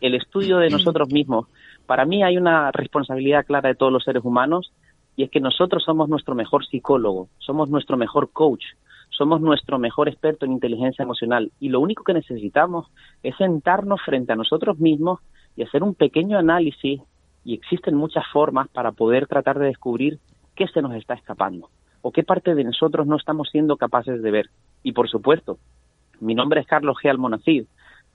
el 0.00 0.14
estudio 0.14 0.58
de 0.58 0.68
nosotros 0.68 1.08
mismos. 1.12 1.46
Para 1.86 2.04
mí 2.04 2.22
hay 2.22 2.36
una 2.36 2.72
responsabilidad 2.72 3.46
clara 3.46 3.68
de 3.68 3.74
todos 3.76 3.92
los 3.92 4.02
seres 4.02 4.24
humanos 4.24 4.72
y 5.16 5.22
es 5.22 5.30
que 5.30 5.40
nosotros 5.40 5.84
somos 5.84 6.08
nuestro 6.08 6.34
mejor 6.34 6.66
psicólogo, 6.66 7.28
somos 7.38 7.70
nuestro 7.70 7.96
mejor 7.96 8.30
coach, 8.32 8.64
somos 9.10 9.40
nuestro 9.40 9.78
mejor 9.78 10.08
experto 10.08 10.44
en 10.44 10.52
inteligencia 10.52 11.04
emocional 11.04 11.52
y 11.60 11.68
lo 11.68 11.80
único 11.80 12.02
que 12.02 12.14
necesitamos 12.14 12.88
es 13.22 13.36
sentarnos 13.36 14.00
frente 14.02 14.32
a 14.32 14.36
nosotros 14.36 14.78
mismos 14.78 15.20
y 15.56 15.62
hacer 15.62 15.84
un 15.84 15.94
pequeño 15.94 16.36
análisis 16.36 17.00
y 17.44 17.54
existen 17.54 17.94
muchas 17.94 18.24
formas 18.32 18.68
para 18.68 18.90
poder 18.92 19.26
tratar 19.28 19.58
de 19.58 19.66
descubrir 19.66 20.18
qué 20.54 20.66
se 20.68 20.82
nos 20.82 20.94
está 20.94 21.14
escapando 21.14 21.70
o 22.02 22.12
qué 22.12 22.22
parte 22.22 22.54
de 22.54 22.64
nosotros 22.64 23.06
no 23.06 23.16
estamos 23.16 23.48
siendo 23.50 23.76
capaces 23.76 24.22
de 24.22 24.30
ver. 24.30 24.50
Y 24.82 24.92
por 24.92 25.08
supuesto, 25.08 25.58
mi 26.20 26.34
nombre 26.34 26.60
es 26.60 26.66
Carlos 26.66 26.96
G. 27.02 27.10
Almonacid 27.10 27.64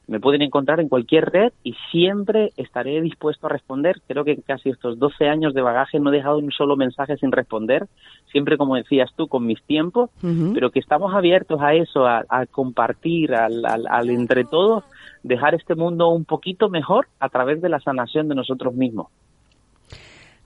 me 0.09 0.19
pueden 0.19 0.41
encontrar 0.41 0.79
en 0.79 0.89
cualquier 0.89 1.25
red 1.25 1.53
y 1.63 1.75
siempre 1.91 2.49
estaré 2.57 2.99
dispuesto 2.99 3.45
a 3.45 3.51
responder. 3.51 4.01
Creo 4.07 4.25
que 4.25 4.31
en 4.31 4.41
casi 4.41 4.69
estos 4.69 4.97
12 4.97 5.29
años 5.29 5.53
de 5.53 5.61
bagaje 5.61 5.99
no 5.99 6.11
he 6.11 6.15
dejado 6.15 6.39
un 6.39 6.49
solo 6.49 6.75
mensaje 6.75 7.15
sin 7.17 7.31
responder, 7.31 7.85
siempre 8.31 8.57
como 8.57 8.75
decías 8.75 9.11
tú, 9.15 9.27
con 9.27 9.45
mis 9.45 9.61
tiempos, 9.61 10.09
pero 10.55 10.71
que 10.71 10.79
estamos 10.79 11.13
abiertos 11.13 11.61
a 11.61 11.75
eso, 11.75 12.07
a, 12.07 12.23
compartir, 12.49 13.35
al, 13.35 13.63
al 13.65 14.09
entre 14.09 14.45
todos, 14.45 14.83
dejar 15.21 15.53
este 15.53 15.75
mundo 15.75 16.09
un 16.09 16.25
poquito 16.25 16.69
mejor 16.69 17.07
a 17.19 17.29
través 17.29 17.61
de 17.61 17.69
la 17.69 17.79
sanación 17.79 18.29
de 18.29 18.35
nosotros 18.35 18.73
mismos. 18.73 19.09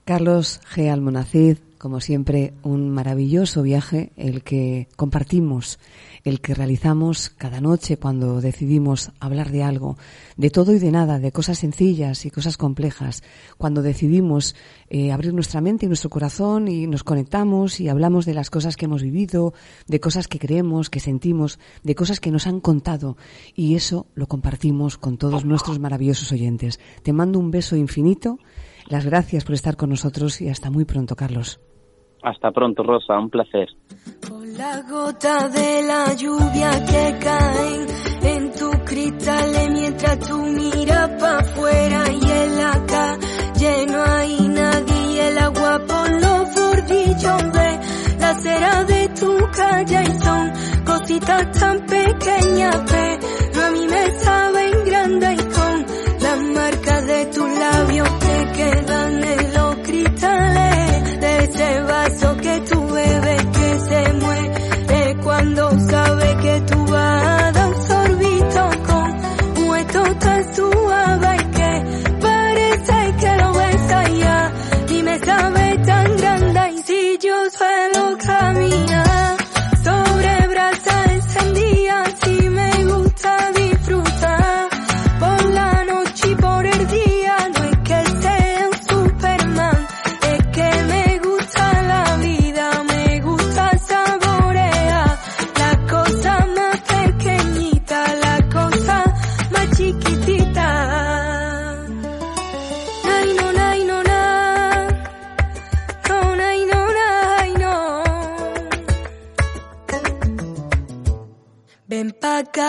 Carlos 0.04 0.60
G. 0.74 0.90
Almonacid, 0.90 1.58
como 1.78 2.00
siempre, 2.00 2.52
un 2.62 2.90
maravilloso 2.90 3.62
viaje 3.62 4.12
el 4.16 4.42
que 4.42 4.88
compartimos 4.96 5.78
el 6.24 6.40
que 6.40 6.54
realizamos 6.54 7.28
cada 7.28 7.60
noche 7.60 7.98
cuando 7.98 8.40
decidimos 8.40 9.12
hablar 9.20 9.50
de 9.50 9.62
algo, 9.62 9.98
de 10.38 10.48
todo 10.50 10.72
y 10.74 10.78
de 10.78 10.90
nada, 10.90 11.18
de 11.18 11.32
cosas 11.32 11.58
sencillas 11.58 12.24
y 12.24 12.30
cosas 12.30 12.56
complejas, 12.56 13.22
cuando 13.58 13.82
decidimos 13.82 14.56
eh, 14.88 15.12
abrir 15.12 15.34
nuestra 15.34 15.60
mente 15.60 15.84
y 15.84 15.88
nuestro 15.88 16.08
corazón 16.08 16.68
y 16.68 16.86
nos 16.86 17.04
conectamos 17.04 17.78
y 17.78 17.88
hablamos 17.88 18.24
de 18.24 18.34
las 18.34 18.48
cosas 18.48 18.76
que 18.76 18.86
hemos 18.86 19.02
vivido, 19.02 19.52
de 19.86 20.00
cosas 20.00 20.26
que 20.26 20.38
creemos, 20.38 20.88
que 20.88 21.00
sentimos, 21.00 21.58
de 21.82 21.94
cosas 21.94 22.20
que 22.20 22.30
nos 22.30 22.46
han 22.46 22.60
contado 22.60 23.18
y 23.54 23.74
eso 23.74 24.06
lo 24.14 24.26
compartimos 24.26 24.96
con 24.96 25.18
todos 25.18 25.44
nuestros 25.44 25.78
maravillosos 25.78 26.32
oyentes. 26.32 26.80
Te 27.02 27.12
mando 27.12 27.38
un 27.38 27.50
beso 27.50 27.76
infinito, 27.76 28.38
las 28.88 29.06
gracias 29.06 29.44
por 29.44 29.54
estar 29.54 29.76
con 29.76 29.90
nosotros 29.90 30.40
y 30.40 30.48
hasta 30.48 30.70
muy 30.70 30.84
pronto, 30.84 31.16
Carlos. 31.16 31.60
Hasta 32.22 32.50
pronto, 32.52 32.82
Rosa, 32.82 33.18
un 33.18 33.28
placer. 33.28 33.68
La 34.56 34.82
gota 34.82 35.48
de 35.48 35.82
la 35.82 36.14
lluvia 36.14 36.70
que 36.84 37.18
caen 37.18 37.86
en 38.22 38.52
tu 38.52 38.70
cristales 38.84 39.70
mientras 39.72 40.18
tú 40.20 40.38
miras 40.38 41.10
para 41.20 41.38
afuera 41.38 42.04
y 42.12 42.30
en 42.30 42.56
la 42.56 42.86
calle 42.86 43.86
no 43.88 44.02
hay 44.04 44.48
nadie 44.48 45.12
y 45.12 45.18
el 45.18 45.38
agua 45.38 45.80
por 45.86 46.10
los 46.22 46.54
bordillos 46.54 47.52
de 47.52 47.80
la 48.20 48.30
acera 48.30 48.84
de 48.84 49.08
tu 49.08 49.38
calle 49.56 50.02
y 50.02 50.18
son 50.20 50.52
cositas 50.84 51.50
tan 51.58 51.86
pequeñas 51.86 52.82
pero 52.86 53.66
a 53.66 53.70
mí 53.72 53.86
me 53.88 54.10
saben 54.20 54.84
grande 54.86 55.34
y 55.34 55.36
con 55.36 55.43
las 55.43 55.43
marcas 56.64 57.06
de 57.06 57.26
tus 57.26 57.50
labios 57.58 58.08
que 58.24 58.36
quedan 58.58 59.22
en 59.22 59.52
los 59.52 59.76
cristales 59.86 61.20
de 61.20 61.32
ese 61.44 61.80
vaso 61.82 62.36
que 62.38 62.54
tú 62.70 62.78
bebes 62.86 63.42
se 63.88 64.12
muere 64.14 65.16
cuando 65.22 65.62
sabe 65.92 66.28
que 66.44 66.60
tú 66.70 66.78
vas 66.86 67.26
a 67.26 67.52
dar 67.52 67.72
sorbito 67.88 68.62
con 68.88 69.08
un 69.62 69.76
esto 69.76 70.02
tan 70.24 70.54
suave 70.56 71.36
y 71.42 71.46
que 71.58 71.72
parece 72.28 72.98
que 73.20 73.30
lo 73.42 73.52
ves 73.60 73.92
allá 74.02 74.52
me 75.02 75.18
sabe 75.18 75.78
tan 75.90 76.16
grande 76.16 76.62
y 76.76 76.78
si 76.88 77.18
yo 77.26 77.36
suelo 77.58 78.16
caminar 78.26 79.03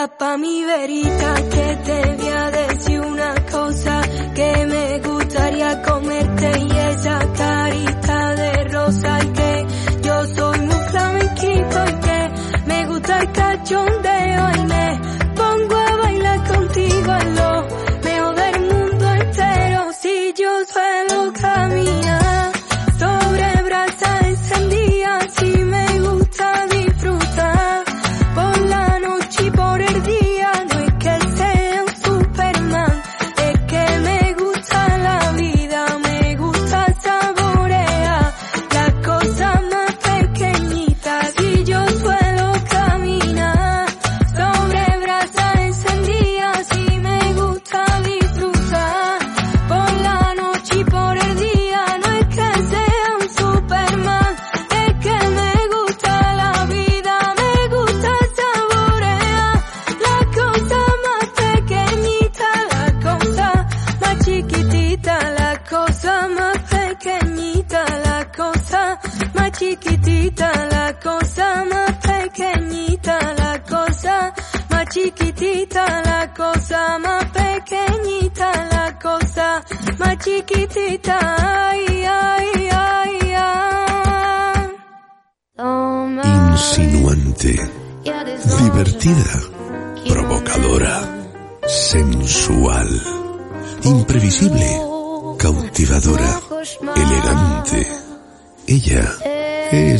pa' 0.08 0.14
acá 0.14 0.18
pa' 0.18 0.38
mi 0.38 0.64
verita 0.64 1.34
que 1.49 1.64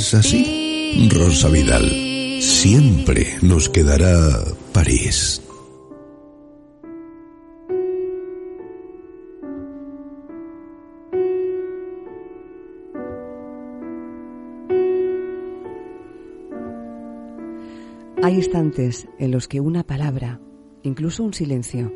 es 0.06 0.14
así, 0.14 1.10
Rosa 1.10 1.50
Vidal. 1.50 1.90
Siempre 2.40 3.26
nos 3.42 3.70
quedará 3.70 4.44
París. 4.72 5.42
Hay 18.22 18.36
instantes 18.36 19.08
en 19.18 19.32
los 19.32 19.48
que 19.48 19.60
una 19.60 19.84
palabra, 19.84 20.40
incluso 20.84 21.24
un 21.24 21.34
silencio 21.34 21.92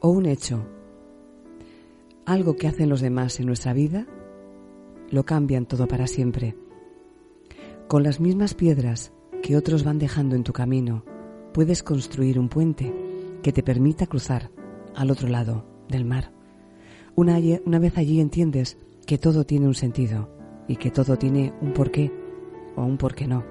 o 0.00 0.10
un 0.10 0.26
hecho, 0.26 0.66
algo 2.26 2.56
que 2.56 2.68
hacen 2.68 2.90
los 2.90 3.00
demás 3.00 3.40
en 3.40 3.46
nuestra 3.46 3.72
vida, 3.72 4.06
lo 5.10 5.24
cambian 5.24 5.64
todo 5.64 5.88
para 5.88 6.06
siempre. 6.06 6.67
Con 7.88 8.02
las 8.02 8.20
mismas 8.20 8.52
piedras 8.52 9.12
que 9.42 9.56
otros 9.56 9.82
van 9.82 9.98
dejando 9.98 10.36
en 10.36 10.44
tu 10.44 10.52
camino, 10.52 11.04
puedes 11.54 11.82
construir 11.82 12.38
un 12.38 12.50
puente 12.50 12.94
que 13.42 13.50
te 13.50 13.62
permita 13.62 14.06
cruzar 14.06 14.50
al 14.94 15.10
otro 15.10 15.26
lado 15.26 15.64
del 15.88 16.04
mar. 16.04 16.30
Una, 17.16 17.38
vez 17.38 17.96
allí 17.96 18.20
entiendes 18.20 18.76
que 19.06 19.16
todo 19.16 19.44
tiene 19.44 19.66
un 19.66 19.74
sentido 19.74 20.28
y 20.68 20.76
que 20.76 20.90
todo 20.90 21.16
tiene 21.16 21.54
un 21.62 21.72
porqué 21.72 22.12
o 22.76 22.84
un 22.84 22.98
porqué 22.98 23.26
no. 23.26 23.42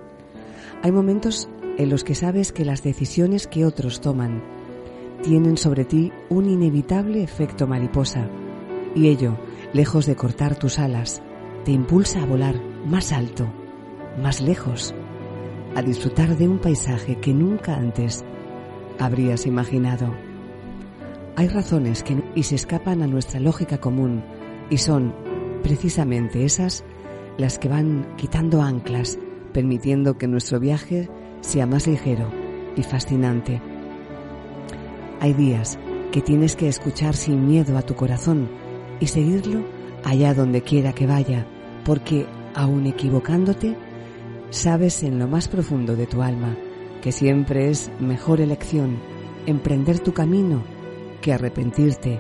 Hay 0.83 0.91
momentos 0.91 1.49
en 1.79 1.89
los 1.89 2.03
que 2.03 2.13
sabes 2.13 2.51
que 2.51 2.63
las 2.63 2.83
decisiones 2.83 3.47
que 3.47 3.65
otros 3.65 4.01
toman 4.01 4.43
tienen 5.23 5.57
sobre 5.57 5.83
ti 5.83 6.11
un 6.29 6.47
inevitable 6.47 7.23
efecto 7.23 7.65
mariposa 7.65 8.29
y 8.93 9.07
ello, 9.07 9.35
lejos 9.73 10.05
de 10.05 10.15
cortar 10.15 10.59
tus 10.59 10.77
alas, 10.77 11.23
te 11.65 11.71
impulsa 11.71 12.21
a 12.21 12.27
volar 12.27 12.61
más 12.85 13.11
alto, 13.11 13.51
más 14.17 14.41
lejos, 14.41 14.93
a 15.75 15.81
disfrutar 15.81 16.35
de 16.37 16.47
un 16.47 16.59
paisaje 16.59 17.17
que 17.17 17.33
nunca 17.33 17.75
antes 17.75 18.25
habrías 18.99 19.45
imaginado. 19.45 20.13
Hay 21.35 21.47
razones 21.47 22.03
que 22.03 22.23
y 22.35 22.43
se 22.43 22.55
escapan 22.55 23.03
a 23.03 23.07
nuestra 23.07 23.39
lógica 23.39 23.77
común 23.77 24.23
y 24.69 24.77
son 24.79 25.13
precisamente 25.61 26.45
esas 26.45 26.83
las 27.37 27.59
que 27.59 27.69
van 27.69 28.15
quitando 28.17 28.61
anclas, 28.61 29.19
permitiendo 29.53 30.17
que 30.17 30.27
nuestro 30.27 30.59
viaje 30.59 31.09
sea 31.41 31.67
más 31.67 31.85
ligero 31.85 32.31
y 32.75 32.83
fascinante. 32.83 33.61
Hay 35.19 35.33
días 35.33 35.77
que 36.11 36.21
tienes 36.21 36.55
que 36.55 36.67
escuchar 36.67 37.15
sin 37.15 37.47
miedo 37.47 37.77
a 37.77 37.83
tu 37.83 37.95
corazón 37.95 38.49
y 38.99 39.07
seguirlo 39.07 39.63
allá 40.03 40.33
donde 40.33 40.61
quiera 40.61 40.93
que 40.93 41.05
vaya, 41.05 41.45
porque, 41.85 42.25
aun 42.55 42.87
equivocándote, 42.87 43.75
sabes 44.49 45.03
en 45.03 45.19
lo 45.19 45.27
más 45.27 45.47
profundo 45.47 45.95
de 45.95 46.07
tu 46.07 46.21
alma 46.21 46.55
que 47.01 47.11
siempre 47.11 47.69
es 47.69 47.91
mejor 47.99 48.41
elección 48.41 48.97
emprender 49.45 49.99
tu 49.99 50.13
camino 50.13 50.63
que 51.21 51.33
arrepentirte 51.33 52.19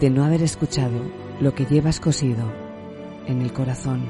de 0.00 0.10
no 0.10 0.24
haber 0.24 0.42
escuchado 0.42 1.00
lo 1.40 1.54
que 1.54 1.66
llevas 1.66 2.00
cosido 2.00 2.52
en 3.26 3.42
el 3.42 3.52
corazón. 3.52 4.02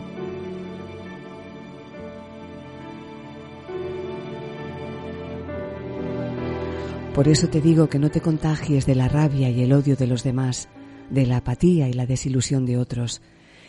Por 7.15 7.29
eso 7.29 7.49
te 7.49 7.61
digo 7.61 7.89
que 7.89 8.01
no 8.01 8.11
te 8.11 8.21
contagies 8.21 8.87
de 8.87 8.97
la 8.97 9.09
rabia 9.09 9.49
y 9.49 9.63
el 9.63 9.73
odio 9.73 9.95
de 9.95 10.09
los 10.09 10.25
demás, 10.25 10.69
de 11.11 11.27
la 11.27 11.37
apatía 11.37 11.89
y 11.89 11.93
la 11.93 12.07
desilusión 12.07 12.67
de 12.67 12.77
otros, 12.77 13.23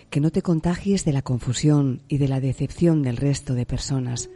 que 0.10 0.20
no 0.20 0.32
te 0.32 0.42
contagies 0.42 1.06
de 1.06 1.14
la 1.14 1.22
confusión 1.22 2.02
y 2.08 2.18
de 2.18 2.28
la 2.28 2.40
decepción 2.40 3.04
del 3.04 3.18
resto 3.18 3.54
de 3.54 3.66
personas, 3.66 4.30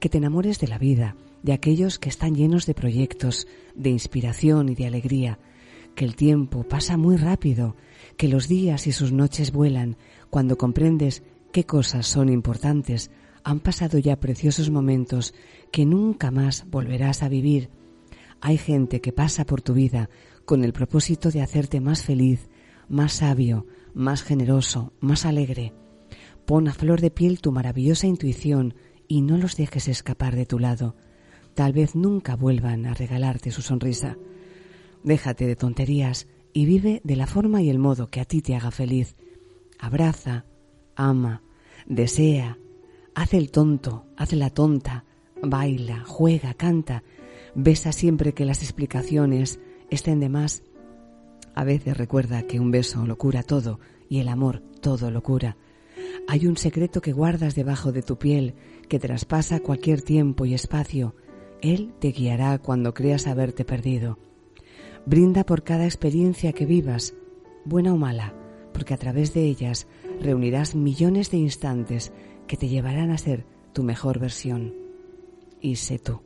que 0.00 0.08
te 0.08 0.18
enamores 0.18 0.58
de 0.58 0.68
la 0.68 0.78
vida, 0.78 1.16
de 1.42 1.52
aquellos 1.52 1.98
que 1.98 2.08
están 2.08 2.34
llenos 2.34 2.66
de 2.66 2.74
proyectos, 2.74 3.46
de 3.74 3.90
inspiración 3.90 4.68
y 4.68 4.74
de 4.74 4.86
alegría, 4.86 5.38
que 5.94 6.04
el 6.04 6.16
tiempo 6.16 6.64
pasa 6.64 6.96
muy 6.96 7.16
rápido, 7.16 7.76
que 8.16 8.28
los 8.28 8.48
días 8.48 8.86
y 8.86 8.92
sus 8.92 9.12
noches 9.12 9.52
vuelan 9.52 9.96
cuando 10.30 10.56
comprendes 10.56 11.22
qué 11.52 11.64
cosas 11.64 12.06
son 12.06 12.28
importantes, 12.28 13.10
han 13.44 13.60
pasado 13.60 13.98
ya 13.98 14.16
preciosos 14.16 14.70
momentos 14.70 15.34
que 15.70 15.84
nunca 15.84 16.30
más 16.30 16.64
volverás 16.70 17.22
a 17.22 17.28
vivir, 17.28 17.70
hay 18.40 18.58
gente 18.58 19.00
que 19.00 19.12
pasa 19.12 19.46
por 19.46 19.62
tu 19.62 19.72
vida 19.72 20.10
con 20.44 20.64
el 20.64 20.74
propósito 20.74 21.30
de 21.30 21.40
hacerte 21.40 21.80
más 21.80 22.02
feliz, 22.02 22.50
más 22.88 23.14
sabio, 23.14 23.66
más 23.94 24.22
generoso, 24.22 24.92
más 25.00 25.24
alegre. 25.24 25.72
Pon 26.44 26.68
a 26.68 26.74
flor 26.74 27.00
de 27.00 27.10
piel 27.10 27.40
tu 27.40 27.52
maravillosa 27.52 28.06
intuición 28.06 28.74
y 29.08 29.22
no 29.22 29.38
los 29.38 29.56
dejes 29.56 29.88
escapar 29.88 30.36
de 30.36 30.46
tu 30.46 30.58
lado. 30.58 30.96
Tal 31.54 31.72
vez 31.72 31.94
nunca 31.94 32.36
vuelvan 32.36 32.86
a 32.86 32.94
regalarte 32.94 33.50
su 33.50 33.62
sonrisa. 33.62 34.16
Déjate 35.02 35.46
de 35.46 35.56
tonterías 35.56 36.26
y 36.52 36.66
vive 36.66 37.00
de 37.04 37.16
la 37.16 37.26
forma 37.26 37.62
y 37.62 37.70
el 37.70 37.78
modo 37.78 38.08
que 38.08 38.20
a 38.20 38.24
ti 38.24 38.42
te 38.42 38.54
haga 38.54 38.70
feliz. 38.70 39.16
Abraza, 39.78 40.44
ama, 40.96 41.42
desea, 41.86 42.58
haz 43.14 43.34
el 43.34 43.50
tonto, 43.50 44.06
haz 44.16 44.32
la 44.32 44.50
tonta, 44.50 45.04
baila, 45.42 46.04
juega, 46.06 46.54
canta 46.54 47.02
Besa 47.54 47.92
siempre 47.92 48.34
que 48.34 48.44
las 48.44 48.62
explicaciones 48.62 49.60
estén 49.88 50.18
de 50.18 50.28
más. 50.28 50.64
A 51.54 51.64
veces 51.64 51.96
recuerda 51.96 52.42
que 52.42 52.60
un 52.60 52.70
beso 52.70 53.06
lo 53.06 53.16
cura 53.16 53.42
todo 53.42 53.80
y 54.08 54.18
el 54.18 54.28
amor 54.28 54.62
todo 54.80 55.10
lo 55.10 55.22
cura. 55.22 55.56
Hay 56.28 56.46
un 56.46 56.56
secreto 56.56 57.00
que 57.00 57.12
guardas 57.12 57.54
debajo 57.54 57.92
de 57.92 58.02
tu 58.02 58.18
piel 58.18 58.54
que 58.88 58.98
traspasa 58.98 59.60
cualquier 59.60 60.02
tiempo 60.02 60.44
y 60.44 60.54
espacio. 60.54 61.14
Él 61.62 61.94
te 61.98 62.08
guiará 62.08 62.58
cuando 62.58 62.94
creas 62.94 63.26
haberte 63.26 63.64
perdido. 63.64 64.18
Brinda 65.06 65.44
por 65.44 65.62
cada 65.62 65.84
experiencia 65.84 66.52
que 66.52 66.66
vivas, 66.66 67.14
buena 67.64 67.92
o 67.92 67.96
mala, 67.96 68.34
porque 68.72 68.94
a 68.94 68.98
través 68.98 69.34
de 69.34 69.44
ellas 69.44 69.86
reunirás 70.20 70.74
millones 70.74 71.30
de 71.30 71.38
instantes 71.38 72.12
que 72.46 72.56
te 72.56 72.68
llevarán 72.68 73.10
a 73.10 73.18
ser 73.18 73.46
tu 73.72 73.82
mejor 73.82 74.18
versión. 74.18 74.74
Y 75.60 75.76
sé 75.76 75.98
tú 75.98 76.20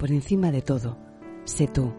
por 0.00 0.10
encima 0.10 0.50
de 0.50 0.62
todo. 0.62 0.96
Sé 1.44 1.66
tú, 1.68 1.92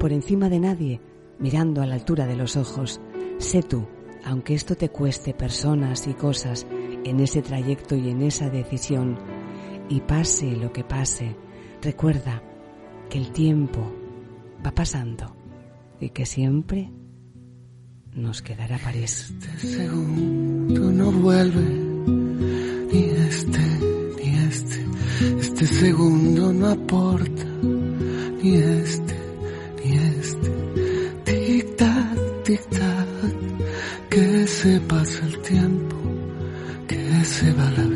por 0.00 0.12
encima 0.12 0.48
de 0.48 0.58
nadie, 0.58 1.00
mirando 1.38 1.82
a 1.82 1.86
la 1.86 1.94
altura 1.94 2.26
de 2.26 2.36
los 2.36 2.56
ojos. 2.56 3.00
Sé 3.38 3.62
tú, 3.62 3.86
aunque 4.24 4.54
esto 4.54 4.74
te 4.74 4.88
cueste 4.88 5.34
personas 5.34 6.06
y 6.06 6.14
cosas 6.14 6.66
en 7.04 7.20
ese 7.20 7.42
trayecto 7.42 7.94
y 7.94 8.10
en 8.10 8.22
esa 8.22 8.48
decisión. 8.48 9.18
Y 9.88 10.00
pase 10.00 10.56
lo 10.56 10.72
que 10.72 10.84
pase, 10.84 11.36
recuerda 11.82 12.42
que 13.10 13.18
el 13.18 13.32
tiempo 13.32 13.92
va 14.64 14.70
pasando 14.72 15.36
y 16.00 16.10
que 16.10 16.26
siempre 16.26 16.90
nos 18.14 18.42
quedará 18.42 18.78
París. 18.78 19.32
Este 19.38 19.66
segundo 19.66 20.92
no 20.92 21.12
vuelve, 21.12 21.62
ni 22.92 23.04
este, 23.04 23.58
ni 24.16 24.36
este, 24.46 24.86
este 25.40 25.66
segundo 25.66 26.52
no 26.52 26.68
aporta 26.68 27.44
ni 28.42 28.54
este, 28.54 29.13
se 34.64 34.80
pasa 34.80 35.26
el 35.26 35.38
tiempo, 35.40 35.96
que 36.88 37.22
se 37.22 37.52
va 37.52 37.70
la 37.72 37.84
vida, 37.84 37.93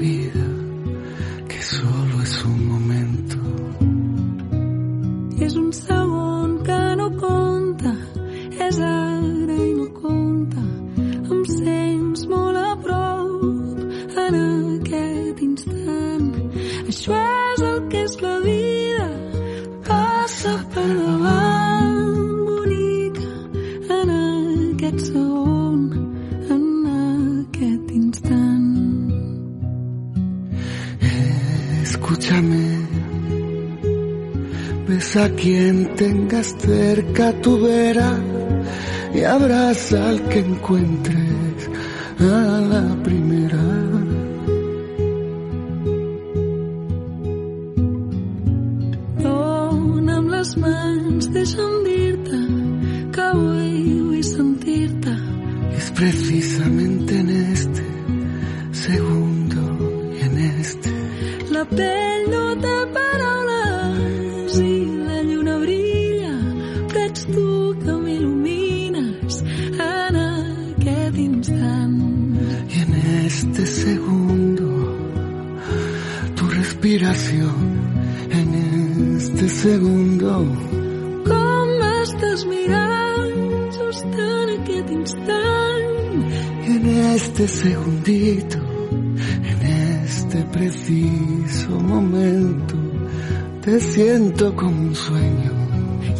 a 35.18 35.28
quien 35.30 35.94
tengas 35.96 36.54
cerca 36.58 37.32
tu 37.40 37.60
vera 37.60 38.18
y 39.12 39.22
abraza 39.24 40.08
al 40.10 40.22
que 40.28 40.38
encuentres. 40.38 41.70
A 42.20 42.60
la 42.60 42.97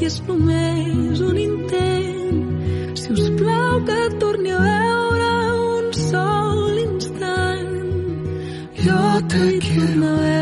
és 0.09 0.16
només 0.26 1.20
un 1.20 1.36
intent. 1.43 2.39
Si 3.01 3.12
us 3.16 3.26
plau 3.40 3.82
que 3.90 3.98
torni 4.22 4.55
a 4.56 4.62
veure 4.64 5.28
un 5.66 5.93
sol 5.98 6.80
instant. 6.86 7.70
Yo 8.86 9.05
te 9.35 9.47
quiero. 9.68 10.38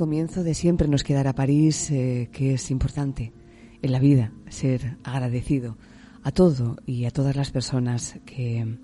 Comienzo 0.00 0.42
de 0.42 0.54
siempre 0.54 0.88
nos 0.88 1.04
quedará 1.04 1.34
París 1.34 1.90
eh, 1.90 2.30
que 2.32 2.54
es 2.54 2.70
importante 2.70 3.34
en 3.82 3.92
la 3.92 3.98
vida 3.98 4.32
ser 4.48 4.96
agradecido 5.04 5.76
a 6.22 6.30
todo 6.30 6.78
y 6.86 7.04
a 7.04 7.10
todas 7.10 7.36
las 7.36 7.50
personas 7.50 8.18
que, 8.24 8.78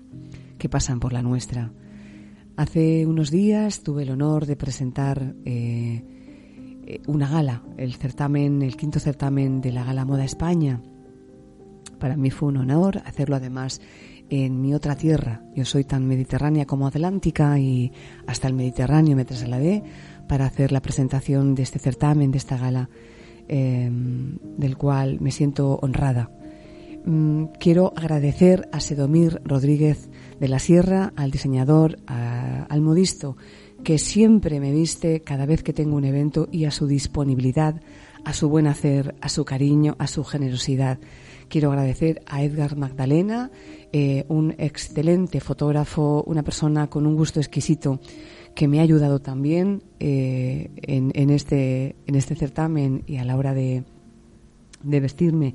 que 0.59 0.69
pasan 0.69 0.99
por 0.99 1.13
la 1.13 1.23
nuestra. 1.23 1.71
Hace 2.55 3.07
unos 3.07 3.31
días 3.31 3.81
tuve 3.81 4.03
el 4.03 4.11
honor 4.11 4.45
de 4.45 4.57
presentar 4.57 5.33
eh, 5.43 6.03
eh, 6.85 7.01
una 7.07 7.27
gala, 7.27 7.63
el 7.77 7.95
certamen, 7.95 8.61
el 8.61 8.77
quinto 8.77 8.99
certamen 8.99 9.59
de 9.59 9.71
la 9.71 9.85
Gala 9.85 10.05
Moda 10.05 10.23
España. 10.23 10.83
Para 11.97 12.15
mí 12.15 12.29
fue 12.29 12.49
un 12.49 12.57
honor 12.57 13.01
hacerlo 13.05 13.37
además 13.37 13.81
en 14.29 14.61
mi 14.61 14.73
otra 14.73 14.95
tierra. 14.95 15.41
Yo 15.55 15.65
soy 15.65 15.83
tan 15.83 16.05
mediterránea 16.05 16.65
como 16.65 16.87
atlántica 16.87 17.57
y 17.59 17.91
hasta 18.27 18.47
el 18.47 18.53
Mediterráneo 18.53 19.15
me 19.15 19.25
trasladé 19.25 19.83
para 20.27 20.45
hacer 20.45 20.71
la 20.71 20.81
presentación 20.81 21.55
de 21.55 21.63
este 21.63 21.79
certamen, 21.79 22.31
de 22.31 22.37
esta 22.37 22.57
gala, 22.57 22.89
eh, 23.47 23.89
del 23.91 24.77
cual 24.77 25.19
me 25.21 25.31
siento 25.31 25.79
honrada. 25.81 26.29
Mm, 27.05 27.45
quiero 27.57 27.93
agradecer 27.95 28.67
a 28.73 28.81
Sedomir 28.81 29.41
Rodríguez 29.45 30.09
de 30.41 30.47
la 30.49 30.59
Sierra, 30.59 31.13
al 31.15 31.31
diseñador, 31.31 31.99
al 32.05 32.81
modisto, 32.81 33.37
que 33.83 33.97
siempre 33.97 34.59
me 34.59 34.71
viste 34.71 35.21
cada 35.21 35.45
vez 35.45 35.63
que 35.63 35.71
tengo 35.71 35.95
un 35.95 36.03
evento 36.03 36.49
y 36.51 36.65
a 36.65 36.71
su 36.71 36.85
disponibilidad, 36.85 37.79
a 38.25 38.33
su 38.33 38.49
buen 38.49 38.67
hacer, 38.67 39.15
a 39.21 39.29
su 39.29 39.45
cariño, 39.45 39.95
a 39.99 40.07
su 40.07 40.25
generosidad. 40.25 40.99
Quiero 41.47 41.69
agradecer 41.69 42.21
a 42.25 42.43
Edgar 42.43 42.75
Magdalena, 42.75 43.51
eh, 43.93 44.25
un 44.27 44.53
excelente 44.57 45.39
fotógrafo, 45.39 46.23
una 46.27 46.43
persona 46.43 46.87
con 46.87 47.07
un 47.07 47.15
gusto 47.15 47.39
exquisito 47.39 48.01
que 48.57 48.67
me 48.67 48.79
ha 48.79 48.81
ayudado 48.81 49.19
también 49.19 49.83
eh, 49.99 50.71
este, 50.81 51.95
en 52.07 52.15
este 52.15 52.33
certamen 52.33 53.03
y 53.05 53.17
a 53.17 53.23
la 53.23 53.37
hora 53.37 53.53
de, 53.53 53.83
vestirme. 54.81 55.53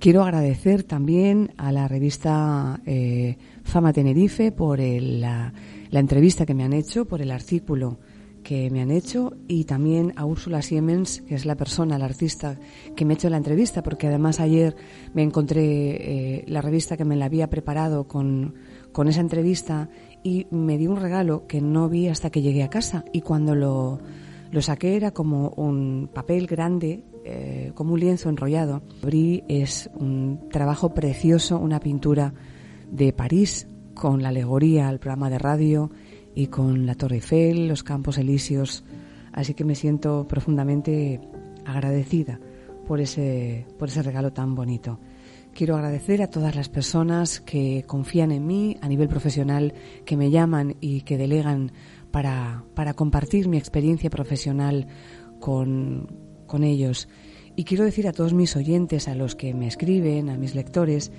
Quiero 0.00 0.24
agradecer 0.24 0.82
también 0.82 1.52
a 1.56 1.70
la 1.70 1.86
revista 1.86 2.80
eh, 2.84 3.36
Fama 3.62 3.92
Tenerife 3.92 4.50
por 4.50 4.80
la, 4.80 5.52
entrevista 5.92 6.44
que 6.44 6.54
me 6.54 6.64
han 6.64 6.72
hecho, 6.72 7.04
por 7.04 7.22
el 7.22 7.30
artículo 7.30 8.00
que 8.42 8.70
me 8.70 8.82
han 8.82 8.90
hecho 8.90 9.34
y 9.46 9.62
también 9.62 10.12
a 10.16 10.24
Úrsula 10.24 10.62
Siemens, 10.62 11.20
que 11.20 11.36
es 11.36 11.46
la 11.46 11.54
persona, 11.54 11.96
la 11.96 12.06
artista 12.06 12.58
que 12.96 13.04
me 13.04 13.14
ha 13.14 13.16
hecho 13.18 13.30
la 13.30 13.36
entrevista, 13.36 13.84
porque 13.84 14.08
además 14.08 14.40
ayer 14.40 14.74
me 15.14 15.22
encontré 15.22 15.60
eh, 15.60 16.44
la 16.48 16.60
revista 16.60 16.96
que 16.96 17.04
me 17.04 17.14
la 17.14 17.26
había 17.26 17.48
preparado 17.48 18.08
con 18.08 18.52
esa 19.06 19.20
entrevista 19.20 19.88
y 20.22 20.46
me 20.50 20.78
dio 20.78 20.90
un 20.90 21.00
regalo 21.00 21.46
que 21.46 21.60
no 21.60 21.88
vi 21.88 22.08
hasta 22.08 22.30
que 22.30 22.42
llegué 22.42 22.62
a 22.62 22.70
casa 22.70 23.04
y 23.12 23.22
cuando 23.22 23.54
lo, 23.54 24.00
lo 24.50 24.62
saqué 24.62 24.96
era 24.96 25.10
como 25.10 25.50
un 25.50 26.08
papel 26.12 26.46
grande, 26.46 27.04
eh, 27.24 27.72
como 27.74 27.94
un 27.94 28.00
lienzo 28.00 28.28
enrollado. 28.28 28.82
Abrí 29.02 29.44
es 29.48 29.90
un 29.94 30.48
trabajo 30.50 30.94
precioso, 30.94 31.58
una 31.58 31.80
pintura 31.80 32.34
de 32.90 33.12
París 33.12 33.66
con 33.94 34.22
la 34.22 34.28
alegoría 34.28 34.88
al 34.88 34.98
programa 34.98 35.30
de 35.30 35.38
radio 35.38 35.90
y 36.34 36.46
con 36.46 36.86
la 36.86 36.94
Torre 36.94 37.16
Eiffel, 37.16 37.68
los 37.68 37.82
Campos 37.82 38.18
Elíseos. 38.18 38.84
Así 39.32 39.54
que 39.54 39.64
me 39.64 39.74
siento 39.74 40.26
profundamente 40.28 41.20
agradecida 41.64 42.38
por 42.86 43.00
ese, 43.00 43.66
por 43.78 43.88
ese 43.88 44.02
regalo 44.02 44.32
tan 44.32 44.54
bonito. 44.54 44.98
Quiero 45.54 45.76
agradecer 45.76 46.22
a 46.22 46.28
todas 46.28 46.56
las 46.56 46.70
personas 46.70 47.40
que 47.40 47.84
confían 47.86 48.32
en 48.32 48.46
mí 48.46 48.78
a 48.80 48.88
nivel 48.88 49.08
profesional, 49.08 49.74
que 50.06 50.16
me 50.16 50.30
llaman 50.30 50.76
y 50.80 51.02
que 51.02 51.18
delegan 51.18 51.72
para, 52.10 52.64
para 52.74 52.94
compartir 52.94 53.48
mi 53.48 53.58
experiencia 53.58 54.08
profesional 54.08 54.86
con, 55.40 56.08
con 56.46 56.64
ellos. 56.64 57.06
Y 57.54 57.64
quiero 57.64 57.84
decir 57.84 58.08
a 58.08 58.12
todos 58.12 58.32
mis 58.32 58.56
oyentes, 58.56 59.08
a 59.08 59.14
los 59.14 59.34
que 59.34 59.52
me 59.52 59.66
escriben, 59.66 60.30
a 60.30 60.38
mis 60.38 60.54
lectores, 60.54 61.12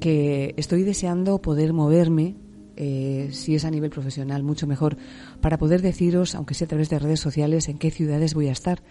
que 0.00 0.54
estoy 0.56 0.82
deseando 0.82 1.42
poder 1.42 1.74
moverme, 1.74 2.36
eh, 2.76 3.28
si 3.32 3.54
es 3.54 3.66
a 3.66 3.70
nivel 3.70 3.90
profesional, 3.90 4.42
mucho 4.44 4.66
mejor, 4.66 4.96
para 5.42 5.58
poder 5.58 5.82
deciros, 5.82 6.34
aunque 6.34 6.54
sea 6.54 6.64
a 6.64 6.68
través 6.68 6.88
de 6.88 6.98
redes 6.98 7.20
sociales, 7.20 7.68
en 7.68 7.76
qué 7.76 7.90
ciudades 7.90 8.32
voy 8.32 8.48
a 8.48 8.52
estar, 8.52 8.82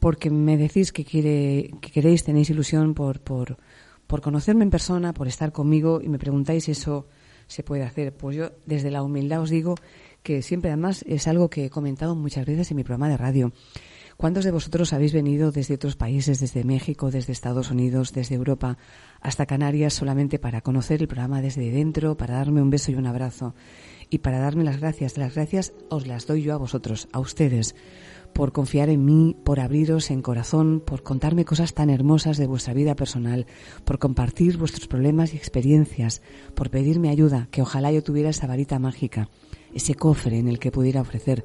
porque 0.00 0.30
me 0.30 0.56
decís 0.56 0.92
que, 0.92 1.04
quiere, 1.04 1.72
que 1.82 1.90
queréis, 1.90 2.24
tenéis 2.24 2.48
ilusión 2.48 2.94
por, 2.94 3.20
por, 3.20 3.58
por 4.06 4.20
conocerme 4.20 4.64
en 4.64 4.70
persona, 4.70 5.12
por 5.12 5.28
estar 5.28 5.52
conmigo 5.52 6.00
y 6.02 6.08
me 6.08 6.18
preguntáis 6.18 6.64
si 6.64 6.72
eso 6.72 7.08
se 7.46 7.62
puede 7.62 7.82
hacer. 7.82 8.16
Pues 8.16 8.36
yo 8.36 8.50
desde 8.66 8.90
la 8.90 9.02
humildad 9.02 9.40
os 9.40 9.50
digo 9.50 9.74
que 10.22 10.42
siempre 10.42 10.70
además 10.70 11.04
es 11.06 11.28
algo 11.28 11.50
que 11.50 11.66
he 11.66 11.70
comentado 11.70 12.14
muchas 12.14 12.46
veces 12.46 12.70
en 12.70 12.76
mi 12.76 12.84
programa 12.84 13.08
de 13.08 13.16
radio. 13.16 13.52
¿Cuántos 14.16 14.44
de 14.44 14.52
vosotros 14.52 14.92
habéis 14.92 15.12
venido 15.12 15.50
desde 15.50 15.74
otros 15.74 15.96
países, 15.96 16.38
desde 16.38 16.62
México, 16.62 17.10
desde 17.10 17.32
Estados 17.32 17.72
Unidos, 17.72 18.12
desde 18.12 18.36
Europa 18.36 18.78
hasta 19.20 19.44
Canarias 19.44 19.92
solamente 19.92 20.38
para 20.38 20.60
conocer 20.60 21.00
el 21.00 21.08
programa 21.08 21.42
desde 21.42 21.70
dentro, 21.72 22.16
para 22.16 22.34
darme 22.34 22.62
un 22.62 22.70
beso 22.70 22.92
y 22.92 22.94
un 22.94 23.06
abrazo 23.06 23.54
y 24.10 24.18
para 24.18 24.38
darme 24.38 24.62
las 24.62 24.78
gracias? 24.78 25.18
Las 25.18 25.34
gracias 25.34 25.72
os 25.90 26.06
las 26.06 26.26
doy 26.26 26.42
yo 26.42 26.54
a 26.54 26.58
vosotros, 26.58 27.08
a 27.12 27.18
ustedes, 27.18 27.74
por 28.34 28.52
confiar 28.52 28.90
en 28.90 29.04
mí, 29.04 29.36
por 29.44 29.60
abriros 29.60 30.10
en 30.10 30.20
corazón, 30.20 30.82
por 30.84 31.02
contarme 31.02 31.44
cosas 31.44 31.72
tan 31.72 31.88
hermosas 31.88 32.36
de 32.36 32.46
vuestra 32.46 32.74
vida 32.74 32.96
personal, 32.96 33.46
por 33.84 33.98
compartir 33.98 34.58
vuestros 34.58 34.88
problemas 34.88 35.32
y 35.32 35.36
experiencias, 35.36 36.20
por 36.54 36.68
pedirme 36.68 37.08
ayuda, 37.08 37.48
que 37.50 37.62
ojalá 37.62 37.92
yo 37.92 38.02
tuviera 38.02 38.30
esa 38.30 38.48
varita 38.48 38.78
mágica, 38.78 39.30
ese 39.72 39.94
cofre 39.94 40.38
en 40.38 40.48
el 40.48 40.58
que 40.58 40.72
pudiera 40.72 41.00
ofrecer 41.00 41.44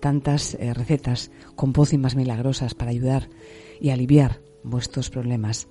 tantas 0.00 0.54
eh, 0.54 0.72
recetas 0.72 1.30
con 1.54 1.74
pócimas 1.74 2.16
milagrosas 2.16 2.74
para 2.74 2.90
ayudar 2.90 3.28
y 3.78 3.90
aliviar 3.90 4.40
vuestros 4.64 5.10
problemas. 5.10 5.68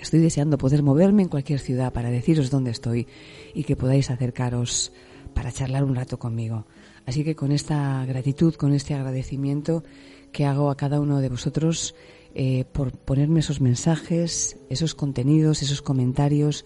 Estoy 0.00 0.20
deseando 0.20 0.58
poder 0.58 0.82
moverme 0.82 1.22
en 1.22 1.28
cualquier 1.28 1.58
ciudad 1.58 1.92
para 1.92 2.10
deciros 2.10 2.50
dónde 2.50 2.70
estoy 2.70 3.08
y 3.54 3.64
que 3.64 3.76
podáis 3.76 4.10
acercaros 4.10 4.92
para 5.34 5.52
charlar 5.52 5.84
un 5.84 5.94
rato 5.94 6.18
conmigo. 6.18 6.66
Así 7.10 7.24
que 7.24 7.34
con 7.34 7.50
esta 7.50 8.06
gratitud, 8.06 8.54
con 8.54 8.72
este 8.72 8.94
agradecimiento 8.94 9.82
que 10.30 10.46
hago 10.46 10.70
a 10.70 10.76
cada 10.76 11.00
uno 11.00 11.18
de 11.18 11.28
vosotros 11.28 11.96
eh, 12.36 12.66
por 12.70 12.92
ponerme 12.92 13.40
esos 13.40 13.60
mensajes, 13.60 14.56
esos 14.68 14.94
contenidos, 14.94 15.60
esos 15.60 15.82
comentarios, 15.82 16.64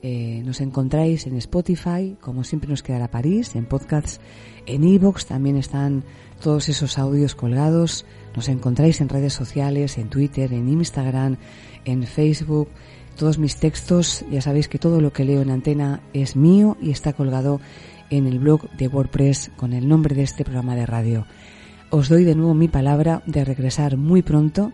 eh, 0.00 0.40
nos 0.44 0.60
encontráis 0.60 1.26
en 1.26 1.36
Spotify, 1.36 2.16
como 2.20 2.44
siempre 2.44 2.70
nos 2.70 2.84
quedará 2.84 3.10
París, 3.10 3.56
en 3.56 3.66
podcasts, 3.66 4.20
en 4.66 4.84
iVoox 4.84 5.26
también 5.26 5.56
están 5.56 6.04
todos 6.40 6.68
esos 6.68 6.96
audios 6.96 7.34
colgados. 7.34 8.06
Nos 8.36 8.48
encontráis 8.48 9.00
en 9.00 9.08
redes 9.08 9.32
sociales, 9.32 9.98
en 9.98 10.10
Twitter, 10.10 10.52
en 10.52 10.68
Instagram, 10.68 11.38
en 11.84 12.04
Facebook. 12.04 12.68
Todos 13.16 13.36
mis 13.36 13.56
textos, 13.56 14.24
ya 14.30 14.42
sabéis 14.42 14.68
que 14.68 14.78
todo 14.78 15.00
lo 15.00 15.12
que 15.12 15.24
leo 15.24 15.42
en 15.42 15.50
antena 15.50 16.02
es 16.12 16.36
mío 16.36 16.76
y 16.80 16.92
está 16.92 17.14
colgado 17.14 17.60
en 18.12 18.26
el 18.26 18.38
blog 18.38 18.70
de 18.72 18.88
WordPress 18.88 19.50
con 19.56 19.72
el 19.72 19.88
nombre 19.88 20.14
de 20.14 20.22
este 20.22 20.44
programa 20.44 20.76
de 20.76 20.86
radio. 20.86 21.26
Os 21.90 22.08
doy 22.08 22.24
de 22.24 22.34
nuevo 22.34 22.52
mi 22.52 22.68
palabra 22.68 23.22
de 23.26 23.44
regresar 23.44 23.96
muy 23.96 24.22
pronto. 24.22 24.70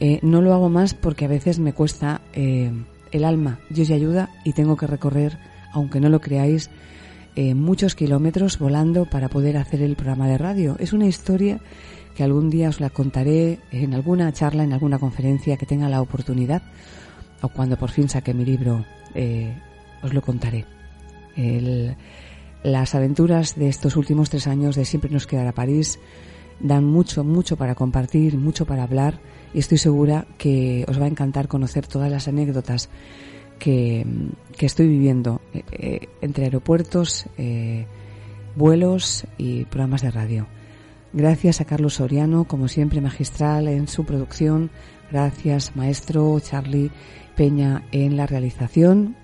Eh, 0.00 0.18
no 0.22 0.40
lo 0.40 0.54
hago 0.54 0.70
más 0.70 0.94
porque 0.94 1.26
a 1.26 1.28
veces 1.28 1.58
me 1.58 1.74
cuesta 1.74 2.22
eh, 2.32 2.72
el 3.12 3.24
alma, 3.24 3.60
Dios 3.68 3.90
y 3.90 3.92
ayuda 3.92 4.30
y 4.44 4.54
tengo 4.54 4.76
que 4.76 4.86
recorrer, 4.86 5.38
aunque 5.72 6.00
no 6.00 6.08
lo 6.08 6.20
creáis, 6.20 6.70
eh, 7.36 7.54
muchos 7.54 7.94
kilómetros 7.94 8.58
volando 8.58 9.04
para 9.04 9.28
poder 9.28 9.58
hacer 9.58 9.82
el 9.82 9.94
programa 9.94 10.26
de 10.26 10.38
radio. 10.38 10.76
Es 10.78 10.94
una 10.94 11.06
historia 11.06 11.60
que 12.16 12.24
algún 12.24 12.48
día 12.48 12.70
os 12.70 12.80
la 12.80 12.88
contaré 12.88 13.58
en 13.70 13.92
alguna 13.92 14.32
charla, 14.32 14.64
en 14.64 14.72
alguna 14.72 14.98
conferencia 14.98 15.58
que 15.58 15.66
tenga 15.66 15.88
la 15.90 16.00
oportunidad 16.00 16.62
o 17.42 17.48
cuando 17.48 17.76
por 17.76 17.90
fin 17.90 18.08
saque 18.08 18.32
mi 18.32 18.44
libro, 18.44 18.84
eh, 19.14 19.54
os 20.02 20.14
lo 20.14 20.22
contaré. 20.22 20.64
Las 22.62 22.94
aventuras 22.94 23.56
de 23.56 23.68
estos 23.68 23.96
últimos 23.96 24.30
tres 24.30 24.46
años 24.46 24.76
de 24.76 24.84
Siempre 24.84 25.10
nos 25.10 25.26
quedará 25.26 25.52
París 25.52 25.98
dan 26.60 26.84
mucho, 26.84 27.24
mucho 27.24 27.56
para 27.56 27.74
compartir, 27.74 28.36
mucho 28.36 28.66
para 28.66 28.82
hablar 28.82 29.18
y 29.54 29.58
estoy 29.58 29.78
segura 29.78 30.26
que 30.36 30.84
os 30.88 31.00
va 31.00 31.06
a 31.06 31.08
encantar 31.08 31.48
conocer 31.48 31.86
todas 31.86 32.10
las 32.10 32.28
anécdotas 32.28 32.90
que, 33.58 34.06
estoy 34.58 34.88
viviendo 34.88 35.40
eh, 35.52 35.64
eh, 35.72 36.08
entre 36.20 36.44
aeropuertos, 36.44 37.26
vuelos 38.56 39.24
y 39.38 39.64
programas 39.64 40.02
de 40.02 40.10
radio. 40.10 40.46
Gracias 41.12 41.60
a 41.60 41.64
Carlos 41.64 41.94
Soriano, 41.94 42.44
como 42.44 42.68
siempre 42.68 43.00
magistral 43.00 43.66
en 43.66 43.88
su 43.88 44.04
producción. 44.04 44.70
Gracias, 45.10 45.74
maestro 45.74 46.38
Charlie 46.38 46.90
Peña, 47.36 47.82
en 47.90 48.16
la 48.16 48.26
realización. 48.26 49.16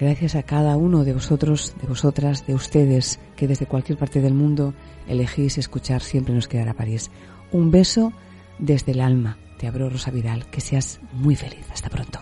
Gracias 0.00 0.36
a 0.36 0.44
cada 0.44 0.76
uno 0.76 1.04
de 1.04 1.12
vosotros, 1.12 1.74
de 1.80 1.88
vosotras, 1.88 2.46
de 2.46 2.54
ustedes, 2.54 3.18
que 3.36 3.48
desde 3.48 3.66
cualquier 3.66 3.98
parte 3.98 4.20
del 4.20 4.32
mundo 4.32 4.74
elegís 5.08 5.58
escuchar 5.58 6.02
Siempre 6.02 6.34
nos 6.34 6.46
quedará 6.46 6.74
París. 6.74 7.10
Un 7.50 7.70
beso 7.70 8.12
desde 8.58 8.92
el 8.92 9.00
alma. 9.00 9.38
Te 9.58 9.66
abro 9.66 9.90
Rosa 9.90 10.12
Vidal. 10.12 10.46
Que 10.46 10.60
seas 10.60 11.00
muy 11.12 11.34
feliz. 11.34 11.66
Hasta 11.72 11.88
pronto. 11.90 12.20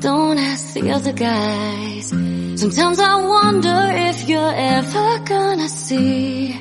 Don't 0.00 0.38
ask 0.38 0.74
the 0.74 0.92
other 0.92 1.12
guys. 1.12 2.10
Sometimes 2.60 3.00
I 3.00 3.16
wonder 3.16 3.80
if 4.08 4.28
you're 4.28 4.54
ever 4.54 5.18
gonna 5.24 5.68
see. 5.68 6.54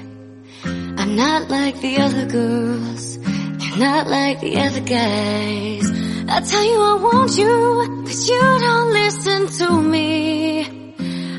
I'm 0.65 1.15
not 1.15 1.47
like 1.47 1.79
the 1.79 1.97
other 1.97 2.25
girls. 2.25 3.17
You're 3.17 3.77
not 3.77 4.07
like 4.07 4.41
the 4.41 4.57
other 4.57 4.81
guys. 4.81 5.85
I 6.27 6.41
tell 6.41 6.65
you 6.65 6.81
I 6.81 6.93
want 6.95 7.37
you, 7.37 8.03
but 8.05 8.27
you 8.27 8.39
don't 8.39 8.93
listen 8.93 9.47
to 9.59 9.81
me. 9.83 10.87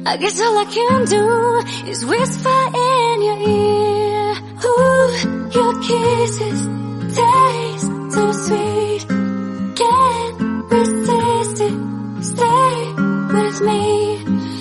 I 0.07 0.17
guess 0.19 0.41
all 0.41 0.57
I 0.57 0.67
can 0.67 1.05
do 1.05 1.91
is 1.91 2.07
whisper 2.07 2.61
in 2.93 3.23
your 3.29 3.39
ear. 3.57 4.35
Ooh, 4.65 5.51
your 5.51 5.73
kisses 5.83 6.61
taste 7.17 7.91
so 8.15 8.33
sweet. 8.33 9.18
Me 13.61 14.17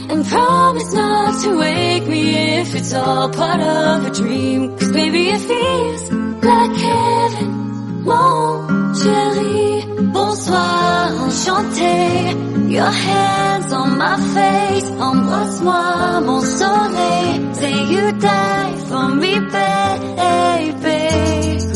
and 0.09 0.25
promise 0.25 0.93
not 0.93 1.41
to 1.43 1.57
wake 1.57 2.07
me 2.07 2.59
if 2.61 2.75
it's 2.75 2.93
all 2.93 3.29
part 3.29 3.59
of 3.59 4.05
a 4.05 4.09
dream. 4.11 4.77
Cause 4.77 4.91
baby 4.91 5.29
it 5.29 5.39
feels 5.39 6.11
like 6.11 6.75
heaven. 6.75 8.03
Mon 8.03 8.93
chéri, 8.93 9.85
bonsoir, 10.13 11.11
enchanté. 11.25 12.69
Your 12.69 12.91
hands 12.91 13.73
on 13.73 13.97
my 13.97 14.17
face, 14.35 14.89
embrasse-moi, 14.89 16.21
mon 16.21 16.41
soleil. 16.41 17.53
Say 17.55 17.73
you 17.93 18.11
die 18.13 18.75
for 18.87 19.07
me, 19.09 19.39
baby. 19.39 20.99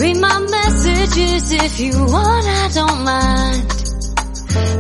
Read 0.02 0.18
my 0.18 0.40
messages 0.40 1.52
if 1.52 1.80
you 1.80 1.94
want, 1.98 2.46
I 2.48 2.70
don't 2.74 3.04
mind. 3.04 3.71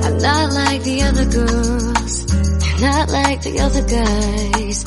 I'm 0.03 0.18
not 0.18 0.53
like 0.53 0.84
the 0.84 1.02
other 1.03 1.26
girls. 1.26 2.14
You're 2.65 2.82
not 2.90 3.10
like 3.10 3.41
the 3.41 3.60
other 3.60 3.84
guys. 3.84 4.84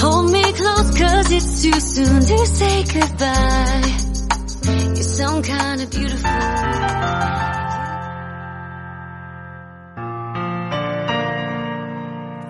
Hold 0.00 0.30
me 0.32 0.42
close 0.52 0.98
cause 0.98 1.30
it's 1.32 1.62
too 1.62 1.80
soon 1.80 2.20
to 2.20 2.46
say 2.46 2.84
goodbye. 2.84 3.98
You're 4.94 5.10
some 5.20 5.42
kind 5.42 5.82
of 5.82 5.90
beautiful. 5.90 6.30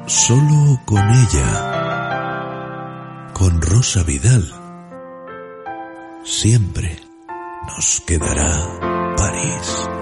Solo 0.06 0.80
con 0.84 1.10
ella. 1.10 1.50
Con 3.32 3.60
Rosa 3.62 4.02
Vidal. 4.02 4.44
Siempre 6.24 6.96
nos 7.66 8.00
quedará 8.06 9.14
París. 9.16 10.01